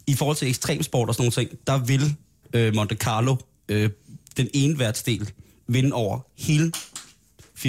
i 0.07 0.15
forhold 0.15 0.37
til 0.37 0.49
ekstremsport 0.49 1.09
og 1.09 1.15
sådan 1.15 1.23
nogle 1.37 1.49
ting, 1.49 1.59
der 1.67 1.79
vil 1.79 2.15
øh, 2.53 2.75
Monte 2.75 2.95
Carlo, 2.95 3.37
øh, 3.69 3.91
den 4.37 4.49
ene 4.55 4.79
værtsdel, 4.79 5.31
vinde 5.69 5.93
over 5.93 6.19
hele 6.39 6.73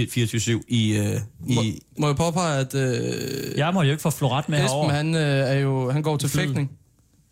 24-7 0.04 0.62
i, 0.68 0.92
øh, 0.98 1.20
Må, 1.40 1.62
i, 1.62 1.82
må 1.98 2.08
jeg 2.08 2.16
påpege, 2.16 2.58
at 2.60 2.76
øh, 2.76 3.58
Jeg 3.58 3.74
må 3.74 3.82
jo 3.82 3.92
ikke 3.92 4.02
få 4.02 4.10
floret 4.10 4.50
med 4.50 4.58
Esben, 4.58 4.70
herovre. 4.70 4.94
han, 4.96 5.16
øh, 5.16 5.22
er 5.22 5.54
jo, 5.54 5.92
han 5.92 6.02
går 6.02 6.18
til 6.18 6.30
Fed. 6.30 6.40
fægtning. 6.40 6.72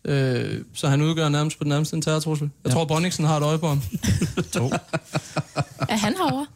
Øh, 0.04 0.60
så 0.74 0.88
han 0.88 1.02
udgør 1.02 1.28
nærmest 1.28 1.58
på 1.58 1.64
den 1.64 1.68
nærmeste 1.70 1.96
en 1.96 2.02
terrortrussel. 2.02 2.50
Jeg 2.64 2.70
Ja. 2.70 2.74
tror, 2.74 2.84
Bonniksen 2.84 3.24
har 3.24 3.36
et 3.36 3.42
øje 3.42 3.58
på 3.58 3.68
ham. 3.68 3.82
To. 4.52 4.70
Er 5.88 5.96
han 5.96 6.14
herovre? 6.16 6.46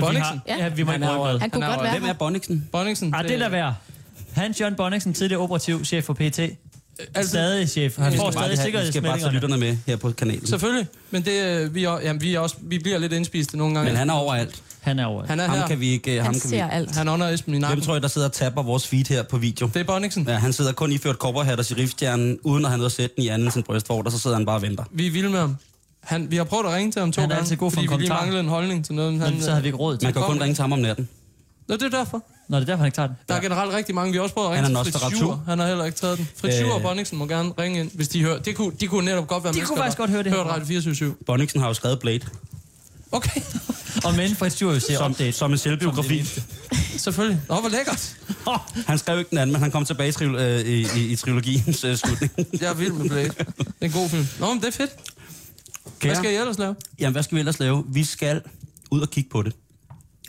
Bonniksen? 0.00 0.40
har, 0.48 0.56
ja, 0.58 0.68
vi 0.68 0.82
må 0.82 0.90
Han 0.90 1.02
ikke 1.02 1.12
med. 1.14 1.40
Han 1.40 1.50
kunne 1.50 1.62
Han 1.64 1.72
er 1.72 1.76
godt 1.76 1.86
jo- 1.86 1.90
være 1.90 2.00
hvem 2.00 2.08
er. 2.08 2.12
Bonniksen? 2.12 2.68
Bonniksen. 2.72 3.14
Ah, 3.14 3.28
det 3.28 3.38
lader 3.38 3.50
være. 3.50 3.74
Hans 4.32 4.60
Jørgen 4.60 4.74
Bonniksen, 4.76 5.14
tidligere 5.14 5.42
operativ 5.42 5.84
chef 5.84 6.04
for 6.04 6.14
PT. 6.14 6.38
Altså, 7.14 7.28
Stadig 7.30 7.68
chef. 7.68 7.96
Han 7.98 8.12
får 8.12 8.30
stadig 8.30 8.48
have, 8.48 8.50
vi 8.50 8.56
skal 8.56 8.72
bare 8.72 8.82
tage 8.82 8.92
sikkerhedsmeldingerne. 8.92 9.32
lytterne 9.34 9.56
med 9.56 9.76
her 9.86 9.96
på 9.96 10.10
kanalen. 10.10 10.46
Selvfølgelig. 10.46 10.86
Men 11.10 11.24
det, 11.24 11.42
øh, 11.44 11.74
vi, 11.74 11.84
er, 11.84 12.00
jamen, 12.00 12.22
vi, 12.22 12.34
er 12.34 12.40
også, 12.40 12.56
vi 12.62 12.78
bliver 12.78 12.98
lidt 12.98 13.12
indspiste 13.12 13.56
nogle 13.56 13.74
gange. 13.74 13.90
Men 13.90 13.96
han 13.96 14.10
er 14.10 14.14
overalt. 14.14 14.62
Han 14.82 14.98
er 14.98 15.04
over. 15.04 15.26
han 15.26 15.40
er 15.40 15.46
Ham 15.48 15.58
her. 15.58 15.66
kan 15.66 15.80
vi 15.80 15.88
ikke... 15.90 16.10
Han 16.16 16.24
Ham 16.24 16.32
kan 16.34 16.42
vi 16.44 16.48
ser 16.48 16.56
ikke. 16.64 16.70
alt. 16.74 16.96
Han 16.96 17.08
ånder 17.08 17.28
Esben 17.28 17.52
i 17.52 17.56
Hvem 17.56 17.60
nakken. 17.60 17.84
tror 17.84 17.94
jeg, 17.94 18.02
der 18.02 18.08
sidder 18.08 18.26
og 18.28 18.32
tapper 18.32 18.62
vores 18.62 18.86
feed 18.88 19.04
her 19.08 19.22
på 19.22 19.36
video? 19.38 19.66
Det 19.74 19.80
er 19.80 19.84
Bonniksen. 19.84 20.24
Ja, 20.28 20.34
han 20.34 20.52
sidder 20.52 20.72
kun 20.72 20.92
iført 20.92 21.18
kobberhat 21.18 21.58
og 21.58 21.64
serifstjernen, 21.64 22.38
uden 22.42 22.64
at 22.64 22.70
have 22.70 22.78
noget 22.78 22.90
at 22.90 22.92
sætte 22.96 23.16
den 23.16 23.24
i 23.24 23.28
anden 23.28 23.50
sin 23.50 23.62
brystvort, 23.62 24.06
og 24.06 24.12
så 24.12 24.18
sidder 24.18 24.36
han 24.36 24.46
bare 24.46 24.56
og 24.56 24.62
venter. 24.62 24.84
Vi 24.92 25.06
er 25.06 25.10
vilde 25.10 25.28
med 25.30 25.38
ham. 25.38 25.56
Han, 26.00 26.30
vi 26.30 26.36
har 26.36 26.44
prøvet 26.44 26.66
at 26.66 26.72
ringe 26.72 26.92
til 26.92 27.00
ham 27.00 27.12
to 27.12 27.20
Han 27.20 27.30
er 27.30 27.34
gange, 27.34 27.40
altid 27.42 27.56
god 27.56 27.70
for 27.70 27.74
fordi 27.80 27.86
vi 27.94 27.96
lige 27.96 28.08
manglede 28.08 28.40
en 28.40 28.48
holdning 28.48 28.84
til 28.84 28.94
noget. 28.94 29.20
Han, 29.20 29.32
Men 29.32 29.42
så 29.42 29.50
havde 29.50 29.62
vi 29.62 29.68
ikke 29.68 29.78
råd 29.78 29.96
til. 29.96 30.06
Man 30.06 30.12
kan 30.12 30.22
kun 30.22 30.40
ringe 30.42 30.54
til 30.54 30.62
ham 30.62 30.72
om 30.72 30.78
natten. 30.78 31.08
Nå, 31.68 31.74
det 31.76 31.82
er 31.82 31.88
derfor. 31.98 32.22
Nå, 32.48 32.56
det 32.56 32.62
er 32.62 32.66
derfor, 32.66 32.78
han 32.78 32.86
ikke 32.86 32.96
tager 32.96 33.06
den. 33.06 33.16
Der 33.28 33.34
er 33.34 33.40
generelt 33.40 33.72
rigtig 33.74 33.94
mange. 33.94 34.12
Vi 34.12 34.16
har 34.16 34.22
også 34.22 34.34
prøvet 34.34 34.48
at 34.50 34.56
Han 34.56 34.64
ringe 34.66 34.78
er 34.78 34.84
til 34.84 34.92
Fritz. 34.92 35.16
Schur. 35.16 35.42
Han 35.48 35.58
har 35.58 35.66
heller 35.66 35.84
ikke 35.84 35.98
taget 35.98 36.18
den. 36.18 36.28
Fritz 36.36 36.54
Øh. 36.54 36.60
Schur 36.64 36.74
og 36.74 36.82
Bonniksen 36.82 37.18
må 37.18 37.26
gerne 37.26 37.50
ringe 37.58 37.80
ind, 37.80 37.90
hvis 37.94 38.08
de 38.08 38.22
hører. 38.22 38.38
Det 38.38 38.56
kunne, 38.56 38.72
de 38.80 38.86
kunne 38.86 39.04
netop 39.04 39.26
godt 39.28 39.44
være 39.44 39.52
De 39.52 39.56
mennesker, 39.56 39.74
kunne 39.74 39.82
faktisk 39.82 39.98
godt 39.98 40.10
høre 40.10 40.22
det 40.22 40.32
her 40.32 40.38
Hørt. 40.38 40.46
Radio 40.52 40.66
24 40.66 41.14
Bonniksen 41.26 41.60
har 41.60 41.68
jo 41.68 41.74
skrevet 41.74 41.98
Blade, 42.00 42.20
Okay, 43.12 43.40
Og 44.04 44.14
men 44.14 44.36
Fritz 44.36 44.56
Djur 44.58 44.78
ser 44.78 44.96
som, 44.98 45.10
update. 45.10 45.32
som 45.32 45.52
en 45.52 45.58
selvbiografi. 45.58 46.24
selvfølgelig. 46.96 47.40
Nå, 47.48 47.60
hvor 47.60 47.68
lækkert. 47.68 48.16
Han 48.86 48.98
skrev 48.98 49.18
ikke 49.18 49.30
den 49.30 49.38
anden, 49.38 49.52
men 49.52 49.62
han 49.62 49.70
kom 49.70 49.84
tilbage 49.84 50.08
i, 50.08 50.12
trilo- 50.12 50.38
øh, 50.38 50.60
i, 50.66 50.86
i, 50.96 51.12
i 51.12 51.16
trilogiens 51.16 51.84
øh, 51.84 51.96
slutning. 51.96 52.32
Jeg 52.60 52.70
er 52.70 52.74
vild 52.74 52.92
med 52.92 53.08
Blade. 53.08 53.28
Det 53.28 53.46
er 53.80 53.84
en 53.86 53.90
god 53.92 54.08
film. 54.08 54.26
Nå, 54.40 54.48
men 54.54 54.60
det 54.62 54.68
er 54.68 54.72
fedt. 54.72 54.90
Hvad 56.00 56.14
skal 56.16 56.32
I 56.32 56.36
ellers 56.36 56.58
lave? 56.58 56.76
Jamen, 56.98 57.12
hvad 57.12 57.22
skal 57.22 57.34
vi 57.34 57.38
ellers 57.40 57.58
lave? 57.60 57.84
Vi 57.88 58.04
skal 58.04 58.40
ud 58.90 59.00
og 59.00 59.10
kigge 59.10 59.30
på 59.30 59.42
det, 59.42 59.52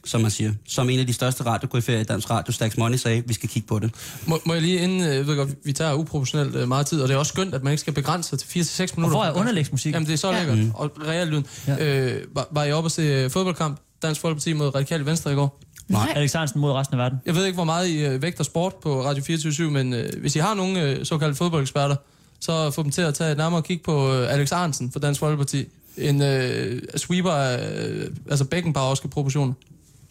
som 0.06 0.22
man 0.22 0.32
siger. 0.32 0.54
Som 0.68 0.90
en 0.90 1.00
af 1.00 1.08
de 1.08 1.14
største 1.14 1.44
radiokoryfærer 1.46 2.00
i 2.00 2.04
Dansk 2.04 2.30
Radio, 2.30 2.54
Stax 2.54 2.78
Money, 2.78 2.98
sagde, 2.98 3.24
vi 3.28 3.34
skal 3.34 3.50
kigge 3.50 3.68
på 3.68 3.80
det. 3.80 3.92
Må, 4.26 4.40
må 4.46 4.54
jeg 4.54 4.62
lige 4.62 4.80
inden, 4.80 5.02
øh, 5.02 5.16
jeg 5.16 5.28
ved 5.28 5.36
godt, 5.38 5.50
vi 5.64 5.74
tager 5.74 5.94
uproportionelt 5.94 6.56
øh, 6.56 6.68
meget 6.68 6.86
tid, 6.86 7.02
og 7.02 7.08
det 7.08 7.14
er 7.14 7.18
også 7.18 7.30
skønt, 7.30 7.54
at 7.54 7.64
man 7.64 7.72
ikke 7.72 7.82
skal 7.82 7.94
begrænse 7.94 8.30
sig 8.30 8.40
til 8.40 8.60
4-6 8.60 8.82
Og 8.82 8.90
minutter. 8.98 9.18
hvor 9.18 9.26
er 9.26 9.32
underlægsmusik? 9.40 9.94
Jamen, 9.94 10.08
det 10.08 10.14
er 10.14 10.18
så 10.18 10.32
lækkert. 10.32 10.58
Mm. 10.58 10.72
Og 10.76 10.92
reelt 11.08 11.30
lyden. 11.30 11.46
Ja. 11.68 11.98
Øh, 12.12 12.22
var, 12.36 12.48
var 12.52 12.64
I 12.64 12.72
oppe 12.72 12.86
at 12.86 12.92
se 12.92 13.02
øh, 13.02 13.30
fodboldkamp? 13.32 13.80
Dansk 14.02 14.22
Folkeparti 14.22 14.54
mod 14.54 14.76
Radikale 14.76 15.06
Venstre 15.06 15.32
i 15.32 15.36
går? 15.36 15.60
Nej. 15.88 16.14
Alex 16.16 16.34
Hansen 16.34 16.62
mod 16.62 16.72
resten 16.72 17.00
af 17.00 17.04
verden. 17.04 17.20
Jeg 17.26 17.36
ved 17.36 17.46
ikke, 17.46 17.56
hvor 17.56 17.64
meget 17.64 17.90
I 17.90 18.22
vægter 18.22 18.44
sport 18.44 18.76
på 18.76 19.06
Radio 19.06 19.24
24 19.24 19.72
men 19.72 19.94
øh, 19.94 20.10
hvis 20.22 20.36
I 20.36 20.40
har 20.40 20.54
nogle 20.54 20.82
øh, 20.82 21.06
såkaldte 21.06 21.38
fodboldeksperter, 21.38 21.96
så 22.40 22.72
få 22.72 22.84
dem 22.84 22.92
til 22.92 23.02
at 23.02 23.14
tage 23.14 23.32
et 23.32 23.38
nærmere 23.38 23.62
kig 23.62 23.82
på 23.82 24.14
øh, 24.14 24.34
Alex 24.34 24.52
Arnsen 24.52 24.92
for 24.92 25.00
Dansk 25.00 25.20
Folkeparti. 25.20 25.66
En 25.98 26.22
øh, 26.22 26.82
sweeper 26.96 27.32
af 27.32 27.88
øh, 27.88 28.10
altså 28.30 28.46
Beckenbauerske 28.46 29.08
proportioner. 29.08 29.54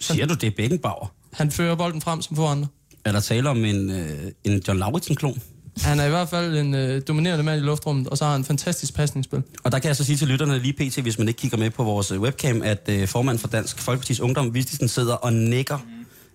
Siger 0.02 0.26
du, 0.26 0.34
det 0.34 0.46
er 0.46 0.50
Beckenbauer? 0.56 1.14
Han 1.32 1.50
fører 1.50 1.74
bolden 1.74 2.00
frem 2.00 2.22
som 2.22 2.40
andre. 2.40 2.68
Er 3.04 3.12
der 3.12 3.20
tale 3.20 3.50
om 3.50 3.64
en, 3.64 3.90
øh, 3.90 4.32
en 4.44 4.62
John 4.68 4.78
Lauritsen-klon? 4.78 5.42
Han 5.80 6.00
er 6.00 6.06
i 6.06 6.08
hvert 6.08 6.28
fald 6.28 6.56
en 6.56 6.74
øh, 6.74 7.02
dominerende 7.08 7.44
mand 7.44 7.60
i 7.60 7.64
luftrummet, 7.64 8.08
og 8.08 8.18
så 8.18 8.24
har 8.24 8.32
han 8.32 8.40
en 8.40 8.44
fantastisk 8.44 8.94
pasningsspil. 8.94 9.42
Og 9.64 9.72
der 9.72 9.78
kan 9.78 9.88
jeg 9.88 9.96
så 9.96 10.04
sige 10.04 10.16
til 10.16 10.28
lytterne 10.28 10.58
lige 10.58 10.72
pt, 10.72 10.98
hvis 10.98 11.18
man 11.18 11.28
ikke 11.28 11.38
kigger 11.38 11.58
med 11.58 11.70
på 11.70 11.84
vores 11.84 12.10
øh, 12.10 12.20
webcam, 12.20 12.62
at 12.62 12.88
øh, 12.88 13.08
formanden 13.08 13.38
for 13.38 13.48
Dansk 13.48 13.78
Folkepartis 13.78 14.20
Ungdom, 14.20 14.54
Vistisen, 14.54 14.88
sidder 14.88 15.14
og 15.14 15.32
nikker, 15.32 15.78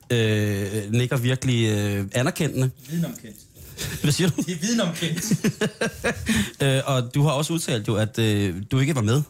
øh, 0.10 0.92
nikker 0.92 1.18
virkelig 1.18 1.70
øh, 1.70 2.06
anerkendende. 2.12 2.70
Videnomkendt. 2.90 3.38
Hvad 4.04 4.12
siger 4.12 4.30
du? 4.30 4.42
Det 4.42 4.54
er 4.54 4.60
videnomkendt. 4.62 5.34
Øh, 6.64 6.82
og 6.86 7.16
du 7.16 7.24
har 7.24 7.32
også 7.32 7.54
udtalt 7.54 7.88
jo, 7.88 7.96
at 7.96 8.20
øh, 8.20 8.56
du 8.72 8.80
ikke 8.80 8.96
var 8.96 9.02
med. 9.02 9.22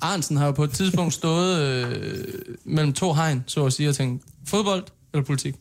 Arnsen 0.00 0.36
har 0.36 0.46
jo 0.46 0.52
på 0.52 0.64
et 0.64 0.70
tidspunkt 0.70 1.14
stået 1.14 1.60
øh, 1.60 2.34
mellem 2.64 2.92
to 2.92 3.12
hegn, 3.12 3.44
så 3.46 3.66
at 3.66 3.72
sige, 3.72 3.88
og 3.88 3.94
tænkt, 3.94 4.24
fodbold 4.46 4.84
eller 5.14 5.24
politik? 5.24 5.54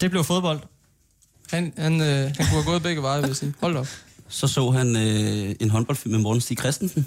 Det 0.00 0.10
blev 0.10 0.24
fodbold. 0.24 0.60
Han, 1.50 1.72
han, 1.78 2.00
øh, 2.00 2.06
han 2.06 2.34
kunne 2.36 2.46
have 2.46 2.64
gået 2.64 2.82
begge 2.82 3.02
veje, 3.02 3.20
vil 3.20 3.28
jeg 3.28 3.36
sige. 3.36 3.54
Hold 3.60 3.76
op. 3.76 3.86
Så 4.34 4.46
så 4.48 4.70
han 4.70 4.96
øh, 4.96 5.54
en 5.60 5.70
håndboldfilm 5.70 6.12
med 6.12 6.20
Morten 6.20 6.40
Stig 6.40 6.58
Christensen, 6.58 7.06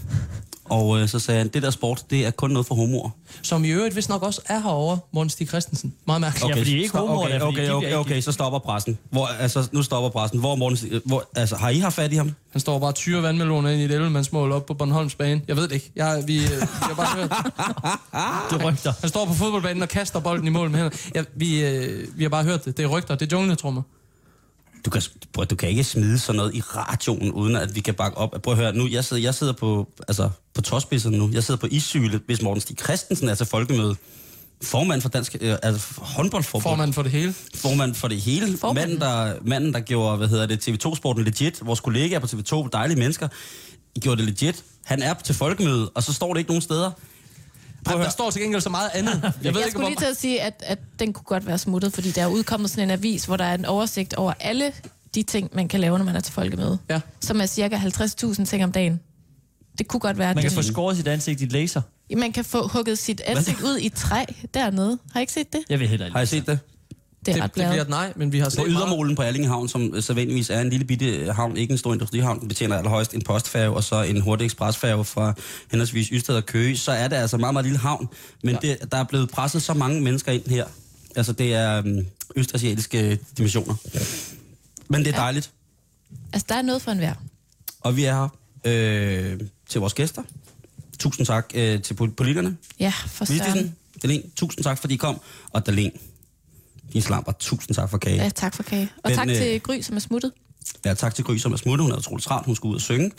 og 0.66 1.00
øh, 1.00 1.08
så 1.10 1.20
sagde 1.20 1.38
han, 1.38 1.48
det 1.48 1.64
der 1.64 1.70
sport, 1.70 2.04
det 2.10 2.26
er 2.26 2.32
kun 2.32 2.50
noget 2.52 2.68
for 2.68 2.76
homoer. 2.76 3.10
Som 3.42 3.66
i 3.66 3.70
øvrigt 3.70 3.96
vist 3.96 4.10
nok 4.10 4.24
også 4.24 4.42
er 4.46 4.60
herovre, 4.60 5.00
Morten 5.14 5.30
Stig 5.30 5.48
Christensen. 5.48 5.94
Meget 6.08 6.22
mærkeligt. 6.22 6.50
Ja, 6.56 6.62
fordi 6.62 6.78
ikke 6.82 6.98
homoer, 6.98 7.18
okay, 7.26 7.36
er, 7.36 7.42
okay, 7.42 7.70
okay, 7.70 7.94
okay, 7.96 8.10
ikke- 8.12 8.22
så 8.22 8.32
stopper 8.32 8.60
pressen. 8.60 8.98
Hvor, 9.10 9.26
altså, 9.40 9.68
nu 9.72 9.84
stopper 9.84 10.10
pressen. 10.10 10.40
Hvor 10.40 10.56
Morten 10.56 10.78
Stig, 10.78 11.02
hvor, 11.06 11.30
altså, 11.36 11.56
har 11.56 11.70
I 11.70 11.80
haft 11.80 11.96
fat 11.96 12.14
i 12.14 12.16
ham? 12.16 12.32
Han 12.52 12.60
står 12.62 12.80
bare 12.80 12.90
og 12.90 12.96
tyrer 12.96 13.22
vandmeloner 13.22 13.70
ind 13.70 13.82
i 13.82 13.86
et 13.86 13.92
11 13.92 14.26
mål 14.32 14.52
op 14.52 14.66
på 14.66 14.74
Bornholms 14.74 15.16
bane. 15.16 15.42
Jeg 15.48 15.56
ved 15.56 15.64
det 15.64 15.72
ikke. 15.72 15.92
Jeg, 15.96 16.24
vi, 16.28 16.38
øh, 16.38 16.50
vi 16.52 16.56
har 16.82 16.94
bare 16.96 17.18
hørt. 17.18 17.32
Det 18.60 18.66
rygter. 18.66 18.94
Han 19.00 19.10
står 19.10 19.26
på 19.26 19.34
fodboldbanen 19.34 19.84
og 19.84 19.90
kaster 19.90 20.20
bolden 20.20 20.48
i 20.48 20.50
mål 20.50 20.70
med 20.70 20.80
hænderne. 20.80 20.98
Ja, 21.16 21.24
vi, 21.36 21.66
øh, 21.66 22.08
vi 22.18 22.24
har 22.24 22.30
bare 22.30 22.44
hørt 22.44 22.66
det. 22.66 22.78
Det 22.78 22.84
er 22.84 22.88
rygter. 22.88 23.16
Det 23.16 23.34
er 23.34 23.38
jungletrummer. 23.38 23.82
Du 24.86 24.90
kan, 24.90 25.02
prøv, 25.34 25.46
du 25.46 25.56
kan 25.56 25.70
ikke 25.70 25.84
smide 25.84 26.20
sådan 26.20 26.38
noget 26.38 26.56
i 26.56 26.62
radioen, 26.62 27.32
uden 27.32 27.56
at 27.56 27.76
vi 27.76 27.80
kan 27.80 27.94
bakke 27.94 28.18
op. 28.18 28.36
Prøv 28.44 28.54
at 28.54 28.60
høre, 28.60 28.74
nu, 28.74 28.88
jeg 28.88 29.06
sidder, 29.06 29.24
jeg 29.24 29.36
sidder 29.36 29.54
på, 29.54 29.88
altså, 30.08 30.30
på 30.54 30.62
tåspidserne 30.62 31.18
nu. 31.18 31.30
Jeg 31.34 31.44
sidder 31.44 31.60
på 31.60 31.68
issylet, 31.72 32.22
hvis 32.26 32.42
Morten 32.42 32.62
Stig 32.62 32.78
Christensen 32.78 33.30
er 33.30 33.36
til 33.36 33.46
folkemøde. 33.46 33.96
Formand 34.64 35.02
for 35.02 35.10
Dansk 35.10 35.36
øh, 35.42 35.56
altså, 35.64 36.02
håndboldforbund. 36.02 36.64
Formand 36.64 36.94
for 36.94 37.02
det 37.02 37.12
hele. 37.12 37.36
Formand 37.56 37.96
for 37.96 38.08
det 38.08 38.22
hele. 38.22 38.58
Manden 38.76 39.00
der, 39.00 39.34
manden, 39.42 39.74
der 39.74 39.80
gjorde, 39.80 40.18
hvad 40.18 40.28
hedder 40.28 40.46
det, 40.46 40.68
TV2-sporten 40.68 41.24
legit. 41.24 41.66
Vores 41.66 41.80
kollegaer 41.80 42.20
på 42.20 42.28
TV2, 42.28 42.70
dejlige 42.74 43.00
mennesker, 43.00 43.28
gjorde 44.00 44.18
det 44.18 44.26
legit. 44.26 44.64
Han 44.86 45.02
er 45.02 45.14
til 45.14 45.36
folkemøde, 45.36 45.90
og 45.90 46.04
så 46.04 46.14
står 46.14 46.34
det 46.34 46.40
ikke 46.40 46.50
nogen 46.50 46.62
steder. 46.62 46.92
Prøv 47.86 48.00
at 48.00 48.06
Der 48.06 48.12
står 48.12 48.32
til 48.32 48.42
gengæld 48.42 48.62
så 48.62 48.70
meget 48.70 48.90
andet. 48.94 49.14
Jeg, 49.24 49.24
ved 49.24 49.32
Jeg 49.44 49.56
ikke, 49.58 49.72
skulle 49.72 49.86
lige 49.88 49.96
hvor... 49.96 50.00
til 50.02 50.12
at 50.12 50.18
sige, 50.18 50.42
at, 50.42 50.64
at 50.66 50.80
den 51.00 51.14
kunne 51.14 51.24
godt 51.24 51.48
være 51.48 51.58
smuttet, 51.58 51.94
fordi 51.94 52.12
der 52.12 52.22
er 52.22 52.28
udkommet 52.28 52.70
sådan 52.70 52.84
en 52.84 52.92
avis, 52.92 53.26
hvor 53.26 53.38
der 53.38 53.44
er 53.46 53.54
en 53.56 53.66
oversigt 53.66 54.14
over 54.14 54.34
alle 54.40 54.72
de 55.16 55.24
ting, 55.24 55.50
man 55.54 55.68
kan 55.68 55.80
lave, 55.80 55.98
når 55.98 56.06
man 56.06 56.16
er 56.16 56.20
til 56.20 56.34
folkemøde. 56.34 56.78
Ja. 56.90 57.02
Som 57.22 57.42
er 57.42 57.46
cirka 57.46 57.78
50.000 57.78 58.46
ting 58.46 58.64
om 58.64 58.72
dagen. 58.72 59.00
Det 59.78 59.88
kunne 59.88 60.00
godt 60.00 60.18
være, 60.18 60.34
Man 60.34 60.42
kan 60.44 60.52
få 60.52 60.62
det- 60.62 60.66
skåret 60.72 60.98
sit 60.98 61.08
ansigt 61.08 61.42
i 61.42 61.46
laser. 61.46 61.82
man 62.18 62.32
kan 62.32 62.46
få 62.46 62.68
hugget 62.68 62.98
sit 63.00 63.22
ansigt 63.26 63.62
ud 63.62 63.78
i 63.82 63.90
træ 63.90 64.24
dernede. 64.54 64.98
Har 65.14 65.20
I 65.20 65.24
ikke 65.24 65.34
set 65.34 65.54
det? 65.54 65.64
Jeg 65.70 65.80
vil 65.80 65.88
heller 65.88 66.06
ikke. 66.06 66.16
Har 66.16 66.24
I 66.24 66.26
set 66.26 66.48
det? 66.48 66.60
Det 67.26 67.32
er 67.32 67.34
det, 67.36 67.44
ret 67.44 67.56
det 67.56 67.68
bliver 67.70 67.82
et 67.82 67.90
nej, 67.90 68.14
men 68.16 68.32
vi 68.32 68.40
har 68.40 68.46
På 68.46 68.50
set 68.50 68.58
meget. 68.60 68.72
ydermålen 68.72 69.16
på 69.16 69.22
Allinge 69.22 69.48
Havn, 69.48 69.68
som 69.70 69.92
øh, 69.96 70.04
sædvanligvis 70.04 70.50
er 70.50 70.60
en 70.62 70.70
lille 70.70 70.86
bitte 70.86 71.34
havn, 71.34 71.58
ikke 71.58 71.72
en 71.72 71.78
stor 71.78 71.94
industrihavn, 71.94 72.40
den 72.40 72.48
betjener 72.48 72.78
allerhøjst 72.78 73.14
en 73.14 73.22
postfærge 73.22 73.70
og 73.76 73.84
så 73.84 74.02
en 74.02 74.22
hurtig 74.22 74.46
ekspresfærge 74.46 75.06
fra 75.06 75.34
henholdsvis 75.72 76.08
Ystad 76.08 76.36
og 76.36 76.46
Køge, 76.46 76.78
så 76.78 76.92
er 76.92 77.08
det 77.08 77.16
altså 77.16 77.36
en 77.36 77.40
meget, 77.40 77.54
meget 77.54 77.66
lille 77.66 77.80
havn. 77.80 78.08
Men 78.44 78.58
ja. 78.64 78.68
det, 78.70 78.92
der 78.92 78.98
er 78.98 79.04
blevet 79.04 79.30
presset 79.30 79.62
så 79.62 79.74
mange 79.74 80.02
mennesker 80.02 80.32
ind 80.32 80.48
her. 80.50 80.66
Altså 81.16 81.34
det 81.34 81.54
er 81.54 81.78
øhm, 81.78 82.06
østasiatiske 82.36 83.20
dimensioner. 83.38 83.76
Men 84.88 85.00
det 85.00 85.08
er 85.08 85.12
Ja. 85.12 85.22
dejligt. 85.22 85.52
Altså, 86.34 86.46
der 86.50 86.56
er 86.56 86.62
noget 86.62 86.82
for 86.82 86.92
enhver. 86.92 87.14
Og 87.82 87.96
vi 87.98 88.04
er 88.06 88.14
her 88.14 88.28
øh, 88.66 89.40
til 89.70 89.80
vores 89.82 89.94
gæster. 89.94 90.22
Tusind 91.00 91.26
tak 91.26 91.52
øh, 91.56 91.82
til 91.82 91.94
pol- 91.94 92.14
politikerne. 92.14 92.58
Ja, 92.80 92.94
for 93.08 93.26
søren. 93.26 93.40
Vistisen, 93.40 93.76
Dalen, 94.04 94.22
tusind 94.36 94.64
tak, 94.64 94.78
fordi 94.78 94.94
I 94.94 94.98
kom. 94.98 95.20
Og 95.52 95.66
Dalen, 95.66 95.92
din 96.94 97.02
slamper, 97.02 97.32
tusind 97.40 97.76
tak 97.76 97.90
for 97.90 97.98
kage. 97.98 98.16
Ja, 98.24 98.30
tak 98.30 98.54
for 98.56 98.64
kage. 98.64 98.90
Og 99.04 99.10
Men, 99.10 99.16
tak 99.18 99.30
øh, 99.30 99.36
til 99.36 99.62
Gry, 99.62 99.82
som 99.82 99.96
er 99.96 100.00
smuttet. 100.00 100.32
Ja, 100.86 100.94
tak 100.94 101.16
til 101.16 101.24
Gry, 101.26 101.38
som 101.38 101.54
er 101.54 101.58
smuttet. 101.58 101.84
Hun 101.84 101.92
er 101.92 101.98
utroligt 101.98 102.26
travlt. 102.28 102.46
Hun 102.46 102.56
skulle 102.56 102.70
ud 102.72 102.76
og 102.76 102.82
synge. 102.82 103.12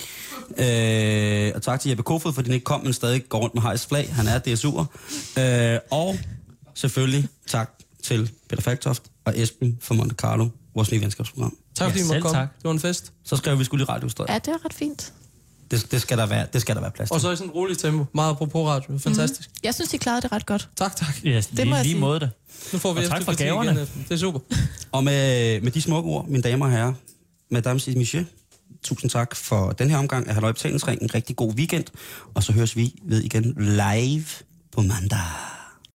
Øh, 0.58 1.52
og 1.54 1.62
tak 1.62 1.80
til 1.80 1.88
Jeppe 1.88 2.02
Kofod, 2.02 2.32
fordi 2.32 2.48
han 2.48 2.54
ikke 2.54 2.64
kom, 2.64 2.84
men 2.84 2.92
stadig 2.92 3.28
går 3.28 3.38
rundt 3.38 3.54
med 3.54 3.62
hejs 3.62 3.86
flag. 3.86 4.14
Han 4.14 4.26
er 4.26 4.38
DSU'er. 4.38 5.40
Øh, 5.40 5.78
og 5.90 6.18
selvfølgelig 6.74 7.28
tak 7.46 7.70
til 8.02 8.30
Peter 8.48 8.62
Faktoft 8.62 9.02
og 9.24 9.38
Esben 9.40 9.78
fra 9.80 9.94
Monte 9.94 10.14
Carlo, 10.14 10.48
vores 10.74 10.92
nye 10.92 11.00
venskabsprogram. 11.00 11.56
Tak 11.74 11.90
fordi 11.90 11.98
Ja, 11.98 12.04
I 12.04 12.06
måtte 12.06 12.14
selv 12.14 12.22
komme. 12.22 12.38
tak. 12.38 12.48
Det 12.56 12.64
var 12.64 12.70
en 12.70 12.80
fest. 12.80 13.12
Så 13.24 13.36
skrev 13.36 13.58
vi 13.58 13.64
skulle 13.64 13.84
lige 13.84 13.92
radiohistorie. 13.92 14.32
Ja, 14.32 14.38
det 14.38 14.48
var 14.52 14.64
ret 14.64 14.74
fint. 14.74 15.12
Det, 15.70 15.90
det, 15.90 16.00
skal 16.02 16.18
der 16.18 16.26
være, 16.26 16.46
det 16.52 16.60
skal 16.60 16.74
der 16.74 16.80
være 16.80 16.90
plads 16.90 17.08
til. 17.10 17.14
Og 17.14 17.20
så 17.20 17.30
i 17.30 17.36
sådan 17.36 17.50
en 17.50 17.54
rolig 17.54 17.78
tempo. 17.78 18.04
Meget 18.14 18.30
apropos 18.30 18.66
radio. 18.68 18.98
Fantastisk. 18.98 19.50
Jeg 19.62 19.74
synes, 19.74 19.94
I 19.94 19.96
klarede 19.96 20.22
det 20.22 20.32
ret 20.32 20.46
godt. 20.46 20.68
Tak, 20.76 20.96
tak. 20.96 21.24
Ja, 21.24 21.30
Det 21.56 21.58
må 21.58 21.62
lige, 21.64 21.74
jeg 21.74 21.82
lige 21.84 21.92
sige. 21.92 22.00
måde 22.00 22.20
det. 22.20 22.30
Nu 22.72 22.78
får 22.78 22.92
vi 22.92 22.98
Og 22.98 23.04
tak 23.08 23.20
efter 23.20 23.32
for 23.32 23.38
gaverne. 23.38 23.72
igen. 23.72 24.04
Det 24.08 24.14
er 24.14 24.16
super. 24.18 24.40
Og 24.92 25.04
med, 25.04 25.60
med 25.60 25.70
de 25.72 25.82
smukke 25.82 26.10
ord, 26.10 26.28
mine 26.28 26.42
damer 26.42 26.66
og 26.66 26.72
herrer, 26.72 26.92
Madame 27.50 27.80
et 27.88 27.96
Monsieur, 27.96 28.24
tusind 28.84 29.10
tak 29.10 29.36
for 29.36 29.70
den 29.70 29.90
her 29.90 29.98
omgang 29.98 30.28
af 30.28 30.34
Halløj 30.34 30.52
Betalingsring. 30.52 31.02
En 31.02 31.14
rigtig 31.14 31.36
god 31.36 31.54
weekend. 31.54 31.84
Og 32.34 32.42
så 32.42 32.52
høres 32.52 32.76
vi 32.76 32.94
ved 33.04 33.22
igen 33.22 33.54
live 33.58 34.24
på 34.72 34.80
mandag. 34.82 35.55